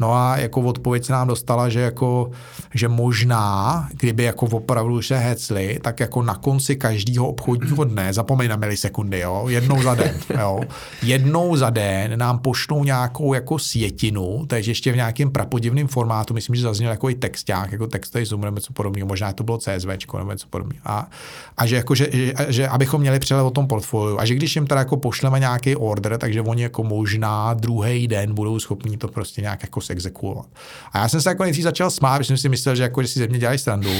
[0.00, 2.30] No a jako odpověď se nám dostala, že jako,
[2.74, 8.48] že možná, kdyby jako opravdu se hecli, tak jako na konci každého obchodního dne, zapomeň
[8.48, 10.60] na milisekundy, jo, jednou za den, jo,
[11.02, 16.56] jednou za den nám pošlou nějakou jako sjetinu, takže ještě v nějakém prapodivném formátu, myslím,
[16.56, 19.88] že zazněl jako i texták, jako textový zoom nebo něco podobného, možná to bylo CSV
[20.18, 20.82] nebo něco podobného.
[20.84, 21.08] A,
[21.56, 24.20] a že, jako, že, že, že, abychom měli přehled o tom portfoliu.
[24.20, 28.34] A že když jim teda jako pošleme nějaký order, takže oni jako možná druhý den
[28.34, 30.46] budou schopni to prostě nějak jako sexekuovat.
[30.92, 33.08] A já jsem se jako nejdřív začal smát, protože jsem si myslel, že jako, že
[33.08, 33.90] si ze mě dělají strandu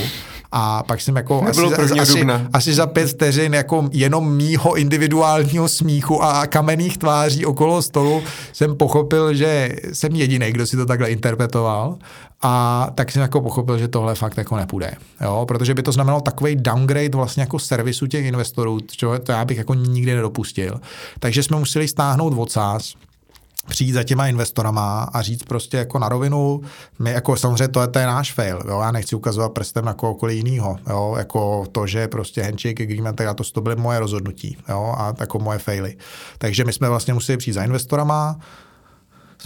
[0.53, 1.61] a pak jsem jako asi,
[2.01, 8.23] asi, asi, za pět vteřin jako jenom mýho individuálního smíchu a kamenných tváří okolo stolu
[8.53, 11.99] jsem pochopil, že jsem jediný, kdo si to takhle interpretoval
[12.49, 14.95] a tak jsem jako pochopil, že tohle fakt jako nepůjde.
[15.21, 15.45] Jo?
[15.49, 19.59] Protože by to znamenalo takový downgrade vlastně jako servisu těch investorů, čo, to já bych
[19.59, 20.81] jako nikdy nedopustil.
[21.19, 22.95] Takže jsme museli stáhnout vocás,
[23.69, 26.61] přijít za těma investorama a říct prostě jako na rovinu,
[26.99, 28.81] my jako samozřejmě to je, to je náš fail, jo?
[28.81, 30.79] já nechci ukazovat prstem na kohokoliv jiného,
[31.19, 34.95] jako to, že prostě handshake agreement, tak to, to byly moje rozhodnutí jo?
[34.99, 35.97] a jako moje faily.
[36.39, 38.37] Takže my jsme vlastně museli přijít za investorama,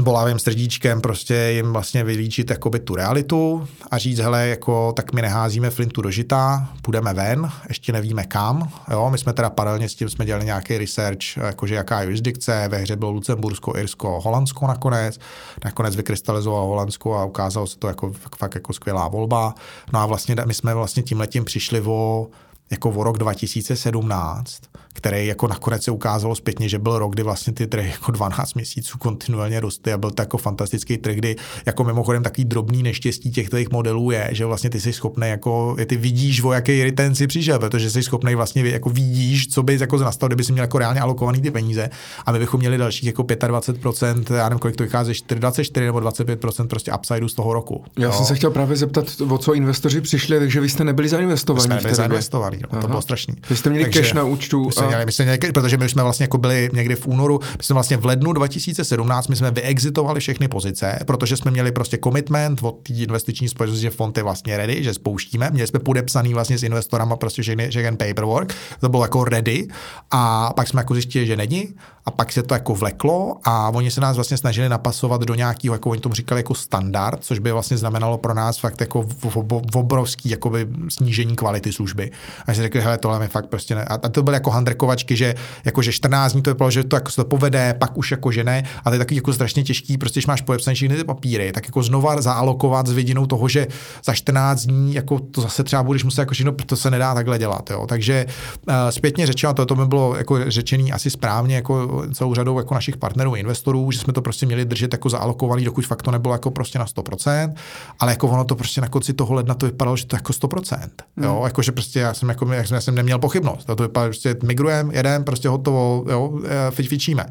[0.00, 5.12] s bolavým srdíčkem prostě jim vlastně vylíčit jakoby tu realitu a říct, hele, jako, tak
[5.12, 8.72] my neházíme flintu do žita, půjdeme ven, ještě nevíme kam.
[8.90, 9.10] Jo?
[9.10, 12.96] My jsme teda paralelně s tím jsme dělali nějaký research, jakože jaká jurisdikce, ve hře
[12.96, 15.18] bylo Lucembursko, Irsko, Holandsko nakonec.
[15.64, 19.54] Nakonec vykrystalizovalo Holandsko a ukázalo se to jako fakt jako skvělá volba.
[19.92, 22.26] No a vlastně my jsme vlastně tím letím přišli o
[22.70, 24.60] jako o rok 2017,
[25.00, 28.54] který jako nakonec se ukázalo zpětně, že byl rok, kdy vlastně ty trhy jako 12
[28.54, 31.36] měsíců kontinuálně rostly a byl to jako fantastický trh, kdy
[31.66, 35.76] jako mimochodem takový drobný neštěstí těch tvých modelů je, že vlastně ty jsi schopný jako,
[35.86, 39.96] ty vidíš, o jaký retenci přišel, protože jsi schopný vlastně jako vidíš, co by jako
[39.96, 41.90] nastalo, kdyby si měl jako reálně alokovaný ty peníze
[42.26, 46.66] a my bychom měli dalších jako 25%, já nevím, kolik to vychází, 24 nebo 25%
[46.66, 47.84] prostě upsideu z toho roku.
[47.98, 48.12] Já jo.
[48.12, 51.64] jsem se chtěl právě zeptat, o co investoři přišli, takže vy jste nebyli zainvestovaní.
[51.64, 53.34] jsme nebyli zainvestovaní, no, to bylo strašný.
[53.50, 54.70] Vy jste měli takže, cash na účtu.
[54.76, 54.89] A...
[54.90, 57.74] Měli, my jsme měli, protože my jsme vlastně jako byli někdy v únoru, my jsme
[57.74, 62.82] vlastně v lednu 2017, my jsme vyexitovali všechny pozice, protože jsme měli prostě commitment od
[62.82, 65.50] té investiční společnosti, že fond je vlastně ready, že spouštíme.
[65.50, 69.68] Měli jsme podepsaný vlastně s investorama prostě všechny, všechny paperwork, to bylo jako ready
[70.10, 71.74] a pak jsme jako zjistili, že není
[72.06, 75.74] a pak se to jako vleklo a oni se nás vlastně snažili napasovat do nějakého,
[75.74, 79.24] jako oni tomu říkali, jako standard, což by vlastně znamenalo pro nás fakt jako v,
[79.24, 79.36] v,
[79.72, 82.10] v obrovský jakoby snížení kvality služby.
[82.46, 83.84] A si řekli, hele, tohle mi fakt prostě ne.
[83.84, 84.50] A to byl jako
[84.80, 85.34] handrkovačky, že
[85.64, 88.32] jako že 14 dní to vypadalo, že to jako se to povede, pak už jako
[88.32, 91.04] že ne, a to je taky jako strašně těžký, prostě když máš podepsané všechny ty
[91.04, 93.66] papíry, tak jako znova zaalokovat s vidinou toho, že
[94.04, 97.38] za 14 dní jako to zase třeba budeš muset jako všechno, to se nedá takhle
[97.38, 97.86] dělat, jo.
[97.88, 98.26] Takže
[98.68, 102.74] uh, zpětně řečeno, to, to by bylo jako řečený asi správně jako celou řadou jako
[102.74, 106.34] našich partnerů, investorů, že jsme to prostě měli držet jako zaalokovaný, dokud fakt to nebylo
[106.34, 107.52] jako prostě na 100%,
[107.98, 110.78] ale jako ono to prostě na konci toho ledna to vypadalo, že to jako 100%.
[111.16, 111.26] Hmm.
[111.26, 113.64] Jo, jako že prostě já jsem, jako, jak jsem, já jsem neměl pochybnost.
[113.64, 114.36] To, to vypadalo, prostě
[114.70, 117.26] migrujeme, jedem, prostě hotovo, jo, e, fičíme.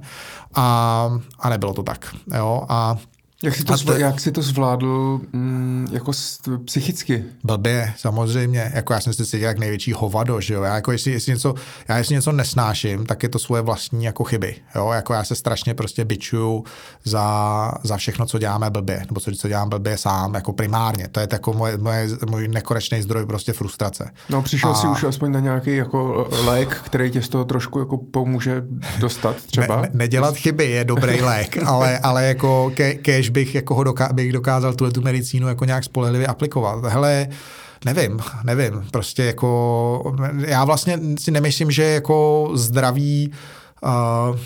[0.56, 1.10] A,
[1.40, 2.16] a nebylo to tak.
[2.36, 2.98] Jo, a
[3.44, 6.11] jak jsi to, to, jak jsi to zvládl mm, jako
[6.66, 7.24] psychicky?
[7.44, 8.72] Blbě, samozřejmě.
[8.76, 10.64] Jako já jsem si cítil jak největší hovado, že jo.
[10.64, 11.53] Já jako jestli, jestli něco,
[11.88, 14.56] já jestli něco nesnáším, tak je to svoje vlastní jako chyby.
[14.76, 16.64] Jo, jako já se strašně prostě bičuju
[17.03, 21.07] za, za všechno, co děláme blbě, nebo co, co dělám blbě sám, jako primárně.
[21.07, 24.11] To je jako moje, moje, můj nekonečný zdroj prostě frustrace.
[24.30, 24.76] No přišel A...
[24.76, 28.64] si už aspoň na nějaký jako lék, který tě z toho trošku jako pomůže
[28.99, 29.82] dostat třeba?
[29.82, 34.14] Ne, nedělat chyby je dobrý lék, ale, ale jako ke, kež bych, jako ho doká,
[34.14, 36.84] bych dokázal tuhle tu medicínu jako nějak spolehlivě aplikovat.
[36.84, 37.27] Hele,
[37.85, 40.15] nevím, nevím, prostě jako,
[40.47, 43.31] já vlastně si nemyslím, že jako zdraví
[43.84, 44.38] uh,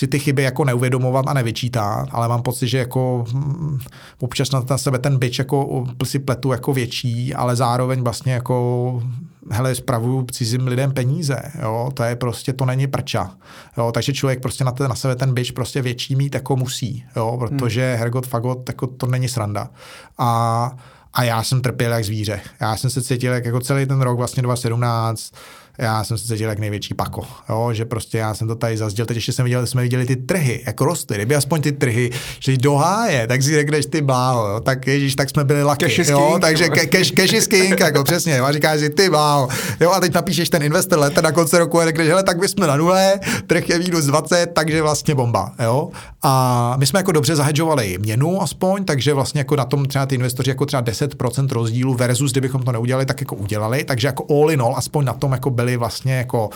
[0.00, 3.78] si ty chyby jako neuvědomovat a nevyčítat, ale mám pocit, že jako hm,
[4.20, 9.02] občas na sebe ten byč jako si pletu jako větší, ale zároveň vlastně jako
[9.50, 13.30] hele, spravuju cizím lidem peníze, jo, to je prostě, to není prča,
[13.78, 17.04] jo, takže člověk prostě na, ten, na sebe ten byč prostě větší mít jako musí,
[17.16, 17.98] jo, protože hmm.
[17.98, 19.68] hergot, fagot, jako to není sranda.
[20.18, 20.70] A
[21.12, 22.40] a já jsem trpěl jak zvíře.
[22.60, 25.32] Já jsem se cítil jak jako celý ten rok, vlastně 2017,
[25.78, 29.06] já jsem se cítil jak největší pako, jo, že prostě já jsem to tady zazděl,
[29.06, 32.56] teď ještě jsem viděl, jsme viděli ty trhy, jak rostly, kdyby aspoň ty trhy šli
[32.56, 36.08] do háje, tak si řekneš ty bláho, jo, tak ježíš, tak jsme byli laky, cash
[36.08, 39.48] jo, king, takže cash, cash is king, jako přesně, a říkáš si ty bláho,
[39.80, 42.48] jo, a teď napíšeš ten investor letter na konci roku a řekneš, hele, tak my
[42.48, 45.88] jsme na nule, trh je minus 20, takže vlastně bomba, jo,
[46.22, 50.14] a my jsme jako dobře zahedžovali měnu aspoň, takže vlastně jako na tom třeba ty
[50.14, 54.50] investoři jako třeba 10% rozdílu versus, kdybychom to neudělali, tak jako udělali, takže jako all
[54.50, 56.50] in all, aspoň na tom jako byli vlastně jako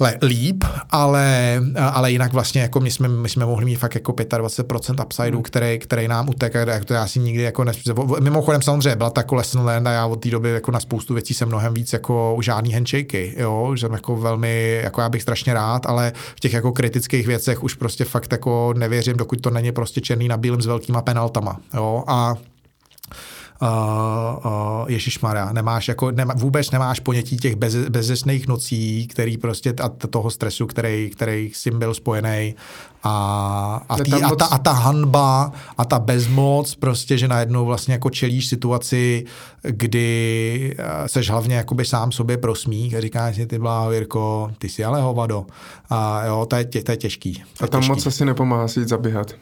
[0.00, 1.60] le, líp, ale,
[1.92, 5.42] ale jinak vlastně jako my jsme, my jsme mohli mít fakt jako 25% upsideu, hmm.
[5.42, 7.76] který, který nám utek, a to já si nikdy jako nes...
[8.20, 11.14] Mimochodem samozřejmě byla ta jako lesson land a já od té doby jako na spoustu
[11.14, 15.54] věcí jsem mnohem víc jako žádný handshakey, jo, že jako velmi, jako já bych strašně
[15.54, 19.72] rád, ale v těch jako kritických věcech už prostě fakt jako nevěřím, dokud to není
[19.72, 22.34] prostě černý na bílém s velkýma penaltama, jo, a
[23.62, 23.68] uh,
[24.88, 30.30] uh, nemáš jako, nema, vůbec nemáš ponětí těch bez, bezesných nocí, který prostě a toho
[30.30, 32.54] stresu, který, který s tím byl spojený
[33.02, 37.94] a, a, tý, a, ta, a ta hanba a ta bezmoc, prostě, že najednou vlastně
[37.94, 39.24] jako čelíš situaci,
[39.62, 40.76] kdy
[41.06, 45.00] seš hlavně jakoby sám sobě prosmík a říkáš si, ty bláho, Jirko, ty jsi ale
[45.00, 45.46] hovado.
[45.90, 47.32] A jo, to je, tě, to je těžký.
[47.34, 47.94] To je a tam těžký.
[47.94, 49.32] moc asi nepomáhá si jít zabíhat.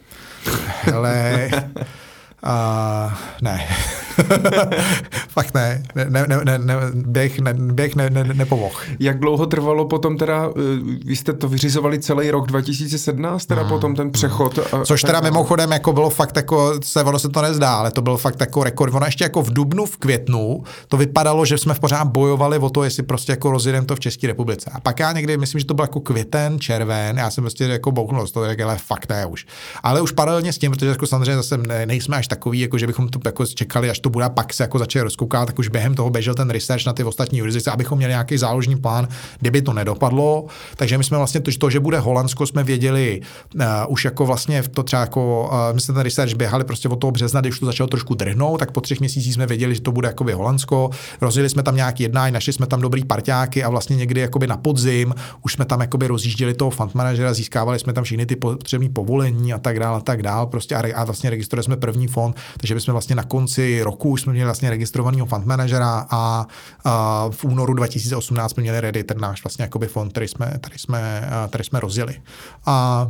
[0.94, 1.50] Ale
[2.46, 3.66] Uh, ne.
[5.28, 5.82] Fakt ne.
[5.94, 8.74] ne, ne, ne, ne běh, ne, běh ne, ne, nepomohl.
[9.00, 10.60] Jak dlouho trvalo potom teda, eh,
[11.04, 13.70] vy jste to vyřizovali celý rok 2017, teda hmm.
[13.70, 14.58] potom ten přechod?
[14.58, 18.02] A, Což teda mimochodem jako bylo fakt jako, se, ono se to nezdá, ale to
[18.02, 18.94] byl fakt jako rekord.
[18.94, 22.70] Ono ještě jako v dubnu, v květnu, to vypadalo, že jsme v pořád bojovali o
[22.70, 24.70] to, jestli prostě jako rozjedeme to v České republice.
[24.74, 27.92] A pak já někdy, myslím, že to byl jako květen, červen, já jsem prostě jako
[27.92, 29.46] bouknul z toho, ale fakt ne už.
[29.82, 31.56] Ale už paralelně s tím, protože jako samozřejmě zase
[31.86, 34.78] nejsme až takový, jako že bychom to jako čekali, až to bude, pak se jako
[34.78, 38.10] začali rozkoukat, tak už během toho běžel ten research na ty ostatní jurisdikce, abychom měli
[38.10, 39.08] nějaký záložní plán,
[39.40, 40.46] kdyby to nedopadlo.
[40.76, 43.20] Takže my jsme vlastně to, to že bude Holandsko, jsme věděli
[43.54, 46.96] uh, už jako vlastně to třeba jako, uh, my jsme ten research běhali prostě od
[46.96, 49.92] toho března, když to začalo trošku drhnout, tak po třech měsících jsme věděli, že to
[49.92, 50.90] bude jako Holandsko.
[51.20, 54.56] Rozjeli jsme tam nějaký jednání, našli jsme tam dobrý parťáky a vlastně někdy jakoby na
[54.56, 58.88] podzim už jsme tam jakoby rozjížděli toho fund managera, získávali jsme tam všechny ty potřebné
[58.88, 60.46] povolení a tak dále a tak dále.
[60.46, 62.23] Prostě a, a vlastně registrovali jsme první fond,
[62.56, 66.46] takže bychom vlastně na konci roku už jsme měli vlastně registrovaného fund managera a,
[66.84, 70.78] a v únoru 2018 jsme měli ready ten náš vlastně jakoby fond, který jsme, který
[70.78, 72.14] jsme, který jsme rozjeli.
[72.66, 73.08] A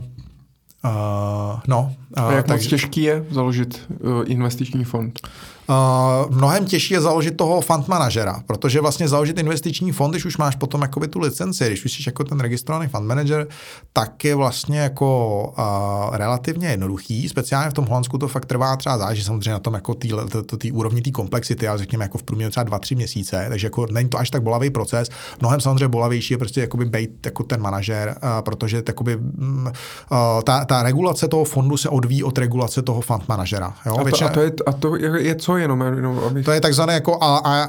[0.85, 5.29] Uh, no, uh, a jak tak, moc těžký je založit uh, investiční fond?
[5.69, 10.37] Uh, mnohem těžší je založit toho fund manažera, protože vlastně založit investiční fond, když už
[10.37, 13.47] máš potom jakoby tu licenci, když už jsi jako ten registrovaný fund manager,
[13.93, 17.29] tak je vlastně jako uh, relativně jednoduchý.
[17.29, 21.03] Speciálně v tom Holandsku to fakt trvá třeba záleží samozřejmě na tom jako té úrovni
[21.03, 24.31] té komplexity, ale řekněme jako v průměru třeba 2-3 měsíce, takže jako není to až
[24.31, 25.09] tak bolavý proces.
[25.41, 29.71] Mnohem samozřejmě bolavější je prostě jakoby být jako ten manažer, uh, protože jakoby, uh,
[30.45, 33.75] ta, ta regulace toho fondu se odvíjí od regulace toho fund manažera.
[33.87, 33.97] Jo?
[33.99, 35.81] A, to, a, to je, a to je, je co to jenom?
[35.81, 36.45] jenom abych...
[36.45, 37.19] To je takzvaný jako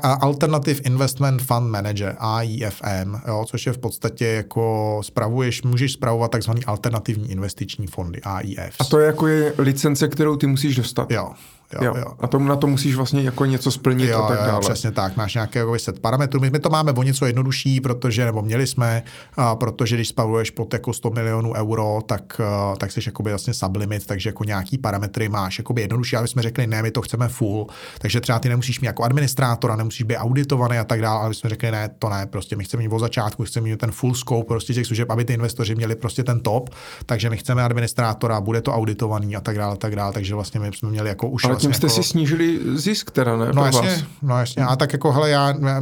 [0.04, 6.66] Alternative Investment Fund Manager, AIFM, jo, což je v podstatě jako spravuješ, můžeš spravovat takzvaný
[6.66, 8.76] alternativní investiční fondy, AIF.
[8.80, 11.12] A to je jako je licence, kterou ty musíš dostat?
[11.12, 11.32] Jo,
[11.74, 11.94] Jo, jo.
[11.98, 12.06] Jo.
[12.20, 14.52] A tomu na to musíš vlastně jako něco splnit jo, a tak dále.
[14.52, 15.18] Jo, přesně tak.
[15.18, 16.40] Máš nějaké jako set parametrů.
[16.40, 19.04] My, my to máme o něco jednodušší, protože, nebo měli jsme,
[19.38, 23.54] a protože když spavuješ pod jako 100 milionů euro, tak, a, tak jsi jakoby vlastně
[23.54, 27.28] sublimit, takže jako nějaký parametry máš jakoby jednodušší, ale jsme řekli, ne, my to chceme
[27.28, 27.68] full,
[28.00, 31.36] takže třeba ty nemusíš mít jako administrátora, nemusíš být auditovaný a tak dále, ale my
[31.36, 34.14] jsme řekli, ne, to ne, prostě my chceme mít od začátku, chceme mít ten full
[34.14, 36.70] scope prostě těch služeb, aby ty investoři měli prostě ten top,
[37.06, 40.60] takže my chceme administrátora, bude to auditovaný a tak dále, a tak dále, takže vlastně
[40.60, 43.48] my jsme měli jako už ale vlastně tím jste jako, si snížili zisk teda, ne?
[43.54, 44.04] No jasně, vás.
[44.22, 44.64] no jasně.
[44.64, 45.82] A tak jako, hele, já, já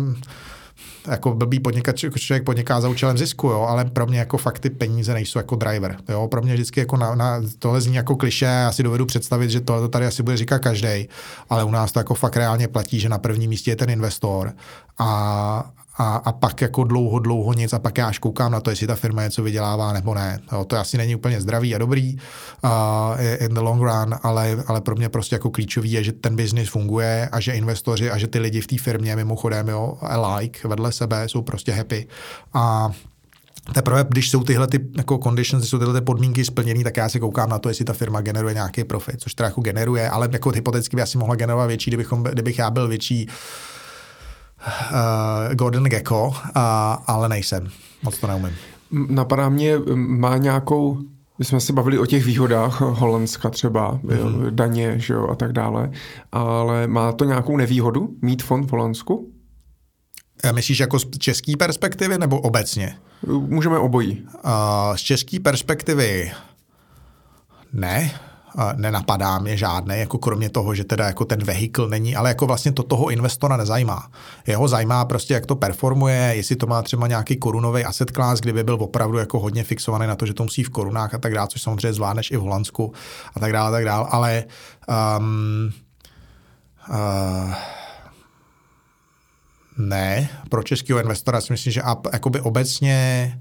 [1.08, 4.60] jako blbý podnikač, jako člověk podniká za účelem zisku, jo, ale pro mě jako fakt
[4.60, 5.98] ty peníze nejsou jako driver.
[6.10, 6.28] Jo.
[6.28, 9.62] Pro mě vždycky jako na, na, tohle zní jako kliše, já si dovedu představit, že
[9.62, 11.10] tohle to tady asi bude říkat každý,
[11.50, 14.54] ale u nás to jako fakt reálně platí, že na prvním místě je ten investor
[15.00, 18.70] a, a, a pak jako dlouho, dlouho nic a pak já až koukám na to,
[18.70, 20.40] jestli ta firma něco vydělává nebo ne.
[20.52, 22.18] Jo, to asi není úplně zdravý a dobrý
[22.64, 22.72] uh,
[23.40, 26.70] in the long run, ale, ale pro mě prostě jako klíčový je, že ten biznis
[26.70, 29.98] funguje a že investoři a že ty lidi v té firmě mimochodem jo,
[30.38, 32.08] like vedle sebe jsou prostě happy
[32.54, 32.92] a
[33.74, 37.20] Teprve, když jsou tyhle ty jako conditions, jsou tyhle ty podmínky splněné, tak já si
[37.20, 40.50] koukám na to, jestli ta firma generuje nějaký profit, což teda jako generuje, ale jako
[40.50, 43.28] hypoteticky by asi mohla generovat větší, kdybychom, kdybych já byl větší
[44.68, 46.34] uh, Gordon Gecko, uh,
[47.08, 47.68] ale nejsem.
[48.04, 48.56] Moc to neumím.
[48.92, 50.98] Napadá mě, má nějakou
[51.40, 54.50] my jsme se bavili o těch výhodách Holandska třeba, mm-hmm.
[54.50, 55.92] daně že jo, a tak dále,
[56.32, 59.32] ale má to nějakou nevýhodu mít fond v Holandsku?
[60.52, 62.96] Myslíš jako z české perspektivy nebo obecně?
[63.28, 64.22] Můžeme obojí.
[64.46, 66.32] Uh, z české perspektivy
[67.74, 68.12] ne
[68.76, 72.72] nenapadá mě žádné, jako kromě toho, že teda jako ten vehikl není, ale jako vlastně
[72.72, 74.12] to toho investora nezajímá.
[74.48, 78.64] Jeho zajímá prostě, jak to performuje, jestli to má třeba nějaký korunový asset class, kdyby
[78.64, 81.48] byl opravdu jako hodně fixovaný na to, že to musí v korunách a tak dále,
[81.48, 82.94] což samozřejmě zvládneš i v Holandsku
[83.36, 84.44] a tak dále, a tak dále, ale
[85.18, 85.72] um,
[86.90, 87.54] uh,
[89.78, 93.40] ne, pro českého investora si myslím, že a, jakoby obecně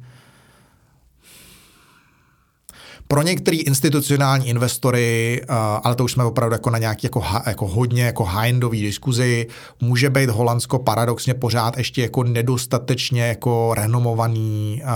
[3.13, 7.67] pro některé institucionální investory, uh, ale to už jsme opravdu jako na nějaký jako, jako
[7.67, 9.47] hodně jako high-endový diskuzi,
[9.81, 14.91] může být Holandsko paradoxně pořád ještě jako nedostatečně jako renomovaný uh,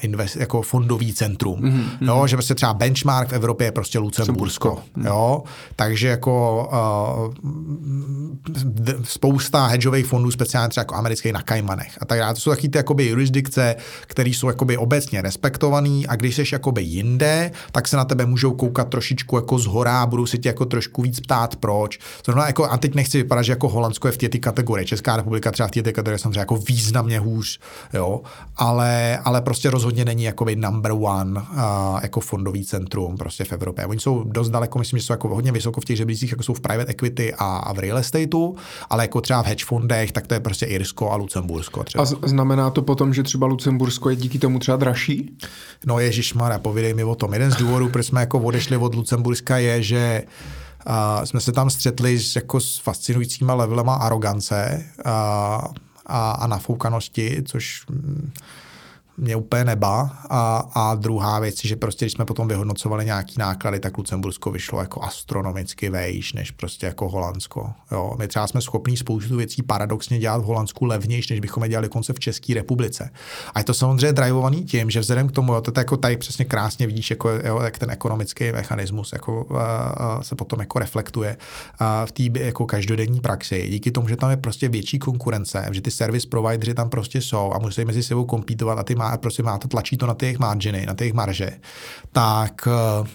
[0.00, 1.60] invest, jako fondový centrum.
[1.60, 1.84] Mm-hmm.
[2.00, 4.68] Jo, že prostě třeba benchmark v Evropě je prostě Lucembursko.
[4.68, 5.08] Lucembursko.
[5.08, 5.42] Jo,
[5.76, 7.34] takže jako uh,
[9.02, 12.34] spousta hedžových fondů, speciálně třeba jako amerických na Kajmanech a tak dále.
[12.34, 13.76] To jsou taky ty jakoby jurisdikce,
[14.06, 18.52] které jsou jakoby obecně respektované a když jsi jakoby jinde, tak se na tebe můžou
[18.52, 21.98] koukat trošičku jako z hora, budou si tě jako trošku víc ptát, proč.
[22.24, 25.50] Zrovna jako, a teď nechci vypadat, že jako Holandsko je v té kategorii, Česká republika
[25.50, 27.60] třeba v té kategorii samozřejmě jako významně hůř,
[27.94, 28.20] jo,
[28.56, 33.86] ale, ale prostě rozhodně není jako number one uh, jako fondový centrum prostě v Evropě.
[33.86, 36.54] Oni jsou dost daleko, myslím, že jsou jako hodně vysoko v těch žebřících, jako jsou
[36.54, 38.56] v private equity a, a v real estateu,
[38.90, 41.84] ale jako třeba v hedge fondech, tak to je prostě Irsko a Lucembursko.
[41.84, 42.04] Třeba.
[42.04, 45.36] A znamená to potom, že třeba Lucembursko je díky tomu třeba dražší?
[45.86, 47.31] No Ježíš Mara, povídej mi o tom.
[47.32, 50.22] Jeden z důvodů, proč jsme jako odešli od Lucemburska, je, že
[50.86, 55.60] a jsme se tam střetli s, jako s fascinujícíma levelema arogance a,
[56.06, 57.82] a, a nafoukanosti, což
[59.16, 60.16] mě úplně neba.
[60.30, 64.80] A, a druhá věc, že prostě, když jsme potom vyhodnocovali nějaký náklady, tak Lucembursko vyšlo
[64.80, 67.72] jako astronomicky vejš, než prostě jako Holandsko.
[67.92, 71.68] Jo, my třeba jsme schopni spoustu věcí paradoxně dělat v Holandsku levnější, než bychom je
[71.68, 73.10] dělali konce v České republice.
[73.54, 76.44] A je to samozřejmě drivovaný tím, že vzhledem k tomu, jo, to jako tady přesně
[76.44, 79.58] krásně vidíš, jako, jo, jak ten ekonomický mechanismus jako, uh,
[80.20, 81.36] se potom jako reflektuje
[81.80, 83.68] uh, v té jako každodenní praxi.
[83.70, 87.52] Díky tomu, že tam je prostě větší konkurence, že ty service provideři tam prostě jsou
[87.52, 90.38] a musí mezi sebou kompítovat a ty má, prostě má to, tlačí to na jejich
[90.38, 91.50] marginy, na jejich marže,
[92.12, 93.08] tak eh,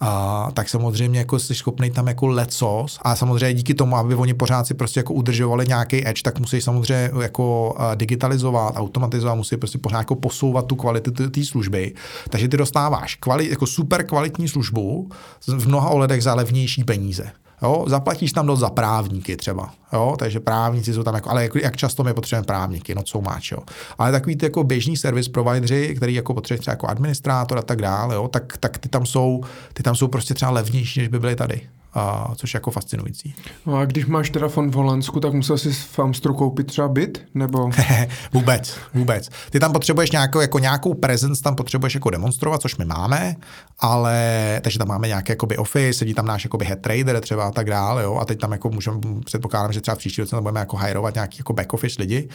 [0.00, 4.34] a, tak samozřejmě jako jsi schopný tam jako lecos a samozřejmě díky tomu, aby oni
[4.34, 9.56] pořád si prostě jako udržovali nějaký edge, tak musí samozřejmě jako eh, digitalizovat, automatizovat, musí
[9.56, 11.94] prostě pořád jako posouvat tu kvalitu té služby.
[12.28, 15.08] Takže ty dostáváš kvali, jako super kvalitní službu
[15.46, 17.43] v mnoha ohledech za levnější peníze.
[17.62, 21.54] Jo, zaplatíš tam dost za právníky třeba, jo, takže právníci jsou tam jako, ale jak,
[21.54, 23.58] jak často my potřebujeme právníky, no co máš, jo.
[23.98, 27.82] Ale takový ty jako běžný service provideři, který jako potřebuje třeba jako administrátor a tak
[27.82, 29.40] dále, jo, tak, tak ty tam jsou,
[29.72, 31.60] ty tam jsou prostě třeba levnější, než by byly tady.
[31.96, 33.34] Uh, což je jako fascinující.
[33.66, 36.88] No a když máš teda fond v Holandsku, tak musel si v Amstru koupit třeba
[36.88, 37.24] byt?
[37.34, 37.70] Nebo?
[38.32, 39.28] vůbec, vůbec.
[39.50, 43.36] Ty tam potřebuješ nějakou, jako nějakou presence, tam potřebuješ jako demonstrovat, což my máme,
[43.78, 47.50] ale takže tam máme nějaké jakoby office, sedí tam náš jakoby head trader třeba a
[47.50, 50.60] tak dále, jo, a teď tam jako můžeme, předpokládám, že třeba v příští roce budeme
[50.60, 52.28] jako hajrovat nějaký jako back office lidi,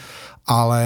[0.45, 0.85] ale,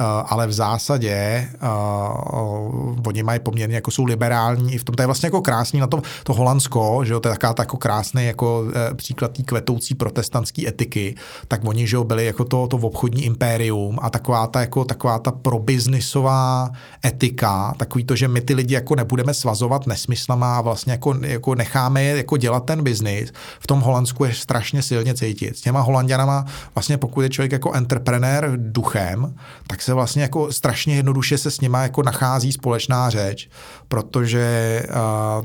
[0.00, 5.02] uh, ale v zásadě uh, oni mají poměrně jako jsou liberální i v tom, to
[5.02, 7.76] je vlastně jako krásný na tom, to Holandsko, že jo, to je taková jako
[8.10, 11.14] krásný jako uh, příklad té kvetoucí protestantské etiky,
[11.48, 15.30] tak oni, že byli jako to, to obchodní impérium a taková ta jako taková ta
[15.30, 16.70] probiznisová
[17.04, 21.54] etika, takový to, že my ty lidi jako nebudeme svazovat nesmyslama a vlastně jako, jako
[21.54, 25.56] necháme je jako dělat ten biznis, v tom Holandsku je strašně silně cítit.
[25.56, 29.34] S těma Holandianama vlastně pokud je člověk jako entrepreneur duchem,
[29.66, 33.48] tak se vlastně jako strašně jednoduše se s nima jako nachází společná řeč,
[33.88, 34.82] protože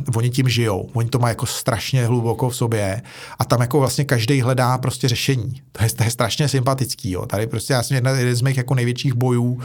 [0.05, 0.89] uh, oni tím žijou.
[0.93, 3.01] Oni to mají jako strašně hluboko sobě
[3.39, 5.61] a tam jako vlastně každý hledá prostě řešení.
[5.71, 7.11] To je, to je strašně sympatický.
[7.11, 7.25] Jo.
[7.25, 9.61] Tady prostě já jsem jedna z mých jako největších bojů, uh,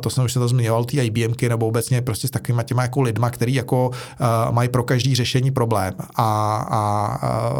[0.00, 3.02] to jsem už se to zmiňoval, ty IBMky nebo obecně prostě s takovými těma jako
[3.02, 7.06] lidma, který jako uh, mají pro každý řešení problém a, a,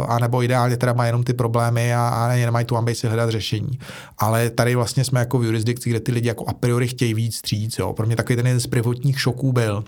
[0.09, 3.79] a nebo ideálně teda mají jenom ty problémy a, a nemají tu ambici hledat řešení.
[4.17, 7.35] Ale tady vlastně jsme jako v jurisdikci, kde ty lidi jako a priori chtějí víc
[7.35, 7.77] stříc.
[7.79, 7.93] Jo.
[7.93, 9.83] Pro mě takový ten jeden z prvotních šoků byl,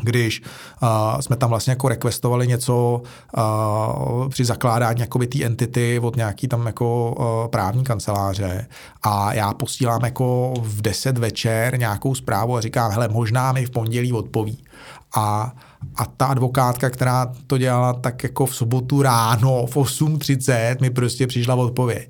[0.00, 0.42] když
[0.82, 3.02] uh, jsme tam vlastně jako requestovali něco
[3.36, 8.66] uh, při zakládání jakoby té entity od nějaký tam jako uh, právní kanceláře
[9.02, 13.70] a já posílám jako v 10 večer nějakou zprávu a říkám, hele, možná mi v
[13.70, 14.64] pondělí odpoví.
[15.16, 15.52] A
[15.96, 21.26] a ta advokátka, která to dělala tak jako v sobotu ráno v 8.30 mi prostě
[21.26, 22.08] přišla odpověď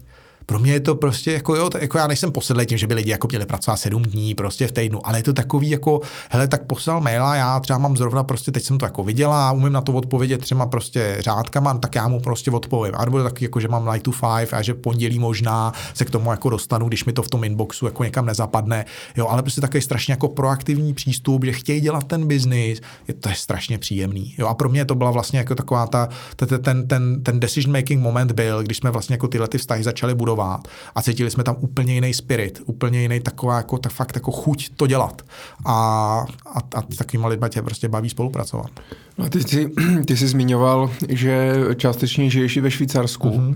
[0.52, 3.10] pro mě je to prostě jako, jo, jako já nejsem posedlý tím, že by lidi
[3.10, 6.00] jako měli pracovat sedm dní prostě v týdnu, ale je to takový jako,
[6.30, 9.52] hele, tak poslal mail a já třeba mám zrovna prostě, teď jsem to jako viděla,
[9.52, 12.94] umím na to odpovědět třema prostě řádkama, tak já mu prostě odpovím.
[12.96, 16.10] A nebo taky jako, že mám night to five a že pondělí možná se k
[16.10, 18.84] tomu jako dostanu, když mi to v tom inboxu jako někam nezapadne.
[19.16, 23.28] Jo, ale prostě takový strašně jako proaktivní přístup, že chtějí dělat ten biznis, je to
[23.28, 24.34] je strašně příjemný.
[24.38, 28.02] Jo, a pro mě to byla vlastně jako taková ta, ten, ten, ten decision making
[28.02, 31.44] moment byl, když jsme vlastně jako tyhle ty vztahy začali budovat budovat a cítili jsme
[31.44, 35.22] tam úplně jiný spirit, úplně jiný taková jako, tak fakt jako chuť to dělat.
[35.64, 38.70] A, a, a s takovými lidmi tě prostě baví spolupracovat.
[39.18, 39.70] No ty, jsi,
[40.06, 43.28] ty jsi zmiňoval, že částečně žiješ i ve Švýcarsku.
[43.28, 43.54] Mm-hmm.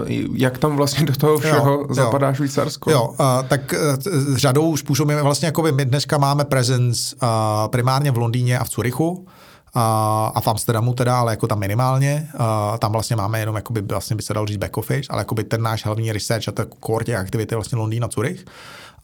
[0.00, 2.34] Uh, jak tam vlastně do toho všeho jo, zapadá jo.
[2.34, 2.90] Švýcarsko?
[2.90, 3.16] Jo, uh,
[3.48, 7.28] tak uh, s řadou způsobů vlastně jako my dneska máme presence uh,
[7.68, 9.26] primárně v Londýně a v Curychu
[9.74, 12.28] a, a v Amsterdamu teda, ale jako tam minimálně.
[12.38, 15.44] A tam vlastně máme jenom, jakoby, vlastně by se dal říct back office, ale jakoby
[15.44, 18.44] ten náš hlavní research a to core těch aktivit je vlastně Londýn a Zurich.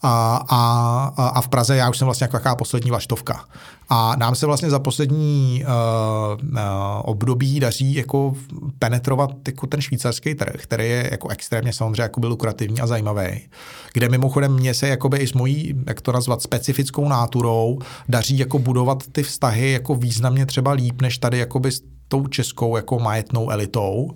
[0.03, 3.45] A, a, a v Praze já už jsem vlastně jako jaká poslední vlaštovka.
[3.89, 6.57] A nám se vlastně za poslední uh, uh,
[7.01, 8.33] období daří jako
[8.79, 13.41] penetrovat jako ten švýcarský trh, který je jako extrémně samozřejmě jako lukrativní a zajímavý,
[13.93, 18.59] kde mimochodem mě se jakoby i s mojí, jak to nazvat, specifickou náturou daří jako
[18.59, 23.49] budovat ty vztahy jako významně třeba líp, než tady jakoby s tou českou jako majetnou
[23.49, 24.11] elitou.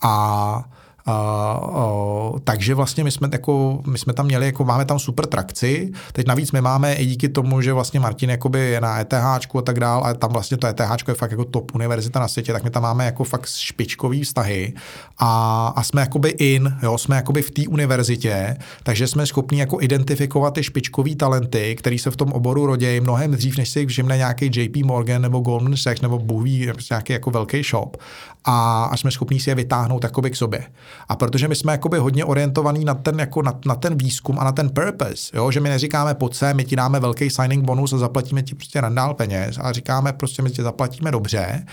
[0.00, 0.64] A
[1.08, 5.26] Uh, uh, takže vlastně my jsme, jako, my jsme tam měli, jako máme tam super
[5.26, 9.14] trakci, teď navíc my máme i díky tomu, že vlastně Martin jakoby je na ETH
[9.14, 12.52] a tak dál, a tam vlastně to ETH je fakt jako top univerzita na světě,
[12.52, 14.72] tak my tam máme jako fakt špičkový vztahy.
[15.18, 19.80] A, a jsme jakoby in, jo, jsme jakoby v té univerzitě, takže jsme schopni jako
[19.80, 24.16] identifikovat ty špičkový talenty, který se v tom oboru rodějí mnohem dřív, než si všimne
[24.16, 26.48] nějaký JP Morgan nebo Goldman Sachs nebo Bůh
[26.90, 27.96] nějaký jako velký shop.
[28.44, 30.64] A, a jsme schopni si je vytáhnout jakoby k sobě.
[31.08, 34.44] A protože my jsme jakoby hodně orientovaní na ten, jako na, na ten výzkum a
[34.44, 35.50] na ten purpose, jo?
[35.50, 38.80] že my neříkáme pojď se, my ti dáme velký signing bonus a zaplatíme ti prostě
[38.80, 41.64] randál peněz, ale říkáme prostě my ti zaplatíme dobře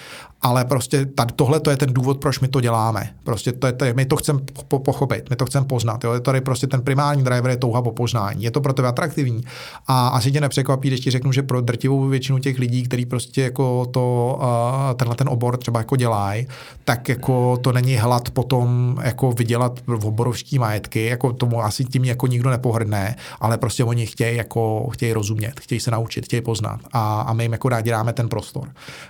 [0.45, 3.09] ale prostě tady, tohle to je ten důvod, proč my to děláme.
[3.23, 6.03] Prostě to je, to je, my to chceme po, pochopit, my to chceme poznat.
[6.03, 6.13] Jo?
[6.13, 8.43] Je tady prostě ten primární driver je touha po poznání.
[8.43, 9.43] Je to pro tebe atraktivní.
[9.87, 13.41] A asi tě nepřekvapí, když ti řeknu, že pro drtivou většinu těch lidí, kteří prostě
[13.41, 16.47] jako to, uh, tenhle ten obor třeba jako dělají,
[16.83, 22.05] tak jako to není hlad potom jako vydělat v oborovský majetky, jako tomu asi tím
[22.05, 26.79] jako nikdo nepohrdne, ale prostě oni chtějí jako chtějí rozumět, chtějí se naučit, chtějí poznat
[26.91, 28.63] a, a my jim jako rádi dáme ten prostor.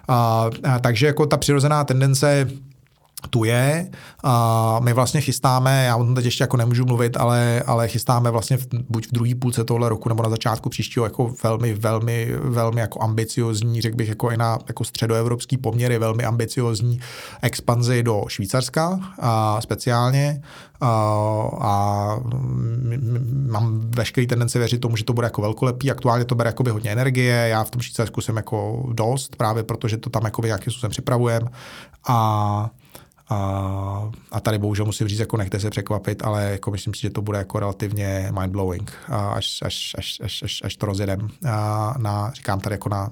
[0.10, 0.16] Uh,
[0.66, 2.48] uh, takže jako ta přirozená tendence
[3.28, 3.90] tu je.
[4.24, 8.32] A my vlastně chystáme, já o tom teď ještě jako nemůžu mluvit, ale, ale chystáme
[8.32, 12.28] vlastně v, buď v druhé půlce tohle roku nebo na začátku příštího jako velmi, velmi,
[12.40, 17.00] velmi jako ambiciozní, řekl bych jako i na jako středoevropský poměry, velmi ambiciozní
[17.42, 20.42] expanzi do Švýcarska a speciálně
[20.82, 20.90] a,
[21.62, 22.16] a
[23.48, 25.92] mám veškerý tendenci věřit tomu, že to bude jako velkolepý.
[25.92, 29.98] Aktuálně to bere jako hodně energie, já v tom Švýcarsku jsem jako dost, právě protože
[29.98, 31.48] to tam jako nějakým způsobem připravujeme
[32.08, 32.70] a
[33.30, 37.10] A, a tady bohužel musím říct, jako nechte se překvapit, ale jako myslím si, že
[37.10, 41.30] to bude jako relativně mindblowing, až, až, až, až, až, až to rozjedem.
[41.98, 43.12] Na, říkám tady jako na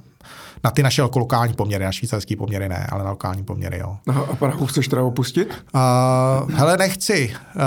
[0.63, 3.97] na ty naše lokální poměry, na švýcarský poměry ne, ale na lokální poměry jo.
[4.31, 5.63] a Prahu chceš teda opustit?
[5.75, 7.35] Uh, hele, nechci.
[7.55, 7.61] Uh,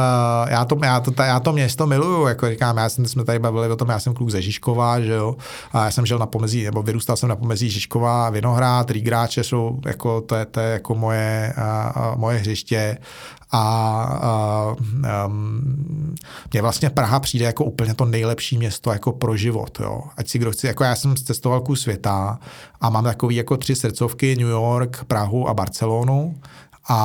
[0.50, 3.68] já, to, já, to, já to město miluju, jako říkám, já jsem, jsme tady bavili
[3.68, 5.36] o tom, já jsem kluk ze Žižkova, že jo,
[5.72, 9.80] a já jsem žil na pomezí, nebo vyrůstal jsem na pomezí Žižkova, Vinohrad, Rígráče jsou,
[9.86, 12.98] jako, to je, to je jako moje, uh, moje hřiště
[13.52, 14.66] a
[15.26, 16.14] um,
[16.52, 20.02] mně vlastně Praha přijde jako úplně to nejlepší město jako pro život, jo.
[20.16, 22.38] Ať si kdo chce, jako já jsem cestoval kus světa
[22.80, 26.34] a mám takový jako tři srdcovky, New York, Prahu a Barcelonu
[26.88, 26.96] a,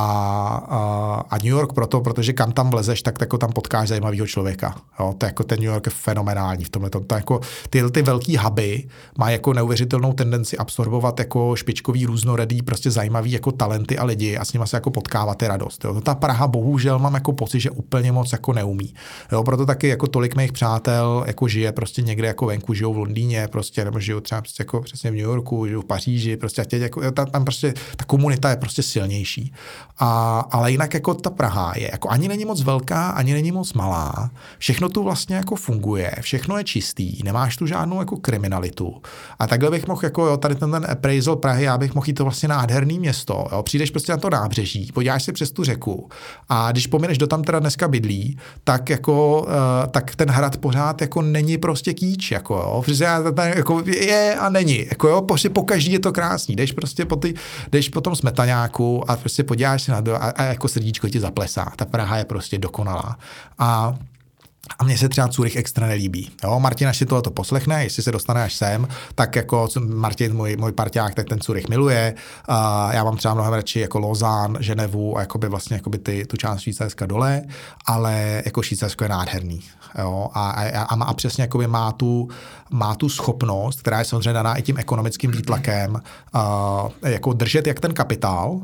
[0.69, 4.75] a, a New York proto, protože kam tam vlezeš, tak jako tam potkáš zajímavého člověka.
[4.99, 5.15] Jo?
[5.17, 6.89] To jako ten New York je fenomenální v tomhle.
[6.89, 8.87] To, to jako, ty, ty velký huby
[9.17, 14.45] má jako neuvěřitelnou tendenci absorbovat jako špičkový, různorodý, prostě zajímavý jako talenty a lidi a
[14.45, 15.83] s nimi se jako potkávat je radost.
[15.83, 15.93] Jo?
[15.93, 18.93] To ta Praha bohužel mám jako pocit, že úplně moc jako neumí.
[19.31, 19.43] Jo?
[19.43, 23.47] Proto taky jako tolik mých přátel jako žije prostě někde jako venku, žijou v Londýně,
[23.47, 26.65] prostě, nebo žijou třeba prostě jako přesně v New Yorku, žijou v Paříži, prostě a
[26.65, 29.53] teď jako, tam, tam prostě ta komunita je prostě silnější.
[29.99, 33.73] A, ale jinak jako ta Praha je, jako ani není moc velká, ani není moc
[33.73, 34.31] malá.
[34.57, 39.01] Všechno tu vlastně jako funguje, všechno je čistý, nemáš tu žádnou jako kriminalitu.
[39.39, 42.13] A takhle bych mohl jako, jo, tady ten, ten appraisal Prahy, já bych mohl jít
[42.13, 43.47] to vlastně nádherný město.
[43.51, 43.63] Jo.
[43.63, 46.09] Přijdeš prostě na to nábřeží, podíváš si přes tu řeku
[46.49, 49.47] a když pomineš, do tam teda dneska bydlí, tak jako, uh,
[49.91, 52.81] tak ten hrad pořád jako není prostě kýč, jako jo.
[52.85, 53.05] Protože
[53.55, 56.55] jako je a není, jako jo, prostě po každý je to krásný.
[56.55, 57.33] Jdeš prostě po, ty,
[57.71, 61.09] jdeš po tom smetaňáku a prostě podíváš podíváš se na to a, a jako srdíčko
[61.09, 61.71] ti zaplesá.
[61.75, 63.17] Ta Praha je prostě dokonalá.
[63.59, 63.93] A
[64.79, 66.31] a mně se třeba Curych extra nelíbí.
[66.43, 70.55] Jo, Martin, až si tohle poslechne, jestli se dostane až sem, tak jako Martin, můj,
[70.55, 72.13] můj parťák, tak ten Curych miluje.
[72.47, 76.37] A já mám třeba mnohem radši jako Lozán, Ženevu a jakoby vlastně jakoby ty, tu
[76.37, 77.41] část Švýcarska dole,
[77.85, 79.61] ale jako Švýcarsko je nádherný.
[79.99, 82.29] Jo, a, a, a, a přesně jakoby má tu,
[82.69, 86.01] má tu schopnost, která je samozřejmě daná i tím ekonomickým výtlakem,
[86.33, 88.61] a, jako držet jak ten kapitál,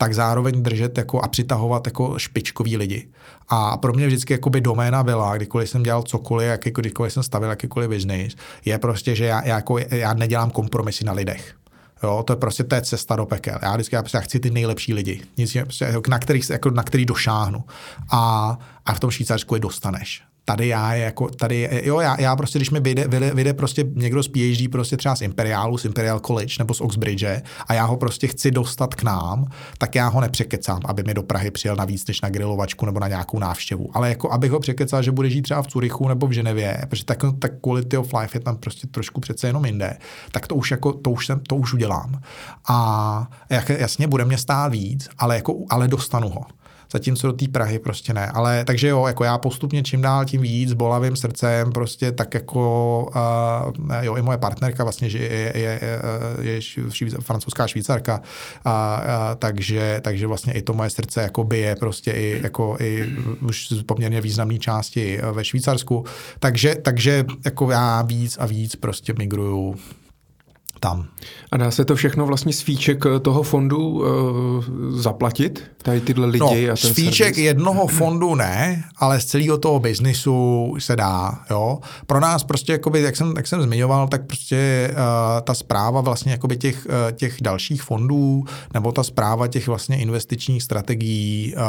[0.00, 3.08] tak zároveň držet jako a přitahovat jako špičkový lidi.
[3.48, 7.50] A pro mě vždycky jakoby doména byla, kdykoliv jsem dělal cokoliv, jak, kdykoliv jsem stavil
[7.50, 11.54] jakýkoliv biznis, je prostě, že já, já, jako, já nedělám kompromisy na lidech.
[12.02, 13.58] Jo, to je prostě je cesta do pekel.
[13.62, 15.56] Já vždycky já, prostě, já chci ty nejlepší lidi, nic,
[16.08, 17.64] na, který, jako, na který došáhnu.
[18.10, 22.36] A, a v tom Švýcarsku je dostaneš tady já je jako, tady, jo, já, já
[22.36, 25.84] prostě, když mi vyjde, vyjde, vyjde prostě někdo z PhD prostě třeba z Imperialu, z
[25.84, 27.24] Imperial College nebo z Oxbridge
[27.66, 29.46] a já ho prostě chci dostat k nám,
[29.78, 33.00] tak já ho nepřekecám, aby mi do Prahy přijel na víc než na grilovačku nebo
[33.00, 33.90] na nějakou návštěvu.
[33.94, 37.04] Ale jako abych ho překecal, že bude žít třeba v Curychu nebo v Ženevě, protože
[37.04, 39.96] tak, tak quality of life je tam prostě trošku přece jenom jinde,
[40.32, 42.20] tak to už jako, to už, jsem, to už udělám.
[42.68, 46.59] A jak, jasně, bude mě stát víc, ale jako, ale dostanu ho
[46.92, 48.26] zatímco do té Prahy prostě ne.
[48.26, 53.02] Ale takže jo, jako já postupně čím dál tím víc bolavým srdcem prostě tak jako
[53.86, 56.00] uh, jo, i moje partnerka vlastně, že je, je, je,
[56.40, 58.20] je švíc, francouzská švýcarka,
[58.64, 63.16] a, a, takže, takže vlastně i to moje srdce jako je prostě i, jako i
[63.40, 66.04] už z poměrně významné části ve Švýcarsku.
[66.38, 69.76] Takže, takže jako já víc a víc prostě migruju
[70.80, 71.06] tam.
[71.52, 74.04] A dá se to všechno vlastně z fíček eh, toho fondu uh,
[74.90, 75.70] zaplatit?
[75.82, 77.44] Tady tyhle lidi no, a ten z fíček servis?
[77.44, 81.38] jednoho fondu ne, ale z celého toho biznisu se dá.
[81.50, 81.78] Jo?
[82.06, 84.96] Pro nás prostě, jakoby, jak, jsem, jak jsem zmiňoval, tak prostě uh,
[85.40, 88.44] ta zpráva vlastně jakoby těch, uh, těch dalších fondů
[88.74, 91.62] nebo ta zpráva těch vlastně investičních strategií uh,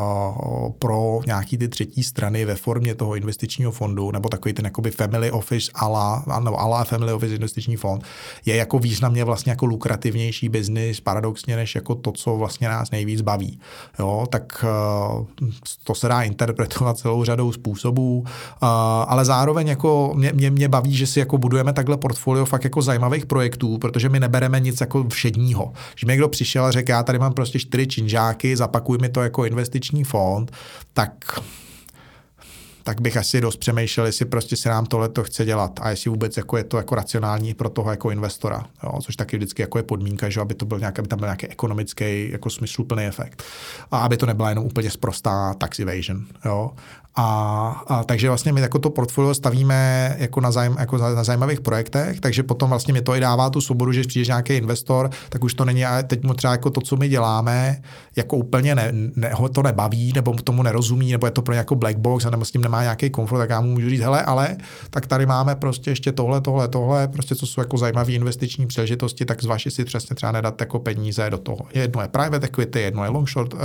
[0.00, 4.90] uh, pro nějaký ty třetí strany ve formě toho investičního fondu nebo takový ten jakoby
[4.90, 8.04] family office ala, nebo ala family office investiční fond
[8.46, 13.20] je jako významně vlastně jako lukrativnější biznis paradoxně než jako to, co vlastně nás nejvíc
[13.20, 13.60] baví.
[13.98, 15.46] Jo, tak eh,
[15.84, 18.66] to se dá interpretovat celou řadou způsobů, eh,
[19.06, 22.82] ale zároveň jako mě, mě, mě baví, že si jako budujeme takhle portfolio fakt jako
[22.82, 25.72] zajímavých projektů, protože my nebereme nic jako všedního.
[25.92, 29.22] Když mi někdo přišel a řekl, já tady mám prostě čtyři činžáky, zapakuj mi to
[29.22, 30.52] jako investiční fond,
[30.92, 31.40] tak
[32.90, 36.10] tak bych asi dost přemýšlel, jestli prostě se nám tohle to chce dělat a jestli
[36.10, 39.78] vůbec jako je to jako racionální pro toho jako investora, jo, což taky vždycky jako
[39.78, 43.42] je podmínka, že aby to byl nějaký, aby tam byl nějaký ekonomický jako smysluplný efekt
[43.90, 46.70] a aby to nebyla jenom úplně sprostá tax evasion, jo.
[47.16, 51.24] A, a takže vlastně my jako to portfolio stavíme jako na, zajm, jako na, na
[51.24, 54.52] zajímavých projektech, takže potom vlastně mi to i dává tu svobodu, že když přijde nějaký
[54.52, 57.82] investor, tak už to není, a teď mu třeba jako to, co my děláme,
[58.16, 61.74] jako úplně ne, ne, ho to nebaví, nebo tomu nerozumí, nebo je to pro nějakou
[61.74, 64.22] black box, nebo s tím nemá má nějaký komfort, tak já mu můžu říct, hele,
[64.22, 64.56] ale
[64.90, 69.24] tak tady máme prostě ještě tohle, tohle, tohle, prostě co jsou jako zajímavé investiční příležitosti,
[69.24, 71.58] tak zvažte si přesně třeba nedat jako peníze do toho.
[71.74, 73.60] Jedno je private equity, jedno je long short, uh,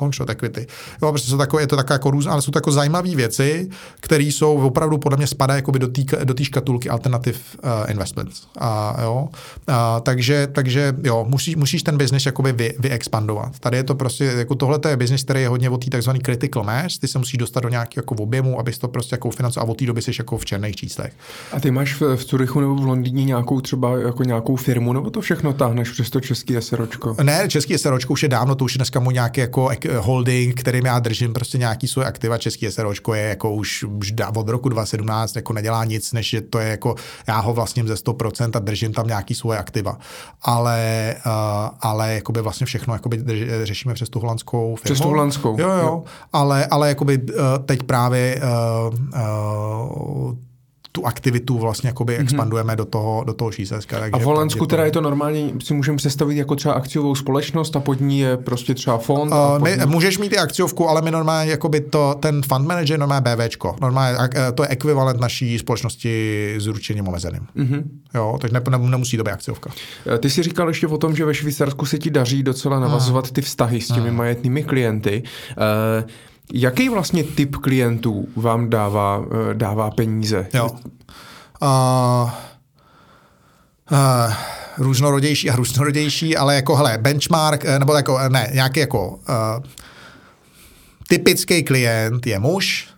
[0.00, 0.66] long short equity.
[1.02, 3.68] Jo, prostě jsou takové, je to takové jako různé, ale jsou to jako zajímavé věci,
[4.00, 8.42] které jsou opravdu podle mě spadají jako do té do škatulky alternative uh, investments.
[8.58, 9.28] A, jo,
[9.66, 13.58] a, takže, takže jo, musíš, musíš ten biznis jakoby vy, vyexpandovat.
[13.58, 16.64] Tady je to prostě, jako tohle je biznis, který je hodně o té takzvané critical
[16.64, 19.70] mass, ty se musíš dostat do nějakého jako objemu, abys to prostě jako financoval a
[19.70, 21.12] od té doby jsi jako v černých číslech.
[21.52, 25.10] A ty máš v, v Curychu nebo v Londýně nějakou třeba jako nějakou firmu, nebo
[25.10, 27.16] to všechno táhneš přes to český SROčko?
[27.22, 30.86] Ne, český SROčko už je dávno, to už je dneska mu nějaký jako holding, kterým
[30.86, 32.38] já držím prostě nějaký svoje aktiva.
[32.38, 36.58] Český SROčko je jako už, už od roku 2017 jako nedělá nic, než že to
[36.58, 36.94] je jako,
[37.26, 39.98] já ho vlastním ze 100% a držím tam nějaký svoje aktiva.
[40.42, 41.32] Ale, uh,
[41.80, 44.94] ale jakoby vlastně všechno jakoby drž, řešíme přes tu holandskou firmu.
[44.94, 45.56] Přes tu holandskou.
[45.60, 46.04] Jo, jo, jo.
[46.32, 48.40] ale, ale jakoby uh, teď právě
[48.88, 48.94] uh,
[50.28, 50.34] uh,
[50.96, 52.22] tu aktivitu vlastně jakoby mm-hmm.
[52.22, 53.96] expandujeme do toho, do toho Švýcarska.
[54.12, 57.80] A v Holandsku teda je to normálně, si můžeme představit jako třeba akciovou společnost a
[57.80, 59.32] pod ní je prostě třeba fond?
[59.32, 59.86] Uh, my, ní...
[59.86, 63.76] Můžeš mít i akciovku, ale my normálně jakoby to, ten fund manager normálně BVčko.
[63.80, 67.46] Normálně eh, to je ekvivalent naší společnosti s ručením omezeným.
[67.56, 67.82] Mm-hmm.
[68.14, 69.70] Jo, takže ne, ne, nemusí to být akciovka.
[70.14, 73.30] Eh, ty jsi říkal ještě o tom, že ve Švýcarsku se ti daří docela navazovat
[73.30, 74.16] ty vztahy s těmi hmm.
[74.16, 75.22] majetnými klienty.
[76.02, 76.10] Uh,
[76.52, 80.46] Jaký vlastně typ klientů vám dává, eh, dává peníze?
[80.54, 80.70] Jo.
[81.62, 82.30] Uh,
[83.90, 84.32] uh,
[84.78, 89.16] různorodější a různorodější, ale jako hele, benchmark, eh, nebo jako, ne, nějaký jako uh,
[91.08, 92.88] typický klient je muž,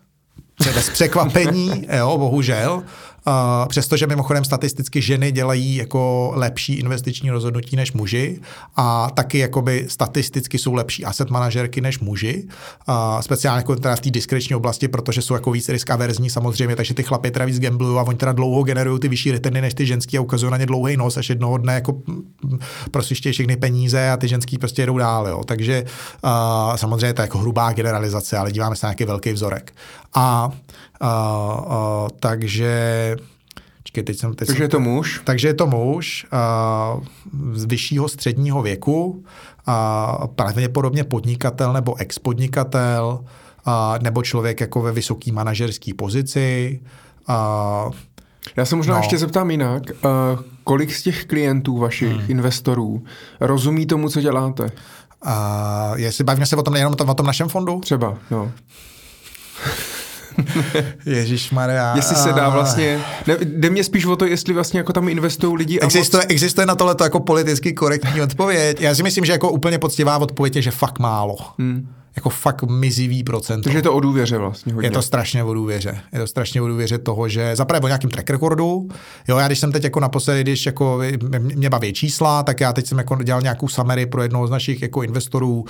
[0.74, 2.82] bez překvapení, jo, bohužel,
[3.26, 8.40] Uh, přestože mimochodem statisticky ženy dělají jako lepší investiční rozhodnutí než muži
[8.76, 12.44] a taky jakoby statisticky jsou lepší asset manažerky než muži,
[12.88, 16.76] uh, speciálně jako teda v té diskreční oblasti, protože jsou jako víc risk averzní samozřejmě,
[16.76, 19.74] takže ty chlapy teda víc gamblují a oni teda dlouho generují ty vyšší returny než
[19.74, 22.02] ty ženský a ukazují na ně dlouhý nos, až jednoho dne jako
[22.90, 25.28] prostě všechny peníze a ty ženský prostě jedou dál.
[25.28, 25.44] Jo.
[25.44, 25.84] Takže
[26.24, 29.72] uh, samozřejmě to je jako hrubá generalizace, ale díváme se na nějaký velký vzorek.
[30.14, 30.50] A
[31.02, 33.16] Uh, uh, takže
[33.88, 35.20] Čekaj, teď jsem, teď takže jsem, je to muž?
[35.24, 37.04] Takže je to muž uh,
[37.52, 39.24] z vyššího středního věku,
[39.68, 43.24] uh, pravděpodobně podnikatel nebo ex-podnikatel,
[43.66, 46.80] uh, nebo člověk jako ve vysoké manažerské pozici.
[47.28, 47.92] Uh,
[48.56, 49.00] já se možná no.
[49.00, 49.82] ještě zeptám jinak.
[49.90, 52.24] Uh, kolik z těch klientů vašich, hmm.
[52.28, 53.04] investorů,
[53.40, 54.62] rozumí tomu, co děláte?
[54.64, 54.70] Uh,
[55.94, 57.80] jestli bavíme se o tom nejenom o tom našem fondu?
[57.80, 58.52] Třeba, no.
[61.06, 61.96] Ježíš Maria.
[61.96, 65.56] Jestli se dá vlastně, ne, jde mě spíš o to, jestli vlastně jako tam investují
[65.56, 65.80] lidi.
[65.80, 66.32] Existuje, moc...
[66.32, 68.80] existuje na tohle jako politicky korektní odpověď.
[68.80, 71.36] Já si myslím, že jako úplně poctivá odpověď je, že fakt málo.
[71.58, 73.62] Hmm jako fakt mizivý procent.
[73.62, 74.86] Takže je to o důvěře vlastně hodně.
[74.86, 76.00] Je to strašně o důvěře.
[76.12, 78.88] Je to strašně o důvěře toho, že zaprvé o nějakým track recordu.
[79.28, 81.00] Jo, já když jsem teď jako naposledy, když jako
[81.38, 84.82] mě baví čísla, tak já teď jsem jako dělal nějakou summary pro jednoho z našich
[84.82, 85.66] jako investorů, uh,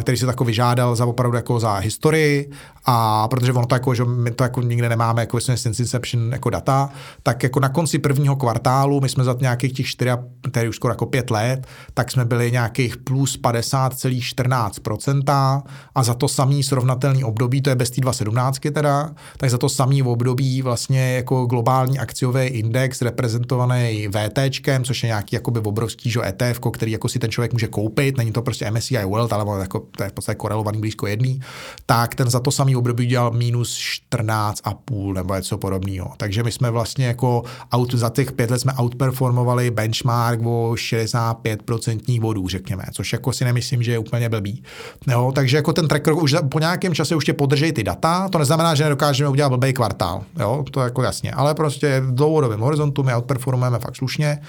[0.00, 2.50] který se tako vyžádal za opravdu jako za historii
[2.84, 6.50] a protože ono to jako, že my to jako nikde nemáme jako since inception jako
[6.50, 6.90] data,
[7.22, 10.10] tak jako na konci prvního kvartálu, my jsme za nějakých těch 4,
[10.50, 15.61] tedy už skoro jako 5 let, tak jsme byli nějakých plus 50,14%
[15.94, 19.68] a za to samý srovnatelný období, to je bez té 217 teda, tak za to
[19.68, 24.38] samý období vlastně jako globální akciový index reprezentovaný VT,
[24.82, 28.32] což je nějaký jakoby obrovský že ETF, který jako si ten člověk může koupit, není
[28.32, 31.40] to prostě MSCI World, ale jako, to je v podstatě korelovaný blízko jedný,
[31.86, 33.78] tak ten za to samý období dělal minus
[34.12, 36.12] 14,5 nebo něco podobného.
[36.16, 37.42] Takže my jsme vlastně jako
[37.72, 43.44] out, za těch pět let jsme outperformovali benchmark o 65% bodů, řekněme, což jako si
[43.44, 44.62] nemyslím, že je úplně blbý.
[45.06, 48.38] Jo, takže jako ten tracker už po nějakém čase už tě podržej ty data, to
[48.38, 52.60] neznamená, že nedokážeme udělat blbý kvartál, jo, to je jako jasně, ale prostě v dlouhodobém
[52.60, 54.42] horizontu my outperformujeme fakt slušně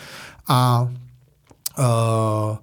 [0.48, 0.88] a
[1.80, 2.56] uh,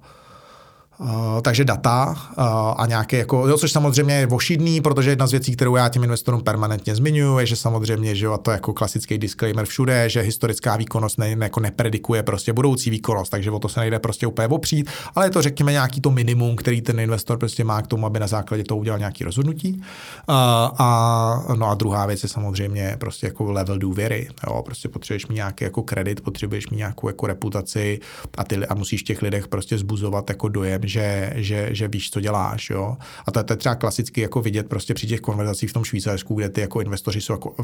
[1.00, 2.44] Uh, takže data uh,
[2.76, 6.04] a nějaké jako, jo, což samozřejmě je vošidný, protože jedna z věcí, kterou já těm
[6.04, 10.20] investorům permanentně zmiňuji, je, že samozřejmě, že jo, a to jako klasický disclaimer všude, že
[10.20, 14.48] historická výkonnost ne, jako nepredikuje prostě budoucí výkonnost, takže o to se nejde prostě úplně
[14.48, 18.06] opřít, ale je to řekněme nějaký to minimum, který ten investor prostě má k tomu,
[18.06, 19.72] aby na základě toho udělal nějaký rozhodnutí.
[19.72, 20.34] Uh,
[20.78, 25.36] a, no a druhá věc je samozřejmě prostě jako level důvěry, jo, prostě potřebuješ mít
[25.36, 28.00] nějaký jako kredit, potřebuješ mít nějakou jako reputaci
[28.38, 32.20] a, ty, a musíš těch lidech prostě zbuzovat jako dojem, že, že, že víš, co
[32.20, 32.70] děláš.
[32.70, 32.96] Jo?
[33.26, 36.34] A to, to je třeba klasicky jako vidět prostě při těch konverzacích v tom Švýcarsku,
[36.34, 37.54] kde ty jako investoři jsou jako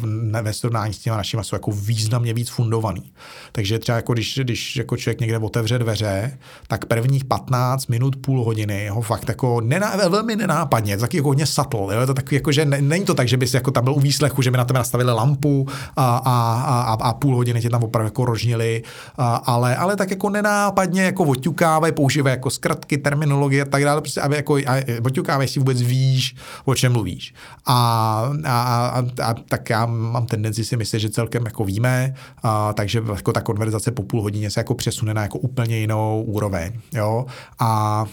[0.42, 3.12] ve srovnání s těma našimi jsou jako významně víc fundovaný.
[3.52, 6.38] Takže třeba jako když, když jako člověk někde otevře dveře,
[6.68, 11.46] tak prvních 15 minut, půl hodiny ho fakt jako nená, velmi nenápadně, taky jako hodně
[11.46, 11.88] satl.
[11.92, 12.06] Jo?
[12.06, 14.42] To takový jako, že ne, není to tak, že bys jako tam byl u výslechu,
[14.42, 18.06] že by na tebe nastavili lampu a, a, a, a půl hodiny tě tam opravdu
[18.06, 18.82] jako rožnili,
[19.18, 24.00] a, ale, ale tak jako nenápadně jako oťukávají, používají jako zkratky, terminologie a tak dále,
[24.00, 24.58] prostě aby jako
[25.02, 27.34] oťukávají si vůbec víš, o čem mluvíš.
[27.66, 32.72] A, a, a, a tak já mám tendenci si myslet, že celkem jako víme, a,
[32.72, 36.72] takže jako ta konverzace po půl hodině se jako přesune na jako úplně jinou úroveň.
[36.94, 37.26] Jo?
[37.58, 38.04] A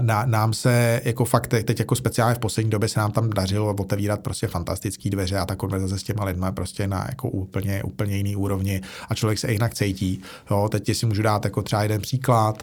[0.00, 3.74] na, nám se jako fakt teď jako speciálně v poslední době se nám tam dařilo
[3.74, 8.16] otevírat prostě fantastické dveře a ta konverzace s těma lidmi prostě na jako úplně, úplně
[8.16, 10.22] jiný úrovni a člověk se jinak cítí.
[10.50, 12.62] Jo, teď si můžu dát jako třeba jeden příklad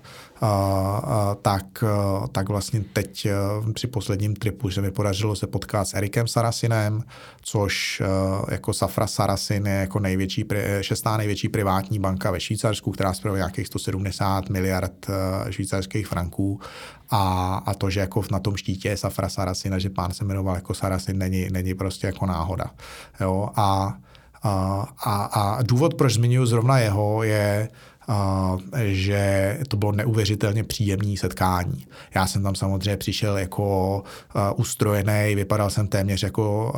[1.42, 1.84] tak,
[2.32, 3.28] tak vlastně teď
[3.74, 7.04] při posledním tripu se mi podařilo se potkat s Erikem Sarasinem,
[7.42, 8.02] což
[8.52, 10.46] jako Safra Sarasin je jako největší,
[10.82, 15.08] šestá největší privátní banka ve Švýcarsku, která spravuje nějakých 170 miliard
[15.50, 16.60] švýcarských franků
[17.10, 20.56] a, a to, že jako na tom štítě je Safra Sarasina, že pán se jmenoval
[20.56, 22.66] jako Sarasin, není, není prostě jako náhoda.
[23.20, 23.50] Jo?
[23.56, 23.98] A,
[24.44, 27.70] a, a, a důvod, proč zmiňuji zrovna jeho, je,
[28.84, 31.86] že to bylo neuvěřitelně příjemné setkání.
[32.16, 34.04] Já jsem tam samozřejmě přišel jako
[34.56, 36.74] ustrojený, vypadal jsem téměř jako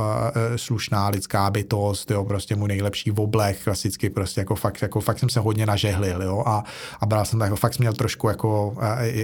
[0.56, 5.30] slušná lidská bytost, jo, prostě můj nejlepší oblek, klasicky prostě jako fakt, jako fakt jsem
[5.30, 6.64] se hodně nažehlil, jo, a,
[7.02, 8.76] a bral jsem tak, jako fakt jsem měl trošku jako,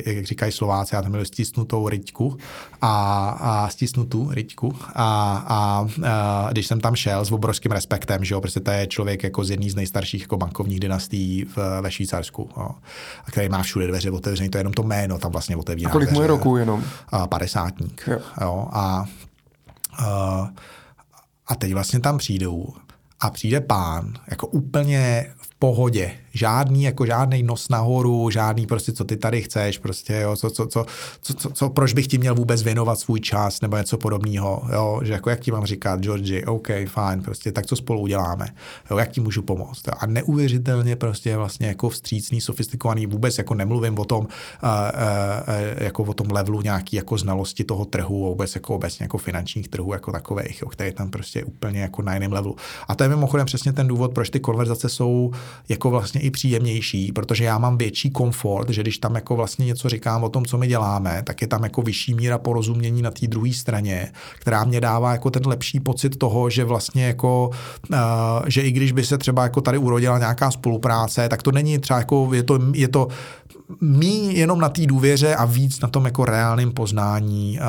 [0.06, 2.38] jak říkají Slováci, já tam měl stisnutou ryťku
[2.82, 8.34] a, a stisnutou ryťku a, a, a, když jsem tam šel s obrovským respektem, že
[8.34, 11.92] jo, protože to je člověk jako z jedné z nejstarších jako bankovních dynastí v, ve
[11.98, 12.70] Švýcarsku, jo,
[13.26, 15.90] a který má všude dveře otevřené, to je jenom to jméno tam vlastně otevírá.
[15.90, 16.84] A kolik mu je roku jenom?
[17.10, 18.04] A padesátník.
[18.08, 18.20] Jo.
[18.42, 19.06] Jo, a,
[19.98, 20.50] a,
[21.48, 22.74] a teď vlastně tam přijdou
[23.20, 29.04] a přijde pán jako úplně v pohodě, žádný, jako žádný nos nahoru, žádný prostě, co
[29.04, 30.86] ty tady chceš, prostě, jo, co, co, co,
[31.22, 35.00] co, co, co, proč bych ti měl vůbec věnovat svůj čas, nebo něco podobného, jo,
[35.04, 38.48] že jako jak ti mám říkat, Georgi, OK, fajn, prostě, tak co spolu uděláme,
[38.92, 39.88] jo, jak ti můžu pomoct.
[39.88, 44.28] Jo, a neuvěřitelně prostě vlastně jako vstřícný, sofistikovaný, vůbec jako nemluvím o tom, uh,
[44.70, 49.68] uh, jako o tom levelu nějaký jako znalosti toho trhu, vůbec jako obecně jako finančních
[49.68, 52.56] trhů jako takových, jo, který tam prostě úplně jako na jiném levelu.
[52.88, 55.32] A to je mimochodem přesně ten důvod, proč ty konverzace jsou
[55.70, 59.90] jako vlastně i příjemnější, protože já mám větší komfort, že když tam jako vlastně něco
[59.90, 63.28] říkám o tom, co my děláme, tak je tam jako vyšší míra porozumění na té
[63.28, 67.50] druhé straně, která mě dává jako ten lepší pocit toho, že vlastně jako,
[67.92, 67.98] uh,
[68.48, 72.00] že i když by se třeba jako tady urodila nějaká spolupráce, tak to není třeba
[72.00, 73.08] jako, je to, je to
[73.82, 77.60] mí jenom na té důvěře a víc na tom jako reálném poznání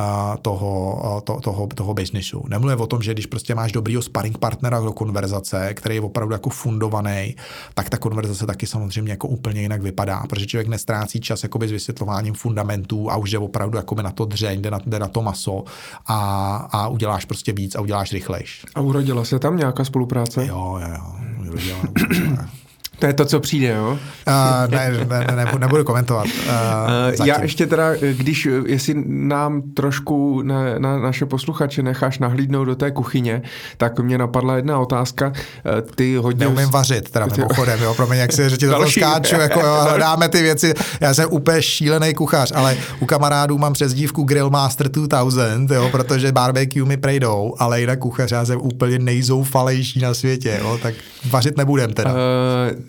[0.43, 2.45] toho, to, toho, toho biznisu.
[2.49, 6.33] Nemluvím o tom, že když prostě máš dobrýho sparring partnera do konverzace, který je opravdu
[6.33, 7.37] jako fundovaný,
[7.75, 11.73] tak ta konverzace taky samozřejmě jako úplně jinak vypadá, protože člověk nestrácí čas jakoby s
[11.73, 15.23] vysvětlováním fundamentů a už je opravdu jako na to dřeň, jde na, jde na to
[15.23, 15.65] maso
[16.07, 18.67] a, a uděláš prostě víc a uděláš rychlejš.
[18.75, 20.47] A urodila se tam nějaká spolupráce?
[20.47, 21.15] Jo, jo, jo.
[21.49, 21.79] Urodila,
[22.99, 23.99] To je to, co přijde, jo?
[24.29, 26.27] Uh, ne, ne, ne, nebudu komentovat.
[26.27, 26.31] Uh,
[27.21, 32.77] uh, já ještě teda, když, jestli nám trošku na, na naše posluchače necháš nahlídnout do
[32.77, 33.43] té kuchyně,
[33.77, 35.33] tak mě napadla jedna otázka.
[35.95, 36.47] Ty hodně...
[36.47, 37.41] Neumím vařit, teda ty...
[37.41, 40.75] mimochodem, jo, promiň, jak si že ti to skáču, jako jo, hledáme ty věci.
[41.01, 46.85] Já jsem úplně šílený kuchař, ale u kamarádů mám přezdívku Grillmaster 2000, jo, protože barbecue
[46.85, 50.95] mi prejdou, ale jinak kuchař, já jsem úplně nejzoufalejší na světě, jo, tak
[51.31, 52.13] vařit nebudem teda.
[52.13, 52.19] Uh,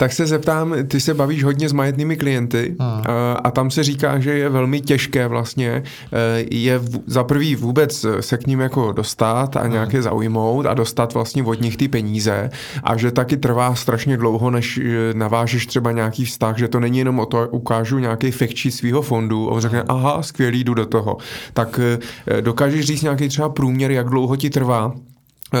[0.00, 3.02] tak se zeptám, ty se bavíš hodně s majetnými klienty hmm.
[3.06, 8.06] a, a tam se říká, že je velmi těžké vlastně eh, je za prvý vůbec
[8.20, 9.72] se k ním jako dostat a hmm.
[9.72, 12.50] nějaké zaujmout a dostat vlastně od nich ty peníze
[12.84, 16.98] a že taky trvá strašně dlouho, než eh, navážeš třeba nějaký vztah, že to není
[16.98, 19.88] jenom o to, ukážu nějaký fekčí svého fondu a on řekne, hmm.
[19.88, 21.16] aha, skvělý, jdu do toho.
[21.54, 24.92] Tak eh, dokážeš říct nějaký třeba průměr, jak dlouho ti trvá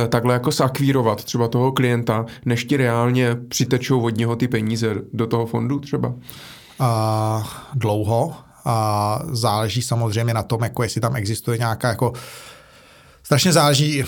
[0.08, 5.26] takhle jako sakvírovat třeba toho klienta, než ti reálně přitečou od něho ty peníze do
[5.26, 6.08] toho fondu třeba?
[6.08, 8.34] Uh, dlouho.
[8.64, 12.12] A uh, záleží samozřejmě na tom, jako jestli tam existuje nějaká jako
[13.22, 14.04] strašně záleží,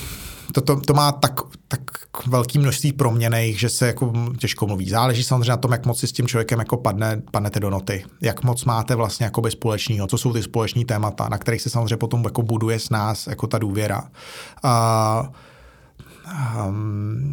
[0.52, 1.80] to, to, to má tak, tak
[2.26, 4.90] velký množství proměných, že se jako těžko mluví.
[4.90, 8.04] Záleží samozřejmě na tom, jak moc si s tím člověkem jako padne, padnete do noty.
[8.20, 11.96] Jak moc máte vlastně jako společného, co jsou ty společní témata, na kterých se samozřejmě
[11.96, 14.02] potom jako buduje s nás jako ta důvěra.
[14.64, 15.26] Uh,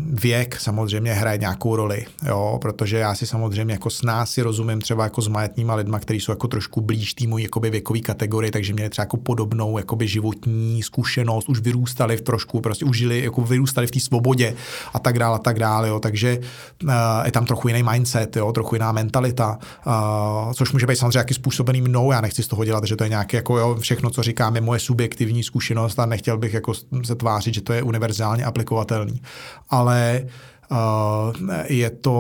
[0.10, 4.82] věk samozřejmě hraje nějakou roli, jo, protože já si samozřejmě jako s nás si rozumím
[4.82, 8.74] třeba jako s majetníma lidma, kteří jsou jako trošku blíž týmu jakoby věkový kategorii, takže
[8.74, 13.42] měli třeba jako podobnou jakoby životní zkušenost, už vyrůstali v trošku, prostě už žili, jako
[13.42, 14.56] vyrůstali v té svobodě
[14.94, 16.40] a tak dále a tak dále, jo, takže
[16.84, 16.92] uh,
[17.26, 21.34] je tam trochu jiný mindset, jo, trochu jiná mentalita, uh, což může být samozřejmě jaký
[21.34, 24.24] způsobený mnou, já nechci z toho dělat, že to je nějaké jako jo, všechno, co
[24.24, 28.46] říkám, je moje subjektivní zkušenost a nechtěl bych jako se tvářit, že to je univerzálně
[28.80, 29.22] aplikovatelný.
[29.70, 30.26] Ale
[30.72, 31.34] uh,
[31.68, 32.18] je to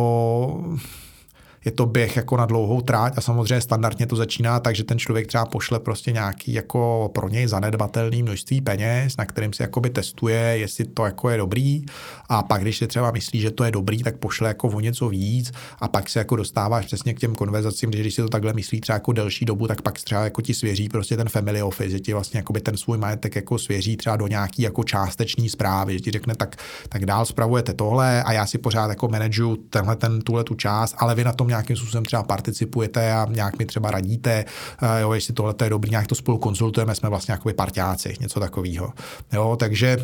[1.69, 4.99] je to běh jako na dlouhou tráť a samozřejmě standardně to začíná tak, že ten
[4.99, 9.89] člověk třeba pošle prostě nějaký jako pro něj zanedbatelný množství peněz, na kterým si jakoby
[9.89, 11.85] testuje, jestli to jako je dobrý.
[12.29, 15.09] A pak, když si třeba myslí, že to je dobrý, tak pošle jako o něco
[15.09, 18.81] víc a pak se jako dostáváš přesně k těm konverzacím, když si to takhle myslí
[18.81, 21.99] třeba jako delší dobu, tak pak třeba jako ti svěří prostě ten family office, že
[21.99, 25.99] ti vlastně jakoby ten svůj majetek jako svěří třeba do nějaký jako částeční zprávy, že
[25.99, 26.55] ti řekne tak,
[26.89, 30.95] tak dál spravujete tohle a já si pořád jako manažu tenhle ten, tuhle tu část,
[30.97, 34.45] ale vy na tom nějakým způsobem třeba participujete a nějak mi třeba radíte,
[34.81, 38.39] eh, jo, jestli tohle je dobrý, nějak to spolu konzultujeme, jsme vlastně jako parťáci, něco
[38.39, 38.93] takového.
[39.33, 39.97] Jo, takže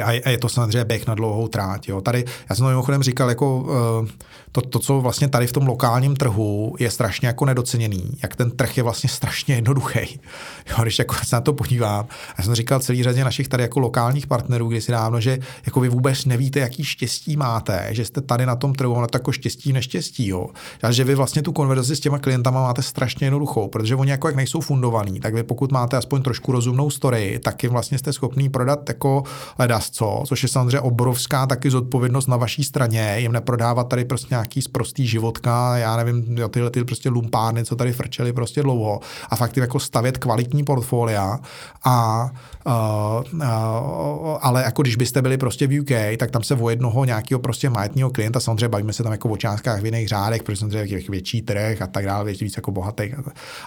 [0.00, 1.88] a je to samozřejmě běh na dlouhou tráť.
[1.88, 2.00] Jo.
[2.00, 3.66] Tady, já jsem to mimochodem říkal, jako
[4.06, 4.12] eh,
[4.52, 8.50] to, to, co vlastně tady v tom lokálním trhu je strašně jako nedoceněný, jak ten
[8.50, 10.20] trh je vlastně strašně jednoduchý.
[10.70, 12.06] Jo, když jako se na to podívám,
[12.38, 15.88] já jsem říkal celý řadě našich tady jako lokálních partnerů si dávno, že jako vy
[15.88, 19.72] vůbec nevíte, jaký štěstí máte, že jste tady na tom trhu, na to jako štěstí,
[19.72, 20.28] neštěstí.
[20.28, 20.46] Jo.
[20.82, 24.28] A že vy vlastně tu konverzaci s těma klientama máte strašně jednoduchou, protože oni jako
[24.28, 28.12] jak nejsou fundovaní, tak vy pokud máte aspoň trošku rozumnou story, tak jim vlastně jste
[28.12, 29.24] schopný prodat jako
[29.58, 34.62] ledasco, což je samozřejmě obrovská taky zodpovědnost na vaší straně, jim neprodávat tady prostě nějaký
[34.62, 39.56] sprostý životka, já nevím, tyhle ty prostě lumpárny, co tady frčeli prostě dlouho a fakt
[39.56, 41.38] jako stavět kvalitní portfolia
[41.84, 42.30] a
[42.66, 47.04] Uh, uh, ale jako když byste byli prostě v UK, tak tam se o jednoho
[47.04, 50.56] nějakého prostě majetního klienta, samozřejmě bavíme se tam jako o částkách v jiných řádech, protože
[50.56, 53.10] samozřejmě větší trh a tak dále, větší víc jako bohatý.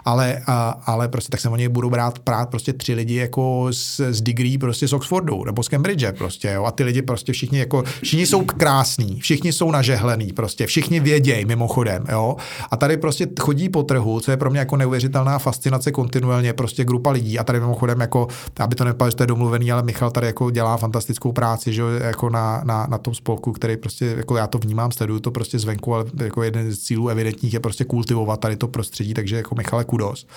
[0.06, 0.54] Ale, uh,
[0.86, 4.58] ale prostě tak se oni budou brát prát prostě tři lidi jako z, z degree
[4.58, 8.26] prostě z Oxfordu nebo z Cambridge prostě, jo, a ty lidi prostě všichni jako, všichni
[8.26, 12.36] jsou krásní, všichni jsou nažehlený prostě, všichni vědějí mimochodem, jo,
[12.72, 16.84] a tady prostě chodí po trhu, co je pro mě jako neuvěřitelná fascinace kontinuálně, prostě
[16.84, 18.28] grupa lidí a tady mimochodem jako,
[18.60, 21.82] aby to nevypadalo, že to je domluvený, ale Michal tady jako dělá fantastickou práci, že
[22.02, 25.60] jako na, na, na tom spolku, který prostě, jako já to vnímám, sleduju to prostě
[25.60, 29.56] zvenku, ale jako jeden z cílů evidentních je prostě kultivovat tady to prostředí, takže jako
[29.56, 30.28] Michale kudos.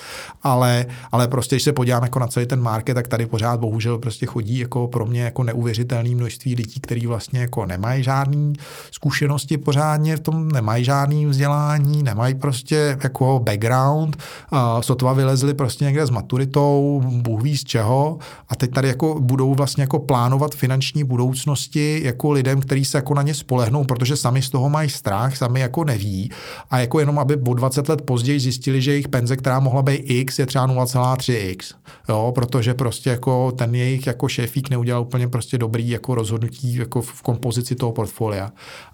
[0.43, 3.99] Ale, ale prostě, když se podívám jako na celý ten market, tak tady pořád bohužel
[3.99, 8.53] prostě chodí jako pro mě jako neuvěřitelné množství lidí, kteří vlastně jako nemají žádný
[8.91, 14.17] zkušenosti pořádně v tom, nemají žádný vzdělání, nemají prostě jako background,
[14.51, 18.19] a sotva vylezli prostě někde s maturitou, Bůh ví z čeho.
[18.49, 23.15] A teď tady jako budou vlastně jako plánovat finanční budoucnosti jako lidem, kteří se jako
[23.15, 26.31] na ně spolehnou, protože sami z toho mají strach, sami jako neví.
[26.71, 30.03] A jako jenom, aby o 20 let později zjistili, že jejich penze, která mohla být
[30.05, 31.75] X, je třeba 0,3X,
[32.09, 37.03] jo, protože prostě jako ten jejich jako šéfík neudělal úplně prostě dobrý jako rozhodnutí jako
[37.03, 38.51] v kompozici toho portfolia.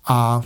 [0.08, 0.40] A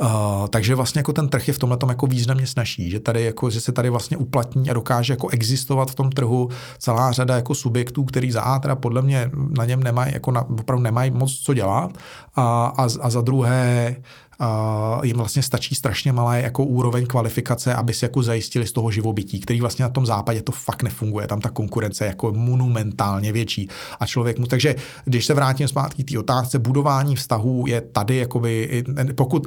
[0.00, 0.08] Uh,
[0.50, 3.60] takže vlastně jako ten trh je v tomhle jako významně snaží, že tady jako, že
[3.60, 8.04] se tady vlastně uplatní a dokáže jako existovat v tom trhu celá řada jako subjektů,
[8.04, 11.54] který za A teda podle mě na něm nemají, jako na, opravdu nemají moc co
[11.54, 11.90] dělat.
[12.36, 13.96] A, a, a za druhé
[14.40, 18.90] uh, jim vlastně stačí strašně malá jako úroveň kvalifikace, aby si jako zajistili z toho
[18.90, 21.26] živobytí, který vlastně na tom západě to fakt nefunguje.
[21.26, 23.68] Tam ta konkurence je jako monumentálně větší.
[24.00, 28.16] A člověk mu, takže když se vrátím zpátky k té otázce, budování vztahů je tady,
[28.16, 29.46] jakoby, pokud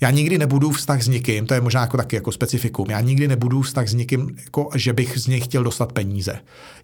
[0.00, 3.28] já nikdy nebudu vztah s nikým, to je možná jako taky jako specifikum, já nikdy
[3.28, 6.32] nebudu vztah s nikým, jako, že bych z něj chtěl dostat peníze.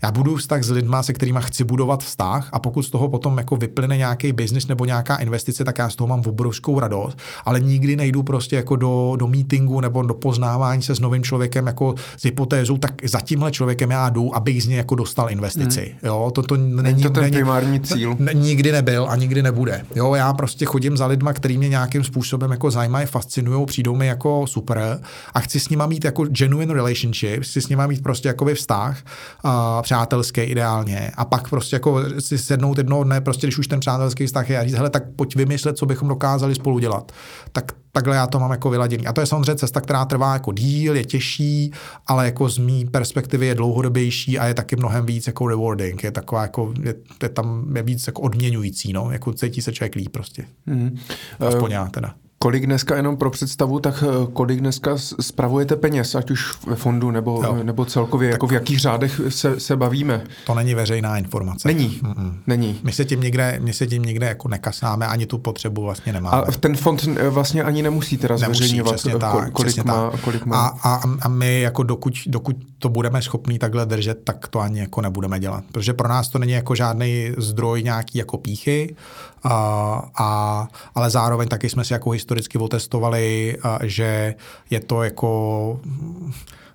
[0.03, 3.39] Já budu vztah s lidma, se kterými chci budovat vztah a pokud z toho potom
[3.39, 7.61] jako vyplyne nějaký biznis nebo nějaká investice, tak já z toho mám obrovskou radost, ale
[7.61, 11.95] nikdy nejdu prostě jako do, do meetingu nebo do poznávání se s novým člověkem jako
[12.17, 15.81] s hypotézou, tak za tímhle člověkem já jdu, abych z něj jako dostal investici.
[15.81, 15.99] Hmm.
[16.03, 18.17] Jo, to, to není, není to ten není, primární cíl.
[18.19, 19.85] N, nikdy nebyl a nikdy nebude.
[19.95, 24.07] Jo, já prostě chodím za lidma, který mě nějakým způsobem jako zajímají fascinují, přijdou mi
[24.07, 25.01] jako super
[25.35, 28.99] a chci s nima mít jako genuine relationship, chci s nima mít prostě jako vztah,
[29.43, 33.81] a přátelský ideálně a pak prostě jako si sednout jednoho dne, prostě když už ten
[33.81, 37.13] přátelský vztah je a říct, hele, tak pojď vymyslet, co bychom dokázali spolu dělat.
[37.53, 39.07] Tak takhle já to mám jako vyladěný.
[39.07, 41.73] A to je samozřejmě cesta, která trvá jako díl, je těžší,
[42.07, 46.05] ale jako z mý perspektivy je dlouhodobější a je taky mnohem víc jako rewarding.
[46.05, 49.95] Je taková jako, je, je tam je víc jako odměňující, no, jako cítí se člověk
[49.95, 50.45] líp prostě.
[50.67, 50.99] Mm.
[51.41, 52.15] Aspoň já teda.
[52.39, 57.11] Kolik dneska, jenom pro představu, tak eh, kolik dneska spravujete peněz, ať už ve fondu
[57.11, 60.25] nebo, nebo celkově, tak jako v jakých řádech se, se bavíme?
[60.47, 61.69] To není veřejná informace.
[61.69, 62.35] Není, Mm-mm.
[62.47, 62.81] není.
[62.83, 66.43] My se tím někde, my se tím někde jako nekasáme, ani tu potřebu vlastně nemáme.
[66.43, 70.21] A ten fond eh, vlastně ani nemusí teda nemusí, zveřejňovat, eh, tak, kolik, má, tak.
[70.21, 70.67] kolik má.
[70.67, 74.81] A, a, a my jako dokud, dokud to budeme schopní takhle držet, tak to ani
[74.81, 75.65] jako nebudeme dělat.
[75.73, 78.97] Protože pro nás to není jako žádný zdroj nějaký jako píchy,
[79.45, 83.57] a, a, ale zároveň taky jsme si jako historicky otestovali,
[83.87, 84.35] že
[84.71, 85.31] je to jako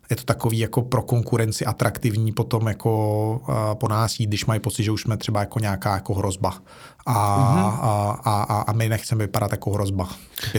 [0.09, 2.91] je to takový jako pro konkurenci atraktivní potom jako
[3.73, 6.53] po nás jít, když mají pocit, že už jsme třeba jako nějaká jako hrozba
[7.05, 7.79] a, mm-hmm.
[8.25, 10.09] a, a, a my nechceme vypadat jako hrozba.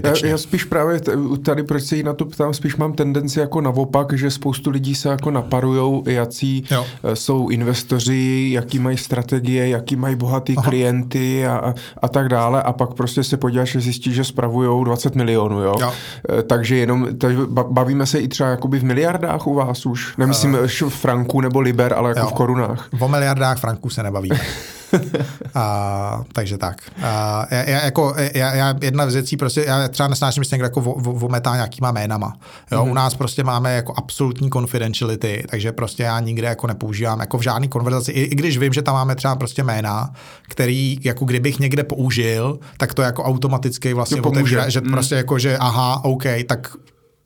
[0.05, 1.01] Já, já spíš právě
[1.45, 4.95] tady, proč se jí na to ptám, spíš mám tendenci jako naopak, že spoustu lidí
[4.95, 6.87] se jako naparujou, jaký jo.
[7.05, 10.69] E, jsou investoři, jaký mají strategie, jaký mají bohatý Aha.
[10.69, 15.15] klienty a, a tak dále a pak prostě se podíváš a zjistíš, že spravují 20
[15.15, 15.75] milionů, jo?
[15.81, 15.93] jo.
[16.39, 17.39] E, takže jenom, takže
[17.71, 21.95] bavíme se i třeba jakoby v miliardách u vás už, nemyslím uh, franků nebo liber,
[21.95, 22.27] ale jako jo.
[22.27, 22.89] v korunách.
[23.01, 24.41] O miliardách franků se nebavíme.
[25.55, 26.77] a, takže tak.
[27.03, 30.55] A, já, já, jako, já, já, jedna z věcí, prostě, já třeba nesnáším, že se
[30.55, 32.33] někdo jako vometá nějakýma jménama.
[32.73, 32.79] Jo?
[32.79, 32.91] Mm-hmm.
[32.91, 37.43] U nás prostě máme jako absolutní confidentiality, takže prostě já nikde jako nepoužívám, jako v
[37.43, 40.11] žádný konverzaci, i, i když vím, že tam máme třeba prostě jména,
[40.49, 44.91] který jako kdybych někde použil, tak to jako automaticky vlastně otevře, že mm.
[44.91, 46.77] prostě jako, že aha, OK, tak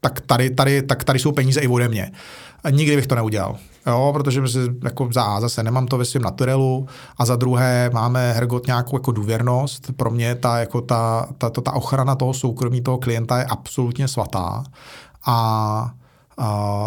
[0.09, 2.10] tak tady, tady, tak tady jsou peníze i ode mě.
[2.65, 3.57] A nikdy bych to neudělal.
[3.86, 6.86] Jo, protože si jako za A zase nemám to ve svém naturelu
[7.18, 9.91] a za druhé máme Hergot nějakou jako důvěrnost.
[9.97, 14.09] Pro mě ta, jako ta, ta, ta, ta ochrana toho soukromí toho klienta je absolutně
[14.09, 14.65] svatá.
[15.26, 15.91] A
[16.41, 16.47] Uh,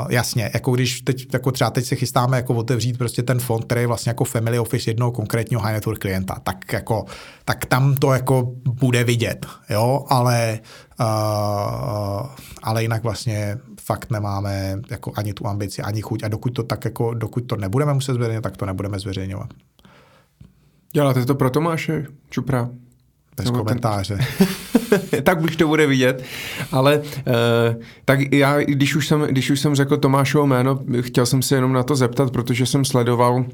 [0.10, 3.82] jasně, jako když teď, jako třeba teď se chystáme jako otevřít prostě ten fond, který
[3.82, 7.06] je vlastně jako family office jednoho konkrétního high network klienta, tak jako,
[7.46, 10.60] tak tam to jako bude vidět, jo, ale,
[11.00, 12.28] uh,
[12.64, 16.86] ale jinak vlastně fakt nemáme jako ani tu ambici, ani chuť a dokud to tak
[16.86, 19.50] jako, dokud to nebudeme muset zveřejňovat, tak to nebudeme zveřejňovat.
[20.94, 22.70] Děláte to pro Tomáše Čupra?
[23.44, 24.20] Bez komentáře.
[25.24, 26.24] tak už to bude vidět.
[26.72, 31.42] Ale uh, tak já, když už, jsem, když už jsem řekl Tomášovo jméno, chtěl jsem
[31.42, 33.46] se jenom na to zeptat, protože jsem sledoval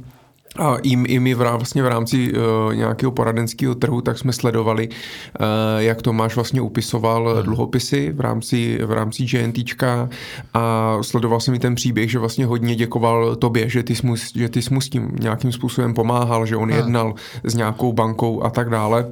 [0.57, 4.89] a i, i my v, vlastně v rámci uh, nějakého poradenského trhu, tak jsme sledovali,
[4.89, 5.45] uh,
[5.77, 7.43] jak Tomáš vlastně upisoval hmm.
[7.43, 10.09] dluhopisy v rámci, v rámci GNTčka
[10.53, 14.15] a sledoval jsem i ten příběh, že vlastně hodně děkoval tobě, že ty jsi mu,
[14.35, 16.77] že ty jsi mu s tím nějakým způsobem pomáhal, že on hmm.
[16.77, 19.05] jednal s nějakou bankou a tak dále.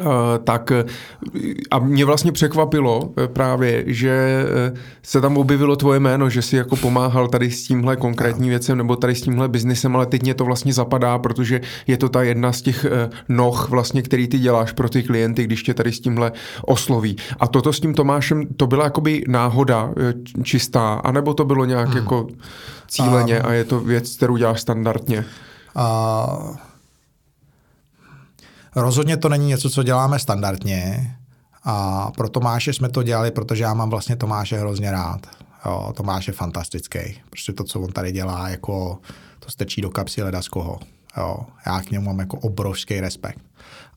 [0.00, 0.04] Eh,
[0.44, 0.84] tak eh,
[1.70, 4.44] a mě vlastně překvapilo eh, právě, že
[5.02, 8.96] se tam objevilo tvoje jméno, že si jako pomáhal tady s tímhle konkrétním věcem nebo
[8.96, 12.52] tady s tímhle biznesem, ale teď mě to vlastně zapadá, protože je to ta jedna
[12.52, 12.86] z těch
[13.28, 16.32] noh vlastně, který ty děláš pro ty klienty, když tě tady s tímhle
[16.62, 17.16] osloví.
[17.40, 19.90] A toto s tím Tomášem, to byla jakoby náhoda
[20.42, 21.96] čistá, anebo to bylo nějak hmm.
[21.96, 22.26] jako
[22.88, 25.24] cíleně a je to věc, kterou děláš standardně?
[25.76, 26.56] Uh,
[28.76, 31.10] Rozhodně to není něco, co děláme standardně
[31.64, 35.26] a pro Tomáše jsme to dělali, protože já mám vlastně Tomáše hrozně rád.
[35.66, 36.98] Jo, Tomáš je fantastický.
[37.30, 38.98] Prostě to, co on tady dělá, jako
[39.38, 40.78] to strčí do kapsy leda z koho.
[41.16, 43.40] Jo, já k němu mám jako obrovský respekt.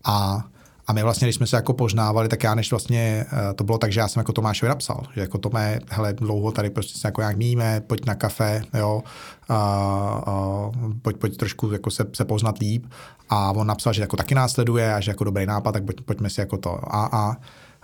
[0.04, 0.44] A
[0.90, 3.78] a my vlastně, když jsme se jako poznávali, tak já než vlastně eh, to bylo
[3.78, 7.08] tak, že já jsem jako Tomášovi napsal, že jako Tome, hele, dlouho tady prostě se
[7.08, 9.04] jako nějak míme, pojď na kafe, jo,
[9.50, 12.86] a, a, pojď, pojď trošku jako se, se poznat líp.
[13.30, 16.30] A on napsal, že jako taky následuje a že jako dobrý nápad, tak pojď, pojďme
[16.30, 16.96] si jako to.
[16.96, 17.36] A, a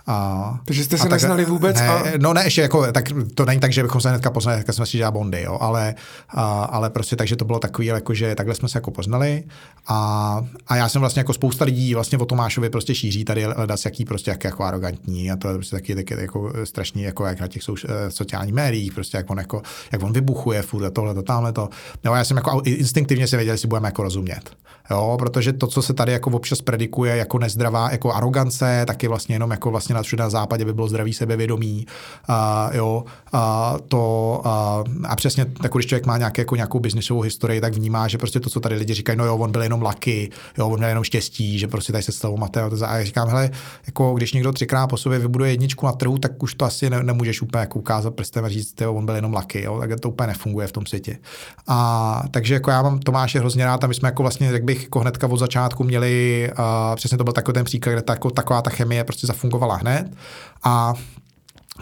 [0.06, 1.76] a, Takže jste se neznali vůbec?
[1.76, 2.02] Ne, a...
[2.18, 3.04] No ne, ještě jako, tak
[3.34, 5.94] to není tak, že bychom se hnedka poznali, hnedka jsme si dělali bondy, jo, ale,
[6.28, 9.44] a, ale prostě takže to bylo takový, jako, že takhle jsme se jako poznali
[9.86, 13.80] a, a já jsem vlastně jako spousta lidí vlastně o Tomášovi prostě šíří tady hledat
[13.84, 17.40] jaký prostě jak, jako arrogantní a to je prostě taky, taky jako strašný, jako jak
[17.40, 19.62] na těch sou, eh, sociálních médiích, prostě jak on, jako,
[19.92, 21.68] jak on vybuchuje furt tohle, to, tamhle to.
[22.04, 24.50] No já jsem jako instinktivně si věděl, jestli budeme jako rozumět.
[24.90, 29.34] Jo, protože to, co se tady jako občas predikuje jako nezdravá, jako arogance, taky vlastně
[29.34, 31.86] jenom jako vlastně na všude na západě by bylo zdravý sebevědomí.
[32.28, 37.20] A, jo, a, to, a, a přesně tak, když člověk má nějaké, jako nějakou biznisovou
[37.20, 39.82] historii, tak vnímá, že prostě to, co tady lidi říkají, no jo, on byl jenom
[39.82, 42.70] laky, jo, on měl jenom štěstí, že prostě tady se s tou Mateo.
[42.86, 43.50] A já říkám, hele,
[43.86, 47.02] jako když někdo třikrát po sobě vybuduje jedničku na trhu, tak už to asi ne,
[47.02, 50.08] nemůžeš úplně jako ukázat prstem a říct, jo, on byl jenom laky, jo, tak to
[50.08, 51.18] úplně nefunguje v tom světě.
[51.66, 54.82] A takže jako já mám Tomáše hrozně rád a my jsme jako vlastně, jak bych
[54.82, 58.30] jako hnedka od začátku měli, a přesně to byl takový ten příklad, kde ta, jako,
[58.30, 60.14] taková ta chemie prostě zafungovala hned.
[60.64, 60.94] A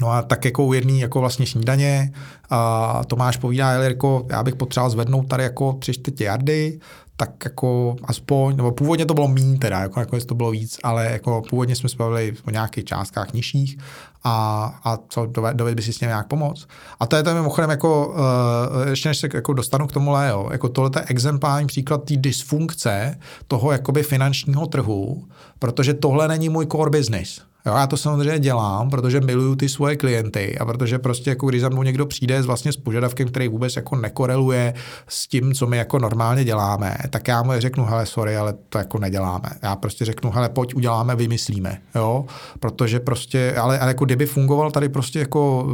[0.00, 2.12] No a tak jako u jedný jako vlastně snídaně
[2.50, 6.80] a Tomáš povídá, jako já bych potřeboval zvednout tady jako tři čtvrtě jardy,
[7.16, 11.12] tak jako aspoň, nebo původně to bylo méně teda, jako nakonec to bylo víc, ale
[11.12, 13.78] jako původně jsme se bavili o nějakých částkách nižších
[14.24, 16.66] a, a co, doved by si s tím nějak pomoct.
[17.00, 20.48] A to je tam mimochodem jako, uh, ještě než se jako dostanu k tomu jo,
[20.52, 23.18] jako tohle je exemplární příklad té dysfunkce
[23.48, 25.24] toho jakoby finančního trhu,
[25.58, 27.53] protože tohle není můj core business.
[27.66, 31.60] Jo, já to samozřejmě dělám, protože miluju ty svoje klienty a protože prostě jako když
[31.60, 34.74] za mnou někdo přijde s vlastně s požadavkem, který vůbec jako nekoreluje
[35.08, 38.78] s tím, co my jako normálně děláme, tak já mu řeknu, hele, sorry, ale to
[38.78, 39.48] jako neděláme.
[39.62, 42.24] Já prostě řeknu, hele, pojď, uděláme, vymyslíme, jo,
[42.60, 45.66] protože prostě, ale, ale jako kdyby fungoval tady prostě jako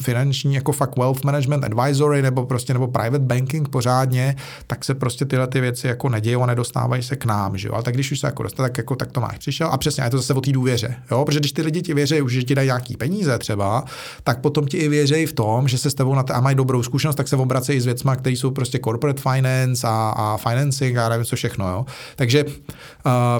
[0.00, 5.24] finanční, jako fakt wealth management advisory nebo prostě nebo private banking pořádně, tak se prostě
[5.24, 7.74] tyhle ty věci jako nedějí a nedostávají se k nám, že jo.
[7.74, 10.04] Ale tak když už se jako dostane, tak jako tak to máš přišel a přesně,
[10.04, 12.42] je to zase o té důvěře, jo, protože když ty lidi ti věří už, že
[12.42, 13.84] ti dají nějaký peníze třeba,
[14.22, 16.56] tak potom ti i věří v tom, že se s tebou na t- a mají
[16.56, 20.96] dobrou zkušenost, tak se obracejí s věcmi, které jsou prostě corporate finance a, a financing
[20.96, 21.68] a nevím co všechno.
[21.68, 21.86] Jo.
[22.16, 22.52] Takže uh,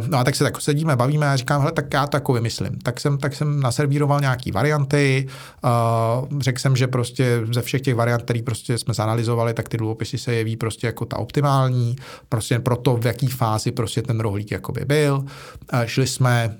[0.07, 2.79] no a tak se tak sedíme, bavíme a říkám, hele, tak já to jako vymyslím.
[2.83, 5.27] Tak jsem, tak jsem naservíroval nějaký varianty,
[5.65, 9.77] uh, řekl jsem, že prostě ze všech těch variant, které prostě jsme zanalizovali, tak ty
[9.77, 11.97] dluhopisy se jeví prostě jako ta optimální,
[12.29, 15.25] prostě pro to, v jaký fázi prostě ten rohlík jakoby byl.
[15.73, 16.57] Uh, šli jsme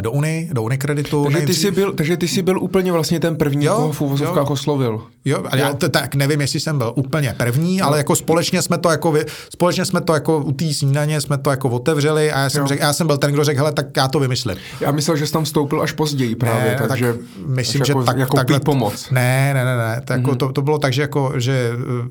[0.00, 1.24] do Uni, do Unikreditu.
[1.24, 4.00] Takže ty, jsi byl, takže ty jsi byl úplně vlastně ten první, jo, koho v
[4.00, 5.02] uvozovkách oslovil.
[5.24, 7.86] Jo, ale já to, tak nevím, jestli jsem byl úplně první, jo.
[7.86, 9.14] ale jako společně jsme to jako,
[9.50, 12.80] společně jsme to jako u té snídaně jsme to jako otevřeli a já jsem, řek,
[12.80, 14.56] já jsem byl ten, kdo řekl, hele, tak já to vymyslím.
[14.80, 18.04] Já myslel, že jsi tam vstoupil až později právě, ne, takže tak myslím, že jako,
[18.04, 19.10] tak, jako takhle, pomoc.
[19.10, 20.36] Ne, ne, ne, ne, to, jako, mm-hmm.
[20.36, 21.70] to, to, bylo tak, že jako, že,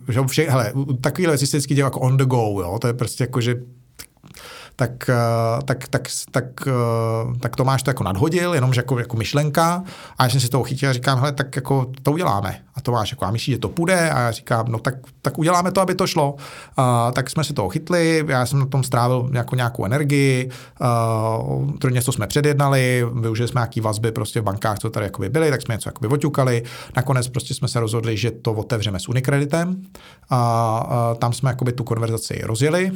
[0.09, 2.93] že vše, hele, takovýhle věci se vždycky dělá jako on the go, jo, to je
[2.93, 3.55] prostě jako, že
[4.81, 6.01] tak, eh, tak, tak,
[6.31, 9.83] tak, eh, tak to máš to jako nadhodil, jenom jako, jako myšlenka
[10.17, 12.57] a já jsem si toho chytil a říkám, hele, tak jako to uděláme.
[12.75, 14.09] A to máš jako, a myslíš, že to půjde?
[14.09, 16.35] A já říkám, no tak, tak uděláme to, aby to šlo.
[16.77, 20.49] A, tak jsme si toho chytli, já jsem na tom strávil jako nějakou energii,
[20.81, 25.29] uh, to něco jsme předjednali, využili jsme nějaký vazby prostě v bankách, co tady jakoby
[25.29, 26.63] byly, tak jsme něco jakoby oťukali.
[26.95, 29.81] Nakonec prostě jsme se rozhodli, že to otevřeme s Unikreditem.
[30.29, 32.91] A, a tam jsme jakoby tu konverzaci rozjeli.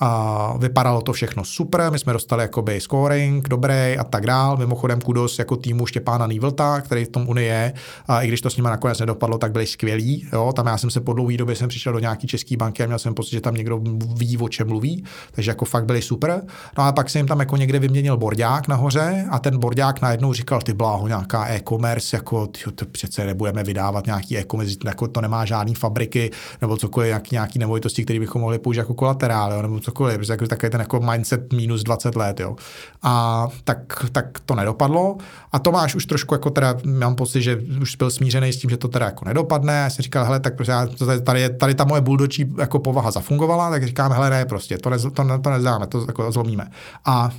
[0.00, 4.56] A vypadalo to všechno super, my jsme dostali jakoby scoring dobrý a tak dál.
[4.56, 7.72] Mimochodem kudos jako týmu Štěpána Nývlta, který v tom Unii je,
[8.08, 10.28] a i když to s nimi nakonec nedopadlo, tak byli skvělí.
[10.32, 10.52] Jo?
[10.52, 12.98] Tam já jsem se po dlouhé době jsem přišel do nějaké české banky a měl
[12.98, 13.80] jsem pocit, že tam někdo
[14.16, 16.42] ví, o čem mluví, takže jako fakt byli super.
[16.78, 20.32] No a pak jsem jim tam jako někde vyměnil bordák nahoře a ten bordák najednou
[20.32, 25.20] říkal, ty bláho, nějaká e-commerce, jako tyjo, to přece nebudeme vydávat nějaký e-commerce, jako to
[25.20, 29.62] nemá žádný fabriky nebo cokoliv, nějaký, nějaký nemovitosti, které bychom mohli použít jako kolaterál, jo?
[29.62, 32.56] nebo cokoliv, protože jako takový ten jako mindset minus 20 let, jo.
[33.02, 33.78] A tak,
[34.12, 35.16] tak to nedopadlo
[35.52, 38.76] a Tomáš už trošku jako teda, mám pocit, že už byl smířený s tím, že
[38.76, 39.72] to teda jako nedopadne.
[39.72, 40.88] Já jsem říkal, hele, tak prostě já,
[41.24, 44.98] tady, tady ta moje buldočí jako povaha zafungovala, tak říkám, hele, ne, prostě, to, ne,
[44.98, 46.70] to, to nezdáme, to jako zlomíme.
[47.04, 47.30] A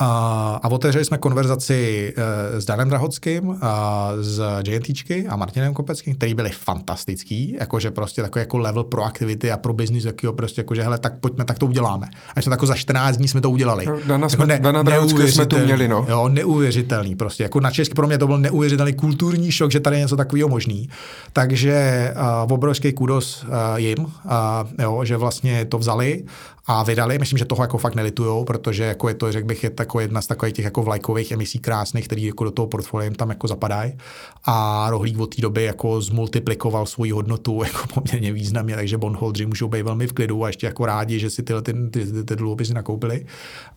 [0.00, 6.14] a, a otevřeli jsme konverzaci uh, s Danem Drahockým, a s JNTčky a Martinem Kopeckým,
[6.14, 10.60] který byli fantastický, jakože prostě takový jako level pro aktivity a pro business, jakýho prostě
[10.60, 12.08] jakože hele, tak pojďme, tak to uděláme.
[12.36, 13.86] A jsme tak za 14 dní jsme to udělali.
[13.86, 16.06] No, Dana, jsme, jako ne, Dana jsme tu měli, no.
[16.08, 17.42] Jo, neuvěřitelný prostě.
[17.42, 20.48] Jako na česky pro mě to byl neuvěřitelný kulturní šok, že tady je něco takového
[20.48, 20.88] možný.
[21.32, 24.10] Takže uh, obrovský kudos uh, jim, uh,
[24.78, 26.24] jo, že vlastně to vzali
[26.70, 27.18] a vydali.
[27.18, 30.22] Myslím, že toho jako fakt nelitujou, protože jako je to, řekl bych, je jako jedna
[30.22, 33.92] z takových těch jako vlajkových emisí krásných, který jako do toho portfolia tam jako zapadají.
[34.44, 39.68] A rohlík od té doby jako zmultiplikoval svoji hodnotu jako poměrně významně, takže bondholdři můžou
[39.68, 42.36] být velmi v klidu a ještě jako rádi, že si tyhle ty, ty, ty, ty
[42.36, 43.26] dluhopisy nakoupili.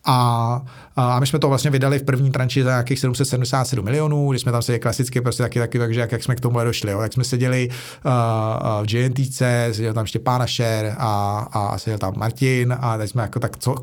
[0.06, 0.62] A,
[0.96, 4.52] a, my jsme to vlastně vydali v první tranči za nějakých 777 milionů, když jsme
[4.52, 6.92] tam seděli klasicky prostě taky, taky takže jak, jak jsme k tomu došli.
[6.92, 7.02] Jo.
[7.02, 8.12] Jak jsme seděli uh,
[8.84, 9.42] v GNTC,
[9.72, 13.58] seděl tam ještě pána Šer a, a seděl tam Martin a teď jsme jako tak
[13.58, 13.76] co,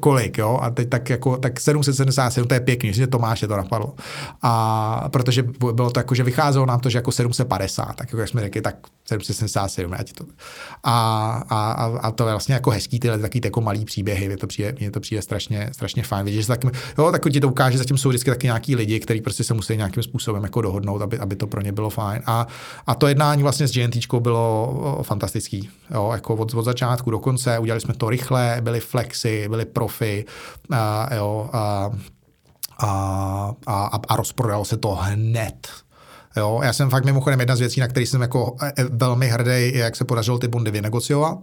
[0.00, 3.94] kolik, jo, a teď tak jako, tak 777, to je pěkný, že Tomáše to napadlo.
[4.42, 8.40] A protože bylo to jako, že vycházelo nám to, že jako 750, tak jako jsme
[8.40, 10.24] řekli, tak 777, já ti to.
[10.84, 14.46] A, a, a, to je vlastně jako hezký, tyhle takový jako malý příběhy, mě to
[14.46, 16.24] přijde, mě to přijde strašně, strašně fajn.
[16.24, 16.64] Vidíš, že tak,
[16.98, 19.76] jo, tak ti to ukáže, zatím jsou vždycky taky nějaký lidi, kteří prostě se musí
[19.76, 22.22] nějakým způsobem jako dohodnout, aby, aby to pro ně bylo fajn.
[22.26, 22.46] A,
[22.86, 25.70] a to jednání vlastně s GNT bylo fantastický.
[25.94, 30.24] Jo, jako od, od začátku do konce, udělali jsme to rychle, byli flexy, byli profi,
[30.70, 31.90] a, jo, a,
[32.78, 35.68] a, a, a rozprodalo se to hned
[36.36, 39.28] Jo, já jsem fakt mimochodem jedna z věcí, na které jsem jako e, e, velmi
[39.28, 41.38] hrdý, jak se podařilo ty bondy vynegociovat.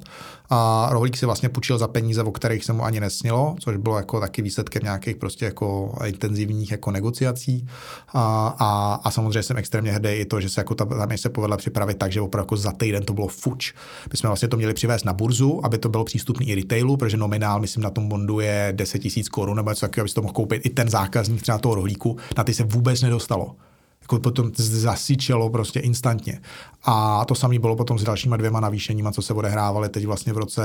[0.50, 3.98] A Rohlík si vlastně půjčil za peníze, o kterých se mu ani nesnilo, což bylo
[3.98, 7.68] jako taky výsledkem nějakých prostě jako intenzivních jako negociací.
[8.14, 11.30] A, a, a samozřejmě jsem extrémně hrdý i to, že se jako ta, tam se
[11.30, 13.74] povedla připravit tak, že opravdu jako za týden to bylo fuč.
[14.12, 17.18] My jsme vlastně to měli přivést na burzu, aby to bylo přístupný i retailu, protože
[17.18, 20.34] nominál, myslím, na tom bondu je 10 000 korun nebo něco takového, aby to mohl
[20.34, 22.18] koupit i ten zákazník třeba toho rohlíku.
[22.38, 23.56] Na ty se vůbec nedostalo
[24.04, 26.40] jako potom zasíčelo prostě instantně.
[26.84, 30.38] A to samé bylo potom s dalšíma dvěma navýšeníma, co se odehrávaly teď vlastně v
[30.38, 30.64] roce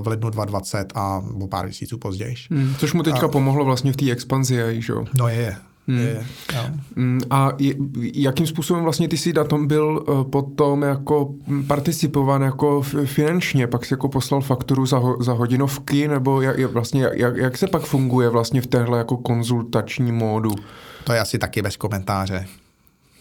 [0.00, 2.34] v lednu 2020 a o pár měsíců později.
[2.50, 5.04] Hmm, což mu teďka a, pomohlo vlastně v té expanzi, že jo?
[5.14, 5.56] No je,
[5.88, 5.98] Hmm.
[5.98, 6.26] Je,
[6.96, 7.20] hmm.
[7.30, 7.74] A je,
[8.14, 11.34] jakým způsobem vlastně ty si na tom byl uh, potom jako
[11.66, 17.08] participován jako finančně, pak si jako poslal fakturu za, ho, za hodinovky, nebo jak, vlastně,
[17.12, 20.50] jak, jak se pak funguje vlastně v téhle jako konzultační módu?
[21.04, 22.46] To je asi taky bez komentáře.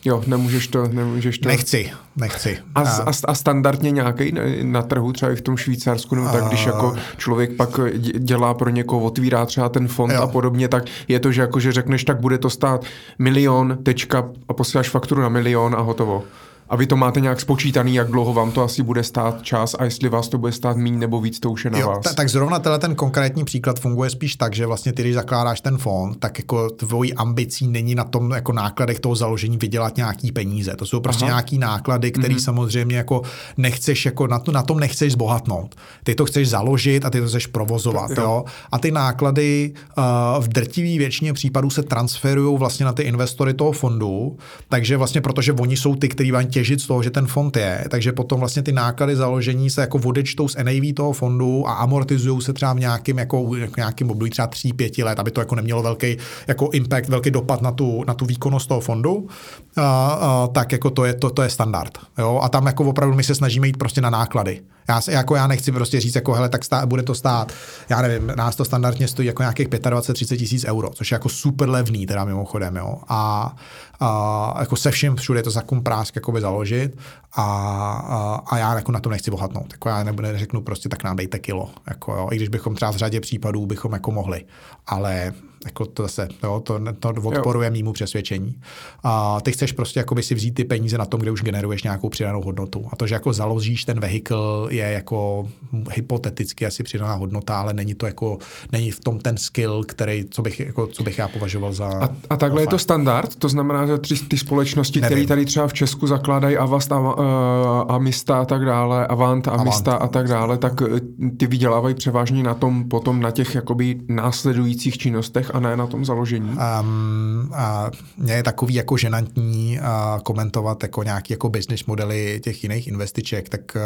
[0.05, 1.49] Jo, nemůžeš to, nemůžeš to.
[1.49, 2.57] Nechci, nechci.
[2.75, 6.65] A, a, a standardně nějaký na trhu, třeba i v tom Švýcarsku, nebo tak, když
[6.65, 7.79] jako člověk pak
[8.17, 10.21] dělá pro někoho, otvírá třeba ten fond jo.
[10.21, 12.85] a podobně, tak je to, že jako, že řekneš, tak bude to stát
[13.19, 16.23] milion, tečka a posíláš fakturu na milion a hotovo.
[16.69, 19.83] A vy to máte nějak spočítaný, jak dlouho vám to asi bude stát čas a
[19.83, 22.03] jestli vás to bude stát méně nebo víc, to už je na jo, vás.
[22.03, 25.61] T- tak zrovna tenhle ten konkrétní příklad funguje spíš tak, že vlastně ty, když zakládáš
[25.61, 30.31] ten fond, tak jako tvojí ambicí není na tom jako nákladech toho založení vydělat nějaký
[30.31, 30.75] peníze.
[30.75, 31.33] To jsou prostě Aha.
[31.33, 32.43] nějaký náklady, které mm-hmm.
[32.43, 33.21] samozřejmě jako
[33.57, 35.75] nechceš, jako na, to, na tom nechceš zbohatnout.
[36.03, 38.09] Ty to chceš založit a ty to chceš provozovat.
[38.09, 38.23] Jo.
[38.23, 38.45] Jo?
[38.71, 40.03] A ty náklady uh,
[40.43, 44.37] v drtivé většině případů se transferují vlastně na ty investory toho fondu,
[44.69, 47.85] takže vlastně protože oni jsou ty, kteří vám těžit z toho, že ten fond je,
[47.89, 52.41] takže potom vlastně ty náklady založení se jako odečtou z NAV toho fondu a amortizují
[52.41, 56.17] se třeba v nějakým, jako, nějakým období třeba 3-5 let, aby to jako nemělo velký
[56.47, 59.27] jako impact, velký dopad na tu, na tu výkonnost toho fondu,
[59.75, 61.97] a, a, tak jako to je, to, to je standard.
[62.17, 62.39] Jo?
[62.43, 64.61] A tam jako opravdu my se snažíme jít prostě na náklady.
[64.89, 67.51] Já, jako já nechci prostě říct, jako hele, tak stá, bude to stát,
[67.89, 71.69] já nevím, nás to standardně stojí jako nějakých 25-30 tisíc euro, což je jako super
[71.69, 72.97] levný teda mimochodem, jo.
[73.07, 73.55] A,
[73.99, 76.97] a jako se vším všude je to za prásk jakoby založit
[77.33, 79.71] a, a, a, já jako na to nechci bohatnout.
[79.71, 82.29] Jako já nebudu, neřeknu prostě tak nám dejte kilo, jako jo.
[82.31, 84.45] I když bychom třeba v řadě případů bychom jako mohli,
[84.87, 85.33] ale
[85.67, 88.55] jako to zase, jo, to, to odporuje mýmu přesvědčení.
[89.03, 91.83] A ty chceš prostě jako by si vzít ty peníze na tom, kde už generuješ
[91.83, 92.85] nějakou přidanou hodnotu.
[92.91, 95.47] A to, že jako založíš ten vehikl, je jako
[95.91, 98.37] hypoteticky asi přidaná hodnota, ale není to jako,
[98.71, 101.87] není v tom ten skill, který, co bych, jako, co bych já považoval za...
[101.87, 103.35] A, a takhle je to standard?
[103.35, 107.91] To znamená, že ty, ty společnosti, které tady třeba v Česku zakládají Avast a, uh,
[107.95, 110.03] Amista a tak dále, Avant, Amista Avant.
[110.03, 110.99] a tak dále, tak eh,
[111.37, 116.05] ty vydělávají převážně na tom, potom na těch jakoby následujících činnostech a ne na tom
[116.05, 116.49] založení?
[116.49, 122.63] Um, a mě je takový jako ženantní a komentovat jako nějaký jako business modely těch
[122.63, 123.81] jiných investiček, tak uh,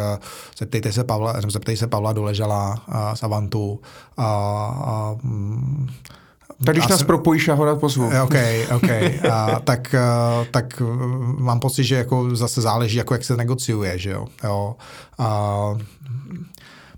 [0.58, 3.80] zeptejte se Pavla, zeptejte se Pavla Doležala uh, z Avantu
[4.16, 4.26] a,
[4.84, 5.88] a um,
[6.64, 8.10] tak když nás jsem, propojíš, já ho rád pozvu.
[8.24, 8.34] OK,
[8.76, 8.90] OK.
[9.30, 9.94] A, tak,
[10.50, 10.82] tak
[11.38, 14.26] mám pocit, že jako zase záleží, jako jak se negociuje, že jo.
[14.44, 14.76] jo.
[15.18, 15.74] A,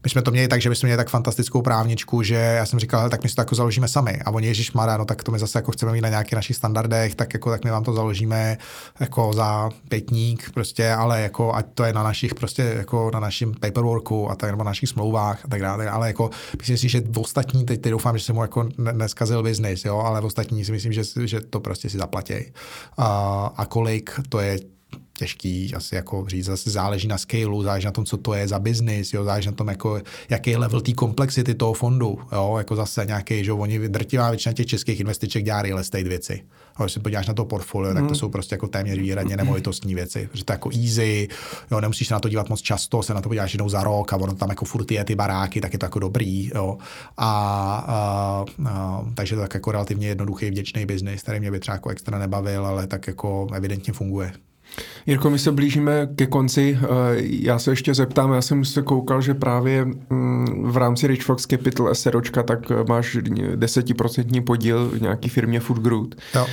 [0.04, 2.78] my jsme to měli tak, že my jsme měli tak fantastickou právničku, že já jsem
[2.78, 4.20] říkal, tak my si to jako založíme sami.
[4.24, 6.56] A oni, Ježíš Mara, no tak to my zase jako chceme mít na nějakých našich
[6.56, 8.58] standardech, tak jako tak my vám to založíme
[9.00, 13.54] jako za pětník prostě, ale jako ať to je na našich prostě jako na našem
[13.60, 15.88] paperworku a tak nebo na našich smlouvách a tak dále.
[15.88, 19.42] Ale jako myslím si, že v ostatní, teď, teď doufám, že jsem mu jako neskazil
[19.42, 22.34] biznis, jo, ale v ostatní si myslím, že, že to prostě si zaplatí.
[22.96, 24.58] A, a kolik to je
[25.18, 28.58] těžký asi jako říct, zase záleží na scaleu, záleží na tom, co to je za
[28.58, 32.76] biznis, jo, záleží na tom, jako, jaký je level té komplexity toho fondu, jo, jako
[32.76, 36.42] zase nějaký, že oni drtivá většina těch českých investiček dělá real estate věci.
[36.76, 37.94] A když se podíváš na to portfolio, mm.
[37.94, 38.14] tak to hmm.
[38.14, 41.28] jsou prostě jako téměř výhradně nemovitostní věci, protože to je jako easy,
[41.70, 44.12] jo, nemusíš se na to dívat moc často, se na to podíváš jednou za rok
[44.12, 46.78] a ono tam jako furt je ty baráky, tak je to jako dobrý, jo.
[47.16, 47.30] A,
[47.86, 51.88] a, a takže to tak jako relativně jednoduchý, vděčný biznis, který mě by třeba jako
[51.88, 54.32] extra nebavil, ale tak jako evidentně funguje.
[55.06, 56.78] Jirko, my se blížíme ke konci.
[56.82, 56.86] Eh,
[57.18, 61.46] já se ještě zeptám, já jsem se koukal, že právě mm, v rámci Rich Fox
[61.46, 63.18] Capital SROčka, tak máš
[63.54, 66.14] desetiprocentní podíl v nějaký firmě Food Group.
[66.34, 66.44] Eh,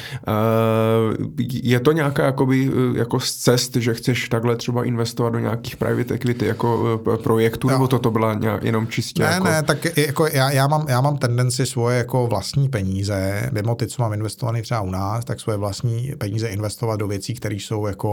[1.63, 6.13] je to nějaká jakoby, eh, jako cest, že chceš takhle třeba investovat do nějakých private
[6.13, 7.71] equity jako projektů, jo.
[7.71, 9.23] nebo toto byla jenom čistě?
[9.23, 9.47] Ne, jako...
[9.47, 13.87] ne, tak jako já, já, mám, já mám tendenci svoje jako vlastní peníze, mimo ty,
[13.87, 17.87] co mám investovaný třeba u nás, tak svoje vlastní peníze investovat do věcí, které jsou
[17.87, 18.10] jako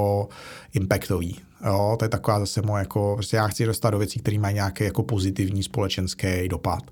[0.75, 1.48] impactový.
[1.67, 4.55] Jo, to je taková zase moje, jako, prostě já chci dostat do věcí, které mají
[4.55, 6.83] nějaký jako pozitivní společenský dopad.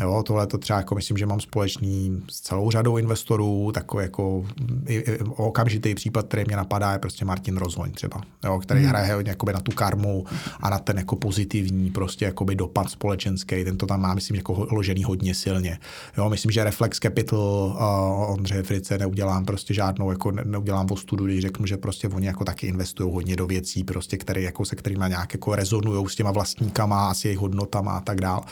[0.00, 4.46] Jo, tohle to třeba jako myslím, že mám společný s celou řadou investorů, takový jako
[4.86, 8.88] i, i, okamžitý případ, který mě napadá, je prostě Martin Rozhoň třeba, jo, který hmm.
[8.88, 10.24] hraje hodně na tu karmu
[10.60, 14.66] a na ten jako pozitivní prostě jakoby dopad společenský, ten to tam má, myslím, jako
[14.70, 15.78] ložený hodně silně.
[16.18, 21.40] Jo, myslím, že Reflex Capital uh, Ondřeje Frice neudělám prostě žádnou, jako neudělám studu, když
[21.40, 25.04] řeknu, že prostě oni jako taky investují hodně do věcí, prostě, které, jako se kterými
[25.08, 28.44] nějak jako rezonují s těma vlastníkama s jejich hodnotama a tak dál.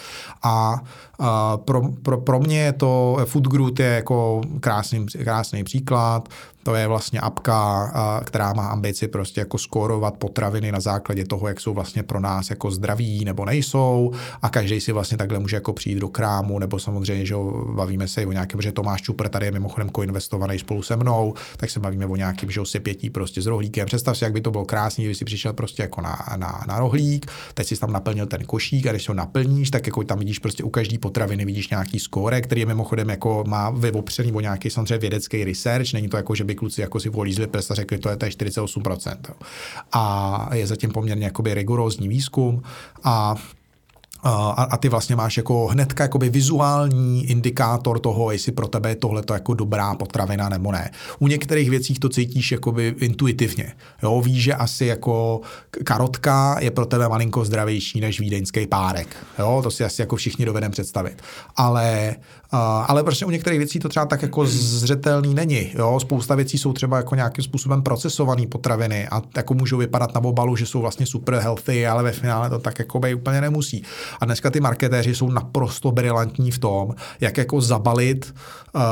[0.42, 0.80] A,
[1.56, 6.28] pro, pro, pro mě je to Food Group je jako krásný, krásný příklad.
[6.62, 7.92] To je vlastně apka,
[8.24, 12.50] která má ambici prostě jako skórovat potraviny na základě toho, jak jsou vlastně pro nás
[12.50, 16.78] jako zdraví nebo nejsou a každý si vlastně takhle může jako přijít do krámu nebo
[16.78, 17.34] samozřejmě, že
[17.74, 21.70] bavíme se o nějakém, že Tomáš Čupr tady je mimochodem koinvestovaný spolu se mnou, tak
[21.70, 23.86] se bavíme o nějakém, že si pětí prostě s rohlíkem.
[23.86, 26.78] Představ si, jak by to bylo krásný, kdyby si přišel prostě jako na, na, na
[26.78, 30.38] rohlík, teď si tam naplnil ten košík a když ho naplníš, tak jako tam vidíš
[30.38, 34.70] prostě u každý potraviny vidíš nějaký skóre, který je mimochodem jako má vyopřený o nějaký
[34.70, 37.98] samozřejmě vědecký research, není to jako, že by kluci jako si volízli prst a řekli,
[37.98, 39.16] to je, to je 48%.
[39.92, 42.62] A je zatím poměrně jakoby rigorózní výzkum
[43.04, 43.34] a
[44.22, 48.96] a, a ty vlastně máš jako hnedka jakoby vizuální indikátor toho, jestli pro tebe je
[48.96, 50.90] tohle jako dobrá potravina nebo ne.
[51.18, 53.72] U některých věcí to cítíš jakoby intuitivně.
[54.02, 55.40] Jo, víš, že asi jako
[55.84, 59.16] karotka je pro tebe malinko zdravější než vídeňský párek.
[59.38, 61.22] Jo, to si asi jako všichni dovedeme představit.
[61.56, 62.16] Ale
[62.58, 65.70] ale prostě u některých věcí to třeba tak jako zřetelný není.
[65.74, 66.00] Jo?
[66.00, 70.56] Spousta věcí jsou třeba jako nějakým způsobem procesované potraviny a jako můžou vypadat na obalu,
[70.56, 73.82] že jsou vlastně super healthy, ale ve finále to tak jako by úplně nemusí.
[74.20, 78.34] A dneska ty marketéři jsou naprosto brilantní v tom, jak jako zabalit
[78.74, 78.82] uh,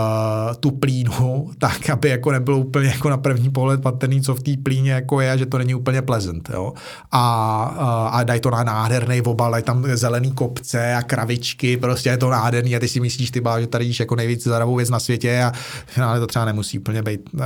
[0.61, 4.53] tu plínu tak, aby jako nebylo úplně jako na první pohled patrný, co v té
[4.63, 6.51] plíně jako je, že to není úplně pleasant.
[6.53, 6.73] Jo?
[7.13, 12.11] A, uh, a dají to na nádherný obal, dají tam zelený kopce a kravičky, prostě
[12.11, 14.77] je to nádherný a ty si myslíš, ty bá, že tady jíš jako nejvíc zaravou
[14.77, 15.51] věc na světě a
[15.87, 17.41] v finále to třeba nemusí úplně být uh,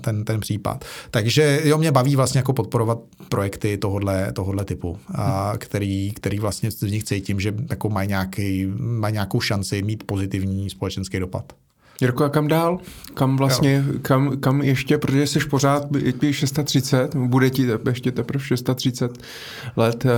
[0.00, 0.84] ten, ten případ.
[1.10, 2.98] Takže jo, mě baví vlastně jako podporovat
[3.28, 4.98] projekty tohodle, tohodle typu, uh,
[5.58, 10.70] který, který vlastně z nich cítím, že jako mají, nějaký, mají nějakou šanci mít pozitivní
[10.70, 11.52] společenský dopad.
[12.00, 12.78] Jirko, a kam dál?
[13.14, 15.82] Kam vlastně, kam, kam ještě, protože jsi pořád,
[16.22, 19.18] je 630, bude ti ještě teprve 630
[19.76, 20.10] let eh,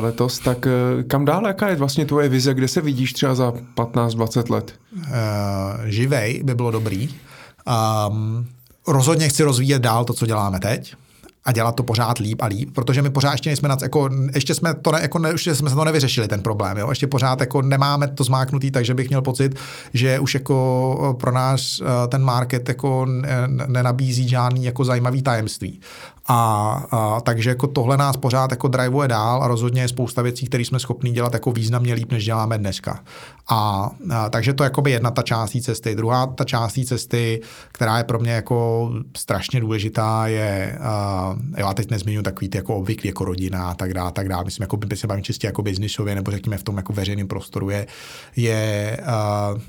[0.00, 3.52] letos, tak eh, kam dál, jaká je vlastně tvoje vize, kde se vidíš třeba za
[3.76, 4.74] 15-20 let?
[4.96, 5.02] Uh,
[5.84, 7.08] živej by bylo dobrý.
[8.08, 8.46] Um,
[8.86, 10.94] rozhodně chci rozvíjet dál to, co děláme teď
[11.44, 14.54] a dělat to pořád líp a líp, protože my pořád ještě jsme, nad, jako, ještě
[14.54, 16.90] jsme to, ne, jako, ne, ještě jsme to nevyřešili, ten problém, jo?
[16.90, 19.54] ještě pořád jako nemáme to zmáknutý, takže bych měl pocit,
[19.94, 23.06] že už jako pro nás eh, ten market jako
[23.66, 25.80] nenabízí žádný jako zajímavý tajemství.
[26.26, 30.46] A, a takže jako tohle nás pořád jako driveuje dál a rozhodně je spousta věcí,
[30.46, 33.00] které jsme schopni dělat jako významně líp, než děláme dneska.
[33.48, 35.94] A, a takže to je jakoby jedna ta část cesty.
[35.94, 37.40] Druhá ta část cesty,
[37.72, 42.76] která je pro mě jako strašně důležitá, je, uh, já teď nezmiňuji takový ty jako
[42.76, 44.44] obvyklý jako rodina a tak dále, tak dále.
[44.44, 47.70] Myslím, jako by se bavím čistě jako biznisově, nebo řekněme v tom jako veřejném prostoru
[47.70, 47.86] je,
[48.36, 48.96] je
[49.54, 49.60] uh,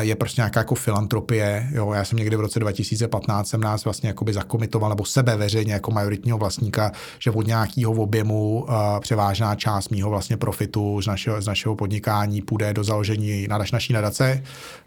[0.00, 1.68] je prostě nějaká jako filantropie.
[1.72, 1.92] Jo.
[1.92, 5.90] Já jsem někdy v roce 2015 jsem nás vlastně jakoby zakomitoval, nebo sebe veřejně jako
[5.90, 8.66] majoritního vlastníka, že od nějakého objemu
[9.00, 13.92] převážná část mýho vlastně profitu z našeho, z našeho podnikání půjde do založení na naší
[13.92, 14.42] nadace,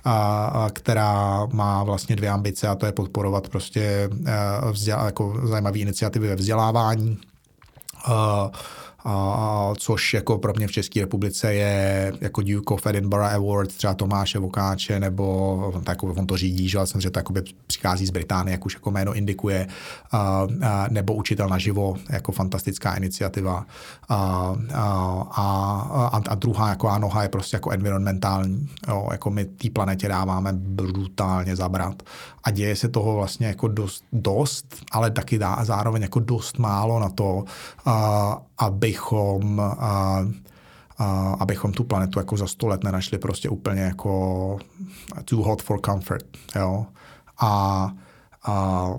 [0.05, 0.11] uh,
[0.73, 4.09] která má vlastně dvě ambice a to je podporovat prostě
[4.71, 7.17] vzděla, jako zajímavé iniciativy ve vzdělávání.
[8.07, 8.13] Uh,
[9.09, 13.93] a, což jako pro mě v České republice je jako Duke of Edinburgh Award, třeba
[13.93, 17.21] Tomáše Vokáče, nebo tak, on to řídí, že jsem, že to
[17.67, 19.67] přichází z Británie, jak už jako jméno indikuje,
[20.11, 23.65] a, a, nebo Učitel naživo, jako fantastická iniciativa.
[24.09, 24.89] A, a,
[26.11, 28.69] a, a druhá jako noha je prostě jako environmentální.
[28.87, 32.03] Jo, jako my té planetě dáváme brutálně zabrat
[32.43, 36.99] a děje se toho vlastně jako dost, dost ale taky dá zároveň jako dost málo
[36.99, 37.43] na to,
[37.85, 39.73] a, abychom a,
[40.97, 44.59] a, abychom tu planetu jako za sto let nenašli prostě úplně jako
[45.25, 46.25] too hot for comfort.
[46.55, 46.85] Jo?
[47.39, 47.91] A
[48.47, 48.93] a,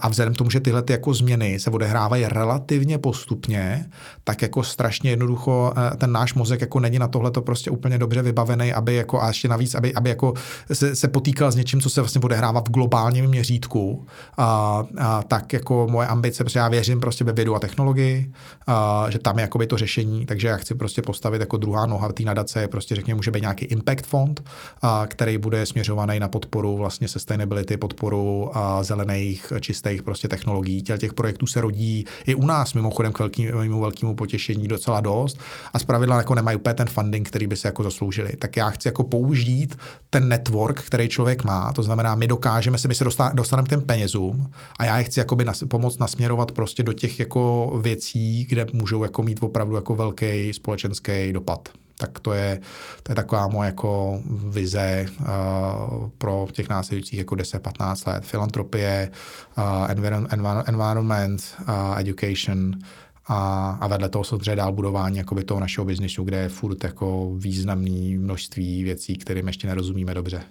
[0.00, 3.90] a vzhledem k tomu, že tyhle ty jako změny se odehrávají relativně postupně,
[4.24, 7.98] tak jako strašně jednoducho eh, ten náš mozek jako není na tohle to prostě úplně
[7.98, 10.34] dobře vybavený, aby jako a ještě navíc, aby, aby jako
[10.72, 14.06] se, se potýkal s něčím, co se vlastně odehrává v globálním měřítku,
[14.38, 18.32] a, a tak jako moje ambice, protože já věřím prostě ve vědu a technologii,
[18.66, 22.12] a, že tam je jakoby to řešení, takže já chci prostě postavit jako druhá noha
[22.12, 24.44] té nadace, prostě řekněme, může být nějaký impact fond,
[24.82, 30.82] a, který bude směřovaný na podporu vlastně sustainability, podporu a zelených, čistých prostě technologií.
[30.82, 35.38] Těch, těch projektů se rodí i u nás mimochodem k velkému, velkému potěšení docela dost
[35.72, 38.36] a zpravidla jako nemají úplně ten funding, který by se jako zasloužili.
[38.38, 39.78] Tak já chci jako použít
[40.10, 43.82] ten network, který člověk má, to znamená, my dokážeme se, my se dostaneme k těm
[43.82, 48.66] penězům a já je chci jakoby nas, pomoct nasměrovat prostě do těch jako věcí, kde
[48.72, 51.68] můžou jako mít opravdu jako velký společenský dopad
[52.00, 52.60] tak to je,
[53.02, 55.26] to je taková moje jako vize uh,
[56.18, 58.24] pro těch následujících jako 10-15 let.
[58.24, 59.10] Filantropie,
[59.58, 62.72] uh, environment, environment uh, education,
[63.32, 67.34] a, a vedle toho samozřejmě dál budování jakoby toho našeho biznisu, kde je furt jako
[67.36, 70.42] významný množství věcí, kterým ještě nerozumíme dobře.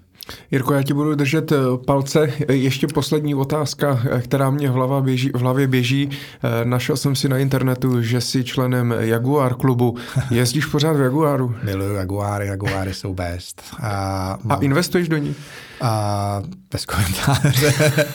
[0.52, 2.34] Jirko, já ti budu držet eh, palce.
[2.50, 6.10] Ještě poslední otázka, eh, která mě v, hlava běží, v hlavě běží.
[6.12, 9.98] Eh, našel jsem si na internetu, že jsi členem Jaguar klubu.
[10.32, 11.56] Jezdíš pořád v Jaguaru?
[11.64, 13.62] Miluju Jaguary, Jaguary jsou best.
[13.82, 14.58] A, mám...
[14.58, 15.36] a investuješ do ní?
[15.82, 16.42] A,
[16.72, 17.74] bez komentáře.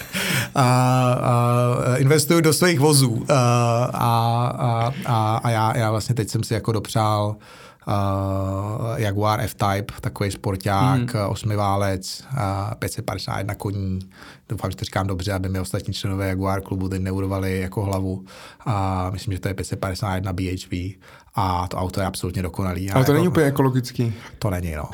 [0.55, 0.63] a,
[1.13, 3.25] a, investuju do svých vozů.
[3.29, 3.35] A,
[3.95, 7.43] a, a, a já, já vlastně teď jsem si jako dopřál uh,
[8.97, 11.27] Jaguar F-Type, takový sporták, hmm.
[11.29, 13.99] osmiválec, uh, 551 koní.
[14.49, 18.25] Doufám, že to říkám dobře, aby mi ostatní členové Jaguar klubu teď neudovali jako hlavu.
[18.67, 20.73] A myslím, že to je 551 BHV
[21.35, 22.91] a to auto je absolutně dokonalý.
[22.91, 24.15] Ale to jako, není úplně ekologický.
[24.39, 24.85] To není, no.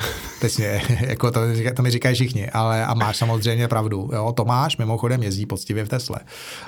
[0.57, 1.39] Mě, jako to,
[1.75, 4.09] to mi říkají všichni, ale a máš samozřejmě pravdu.
[4.13, 6.17] Jo, Tomáš mimochodem jezdí poctivě v Tesle,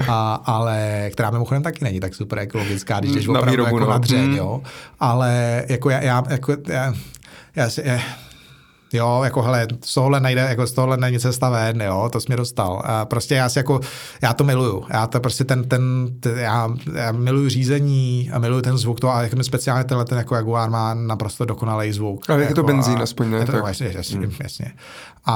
[0.08, 3.90] a, ale která mimochodem taky není tak super ekologická, když jdeš opravdu výrobu, jako no.
[3.90, 4.36] na dřeň, hmm.
[4.36, 4.62] jo.
[5.00, 6.94] Ale jako já, já, jako, já,
[7.56, 8.00] já, já,
[8.94, 12.26] jo, jako hele, z tohohle nejde, jako z tohohle není cesta ven, jo, to jsi
[12.28, 12.82] mě dostal.
[12.86, 13.80] A prostě já si jako,
[14.22, 18.62] já to miluju, já to prostě ten, ten, ten já, já, miluju řízení a miluju
[18.62, 22.30] ten zvuk, to a jak speciálně tenhle ten jako Jaguar má naprosto dokonalý zvuk.
[22.30, 23.38] Ale jak je to jako benzín aspoň, ne?
[23.38, 23.64] Je to, tak.
[23.68, 24.32] jasně, jasně, hmm.
[24.44, 24.72] jasně.
[25.26, 25.34] A,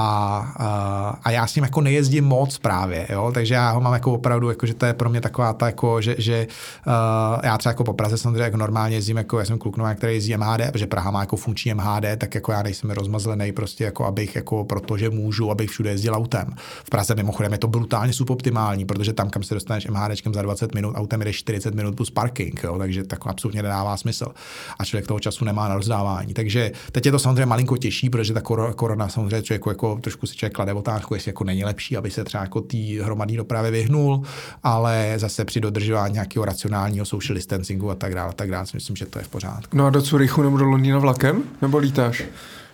[0.56, 4.12] a, a, já s ním jako nejezdím moc právě, jo, takže já ho mám jako
[4.12, 6.46] opravdu, jako, že to je pro mě taková ta, jako, že, že
[6.86, 10.14] uh, já třeba jako po Praze samozřejmě jako normálně jezdím, jako já jsem kluk, který
[10.14, 14.04] jezdí MHD, protože Praha má jako funkční MHD, tak jako já nejsem rozmazlený prostě jako
[14.04, 16.54] abych jako protože můžu, abych všude jezdil autem.
[16.84, 20.74] V Praze mimochodem je to brutálně suboptimální, protože tam, kam se dostaneš MHDčkem za 20
[20.74, 24.26] minut, autem jde 40 minut plus parking, jo, takže tak absolutně nedává smysl.
[24.78, 26.34] A člověk toho času nemá na rozdávání.
[26.34, 28.40] Takže teď je to samozřejmě malinko těžší, protože ta
[28.74, 32.24] korona samozřejmě člověk jako trošku si člověk klade otázku, jestli jako není lepší, aby se
[32.24, 34.22] třeba jako té hromadné dopravy vyhnul,
[34.62, 38.96] ale zase při dodržování nějakého racionálního social distancingu a tak dále, tak dále, si myslím,
[38.96, 39.76] že to je v pořádku.
[39.76, 41.42] No a do Curychu nebo do Londýna vlakem?
[41.62, 42.22] Nebo lítáš?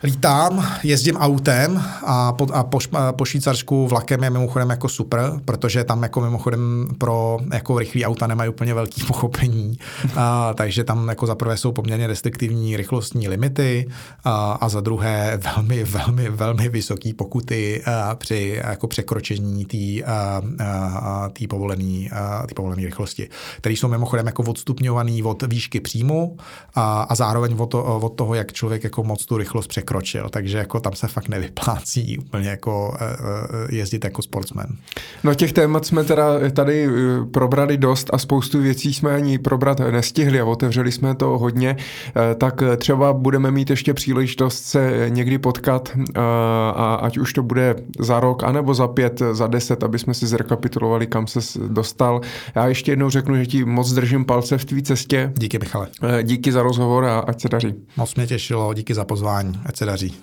[0.04, 2.78] Lítám, jezdím autem a po, a po,
[3.16, 8.26] po Švýcarsku vlakem je mimochodem jako super, protože tam jako mimochodem pro jako rychlý auta
[8.26, 9.78] nemají úplně velký pochopení,
[10.16, 13.88] a, takže tam jako za prvé jsou poměrně restriktivní rychlostní limity
[14.24, 22.10] a, a za druhé velmi, velmi, velmi vysoké pokuty a, při jako překročení té povolené
[22.54, 26.36] povolený rychlosti, které jsou mimochodem jako odstupňované od výšky příjmu
[26.74, 30.28] a, a zároveň od, to, od toho, jak člověk jako moc tu rychlost překročí překročil,
[30.28, 34.66] takže jako tam se fakt nevyplácí úplně jako uh, jezdit jako sportsman.
[35.24, 36.88] No těch témat jsme teda tady
[37.32, 41.76] probrali dost a spoustu věcí jsme ani probrat nestihli a otevřeli jsme to hodně,
[42.38, 45.96] tak třeba budeme mít ještě příležitost se někdy potkat
[46.74, 50.26] a ať už to bude za rok, anebo za pět, za deset, aby jsme si
[50.26, 52.20] zrekapitulovali, kam se dostal.
[52.54, 55.32] Já ještě jednou řeknu, že ti moc držím palce v tvý cestě.
[55.36, 55.88] Díky, Michale.
[56.22, 57.74] Díky za rozhovor a ať se daří.
[57.96, 59.60] Moc mě těšilo, díky za pozvání.
[59.74, 60.14] Ať se daří.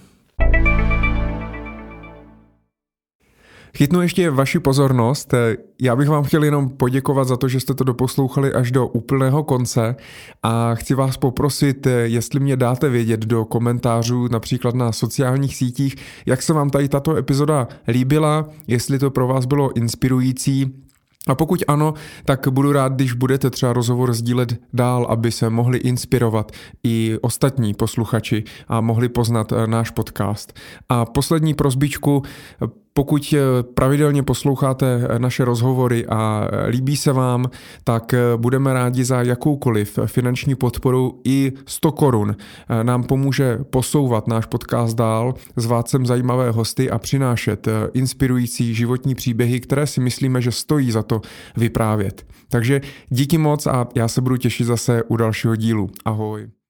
[3.78, 5.34] Chytnu ještě vaši pozornost.
[5.82, 9.44] Já bych vám chtěl jenom poděkovat za to, že jste to doposlouchali až do úplného
[9.44, 9.96] konce
[10.44, 16.42] a chci vás poprosit, jestli mě dáte vědět do komentářů, například na sociálních sítích, jak
[16.42, 20.72] se vám tady tato epizoda líbila, jestli to pro vás bylo inspirující,
[21.28, 21.94] a pokud ano,
[22.26, 26.52] tak budu rád, když budete třeba rozhovor sdílet dál, aby se mohli inspirovat
[26.84, 30.54] i ostatní posluchači a mohli poznat eh, náš podcast.
[30.90, 32.24] A poslední prozbičku,
[32.94, 37.50] pokud eh, pravidelně posloucháte eh, naše rozhovory a eh, líbí se vám,
[37.84, 42.36] tak budeme rádi za jakoukoliv finanční podporu i 100 korun.
[42.84, 49.60] Nám pomůže posouvat náš podcast dál, zvát sem zajímavé hosty a přinášet inspirující životní příběhy,
[49.60, 51.22] které si myslíme, že stojí za to
[51.58, 52.26] vyprávět.
[52.50, 55.90] Takže díky moc a já se budu těšit zase u dalšího dílu.
[56.06, 56.61] Ahoj.